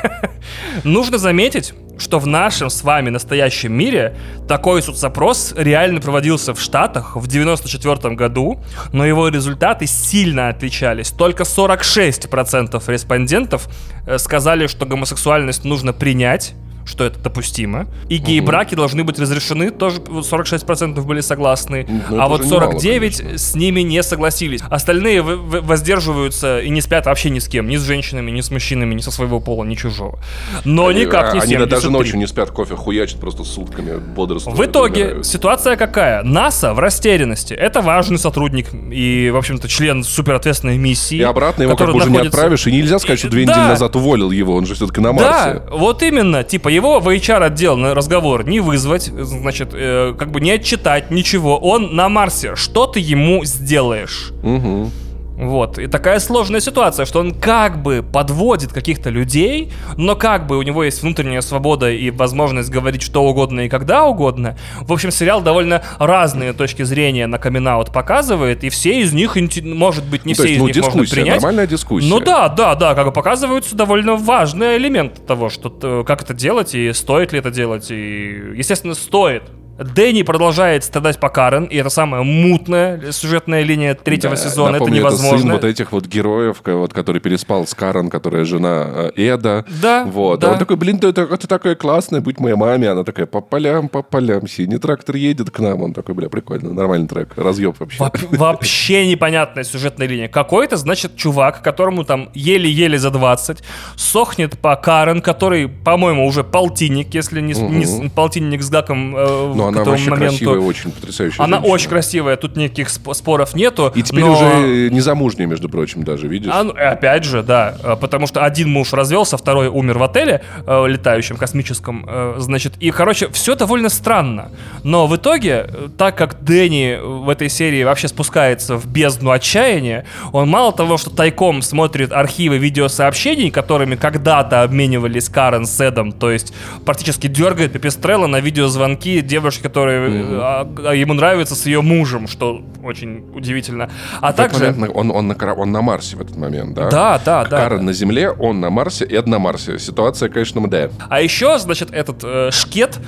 Нужно 0.85 1.19
заметить, 1.19 1.75
что 1.99 2.19
в 2.19 2.27
нашем 2.27 2.71
с 2.71 2.83
вами 2.83 3.11
настоящем 3.11 3.73
мире 3.73 4.17
такой 4.47 4.83
соцопрос 4.83 5.53
реально 5.57 6.01
проводился 6.01 6.55
в 6.55 6.61
Штатах 6.61 7.17
в 7.17 7.27
94 7.27 8.15
году, 8.15 8.61
но 8.93 9.05
его 9.05 9.29
результаты 9.29 9.87
сильно 9.87 10.49
отличались. 10.49 11.11
Только 11.11 11.43
46% 11.43 12.83
респондентов 12.91 13.69
э, 14.07 14.19
сказали, 14.19 14.67
что 14.67 14.87
гомосексуальность 14.87 15.65
нужно 15.65 15.93
принять, 15.93 16.55
что 16.89 17.05
это 17.05 17.19
допустимо. 17.21 17.87
И 18.09 18.17
гей-браки 18.17 18.75
должны 18.75 19.05
быть 19.05 19.19
разрешены, 19.19 19.71
тоже 19.71 19.99
46% 19.99 21.01
были 21.03 21.21
согласны. 21.21 21.87
Ну, 22.11 22.21
а 22.21 22.27
вот 22.29 22.41
же 22.43 22.47
немало, 22.49 22.71
49 22.73 23.17
конечно. 23.19 23.39
с 23.39 23.55
ними 23.55 23.81
не 23.83 24.03
согласились. 24.03 24.61
Остальные 24.71 25.23
воздерживаются 25.23 26.61
и 26.61 26.71
не 26.71 26.81
спят 26.81 27.07
вообще 27.07 27.31
ни 27.31 27.39
с 27.39 27.49
кем. 27.49 27.69
Ни 27.69 27.77
с 27.77 27.83
женщинами, 27.83 28.31
ни 28.31 28.41
с 28.41 28.51
мужчинами, 28.51 28.95
ни 28.95 29.01
со 29.01 29.11
своего 29.11 29.41
пола, 29.41 29.65
ни 29.65 29.75
чужого. 29.75 30.19
Но 30.65 30.89
Они- 30.89 31.01
никак 31.03 31.35
не 31.35 31.41
Они 31.41 31.51
73. 31.53 31.67
даже 31.71 31.91
ночью 31.91 32.19
не 32.19 32.27
спят, 32.27 32.51
кофе 32.51 32.75
хуячат 32.75 33.21
просто 33.21 33.45
сутками 33.45 33.99
бодрствуют. 33.99 34.59
В 34.59 34.65
итоге 34.65 35.03
умирают. 35.05 35.27
ситуация 35.27 35.77
какая? 35.77 36.23
НАСА 36.23 36.75
в 36.75 36.79
растерянности. 36.79 37.55
Это 37.55 37.81
важный 37.81 38.19
сотрудник 38.19 38.69
и, 38.91 39.31
в 39.33 39.37
общем-то, 39.37 39.69
член 39.69 40.03
суперответственной 40.03 40.79
миссии. 40.79 41.19
И 41.19 41.23
обратно 41.23 41.63
его 41.65 41.77
как 41.77 41.89
бы 41.89 41.95
уже 41.95 42.07
не 42.09 42.15
находится- 42.17 42.39
отправишь, 42.39 42.67
и 42.67 42.73
нельзя 42.73 42.99
сказать, 42.99 43.19
что 43.19 43.29
две 43.29 43.45
Да. 43.45 43.53
недели 43.53 43.69
назад 43.69 43.95
уволил 43.97 44.31
его, 44.31 44.55
он 44.57 44.67
же 44.67 44.75
все-таки 44.75 45.01
на 45.01 45.13
Марсе. 45.13 45.29
Да, 45.29 45.63
вот 45.71 46.03
именно. 46.03 46.43
Типа 46.45 46.69
его 46.79 47.01
в 47.01 47.09
HR-отдел 47.09 47.77
на 47.77 47.95
разговор 47.95 48.47
не 48.49 48.61
вызвать, 48.61 49.05
значит, 49.05 49.71
э, 49.73 50.15
как 50.19 50.31
бы 50.31 50.41
не 50.41 50.53
отчитать, 50.53 51.11
ничего. 51.11 51.59
Он 51.59 51.95
на 51.95 52.09
Марсе. 52.09 52.57
Что 52.57 52.87
ты 52.87 53.01
ему 53.01 53.45
сделаешь? 53.45 54.33
Мгм. 54.43 54.91
Вот. 55.39 55.79
И 55.79 55.87
такая 55.87 56.19
сложная 56.19 56.61
ситуация, 56.61 57.07
что 57.07 57.21
он 57.21 57.33
как 57.33 57.81
бы 57.81 58.03
подводит 58.03 58.73
каких-то 58.73 59.09
людей, 59.09 59.73
но 59.97 60.17
как 60.17 60.49
бы 60.49 60.59
у 60.59 60.63
него 60.63 60.83
есть 60.83 61.03
внутренняя 61.03 61.41
свобода 61.43 61.91
и 61.91 62.11
возможность 62.11 62.71
говорить 62.71 63.03
что 63.03 63.23
угодно 63.23 63.61
и 63.61 63.69
когда 63.69 64.05
угодно. 64.05 64.59
В 64.81 64.93
общем, 64.93 65.13
сериал 65.13 65.41
довольно 65.41 65.83
разные 65.99 66.53
точки 66.53 66.83
зрения 66.83 67.27
на 67.27 67.39
камин 67.39 67.69
показывает, 67.93 68.65
и 68.65 68.69
все 68.69 69.01
из 69.01 69.13
них, 69.13 69.37
может 69.63 70.05
быть, 70.05 70.25
не 70.25 70.33
Ну, 70.33 70.35
все 70.35 70.45
есть, 70.45 70.55
из 70.55 70.61
ну, 70.61 70.67
них 70.69 70.77
можно 70.77 71.05
принять. 71.05 71.35
нормальная 71.35 71.67
дискуссия. 71.67 72.09
Ну 72.09 72.21
да, 72.21 72.49
да, 72.49 72.75
да, 72.75 72.95
как 72.95 73.07
бы 73.07 73.13
показываются 73.13 73.77
довольно 73.77 74.17
важные 74.17 74.79
элементы 74.79 75.21
того, 75.21 75.51
что 75.51 76.05
как 76.07 76.23
это 76.23 76.35
делать 76.35 76.75
и 76.75 76.93
стоит 76.93 77.33
ли 77.33 77.39
это 77.41 77.51
делать. 77.51 77.91
И, 77.91 78.55
естественно, 78.57 78.95
стоит. 78.95 79.43
Дэнни 79.79 80.23
продолжает 80.23 80.83
страдать 80.85 81.21
по 81.21 81.29
Карен, 81.29 81.65
и 81.65 81.77
это 81.77 81.89
самая 81.89 82.23
мутная 82.23 83.13
сюжетная 83.13 83.63
линия 83.63 83.95
третьего 83.95 84.35
Да, 84.35 84.43
сезона. 84.43 84.73
напомню, 84.73 84.95
это 84.95 85.01
невозможно. 85.01 85.39
сын 85.41 85.53
вот 85.53 85.65
этих 85.65 85.93
вот 85.93 86.07
героев, 86.07 86.57
вот, 86.65 86.93
который 86.93 87.21
переспал 87.21 87.67
с 87.67 87.75
Карен, 87.75 88.11
которая 88.11 88.45
жена 88.45 89.11
э, 89.15 89.23
Эда. 89.35 89.65
Да, 89.81 90.05
Вот. 90.05 90.41
да. 90.41 90.49
А 90.49 90.53
он 90.55 90.59
такой, 90.59 90.77
блин, 90.77 90.99
ты, 90.99 91.13
ты, 91.13 91.25
ты 91.27 91.47
такая 91.47 91.77
классная, 91.77 92.21
будь 92.21 92.41
моей 92.41 92.57
маме. 92.57 92.89
Она 92.91 93.05
такая, 93.05 93.27
по 93.27 93.41
полям, 93.41 93.89
по 93.89 94.03
полям, 94.03 94.49
синий 94.49 94.79
трактор 94.79 95.15
едет 95.17 95.51
к 95.51 95.59
нам. 95.61 95.83
Он 95.83 95.93
такой, 95.93 96.15
бля, 96.15 96.29
прикольно, 96.29 96.73
нормальный 96.73 97.07
трек, 97.07 97.29
разъеб 97.37 97.77
вообще. 97.79 97.99
Воп- 98.03 98.37
вообще 98.37 99.07
непонятная 99.07 99.63
сюжетная 99.65 100.09
линия. 100.09 100.29
Какой-то, 100.29 100.77
значит, 100.77 101.17
чувак, 101.17 101.63
которому 101.63 102.03
там 102.05 102.31
еле-еле 102.35 102.99
за 102.99 103.11
20, 103.11 103.59
сохнет 103.97 104.59
по 104.59 104.75
Карен, 104.77 105.21
который, 105.23 105.69
по-моему, 105.69 106.27
уже 106.27 106.43
полтинник, 106.45 107.15
если 107.15 107.41
не, 107.41 107.55
с- 107.55 107.59
не 107.59 108.09
полтинник 108.09 108.63
с 108.63 108.71
гаком 108.71 109.17
э, 109.17 109.53
Но 109.55 109.68
к 109.73 109.77
она 109.77 109.83
этому 109.83 109.91
вообще 109.97 110.11
моменту. 110.11 110.37
красивая, 110.39 110.59
очень 110.61 110.91
потрясающая 110.91 111.45
Она 111.45 111.57
женщина. 111.59 111.75
очень 111.75 111.89
красивая, 111.89 112.37
тут 112.37 112.57
никаких 112.57 112.89
сп- 112.89 113.15
споров 113.15 113.55
нету. 113.55 113.93
И 113.95 114.03
теперь 114.03 114.25
но- 114.25 114.33
уже 114.33 114.91
не 114.91 115.01
замужняя, 115.01 115.47
между 115.47 115.69
прочим, 115.69 116.05
даже, 116.05 116.29
видишь? 116.29 116.53
А, 116.55 116.63
ну, 116.65 116.73
опять 116.77 117.25
же, 117.25 117.43
да, 117.43 117.77
э, 117.83 117.97
потому 118.01 118.27
что 118.27 118.45
один 118.45 118.71
муж 118.71 118.93
развелся, 118.93 119.37
второй 119.37 119.69
умер 119.69 119.99
в 119.99 120.03
отеле 120.03 120.43
э, 120.67 120.87
летающем, 120.87 121.37
космическом, 121.37 122.05
э, 122.09 122.35
значит, 122.39 122.75
и, 122.81 122.91
короче, 122.91 123.29
все 123.31 123.55
довольно 123.55 123.89
странно. 123.89 124.51
Но 124.85 125.07
в 125.07 125.17
итоге, 125.17 125.67
э, 125.69 125.89
так 125.97 126.17
как 126.17 126.43
Дэнни 126.45 126.99
в 127.03 127.29
этой 127.29 127.49
серии 127.49 127.83
вообще 127.83 128.09
спускается 128.09 128.77
в 128.77 128.87
бездну 128.87 129.31
отчаяния, 129.31 130.05
он 130.33 130.49
мало 130.49 130.73
того, 130.73 130.97
что 130.99 131.11
тайком 131.11 131.63
смотрит 131.63 132.13
архивы 132.13 132.59
видеосообщений, 132.59 133.51
которыми 133.51 133.97
когда-то 133.97 134.63
обменивались 134.63 135.29
Карен 135.29 135.67
с 135.67 135.81
Эдом, 135.81 136.13
то 136.13 136.31
есть 136.31 136.53
практически 136.85 137.27
дергает 137.27 137.73
Пепестрелла 137.73 138.27
на 138.27 138.41
видеозвонки 138.41 139.21
девушки, 139.21 139.58
которые 139.63 140.11
э, 140.11 140.39
а, 140.41 140.69
а, 140.85 140.95
ему 140.95 141.15
нравятся 141.15 141.55
с 141.55 141.67
ее 141.67 141.83
мужем, 141.83 142.29
что 142.29 142.63
очень 142.83 143.25
удивительно. 143.35 143.91
А 144.21 144.33
В 144.33 144.37
также... 144.37 144.73
момент 144.73 144.93
он, 144.95 145.11
он, 145.11 145.29
на, 145.29 145.55
он 145.55 145.73
на 145.73 145.83
Марсе 145.83 146.17
в 146.17 146.21
этот 146.21 146.37
момент, 146.37 146.75
да? 146.75 146.91
Да, 146.91 147.21
да, 147.25 147.45
да. 147.45 147.59
Карен 147.61 147.85
на 147.85 147.93
Земле, 147.93 148.31
он 148.31 148.61
на 148.61 148.71
Марсе, 148.71 149.05
Эд 149.05 149.27
на 149.27 149.39
Марсе. 149.39 149.79
Ситуация, 149.79 150.29
конечно, 150.29 150.61
МД. 150.61 150.91
А 151.09 151.21
еще, 151.21 151.59
значит, 151.59 151.91
этот 151.93 152.23
э, 152.25 152.51
шкет 152.51 152.99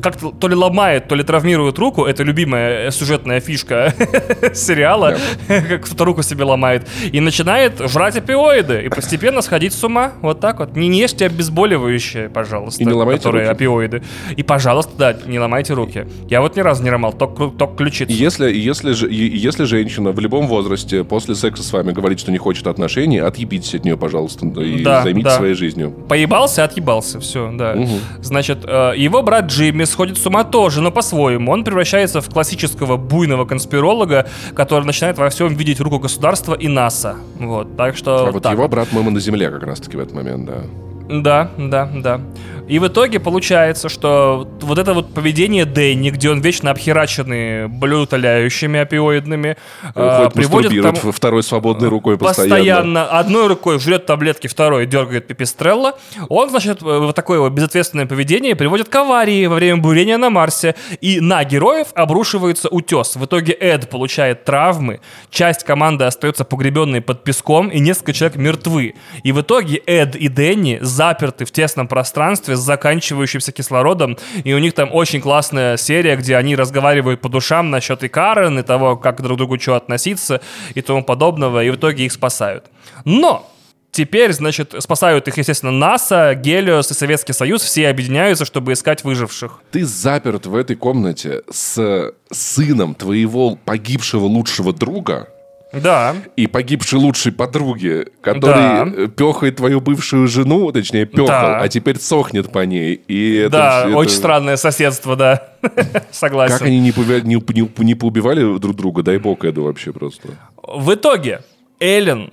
как-то 0.00 0.30
то 0.30 0.48
ли 0.48 0.54
ломает, 0.54 1.08
то 1.08 1.14
ли 1.14 1.22
травмирует 1.22 1.78
руку. 1.78 2.04
Это 2.04 2.22
любимая 2.22 2.88
э, 2.88 2.90
сюжетная 2.90 3.40
фишка 3.40 3.94
сериала. 4.54 5.16
как 5.48 5.84
кто-то 5.84 6.04
руку 6.04 6.22
себе 6.22 6.44
ломает. 6.44 6.88
И 7.10 7.20
начинает 7.20 7.80
жрать 7.88 8.16
опиоиды. 8.16 8.82
И 8.84 8.88
постепенно 8.88 9.42
сходить 9.42 9.72
с 9.72 9.82
ума. 9.84 10.12
Вот 10.22 10.40
так 10.40 10.58
вот. 10.60 10.76
Не 10.76 10.98
ешьте 10.98 11.26
обезболивающее, 11.26 12.28
пожалуйста. 12.28 12.82
И 12.82 12.86
не 12.86 12.92
ломайте 12.92 13.18
которые 13.20 13.48
руки. 13.48 13.56
опиоиды. 13.56 14.02
И, 14.36 14.42
пожалуйста, 14.42 14.92
да, 14.96 15.16
не 15.26 15.38
ломайте 15.38 15.74
руки. 15.74 16.06
Я 16.28 16.40
вот 16.40 16.56
ни 16.56 16.60
разу 16.60 16.82
не 16.82 16.90
ломал, 16.90 17.12
только, 17.12 17.48
только 17.48 17.76
ключицу. 17.76 18.12
Если, 18.12 18.52
если, 18.52 18.94
если 19.12 19.64
женщина 19.64 20.12
в 20.12 20.20
любом 20.20 20.46
возрасте 20.46 21.04
после 21.04 21.34
секса 21.34 21.62
с 21.62 21.72
вами 21.72 21.92
говорит, 21.92 22.20
что 22.20 22.30
не 22.32 22.38
хочет 22.38 22.66
отношений, 22.66 23.18
отъебитесь 23.18 23.74
от 23.74 23.84
нее, 23.84 23.96
пожалуйста, 23.96 24.46
и 24.46 24.82
Да, 24.82 25.02
займитесь 25.02 25.30
да. 25.30 25.36
своей 25.36 25.54
жизнью. 25.54 25.90
Поебался, 26.08 26.64
отъебался, 26.64 27.20
все, 27.20 27.50
да. 27.52 27.76
Значит, 28.20 28.58
э, 28.66 28.92
его 28.96 29.22
брат 29.22 29.46
Джимми 29.46 29.81
сходит 29.86 30.18
с 30.18 30.26
ума 30.26 30.44
тоже, 30.44 30.80
но 30.80 30.90
по-своему. 30.90 31.52
Он 31.52 31.64
превращается 31.64 32.20
в 32.20 32.28
классического 32.28 32.96
буйного 32.96 33.44
конспиролога, 33.44 34.28
который 34.54 34.84
начинает 34.84 35.18
во 35.18 35.28
всем 35.30 35.54
видеть 35.54 35.80
руку 35.80 35.98
государства 35.98 36.54
и 36.54 36.68
НАСА. 36.68 37.16
Вот, 37.38 37.76
так 37.76 37.96
что... 37.96 38.26
А 38.26 38.32
вот 38.32 38.42
так 38.42 38.52
его 38.52 38.68
брат, 38.68 38.88
по-моему, 38.88 39.10
на 39.10 39.20
земле 39.20 39.50
как 39.50 39.62
раз-таки 39.64 39.96
в 39.96 40.00
этот 40.00 40.14
момент, 40.14 40.46
да. 40.46 40.62
Да, 41.08 41.50
да, 41.58 41.90
да. 41.94 42.20
И 42.68 42.78
в 42.78 42.86
итоге 42.86 43.18
получается, 43.20 43.88
что 43.88 44.48
вот 44.60 44.78
это 44.78 44.94
вот 44.94 45.12
поведение 45.12 45.64
Дэнни, 45.66 46.10
где 46.10 46.30
он 46.30 46.40
вечно 46.40 46.70
обхераченный 46.70 47.66
блютоляющими 47.68 48.80
опиоидными, 48.80 49.56
э, 49.94 50.22
Хоть 50.24 50.32
приводит 50.32 50.72
к 50.72 50.82
тому- 50.82 51.12
второй 51.12 51.42
свободной 51.42 51.88
рукой 51.88 52.16
постоянно. 52.16 52.54
постоянно 52.54 53.04
одной 53.18 53.48
рукой 53.48 53.80
жрет 53.80 54.06
таблетки, 54.06 54.46
второй 54.46 54.86
дергает 54.86 55.26
пипистрелла. 55.26 55.98
Он, 56.28 56.48
значит, 56.50 56.82
э, 56.82 56.84
вот 56.84 57.14
такое 57.16 57.40
вот 57.40 57.52
безответственное 57.52 58.06
поведение 58.06 58.54
приводит 58.54 58.88
к 58.88 58.94
аварии 58.94 59.44
во 59.46 59.56
время 59.56 59.78
бурения 59.78 60.16
на 60.16 60.30
Марсе. 60.30 60.74
И 61.00 61.20
на 61.20 61.42
героев 61.44 61.88
обрушивается 61.94 62.68
утес. 62.68 63.16
В 63.16 63.24
итоге 63.24 63.52
Эд 63.52 63.90
получает 63.90 64.44
травмы, 64.44 65.00
часть 65.30 65.64
команды 65.64 66.04
остается 66.04 66.44
погребенной 66.44 67.00
под 67.00 67.24
песком, 67.24 67.68
и 67.68 67.80
несколько 67.80 68.12
человек 68.12 68.36
мертвы. 68.38 68.94
И 69.24 69.32
в 69.32 69.40
итоге 69.40 69.82
Эд 69.84 70.14
и 70.14 70.28
Дэнни 70.28 70.78
заперты 70.92 71.44
в 71.44 71.50
тесном 71.50 71.88
пространстве 71.88 72.56
с 72.56 72.60
заканчивающимся 72.60 73.52
кислородом, 73.52 74.18
и 74.44 74.52
у 74.52 74.58
них 74.58 74.74
там 74.74 74.90
очень 74.92 75.20
классная 75.20 75.76
серия, 75.76 76.16
где 76.16 76.36
они 76.36 76.54
разговаривают 76.56 77.20
по 77.20 77.28
душам 77.28 77.70
насчет 77.70 78.04
и 78.04 78.08
Карен, 78.08 78.58
и 78.58 78.62
того, 78.62 78.96
как 78.96 79.22
друг 79.22 79.36
к 79.36 79.38
другу 79.38 79.60
что 79.60 79.74
относиться, 79.74 80.40
и 80.74 80.82
тому 80.82 81.02
подобного, 81.02 81.64
и 81.64 81.70
в 81.70 81.76
итоге 81.76 82.04
их 82.04 82.12
спасают. 82.12 82.66
Но 83.04 83.48
Теперь, 83.92 84.32
значит, 84.32 84.74
спасают 84.78 85.28
их, 85.28 85.36
естественно, 85.36 85.70
НАСА, 85.70 86.34
Гелиос 86.34 86.90
и 86.90 86.94
Советский 86.94 87.34
Союз. 87.34 87.60
Все 87.60 87.88
объединяются, 87.88 88.46
чтобы 88.46 88.72
искать 88.72 89.04
выживших. 89.04 89.60
Ты 89.70 89.84
заперт 89.84 90.46
в 90.46 90.56
этой 90.56 90.76
комнате 90.76 91.42
с 91.50 92.14
сыном 92.30 92.94
твоего 92.94 93.56
погибшего 93.56 94.24
лучшего 94.24 94.72
друга 94.72 95.28
Да. 95.72 96.14
и 96.36 96.46
погибшей 96.46 96.98
лучшей 96.98 97.32
подруги, 97.32 98.06
который 98.20 98.54
Да. 98.54 98.86
э, 98.96 99.08
пехает 99.08 99.56
твою 99.56 99.80
бывшую 99.80 100.28
жену, 100.28 100.70
точнее, 100.72 101.06
пехал, 101.06 101.26
Да. 101.28 101.60
а 101.60 101.68
теперь 101.68 101.98
сохнет 101.98 102.52
по 102.52 102.60
ней. 102.64 102.94
И 103.08 103.36
это, 103.36 103.50
да, 103.50 103.84
это- 103.88 103.96
очень 103.96 104.12
странное 104.16 104.56
соседство, 104.56 105.16
да. 105.16 105.48
Согласен. 106.10 106.58
Как 106.58 106.66
они 106.66 106.80
не, 106.80 106.90
повя- 106.90 107.22
не, 107.22 107.36
не- 107.36 107.84
не 107.84 107.94
поубивали 107.94 108.58
друг 108.58 108.76
друга, 108.76 109.02
дай 109.02 109.18
бог 109.18 109.44
Эду 109.44 109.64
вообще 109.64 109.92
просто. 109.92 110.28
В 110.62 110.94
итоге 110.94 111.40
Эллен, 111.80 112.32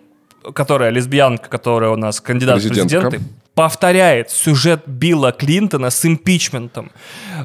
которая 0.53 0.89
лесбиянка, 0.89 1.49
которая 1.49 1.91
у 1.91 1.95
нас 1.95 2.21
кандидат 2.21 2.61
в 2.61 2.67
президенты, 2.67 3.19
повторяет 3.59 4.29
сюжет 4.29 4.83
Билла 4.87 5.33
Клинтона 5.33 5.89
с 5.89 6.05
импичментом. 6.05 6.91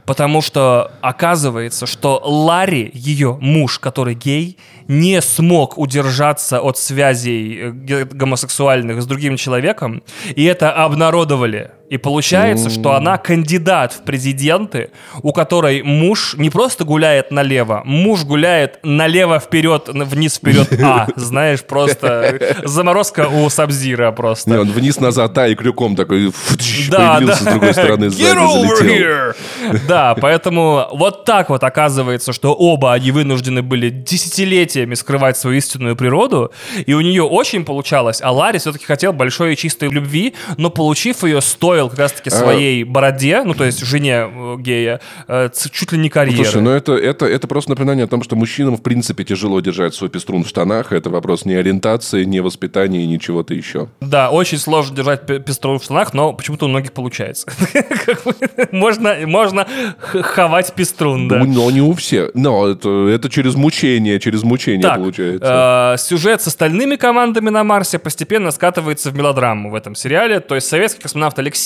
Потому 0.06 0.42
что 0.42 0.92
оказывается, 1.00 1.86
что 1.86 2.22
Ларри, 2.24 2.88
ее 2.94 3.36
муж, 3.40 3.80
который 3.80 4.14
гей, 4.14 4.56
не 4.86 5.20
смог 5.20 5.76
удержаться 5.76 6.60
от 6.60 6.78
связей 6.78 7.72
э, 7.88 8.04
гомосексуальных 8.04 9.02
с 9.02 9.06
другим 9.06 9.36
человеком, 9.36 10.04
и 10.36 10.44
это 10.44 10.72
обнародовали. 10.72 11.72
И 11.90 11.98
получается, 11.98 12.70
что 12.70 12.94
она 12.94 13.18
кандидат 13.18 13.92
в 13.92 14.04
президенты, 14.04 14.90
у 15.22 15.32
которой 15.32 15.82
муж 15.82 16.34
не 16.38 16.48
просто 16.48 16.84
гуляет 16.84 17.30
налево, 17.30 17.82
муж 17.84 18.24
гуляет 18.24 18.78
налево 18.82 19.38
вперед, 19.38 19.88
вниз 19.88 20.36
вперед, 20.36 20.68
а, 20.82 21.08
знаешь, 21.16 21.62
просто 21.62 22.40
заморозка 22.64 23.28
у 23.28 23.48
Сабзира 23.50 24.10
просто. 24.12 24.50
Не, 24.50 24.56
он 24.58 24.70
вниз-назад, 24.70 25.36
а, 25.36 25.46
и 25.48 25.54
крюком 25.54 25.94
такой 25.94 26.30
футш, 26.30 26.88
Да, 26.88 27.16
появился 27.16 27.44
да. 27.44 27.50
с 27.50 27.52
другой 27.52 27.72
стороны, 27.74 28.04
Get 28.06 28.10
сзади 28.10 28.38
over 28.38 28.82
here! 28.82 29.36
Да, 29.86 30.14
поэтому 30.14 30.86
вот 30.92 31.24
так 31.24 31.50
вот 31.50 31.62
оказывается, 31.62 32.32
что 32.32 32.54
оба 32.54 32.94
они 32.94 33.10
вынуждены 33.10 33.62
были 33.62 33.90
десятилетиями 33.90 34.94
скрывать 34.94 35.36
свою 35.36 35.58
истинную 35.58 35.96
природу, 35.96 36.50
и 36.86 36.94
у 36.94 37.00
нее 37.02 37.24
очень 37.24 37.64
получалось, 37.64 38.20
а 38.22 38.32
Ларри 38.32 38.58
все-таки 38.58 38.86
хотел 38.86 39.12
большой 39.12 39.52
и 39.52 39.56
чистой 39.56 39.90
любви, 39.90 40.34
но 40.56 40.70
получив 40.70 41.24
ее, 41.24 41.40
стоил 41.74 41.88
как 41.90 41.98
раз-таки 41.98 42.30
своей 42.30 42.84
бороде, 42.84 43.42
ну 43.42 43.52
то 43.52 43.64
есть 43.64 43.84
жене 43.84 44.28
э, 44.32 44.56
гея, 44.60 45.00
э, 45.26 45.48
чуть 45.72 45.90
ли 45.90 45.98
не 45.98 46.08
карьеры. 46.08 46.44
Слушай, 46.44 46.62
ну 46.62 46.70
это, 46.70 46.92
это, 46.92 47.26
это 47.26 47.48
просто 47.48 47.70
напоминание 47.70 48.04
о 48.04 48.06
том, 48.06 48.22
что 48.22 48.36
мужчинам 48.36 48.76
в 48.76 48.82
принципе 48.82 49.24
тяжело 49.24 49.58
держать 49.58 49.92
свой 49.92 50.08
пеструн 50.08 50.44
в 50.44 50.48
штанах. 50.48 50.92
Это 50.92 51.10
вопрос 51.10 51.44
не 51.44 51.54
ориентации, 51.54 52.22
не 52.22 52.38
воспитания 52.38 53.02
и 53.02 53.06
ничего-то 53.08 53.54
еще. 53.54 53.88
Да, 54.00 54.30
очень 54.30 54.58
сложно 54.58 54.94
держать 54.94 55.26
пе- 55.26 55.40
пестру 55.40 55.76
в 55.80 55.82
штанах, 55.82 56.14
но 56.14 56.32
почему-то 56.32 56.66
у 56.66 56.68
многих 56.68 56.92
получается. 56.92 57.48
Можно, 58.70 59.16
можно 59.26 59.66
х- 59.98 60.22
хавать 60.22 60.74
пеструн, 60.74 61.26
да. 61.28 61.38
Ну, 61.38 61.46
Но 61.46 61.70
не 61.72 61.80
у 61.80 61.92
всех. 61.94 62.30
Но 62.34 62.68
это, 62.68 63.08
это 63.08 63.28
через 63.28 63.54
мучение, 63.56 64.20
через 64.20 64.42
мучение 64.44 64.82
Так, 64.82 64.96
получается. 64.98 65.94
э, 65.94 65.98
сюжет 65.98 66.40
с 66.42 66.46
остальными 66.46 66.94
командами 66.96 67.50
на 67.50 67.64
Марсе 67.64 67.98
постепенно 67.98 68.50
скатывается 68.52 69.10
в 69.10 69.14
мелодраму 69.16 69.70
в 69.70 69.74
этом 69.74 69.94
сериале. 69.96 70.38
То 70.40 70.54
есть 70.54 70.68
советский 70.68 71.02
космонавт 71.02 71.38
Алексей, 71.38 71.63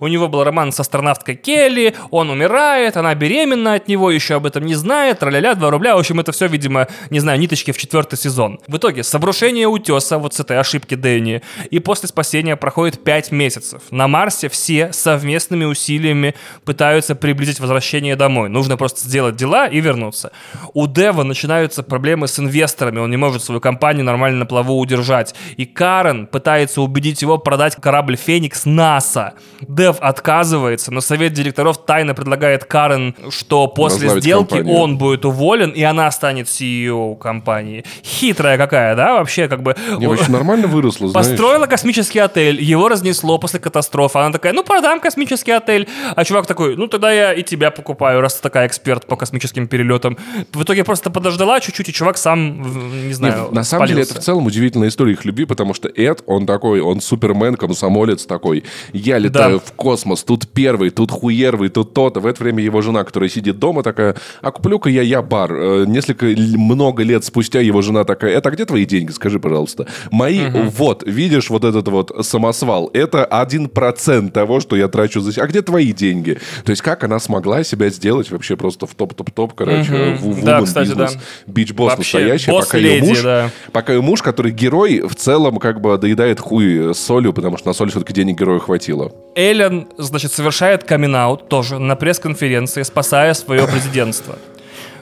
у 0.00 0.06
него 0.06 0.28
был 0.28 0.44
роман 0.44 0.72
с 0.72 0.80
астронавткой 0.80 1.36
Келли, 1.36 1.94
он 2.10 2.30
умирает, 2.30 2.96
она 2.96 3.14
беременна 3.14 3.74
от 3.74 3.88
него, 3.88 4.10
еще 4.10 4.34
об 4.34 4.46
этом 4.46 4.64
не 4.64 4.74
знает, 4.74 5.18
траля-ля, 5.20 5.54
2 5.54 5.70
рубля. 5.70 5.96
В 5.96 5.98
общем, 5.98 6.20
это 6.20 6.32
все, 6.32 6.46
видимо, 6.46 6.88
не 7.10 7.20
знаю, 7.20 7.38
ниточки 7.38 7.72
в 7.72 7.78
четвертый 7.78 8.16
сезон. 8.16 8.60
В 8.68 8.76
итоге, 8.76 9.02
с 9.02 9.14
обрушения 9.14 9.66
утеса, 9.66 10.18
вот 10.18 10.34
с 10.34 10.40
этой 10.40 10.58
ошибки 10.58 10.94
Дэнни, 10.94 11.42
и 11.70 11.78
после 11.78 12.08
спасения 12.08 12.56
проходит 12.56 13.02
5 13.02 13.32
месяцев. 13.32 13.82
На 13.90 14.08
Марсе 14.08 14.48
все 14.48 14.92
совместными 14.92 15.64
усилиями 15.64 16.34
пытаются 16.64 17.14
приблизить 17.14 17.60
возвращение 17.60 18.16
домой. 18.16 18.48
Нужно 18.48 18.76
просто 18.76 19.00
сделать 19.00 19.36
дела 19.36 19.66
и 19.66 19.80
вернуться. 19.80 20.32
У 20.74 20.86
Дева 20.86 21.22
начинаются 21.22 21.82
проблемы 21.82 22.28
с 22.28 22.38
инвесторами, 22.38 22.98
он 22.98 23.10
не 23.10 23.16
может 23.16 23.42
свою 23.42 23.60
компанию 23.60 24.04
нормально 24.04 24.40
на 24.40 24.46
плаву 24.46 24.78
удержать. 24.78 25.34
И 25.56 25.64
Карен 25.64 26.26
пытается 26.26 26.82
убедить 26.82 27.22
его 27.22 27.38
продать 27.38 27.76
корабль 27.76 28.16
«Феникс» 28.16 28.64
НАСА. 28.64 29.21
Конца. 29.22 29.34
Дев 29.60 29.96
отказывается, 30.00 30.92
но 30.92 31.00
совет 31.00 31.32
директоров 31.32 31.84
тайно 31.84 32.14
предлагает 32.14 32.64
Карен, 32.64 33.14
что 33.30 33.68
после 33.68 34.08
сделки 34.20 34.54
компанию. 34.54 34.76
он 34.76 34.98
будет 34.98 35.24
уволен, 35.24 35.70
и 35.70 35.82
она 35.82 36.10
станет 36.10 36.46
CEO 36.46 37.16
компании. 37.16 37.84
Хитрая 38.04 38.58
какая, 38.58 38.96
да, 38.96 39.14
вообще 39.14 39.48
как 39.48 39.62
бы... 39.62 39.76
Не, 39.98 40.06
вообще 40.06 40.30
нормально 40.30 40.66
выросла, 40.66 41.08
знаешь. 41.08 41.28
Построила 41.28 41.66
космический 41.66 42.18
отель, 42.18 42.62
его 42.62 42.88
разнесло 42.88 43.38
после 43.38 43.60
катастрофы. 43.60 44.18
Она 44.18 44.32
такая, 44.32 44.52
ну 44.52 44.64
продам 44.64 45.00
космический 45.00 45.52
отель. 45.52 45.88
А 46.14 46.24
чувак 46.24 46.46
такой, 46.46 46.76
ну 46.76 46.88
тогда 46.88 47.12
я 47.12 47.32
и 47.32 47.42
тебя 47.42 47.70
покупаю, 47.70 48.20
раз 48.20 48.36
ты 48.36 48.42
такая 48.42 48.66
эксперт 48.66 49.06
по 49.06 49.16
космическим 49.16 49.68
перелетам. 49.68 50.18
В 50.52 50.62
итоге 50.62 50.84
просто 50.84 51.10
подождала 51.10 51.60
чуть-чуть, 51.60 51.88
и 51.88 51.92
чувак 51.92 52.18
сам, 52.18 53.06
не 53.06 53.12
знаю, 53.12 53.48
на 53.52 53.64
самом 53.64 53.86
деле 53.86 54.04
спалился. 54.04 54.12
это 54.12 54.20
в 54.20 54.24
целом 54.24 54.46
удивительная 54.46 54.88
история 54.88 55.12
их 55.12 55.24
любви, 55.24 55.44
потому 55.44 55.74
что 55.74 55.88
Эд, 55.88 56.22
он 56.26 56.46
такой, 56.46 56.80
он 56.80 57.00
супермен, 57.00 57.54
комсомолец 57.56 58.26
такой. 58.26 58.64
Я 58.92 59.11
летаю 59.18 59.58
Да. 59.58 59.64
в 59.64 59.72
космос, 59.72 60.22
тут 60.24 60.48
первый, 60.48 60.90
тут 60.90 61.10
хуервый, 61.10 61.68
тут 61.68 61.94
то-то. 61.94 62.20
В 62.20 62.26
это 62.26 62.42
время 62.42 62.62
его 62.62 62.80
жена, 62.82 63.04
которая 63.04 63.28
сидит 63.28 63.58
дома, 63.58 63.82
такая, 63.82 64.16
а 64.40 64.50
куплю-ка 64.50 64.88
я 64.90 65.02
я 65.02 65.22
бар. 65.22 65.52
Э, 65.52 65.84
Несколько, 65.86 66.26
много 66.26 67.02
лет 67.02 67.24
спустя 67.24 67.60
его 67.60 67.82
жена 67.82 68.04
такая, 68.04 68.32
это 68.32 68.50
где 68.50 68.64
твои 68.64 68.84
деньги, 68.86 69.10
скажи, 69.10 69.38
пожалуйста. 69.40 69.86
Мои, 70.10 70.40
вот, 70.50 71.02
видишь 71.06 71.50
вот 71.50 71.64
этот 71.64 71.88
вот 71.88 72.12
самосвал, 72.24 72.90
это 72.92 73.24
один 73.24 73.68
процент 73.68 74.32
того, 74.32 74.60
что 74.60 74.76
я 74.76 74.88
трачу 74.88 75.20
за 75.20 75.32
себя. 75.32 75.44
А 75.44 75.46
где 75.46 75.62
твои 75.62 75.92
деньги? 75.92 76.38
То 76.64 76.70
есть 76.70 76.82
как 76.82 77.04
она 77.04 77.18
смогла 77.18 77.64
себя 77.64 77.88
сделать 77.90 78.30
вообще 78.30 78.56
просто 78.56 78.86
в 78.86 78.94
топ-топ-топ, 78.94 79.54
короче, 79.54 79.92
Мгм. 79.92 80.16
в, 80.32 80.44
Да, 80.44 80.62
кстати, 80.62 80.90
business. 80.90 80.96
да. 81.14 81.20
Бич-босс 81.46 81.98
настоящий, 81.98 82.50
пока 82.50 82.78
ее 82.78 83.02
муж, 83.02 83.20
да. 83.22 83.50
пока 83.72 83.92
ее 83.92 84.02
муж, 84.02 84.22
который 84.22 84.52
герой, 84.52 85.00
в 85.00 85.14
целом 85.14 85.58
как 85.58 85.80
бы 85.80 85.96
доедает 85.98 86.40
хуй 86.40 86.94
солью, 86.94 87.32
потому 87.32 87.58
что 87.58 87.68
на 87.68 87.72
соль 87.74 87.90
все-таки 87.90 88.12
денег 88.12 88.38
герою 88.38 88.60
хватило. 88.60 89.01
Эллен, 89.34 89.88
значит, 89.96 90.32
совершает 90.32 90.84
камин 90.84 91.36
тоже 91.48 91.78
на 91.78 91.96
пресс-конференции, 91.96 92.82
спасая 92.82 93.34
свое 93.34 93.66
президентство. 93.72 94.38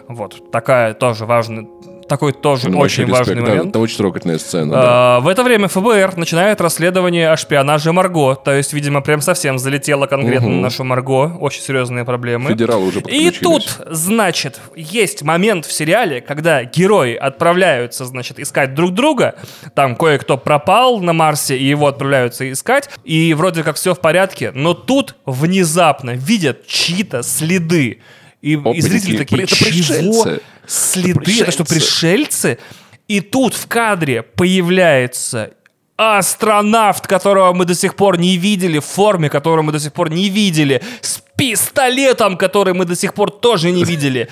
Вот, 0.09 0.51
такая 0.51 0.95
тоже 0.95 1.27
важная, 1.27 1.67
такой 2.11 2.33
тоже 2.33 2.69
Ну, 2.69 2.79
очень 2.81 3.05
вообще 3.05 3.19
важный 3.19 3.35
респект, 3.35 3.47
да, 3.47 3.51
момент. 3.55 3.71
это 3.71 3.79
очень 3.79 3.97
трогательная 3.97 4.39
сцена. 4.39 4.73
да. 4.73 4.83
А, 4.83 5.21
В 5.21 5.29
это 5.29 5.43
время 5.45 5.69
ФБР 5.69 6.17
начинает 6.17 6.61
расследование 6.61 7.31
о 7.31 7.37
шпионаже 7.37 7.93
Марго. 7.93 8.35
То 8.35 8.53
есть, 8.53 8.73
видимо, 8.73 9.01
прям 9.01 9.21
совсем 9.21 9.59
залетела 9.59 10.07
конкретно 10.07 10.49
на 10.49 10.61
нашу 10.61 10.83
Марго. 10.85 11.37
Очень 11.41 11.63
серьезные 11.63 12.05
проблемы. 12.05 12.51
Федералы 12.51 12.89
уже 12.89 13.01
И 13.01 13.31
тут, 13.31 13.79
значит, 13.89 14.61
есть 14.75 15.23
момент 15.23 15.65
в 15.67 15.73
сериале, 15.73 16.21
когда 16.21 16.65
герои 16.65 17.15
отправляются, 17.15 18.05
значит, 18.05 18.41
искать 18.41 18.75
друг 18.75 18.93
друга. 18.93 19.37
Там 19.75 19.95
кое-кто 19.95 20.37
пропал 20.37 21.01
на 21.01 21.13
Марсе, 21.13 21.57
и 21.57 21.65
его 21.65 21.87
отправляются 21.87 22.51
искать. 22.51 22.91
И 23.05 23.33
вроде 23.35 23.63
как 23.63 23.77
все 23.77 23.95
в 23.95 24.01
порядке. 24.01 24.51
Но 24.53 24.75
тут 24.75 25.15
внезапно 25.27 26.11
видят 26.11 26.67
чьи-то 26.67 27.23
следы. 27.23 28.01
И, 28.43 28.53
и 28.53 28.57
Опаньки. 28.57 28.81
зрители 28.81 29.17
такие, 29.19 29.43
Это 29.43 29.55
чего? 29.55 29.71
пришельцы. 29.71 30.41
Следы? 30.67 31.41
Это 31.43 31.51
что, 31.51 31.65
пришельцы. 31.65 31.75
пришельцы? 31.75 32.59
И 33.09 33.21
тут 33.21 33.55
в 33.55 33.67
кадре 33.67 34.23
появляется 34.23 35.51
астронавт, 35.97 37.07
которого 37.07 37.53
мы 37.53 37.65
до 37.67 37.75
сих 37.75 37.95
пор 37.95 38.19
не 38.19 38.37
видели, 38.37 38.79
в 38.79 38.85
форме, 38.85 39.29
которую 39.29 39.65
мы 39.65 39.73
до 39.73 39.81
сих 39.81 39.93
пор 39.93 40.11
не 40.11 40.31
видели, 40.31 40.83
с 41.03 41.23
пистолетом, 41.37 42.37
который 42.37 42.73
мы 42.73 42.85
до 42.87 42.97
сих 42.97 43.13
пор 43.15 43.31
тоже 43.31 43.71
не 43.71 43.85
видели. 43.85 44.29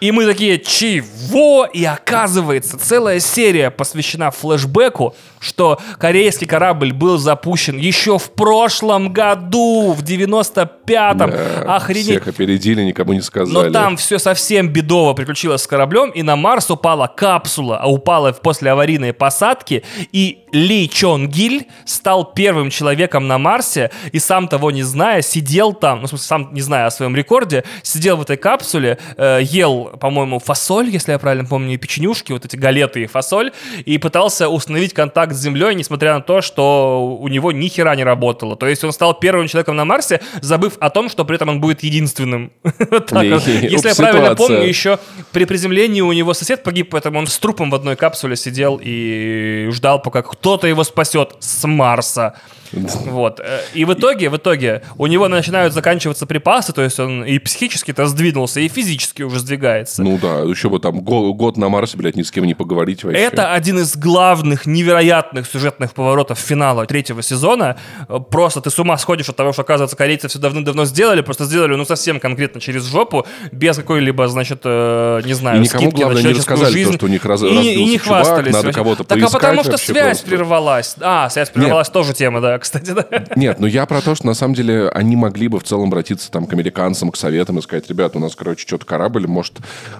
И 0.00 0.12
мы 0.12 0.26
такие, 0.26 0.58
чего? 0.58 1.64
И 1.64 1.82
оказывается, 1.84 2.78
целая 2.78 3.18
серия 3.20 3.70
посвящена 3.70 4.30
флешбеку, 4.30 5.16
что 5.46 5.80
корейский 5.98 6.46
корабль 6.46 6.92
был 6.92 7.18
запущен 7.18 7.78
еще 7.78 8.18
в 8.18 8.30
прошлом 8.32 9.12
году, 9.12 9.92
в 9.92 10.02
95-м. 10.02 11.30
Да, 11.30 11.76
Охренеть. 11.76 12.06
Всех 12.06 12.28
опередили, 12.28 12.82
никому 12.82 13.12
не 13.12 13.20
сказали. 13.20 13.54
Но 13.54 13.70
там 13.70 13.96
все 13.96 14.18
совсем 14.18 14.68
бедово 14.68 15.14
приключилось 15.14 15.62
с 15.62 15.66
кораблем, 15.66 16.10
и 16.10 16.22
на 16.22 16.36
Марс 16.36 16.70
упала 16.70 17.06
капсула, 17.06 17.78
а 17.78 17.90
упала 17.90 18.32
после 18.32 18.70
аварийной 18.70 19.12
посадки, 19.12 19.84
и 20.12 20.44
Ли 20.52 20.88
Чон 20.88 21.28
Гиль 21.28 21.66
стал 21.84 22.32
первым 22.32 22.70
человеком 22.70 23.26
на 23.26 23.38
Марсе, 23.38 23.90
и 24.12 24.18
сам 24.18 24.48
того 24.48 24.70
не 24.70 24.82
зная, 24.82 25.22
сидел 25.22 25.72
там, 25.72 26.00
ну, 26.00 26.06
в 26.06 26.08
смысле, 26.08 26.26
сам 26.26 26.54
не 26.54 26.60
зная 26.60 26.86
о 26.86 26.90
своем 26.90 27.14
рекорде, 27.14 27.64
сидел 27.82 28.16
в 28.16 28.22
этой 28.22 28.36
капсуле, 28.36 28.98
э, 29.16 29.40
ел, 29.42 29.96
по-моему, 30.00 30.38
фасоль, 30.38 30.88
если 30.88 31.12
я 31.12 31.18
правильно 31.18 31.46
помню, 31.46 31.74
и 31.74 31.76
печенюшки, 31.76 32.32
вот 32.32 32.44
эти 32.44 32.56
галеты 32.56 33.02
и 33.02 33.06
фасоль, 33.06 33.52
и 33.84 33.98
пытался 33.98 34.48
установить 34.48 34.94
контакт 34.94 35.34
с 35.36 35.40
Землей, 35.40 35.74
несмотря 35.74 36.14
на 36.14 36.20
то, 36.20 36.40
что 36.40 37.16
у 37.20 37.28
него 37.28 37.52
ни 37.52 37.68
хера 37.68 37.94
не 37.94 38.04
работало. 38.04 38.56
То 38.56 38.66
есть 38.66 38.82
он 38.84 38.92
стал 38.92 39.14
первым 39.18 39.46
человеком 39.48 39.76
на 39.76 39.84
Марсе, 39.84 40.20
забыв 40.40 40.74
о 40.80 40.90
том, 40.90 41.08
что 41.08 41.24
при 41.24 41.36
этом 41.36 41.48
он 41.48 41.60
будет 41.60 41.82
единственным. 41.82 42.52
Если 42.64 43.88
я 43.88 43.94
правильно 43.94 44.34
помню, 44.34 44.62
еще 44.62 44.98
при 45.32 45.44
приземлении 45.44 46.00
у 46.00 46.12
него 46.12 46.34
сосед 46.34 46.62
погиб, 46.62 46.90
поэтому 46.90 47.18
он 47.18 47.26
с 47.26 47.38
трупом 47.38 47.70
в 47.70 47.74
одной 47.74 47.96
капсуле 47.96 48.36
сидел 48.36 48.80
и 48.82 49.68
ждал, 49.72 50.00
пока 50.02 50.22
кто-то 50.22 50.66
его 50.66 50.84
спасет 50.84 51.36
с 51.40 51.66
Марса. 51.66 52.34
Вот. 52.72 53.40
И 53.74 53.84
в 53.84 53.92
итоге, 53.92 54.28
в 54.30 54.36
итоге 54.36 54.82
у 54.98 55.06
него 55.06 55.28
начинают 55.28 55.72
заканчиваться 55.72 56.26
припасы, 56.26 56.72
то 56.72 56.82
есть 56.82 56.98
он 56.98 57.24
и 57.24 57.38
психически-то 57.38 58.06
сдвинулся, 58.06 58.60
и 58.60 58.68
физически 58.68 59.22
уже 59.22 59.38
сдвигается. 59.38 60.02
Ну 60.02 60.18
да, 60.20 60.40
еще 60.40 60.68
бы 60.68 60.78
там 60.80 61.00
го- 61.00 61.32
год 61.34 61.56
на 61.56 61.68
Марсе, 61.68 61.96
блядь, 61.96 62.16
ни 62.16 62.22
с 62.22 62.30
кем 62.30 62.44
не 62.44 62.54
поговорить 62.54 63.04
вообще. 63.04 63.20
Это 63.20 63.52
один 63.52 63.78
из 63.78 63.96
главных 63.96 64.66
невероятных 64.66 65.15
сюжетных 65.50 65.92
поворотов 65.94 66.38
финала 66.38 66.86
третьего 66.86 67.22
сезона. 67.22 67.76
Э, 68.08 68.18
Просто 68.30 68.60
ты 68.60 68.70
с 68.70 68.78
ума 68.78 68.96
сходишь 68.98 69.28
от 69.28 69.36
того, 69.36 69.52
что, 69.52 69.62
оказывается, 69.62 69.96
корейцы 69.96 70.28
все 70.28 70.38
давным-давно 70.38 70.84
сделали, 70.84 71.20
просто 71.20 71.44
сделали, 71.44 71.74
ну, 71.74 71.84
совсем 71.84 72.20
конкретно 72.20 72.60
через 72.60 72.84
жопу, 72.84 73.26
без 73.52 73.76
какой-либо, 73.76 74.28
значит, 74.28 74.60
э, 74.64 75.20
не 75.24 75.32
знаю, 75.34 75.58
И 75.58 75.60
никому, 75.64 75.82
скидки 75.84 76.00
главное, 76.02 76.22
на 76.22 76.26
не 76.28 76.34
рассказали 76.34 76.66
то, 76.66 76.72
жизнь. 76.72 76.94
что 76.94 77.06
у 77.06 77.08
них 77.08 77.24
раз- 77.24 77.42
и, 77.42 77.46
и 77.46 77.84
не 77.84 77.98
чувак, 77.98 78.24
хвастались. 78.26 78.52
надо 78.52 78.72
кого-то 78.72 79.04
Так 79.04 79.22
а 79.22 79.28
потому 79.30 79.62
что 79.64 79.76
связь 79.76 80.18
просто. 80.20 80.26
прервалась. 80.26 80.96
А, 81.00 81.28
связь 81.30 81.50
прервалась 81.50 81.88
тоже 81.88 82.12
тема, 82.14 82.40
да, 82.40 82.58
кстати, 82.60 82.90
да. 82.90 83.04
Нет, 83.36 83.58
ну 83.60 83.66
я 83.66 83.86
про 83.86 84.00
то, 84.00 84.14
что 84.14 84.26
на 84.26 84.34
самом 84.34 84.54
деле 84.54 84.88
они 84.90 85.16
могли 85.16 85.48
бы 85.48 85.58
в 85.60 85.64
целом 85.64 85.88
обратиться 85.88 86.30
там 86.30 86.46
к 86.46 86.52
американцам, 86.52 87.10
к 87.10 87.16
советам 87.16 87.58
и 87.58 87.62
сказать, 87.62 87.88
ребят, 87.88 88.16
у 88.16 88.18
нас, 88.18 88.34
короче, 88.34 88.66
что-то 88.66 88.84
корабль, 88.86 89.26
может, 89.26 89.54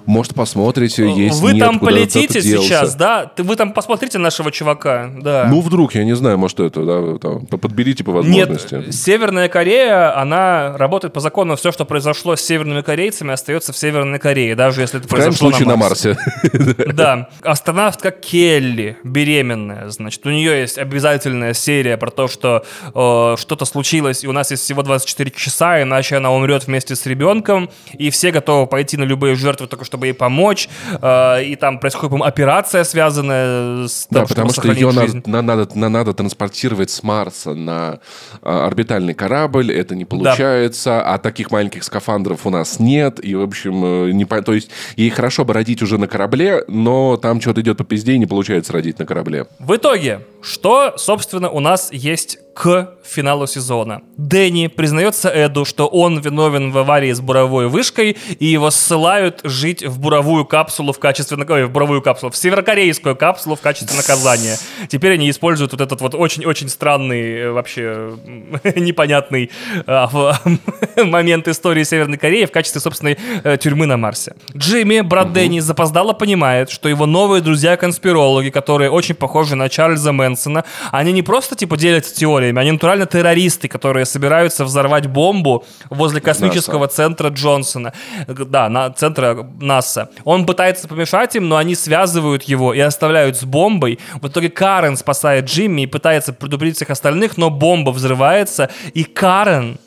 может 0.04 0.34
посмотрите, 0.34 1.08
есть, 1.10 1.40
Вы 1.40 1.52
нет, 1.54 1.64
там 1.64 1.78
полетите 1.78 2.40
сейчас, 2.42 2.94
да? 2.94 3.30
Вы 3.36 3.56
там 3.56 3.72
посмотрите 3.72 4.18
нашего 4.18 4.50
чувака, 4.50 5.05
да. 5.20 5.46
Ну, 5.50 5.60
вдруг, 5.60 5.94
я 5.94 6.04
не 6.04 6.14
знаю, 6.16 6.38
может, 6.38 6.60
это, 6.60 6.84
да, 6.84 7.18
там, 7.18 7.46
по- 7.46 7.58
подберите 7.58 8.04
по 8.04 8.10
Нет, 8.22 8.48
возможности. 8.48 8.90
Северная 8.90 9.48
Корея, 9.48 10.18
она 10.18 10.76
работает 10.76 11.12
по 11.12 11.20
закону, 11.20 11.56
все, 11.56 11.72
что 11.72 11.84
произошло 11.84 12.36
с 12.36 12.40
северными 12.40 12.82
корейцами, 12.82 13.32
остается 13.32 13.72
в 13.72 13.78
Северной 13.78 14.18
Корее, 14.18 14.54
даже 14.54 14.80
если 14.82 14.98
это 14.98 15.08
В 15.08 15.10
произошло 15.10 15.50
случае 15.50 15.68
на 15.68 15.76
Марсе. 15.76 16.16
Да, 16.92 17.28
астронавтка 17.42 18.10
Келли, 18.10 18.96
беременная, 19.04 19.88
значит, 19.90 20.24
у 20.26 20.30
нее 20.30 20.60
есть 20.60 20.78
обязательная 20.78 21.54
серия 21.54 21.96
про 21.96 22.10
то, 22.10 22.28
что 22.28 22.64
э, 22.94 23.34
что-то 23.38 23.64
случилось, 23.64 24.24
и 24.24 24.28
у 24.28 24.32
нас 24.32 24.50
есть 24.50 24.62
всего 24.62 24.82
24 24.82 25.30
часа, 25.32 25.82
иначе 25.82 26.16
она 26.16 26.30
умрет 26.32 26.66
вместе 26.66 26.96
с 26.96 27.06
ребенком, 27.06 27.70
и 27.98 28.10
все 28.10 28.30
готовы 28.30 28.66
пойти 28.66 28.96
на 28.96 29.04
любые 29.04 29.34
жертвы, 29.34 29.66
только 29.66 29.84
чтобы 29.84 30.06
ей 30.06 30.12
помочь, 30.14 30.68
э, 31.00 31.44
и 31.44 31.56
там 31.56 31.78
происходит, 31.78 32.10
по-моему, 32.10 32.24
операция, 32.24 32.84
связанная 32.84 33.86
с 33.88 34.06
Да, 34.10 34.20
тем, 34.20 34.28
потому 34.28 34.50
чтобы 34.50 34.68
что 34.74 34.80
ее 34.80 34.90
надо, 34.96 35.06
жизнь. 35.08 35.22
на- 35.26 35.42
надо, 35.42 35.68
на- 35.78 35.88
надо 35.88 36.12
транспортировать 36.12 36.90
с 36.90 37.02
Марса 37.02 37.54
на 37.54 38.00
а, 38.42 38.66
орбитальный 38.66 39.14
корабль, 39.14 39.72
это 39.72 39.94
не 39.94 40.04
получается, 40.04 41.00
а 41.02 41.18
таких 41.18 41.50
маленьких 41.50 41.84
скафандров 41.84 42.46
у 42.46 42.50
нас 42.50 42.80
нет, 42.80 43.24
и, 43.24 43.34
в 43.34 43.42
общем, 43.42 43.84
э, 44.08 44.12
не, 44.12 44.24
то 44.24 44.52
есть 44.52 44.70
ей 44.96 45.10
хорошо 45.10 45.44
бы 45.44 45.54
родить 45.54 45.82
уже 45.82 45.98
на 45.98 46.06
корабле, 46.08 46.64
но 46.68 47.16
там 47.16 47.40
что-то 47.40 47.60
идет 47.60 47.78
по 47.78 47.84
пизде, 47.84 48.12
и 48.14 48.18
не 48.18 48.26
получается 48.26 48.72
родить 48.72 48.98
на 48.98 49.06
корабле. 49.06 49.46
В 49.58 49.74
итоге, 49.76 50.20
что, 50.42 50.94
собственно, 50.96 51.50
у 51.50 51.60
нас 51.60 51.92
есть 51.92 52.38
к 52.56 52.88
финалу 53.04 53.46
сезона? 53.46 54.00
Дэнни 54.16 54.68
признается 54.68 55.30
Эду, 55.34 55.66
что 55.66 55.86
он 55.86 56.18
виновен 56.20 56.72
в 56.72 56.78
аварии 56.78 57.12
с 57.12 57.20
буровой 57.20 57.68
вышкой, 57.68 58.16
и 58.38 58.46
его 58.46 58.70
ссылают 58.70 59.40
жить 59.44 59.84
в 59.84 60.00
буровую 60.00 60.46
капсулу 60.46 60.94
в 60.94 60.98
качестве... 60.98 61.36
Ой, 61.36 61.64
в 61.66 61.70
буровую 61.70 62.00
капсулу, 62.00 62.32
в 62.32 62.36
северокорейскую 62.36 63.14
капсулу 63.14 63.56
в 63.56 63.60
качестве 63.60 63.94
наказания. 63.94 64.56
Теперь 64.88 65.12
они 65.12 65.28
используют 65.28 65.72
вот 65.72 65.82
этот 65.82 66.00
вот 66.00 66.14
очень-очень 66.14 66.70
странный, 66.70 67.40
э, 67.40 67.50
вообще 67.50 68.12
непонятный 68.76 69.50
в- 69.86 70.40
момент 71.04 71.48
истории 71.48 71.84
Северной 71.84 72.16
Кореи 72.16 72.46
в 72.46 72.52
качестве 72.52 72.80
собственной 72.80 73.18
э, 73.44 73.58
тюрьмы 73.58 73.84
на 73.84 73.98
Марсе. 73.98 74.34
Джимми, 74.56 75.02
брат 75.02 75.34
Дэнни, 75.34 75.60
запоздало 75.60 76.14
понимает, 76.14 76.70
что 76.70 76.88
его 76.88 77.04
новые 77.04 77.42
друзья-конспирологи, 77.42 78.48
которые 78.48 78.90
очень 78.90 79.14
похожи 79.14 79.56
на 79.56 79.68
Чарльза 79.68 80.12
Мэнсона, 80.12 80.64
они 80.90 81.12
не 81.12 81.22
просто 81.22 81.54
типа 81.54 81.76
делятся 81.76 82.14
теорией 82.14 82.45
время. 82.46 82.60
Они 82.60 82.72
натурально 82.72 83.06
террористы, 83.06 83.68
которые 83.68 84.04
собираются 84.04 84.64
взорвать 84.64 85.06
бомбу 85.06 85.64
возле 85.90 86.20
космического 86.20 86.84
НАСА. 86.84 86.94
центра 86.94 87.28
Джонсона. 87.28 87.92
Да, 88.28 88.68
на, 88.68 88.90
центра 88.90 89.46
НАСА. 89.60 90.10
Он 90.24 90.46
пытается 90.46 90.88
помешать 90.88 91.36
им, 91.36 91.48
но 91.48 91.56
они 91.56 91.74
связывают 91.74 92.44
его 92.44 92.74
и 92.74 92.80
оставляют 92.80 93.36
с 93.36 93.44
бомбой. 93.44 93.98
В 94.22 94.28
итоге 94.28 94.48
Карен 94.48 94.96
спасает 94.96 95.46
Джимми 95.46 95.82
и 95.82 95.86
пытается 95.86 96.32
предупредить 96.32 96.76
всех 96.76 96.90
остальных, 96.90 97.36
но 97.36 97.50
бомба 97.50 97.90
взрывается, 97.90 98.70
и 98.94 99.04
Карен 99.04 99.78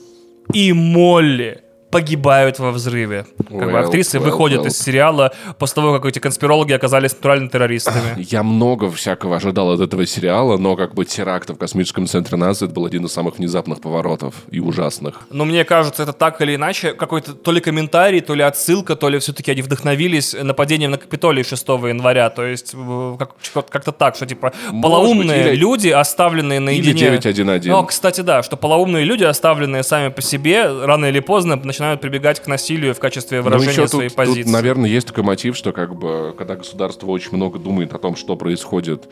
и 0.53 0.73
Молли 0.73 1.61
погибают 1.91 2.59
во 2.59 2.71
взрыве. 2.71 3.25
Как 3.37 3.51
well, 3.51 3.71
бы 3.71 3.79
актрисы 3.79 4.17
well, 4.17 4.25
выходят 4.25 4.61
well. 4.61 4.67
из 4.67 4.77
сериала 4.77 5.33
после 5.57 5.75
того, 5.75 5.93
как 5.93 6.05
эти 6.05 6.19
конспирологи 6.19 6.73
оказались 6.73 7.13
натуральными 7.13 7.49
террористами. 7.49 8.15
Я 8.17 8.43
много 8.43 8.91
всякого 8.91 9.37
ожидал 9.37 9.71
от 9.71 9.81
этого 9.81 10.05
сериала, 10.05 10.57
но 10.57 10.75
как 10.75 10.93
бы 10.93 11.05
теракт 11.05 11.49
в 11.49 11.55
космическом 11.55 12.07
центре 12.07 12.37
НАСА 12.37 12.65
это 12.65 12.73
был 12.73 12.85
один 12.85 13.05
из 13.05 13.11
самых 13.11 13.37
внезапных 13.37 13.81
поворотов 13.81 14.35
и 14.51 14.59
ужасных. 14.59 15.21
Но 15.31 15.45
мне 15.45 15.65
кажется, 15.65 16.03
это 16.03 16.13
так 16.13 16.41
или 16.41 16.55
иначе 16.55 16.93
какой-то 16.93 17.33
то 17.33 17.51
ли 17.51 17.61
комментарий, 17.61 18.21
то 18.21 18.35
ли 18.35 18.43
отсылка, 18.43 18.95
то 18.95 19.09
ли 19.09 19.19
все-таки 19.19 19.51
они 19.51 19.61
вдохновились 19.61 20.35
нападением 20.41 20.91
на 20.91 20.97
Капитолий 20.97 21.43
6 21.43 21.67
января. 21.67 22.29
То 22.29 22.45
есть 22.45 22.75
как- 23.17 23.69
как-то 23.69 23.91
так, 23.91 24.15
что 24.15 24.25
типа 24.25 24.53
Может 24.69 24.81
полоумные 24.81 25.43
быть, 25.43 25.53
или... 25.53 25.55
люди, 25.55 25.87
оставленные 25.89 26.59
наедине... 26.59 26.91
Или 26.91 27.17
911. 27.17 27.69
Ну, 27.69 27.83
кстати, 27.85 28.21
да, 28.21 28.43
что 28.43 28.57
полоумные 28.57 29.05
люди, 29.05 29.23
оставленные 29.23 29.83
сами 29.83 30.09
по 30.09 30.21
себе, 30.21 30.67
рано 30.85 31.05
или 31.05 31.19
поздно 31.19 31.55
начинают 31.55 31.78
прибегать 32.01 32.39
к 32.41 32.47
насилию 32.47 32.93
в 32.93 32.99
качестве 32.99 33.39
ну, 33.39 33.45
выражения 33.45 33.81
ну, 33.81 33.87
своей 33.87 34.09
тут, 34.09 34.17
позиции. 34.17 34.43
Тут, 34.43 34.51
наверное, 34.51 34.89
есть 34.89 35.07
такой 35.07 35.23
мотив, 35.23 35.55
что 35.55 35.71
как 35.71 35.95
бы, 35.95 36.33
когда 36.37 36.55
государство 36.55 37.07
очень 37.07 37.35
много 37.35 37.59
думает 37.59 37.93
о 37.93 37.97
том, 37.97 38.15
что 38.15 38.35
происходит 38.35 39.09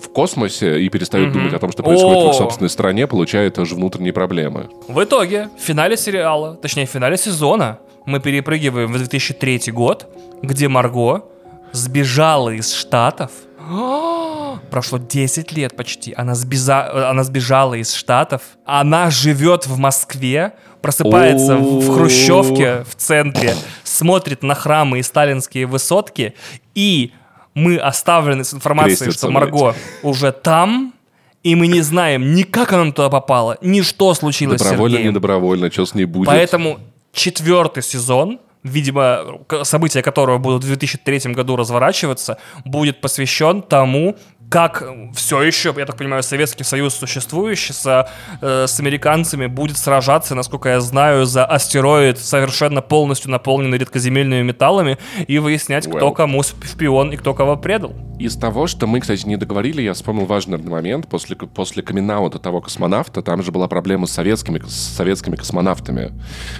в 0.00 0.08
космосе, 0.08 0.80
и 0.80 0.88
перестает 0.88 1.28
угу. 1.28 1.38
думать 1.38 1.54
о 1.54 1.58
том, 1.58 1.72
что 1.72 1.82
происходит 1.82 2.24
в 2.24 2.28
их 2.28 2.34
собственной 2.34 2.70
стране, 2.70 3.06
получает 3.06 3.54
тоже 3.54 3.74
внутренние 3.74 4.12
проблемы. 4.12 4.68
В 4.88 5.02
итоге, 5.02 5.48
в 5.58 5.62
финале 5.62 5.96
сериала, 5.96 6.56
точнее, 6.56 6.86
в 6.86 6.90
финале 6.90 7.16
сезона, 7.16 7.78
мы 8.06 8.20
перепрыгиваем 8.20 8.92
в 8.92 8.98
2003 8.98 9.72
год, 9.72 10.06
где 10.42 10.68
Марго 10.68 11.24
сбежала 11.72 12.50
из 12.50 12.72
Штатов. 12.72 13.30
Прошло 14.70 14.98
10 14.98 15.52
лет 15.52 15.76
почти. 15.76 16.12
Она, 16.16 16.34
сбежа... 16.34 17.10
она 17.10 17.24
сбежала 17.24 17.74
из 17.74 17.92
Штатов. 17.94 18.42
Она 18.64 19.10
живет 19.10 19.66
в 19.66 19.78
Москве 19.78 20.54
просыпается 20.80 21.56
в 21.56 21.94
хрущевке 21.94 22.84
в 22.88 22.94
центре, 22.96 23.54
смотрит 23.84 24.42
на 24.42 24.54
храмы 24.54 25.00
и 25.00 25.02
сталинские 25.02 25.66
высотки, 25.66 26.34
и 26.74 27.12
мы 27.54 27.76
оставлены 27.76 28.44
с 28.44 28.54
информацией, 28.54 29.10
что 29.10 29.30
Марго 29.30 29.74
уже 30.02 30.32
там, 30.32 30.94
и 31.42 31.54
мы 31.54 31.66
не 31.66 31.80
знаем 31.80 32.34
ни 32.34 32.42
как 32.42 32.72
она 32.72 32.92
туда 32.92 33.08
попала, 33.08 33.58
ни 33.60 33.82
что 33.82 34.14
случилось 34.14 34.60
Добровольно, 34.60 34.88
с 34.88 34.98
Сергеем. 34.98 35.14
недобровольно, 35.14 35.70
что 35.70 35.86
с 35.86 35.94
ней 35.94 36.04
будет. 36.04 36.26
Поэтому 36.26 36.78
четвертый 37.12 37.82
сезон, 37.82 38.40
видимо, 38.62 39.40
события 39.62 40.02
которого 40.02 40.38
будут 40.38 40.64
в 40.64 40.66
2003 40.66 41.32
году 41.32 41.56
разворачиваться, 41.56 42.38
будет 42.64 43.00
посвящен 43.00 43.62
тому, 43.62 44.16
как 44.50 44.82
все 45.14 45.42
еще, 45.42 45.72
я 45.76 45.86
так 45.86 45.96
понимаю, 45.96 46.24
Советский 46.24 46.64
Союз 46.64 46.94
существующий 46.94 47.72
с, 47.72 48.08
э, 48.42 48.66
с 48.66 48.80
американцами 48.80 49.46
будет 49.46 49.78
сражаться, 49.78 50.34
насколько 50.34 50.68
я 50.68 50.80
знаю, 50.80 51.24
за 51.24 51.44
астероид, 51.44 52.18
совершенно 52.18 52.82
полностью 52.82 53.30
наполненный 53.30 53.78
редкоземельными 53.78 54.42
металлами, 54.42 54.98
и 55.28 55.38
выяснять, 55.38 55.86
well. 55.86 55.96
кто 55.96 56.12
кому 56.12 56.42
шпион 56.42 57.12
и 57.12 57.16
кто 57.16 57.32
кого 57.32 57.56
предал. 57.56 57.94
Из 58.18 58.36
того, 58.36 58.66
что 58.66 58.86
мы, 58.86 59.00
кстати, 59.00 59.24
не 59.26 59.36
договорили, 59.36 59.82
я 59.82 59.94
вспомнил 59.94 60.26
важный 60.26 60.58
момент. 60.58 61.08
После, 61.08 61.36
после 61.36 61.82
камин 61.82 62.10
того 62.42 62.60
космонавта, 62.60 63.22
там 63.22 63.42
же 63.42 63.52
была 63.52 63.68
проблема 63.68 64.06
с 64.06 64.10
советскими, 64.10 64.60
с 64.66 64.74
советскими 64.74 65.36
космонавтами. 65.36 66.12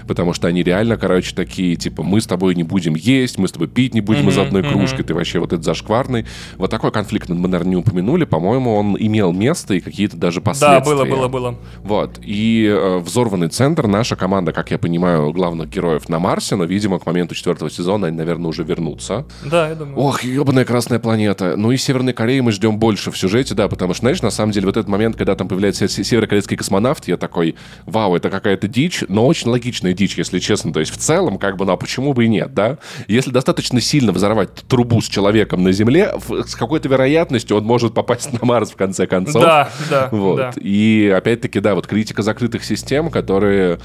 Потому 0.07 0.33
что 0.33 0.47
они 0.47 0.63
реально, 0.63 0.97
короче, 0.97 1.35
такие, 1.35 1.75
типа, 1.75 2.05
мы 2.05 2.21
с 2.21 2.27
тобой 2.27 2.55
не 2.55 2.63
будем 2.63 2.95
есть, 2.95 3.37
мы 3.37 3.49
с 3.49 3.53
тобой 3.53 3.69
пить 3.69 3.95
не 3.95 4.01
будем 4.01 4.29
mm-hmm, 4.29 4.31
из 4.31 4.39
одной 4.39 4.63
mm-hmm. 4.63 4.73
кружки, 4.73 5.03
ты 5.03 5.13
вообще 5.13 5.41
вот 5.41 5.53
этот 5.53 5.65
зашкварный. 5.65 6.25
Вот 6.57 6.71
такой 6.71 6.93
конфликт 6.93 7.29
мы, 7.29 7.49
наверное, 7.49 7.71
не 7.71 7.80
упомянули. 7.81 8.25
По-моему, 8.25 8.77
он 8.77 8.97
имел 8.99 9.33
место 9.33 9.75
и 9.75 9.81
какие-то 9.81 10.17
даже 10.17 10.41
последствия. 10.41 10.81
Да, 10.81 11.05
было, 11.05 11.05
было, 11.05 11.29
было. 11.29 11.59
Вот. 11.83 12.19
И 12.23 12.67
э, 12.67 12.99
взорванный 12.99 13.49
центр, 13.49 13.87
наша 13.87 14.17
команда, 14.17 14.53
как 14.53 14.71
я 14.71 14.79
понимаю, 14.79 15.33
главных 15.33 15.69
героев 15.69 16.09
на 16.09 16.19
Марсе, 16.19 16.57
но, 16.57 16.65
видимо, 16.65 16.99
к 16.99 17.07
моменту 17.07 17.35
четвертого 17.35 17.71
сезона 17.71 18.07
они, 18.09 18.17
наверное, 18.17 18.49
уже 18.49 18.63
вернутся. 18.63 19.27
Да, 19.45 19.69
я 19.69 19.75
думаю. 19.75 19.99
Ох, 19.99 20.23
ебаная 20.23 20.65
Красная 20.65 20.99
планета. 20.99 21.55
Ну 21.57 21.73
и 21.73 21.77
Северной 21.77 22.13
Кореи 22.13 22.41
мы 22.41 22.53
ждем 22.53 22.79
больше 22.79 23.11
в 23.11 23.19
сюжете, 23.19 23.55
да, 23.55 23.69
потому 23.69 23.95
что, 23.95 24.03
знаешь, 24.03 24.23
на 24.23 24.31
самом 24.31 24.53
деле 24.53 24.67
вот 24.67 24.77
этот 24.77 24.89
момент, 24.89 25.17
когда 25.17 25.35
там 25.35 25.49
появляется 25.49 25.89
северокорейский 25.89 26.57
космонавт, 26.57 27.09
я 27.09 27.17
такой, 27.17 27.57
вау, 27.87 28.15
это 28.17 28.31
какая-то 28.31 28.69
дичь, 28.69 29.05
но 29.09 29.27
очень 29.27 29.51
логичная 29.51 29.93
дичь, 29.93 30.17
если 30.17 30.39
честно. 30.39 30.73
То 30.73 30.81
есть 30.81 30.93
в 30.93 30.97
целом, 30.97 31.39
как 31.39 31.57
бы, 31.57 31.65
ну 31.65 31.73
а 31.73 31.77
почему 31.77 32.13
бы 32.13 32.25
и 32.27 32.29
нет, 32.29 32.55
да? 32.55 32.79
Если 33.09 33.31
достаточно 33.31 33.81
сильно 33.81 34.13
взорвать 34.13 34.55
трубу 34.69 35.01
с 35.01 35.09
человеком 35.09 35.63
на 35.63 35.73
Земле, 35.73 36.13
с 36.29 36.55
какой-то 36.55 36.89
вероятностью 36.89 37.57
он 37.57 37.65
может 37.71 37.95
попасть 37.95 38.33
на 38.33 38.45
Марс 38.45 38.73
в 38.73 38.77
конце 38.77 39.07
концов. 39.07 39.43
Да, 39.43 39.69
да, 39.89 40.09
вот. 40.11 40.37
да. 40.37 40.53
И 40.57 41.09
опять-таки, 41.17 41.61
да, 41.61 41.77
вот 41.77 41.87
критика 41.87 42.21
закрытых 42.21 42.65
систем, 42.65 43.11
которые 43.11 43.79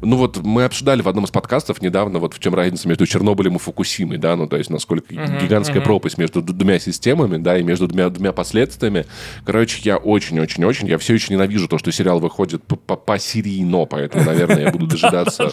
ну 0.00 0.16
вот 0.16 0.38
мы 0.38 0.64
обсуждали 0.64 1.02
в 1.02 1.08
одном 1.08 1.24
из 1.24 1.30
подкастов 1.30 1.82
недавно, 1.82 2.18
вот 2.18 2.34
в 2.34 2.38
чем 2.38 2.54
разница 2.54 2.88
между 2.88 3.06
Чернобылем 3.06 3.56
и 3.56 3.58
Фукусимой, 3.58 4.18
да, 4.18 4.36
ну 4.36 4.46
то 4.46 4.56
есть 4.56 4.70
насколько 4.70 5.12
uh-huh, 5.12 5.42
гигантская 5.42 5.80
uh-huh. 5.80 5.84
пропасть 5.84 6.18
между 6.18 6.42
двумя 6.42 6.78
системами, 6.78 7.36
да, 7.36 7.58
и 7.58 7.62
между 7.62 7.86
двумя, 7.86 8.08
двумя 8.10 8.32
последствиями. 8.32 9.06
Короче, 9.44 9.80
я 9.84 9.96
очень-очень-очень, 9.96 10.88
я 10.88 10.98
все 10.98 11.14
еще 11.14 11.32
ненавижу 11.32 11.68
то, 11.68 11.78
что 11.78 11.92
сериал 11.92 12.20
выходит 12.20 12.62
по-серийно, 12.64 13.84
поэтому, 13.84 14.24
наверное, 14.24 14.64
я 14.64 14.70
буду 14.70 14.86
дожидаться 14.88 15.50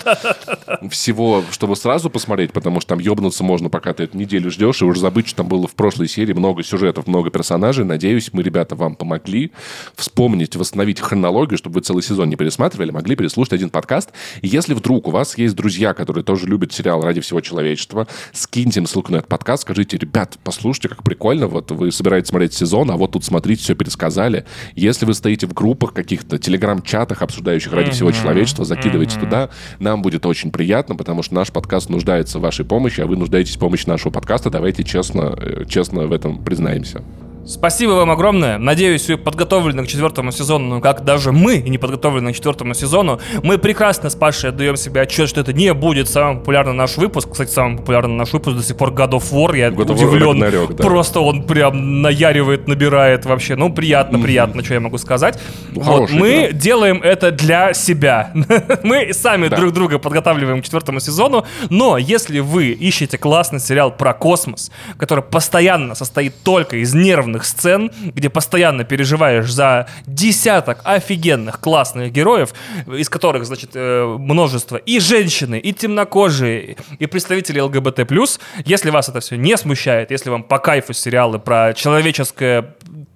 всего, 0.89 1.43
чтобы 1.51 1.75
сразу 1.75 2.09
посмотреть, 2.09 2.51
потому 2.51 2.81
что 2.81 2.89
там 2.89 2.99
ебнуться 2.99 3.43
можно, 3.43 3.69
пока 3.69 3.93
ты 3.93 4.03
эту 4.03 4.17
неделю 4.17 4.51
ждешь, 4.51 4.81
и 4.81 4.85
уже 4.85 4.99
забыть, 4.99 5.27
что 5.27 5.37
там 5.37 5.47
было 5.47 5.67
в 5.67 5.75
прошлой 5.75 6.07
серии 6.07 6.33
много 6.33 6.63
сюжетов, 6.63 7.07
много 7.07 7.29
персонажей. 7.29 7.85
Надеюсь, 7.85 8.31
мы, 8.33 8.43
ребята, 8.43 8.75
вам 8.75 8.95
помогли 8.95 9.51
вспомнить, 9.95 10.55
восстановить 10.55 10.99
хронологию, 10.99 11.57
чтобы 11.57 11.75
вы 11.75 11.81
целый 11.81 12.03
сезон 12.03 12.29
не 12.29 12.35
пересматривали, 12.35 12.91
могли 12.91 13.15
переслушать 13.15 13.53
один 13.53 13.69
подкаст 13.69 14.11
если 14.41 14.73
вдруг 14.73 15.07
у 15.07 15.11
вас 15.11 15.37
есть 15.37 15.55
друзья, 15.55 15.93
которые 15.93 16.23
тоже 16.23 16.47
любят 16.47 16.73
сериал 16.73 17.01
«Ради 17.01 17.21
всего 17.21 17.41
человечества», 17.41 18.07
скиньте 18.33 18.79
им 18.79 18.87
ссылку 18.87 19.11
на 19.11 19.17
этот 19.17 19.29
подкаст, 19.29 19.63
скажите, 19.63 19.97
ребят, 19.97 20.37
послушайте, 20.43 20.89
как 20.89 21.03
прикольно, 21.03 21.47
вот 21.47 21.71
вы 21.71 21.91
собираетесь 21.91 22.29
смотреть 22.29 22.53
сезон, 22.53 22.91
а 22.91 22.97
вот 22.97 23.11
тут 23.11 23.23
смотрите, 23.23 23.61
все 23.61 23.75
пересказали. 23.75 24.45
Если 24.75 25.05
вы 25.05 25.13
стоите 25.13 25.47
в 25.47 25.53
группах 25.53 25.93
каких-то, 25.93 26.37
телеграм-чатах, 26.37 27.21
обсуждающих 27.21 27.73
«Ради 27.73 27.91
всего 27.91 28.11
человечества», 28.11 28.65
закидывайте 28.65 29.19
туда, 29.19 29.49
нам 29.79 30.01
будет 30.01 30.25
очень 30.25 30.51
приятно, 30.51 30.95
потому 30.95 31.23
что 31.23 31.35
наш 31.35 31.51
подкаст 31.51 31.89
нуждается 31.89 32.39
в 32.39 32.41
вашей 32.41 32.65
помощи, 32.65 33.01
а 33.01 33.05
вы 33.05 33.15
нуждаетесь 33.15 33.55
в 33.55 33.59
помощи 33.59 33.87
нашего 33.87 34.11
подкаста, 34.11 34.49
давайте 34.49 34.83
честно, 34.83 35.35
э, 35.37 35.65
честно 35.67 36.07
в 36.07 36.11
этом 36.11 36.43
признаемся. 36.43 37.03
Спасибо 37.47 37.91
вам 37.91 38.09
огромное. 38.09 38.57
Надеюсь, 38.57 39.07
вы 39.07 39.17
подготовлены 39.17 39.83
к 39.83 39.87
четвертому 39.87 40.31
сезону, 40.31 40.81
как 40.81 41.05
даже 41.05 41.31
мы 41.31 41.59
не 41.59 41.77
подготовлены 41.77 42.33
к 42.33 42.35
четвертому 42.35 42.73
сезону. 42.73 43.19
Мы 43.43 43.59
прекрасно 43.59 44.09
с 44.09 44.15
Пашей 44.15 44.49
отдаем 44.49 44.75
себе 44.77 45.01
отчет, 45.01 45.29
что 45.29 45.41
это 45.41 45.53
не 45.53 45.71
будет 45.75 46.09
самый 46.09 46.39
популярный 46.39 46.73
наш 46.73 46.97
выпуск. 46.97 47.29
Кстати, 47.31 47.51
самый 47.51 47.77
популярный 47.77 48.15
наш 48.15 48.33
выпуск 48.33 48.57
до 48.57 48.63
сих 48.63 48.75
пор 48.77 48.89
God 48.89 49.11
of 49.11 49.31
War. 49.31 49.55
Я 49.55 49.69
God 49.69 49.91
удивлен. 49.91 50.43
War 50.43 50.73
да. 50.73 50.83
Просто 50.83 51.19
он 51.19 51.43
прям 51.43 52.01
наяривает, 52.01 52.67
набирает 52.67 53.25
вообще. 53.25 53.55
Ну, 53.55 53.71
приятно, 53.71 54.17
mm-hmm. 54.17 54.23
приятно, 54.23 54.63
что 54.63 54.73
я 54.73 54.79
могу 54.79 54.97
сказать. 54.97 55.39
Ну, 55.69 55.81
вот, 55.81 56.09
мы 56.09 56.49
да. 56.51 56.57
делаем 56.57 56.99
это 57.03 57.29
для 57.29 57.75
себя. 57.75 58.31
мы 58.83 59.13
сами 59.13 59.49
да. 59.49 59.57
друг 59.57 59.71
друга 59.71 59.99
подготавливаем 59.99 60.61
к 60.61 60.65
четвертому 60.65 60.99
сезону. 60.99 61.45
Но 61.69 61.99
если 61.99 62.39
вы 62.39 62.69
ищете 62.69 63.19
классный 63.19 63.59
сериал 63.59 63.91
про 63.91 64.15
космос, 64.15 64.71
который 64.97 65.23
постоянно 65.23 65.93
состоит 65.93 66.33
только 66.41 66.77
из 66.77 66.95
нервных 66.95 67.34
определенных 67.35 67.45
сцен, 67.45 67.91
где 68.13 68.29
постоянно 68.29 68.83
переживаешь 68.83 69.51
за 69.51 69.87
десяток 70.05 70.81
офигенных 70.83 71.59
классных 71.59 72.11
героев, 72.11 72.53
из 72.87 73.09
которых, 73.09 73.45
значит, 73.45 73.71
э, 73.73 74.15
множество 74.19 74.77
и 74.77 74.99
женщины, 74.99 75.59
и 75.59 75.73
темнокожие, 75.73 76.77
и 76.99 77.05
представители 77.05 77.59
ЛГБТ+. 77.59 78.39
Если 78.65 78.89
вас 78.89 79.09
это 79.09 79.19
все 79.19 79.37
не 79.37 79.57
смущает, 79.57 80.11
если 80.11 80.29
вам 80.29 80.43
по 80.43 80.59
кайфу 80.59 80.93
сериалы 80.93 81.39
про 81.39 81.73
человеческое 81.73 82.75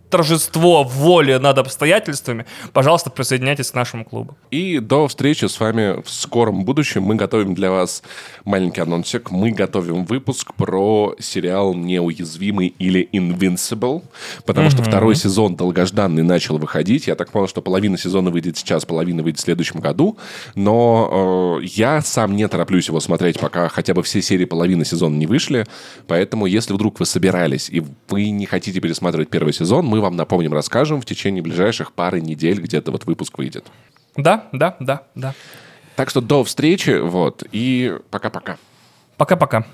торжество 0.10 0.84
воли 0.84 1.36
над 1.36 1.58
обстоятельствами, 1.58 2.46
пожалуйста, 2.74 3.10
присоединяйтесь 3.10 3.72
к 3.72 3.76
нашему 3.76 4.06
клубу. 4.06 4.36
И 4.52 4.80
до 4.80 5.08
встречи 5.08 5.46
с 5.46 5.60
вами 5.60 6.02
в 6.02 6.10
скором 6.10 6.66
будущем. 6.66 7.04
Мы 7.04 7.16
готовим 7.16 7.54
для 7.54 7.72
вас 7.72 8.04
маленький 8.46 8.82
анонсик. 8.82 9.32
Мы 9.32 9.52
готовим 9.52 10.06
выпуск 10.06 10.54
про 10.56 11.16
сериал 11.20 11.74
«Неуязвимый» 11.74 12.68
или 12.80 13.08
«Invincible», 13.14 14.04
потому 14.46 14.68
mm-hmm. 14.68 14.72
что 14.72 14.84
второй 14.84 15.16
сезон 15.16 15.56
долгожданный 15.56 16.24
начал 16.24 16.58
выходить. 16.58 17.08
Я 17.08 17.16
так 17.16 17.32
понял, 17.32 17.48
что 17.48 17.62
половина 17.62 17.98
сезона 17.98 18.32
выйдет 18.32 18.58
сейчас, 18.58 18.86
половина 18.86 19.24
выйдет 19.24 19.40
в 19.40 19.44
следующем 19.44 19.80
году. 19.80 20.18
Но 20.56 21.60
э, 21.62 21.66
я 21.66 22.02
сам 22.02 22.36
не 22.36 22.48
тороплюсь 22.48 22.88
его 22.88 23.00
смотреть, 23.00 23.40
пока 23.40 23.70
хотя 23.70 23.94
бы 23.94 24.04
все 24.04 24.22
серии 24.22 24.46
половины 24.46 24.86
сезона 24.86 25.16
не 25.16 25.28
вышли. 25.28 25.66
Поэтому, 26.08 26.46
если 26.48 26.74
вдруг 26.74 27.00
вы 27.00 27.06
собирались 27.06 27.70
и 27.70 27.84
вы 28.08 28.30
не 28.30 28.46
хотите 28.46 28.80
пересматривать 28.80 29.30
первый 29.30 29.54
сезон, 29.54 29.86
мы 29.86 29.99
мы 30.00 30.04
вам 30.04 30.16
напомним, 30.16 30.54
расскажем 30.54 31.02
в 31.02 31.06
течение 31.06 31.44
ближайших 31.44 31.92
пары 31.92 32.22
недель, 32.22 32.62
где-то 32.62 32.92
вот 32.92 33.06
выпуск 33.06 33.38
выйдет. 33.38 33.66
Да, 34.16 34.48
да, 34.54 34.78
да, 34.80 35.04
да. 35.14 35.34
Так 35.96 36.10
что 36.10 36.22
до 36.22 36.44
встречи, 36.46 37.00
вот, 37.00 37.44
и 37.52 37.98
пока-пока. 38.10 38.58
Пока-пока. 39.18 39.66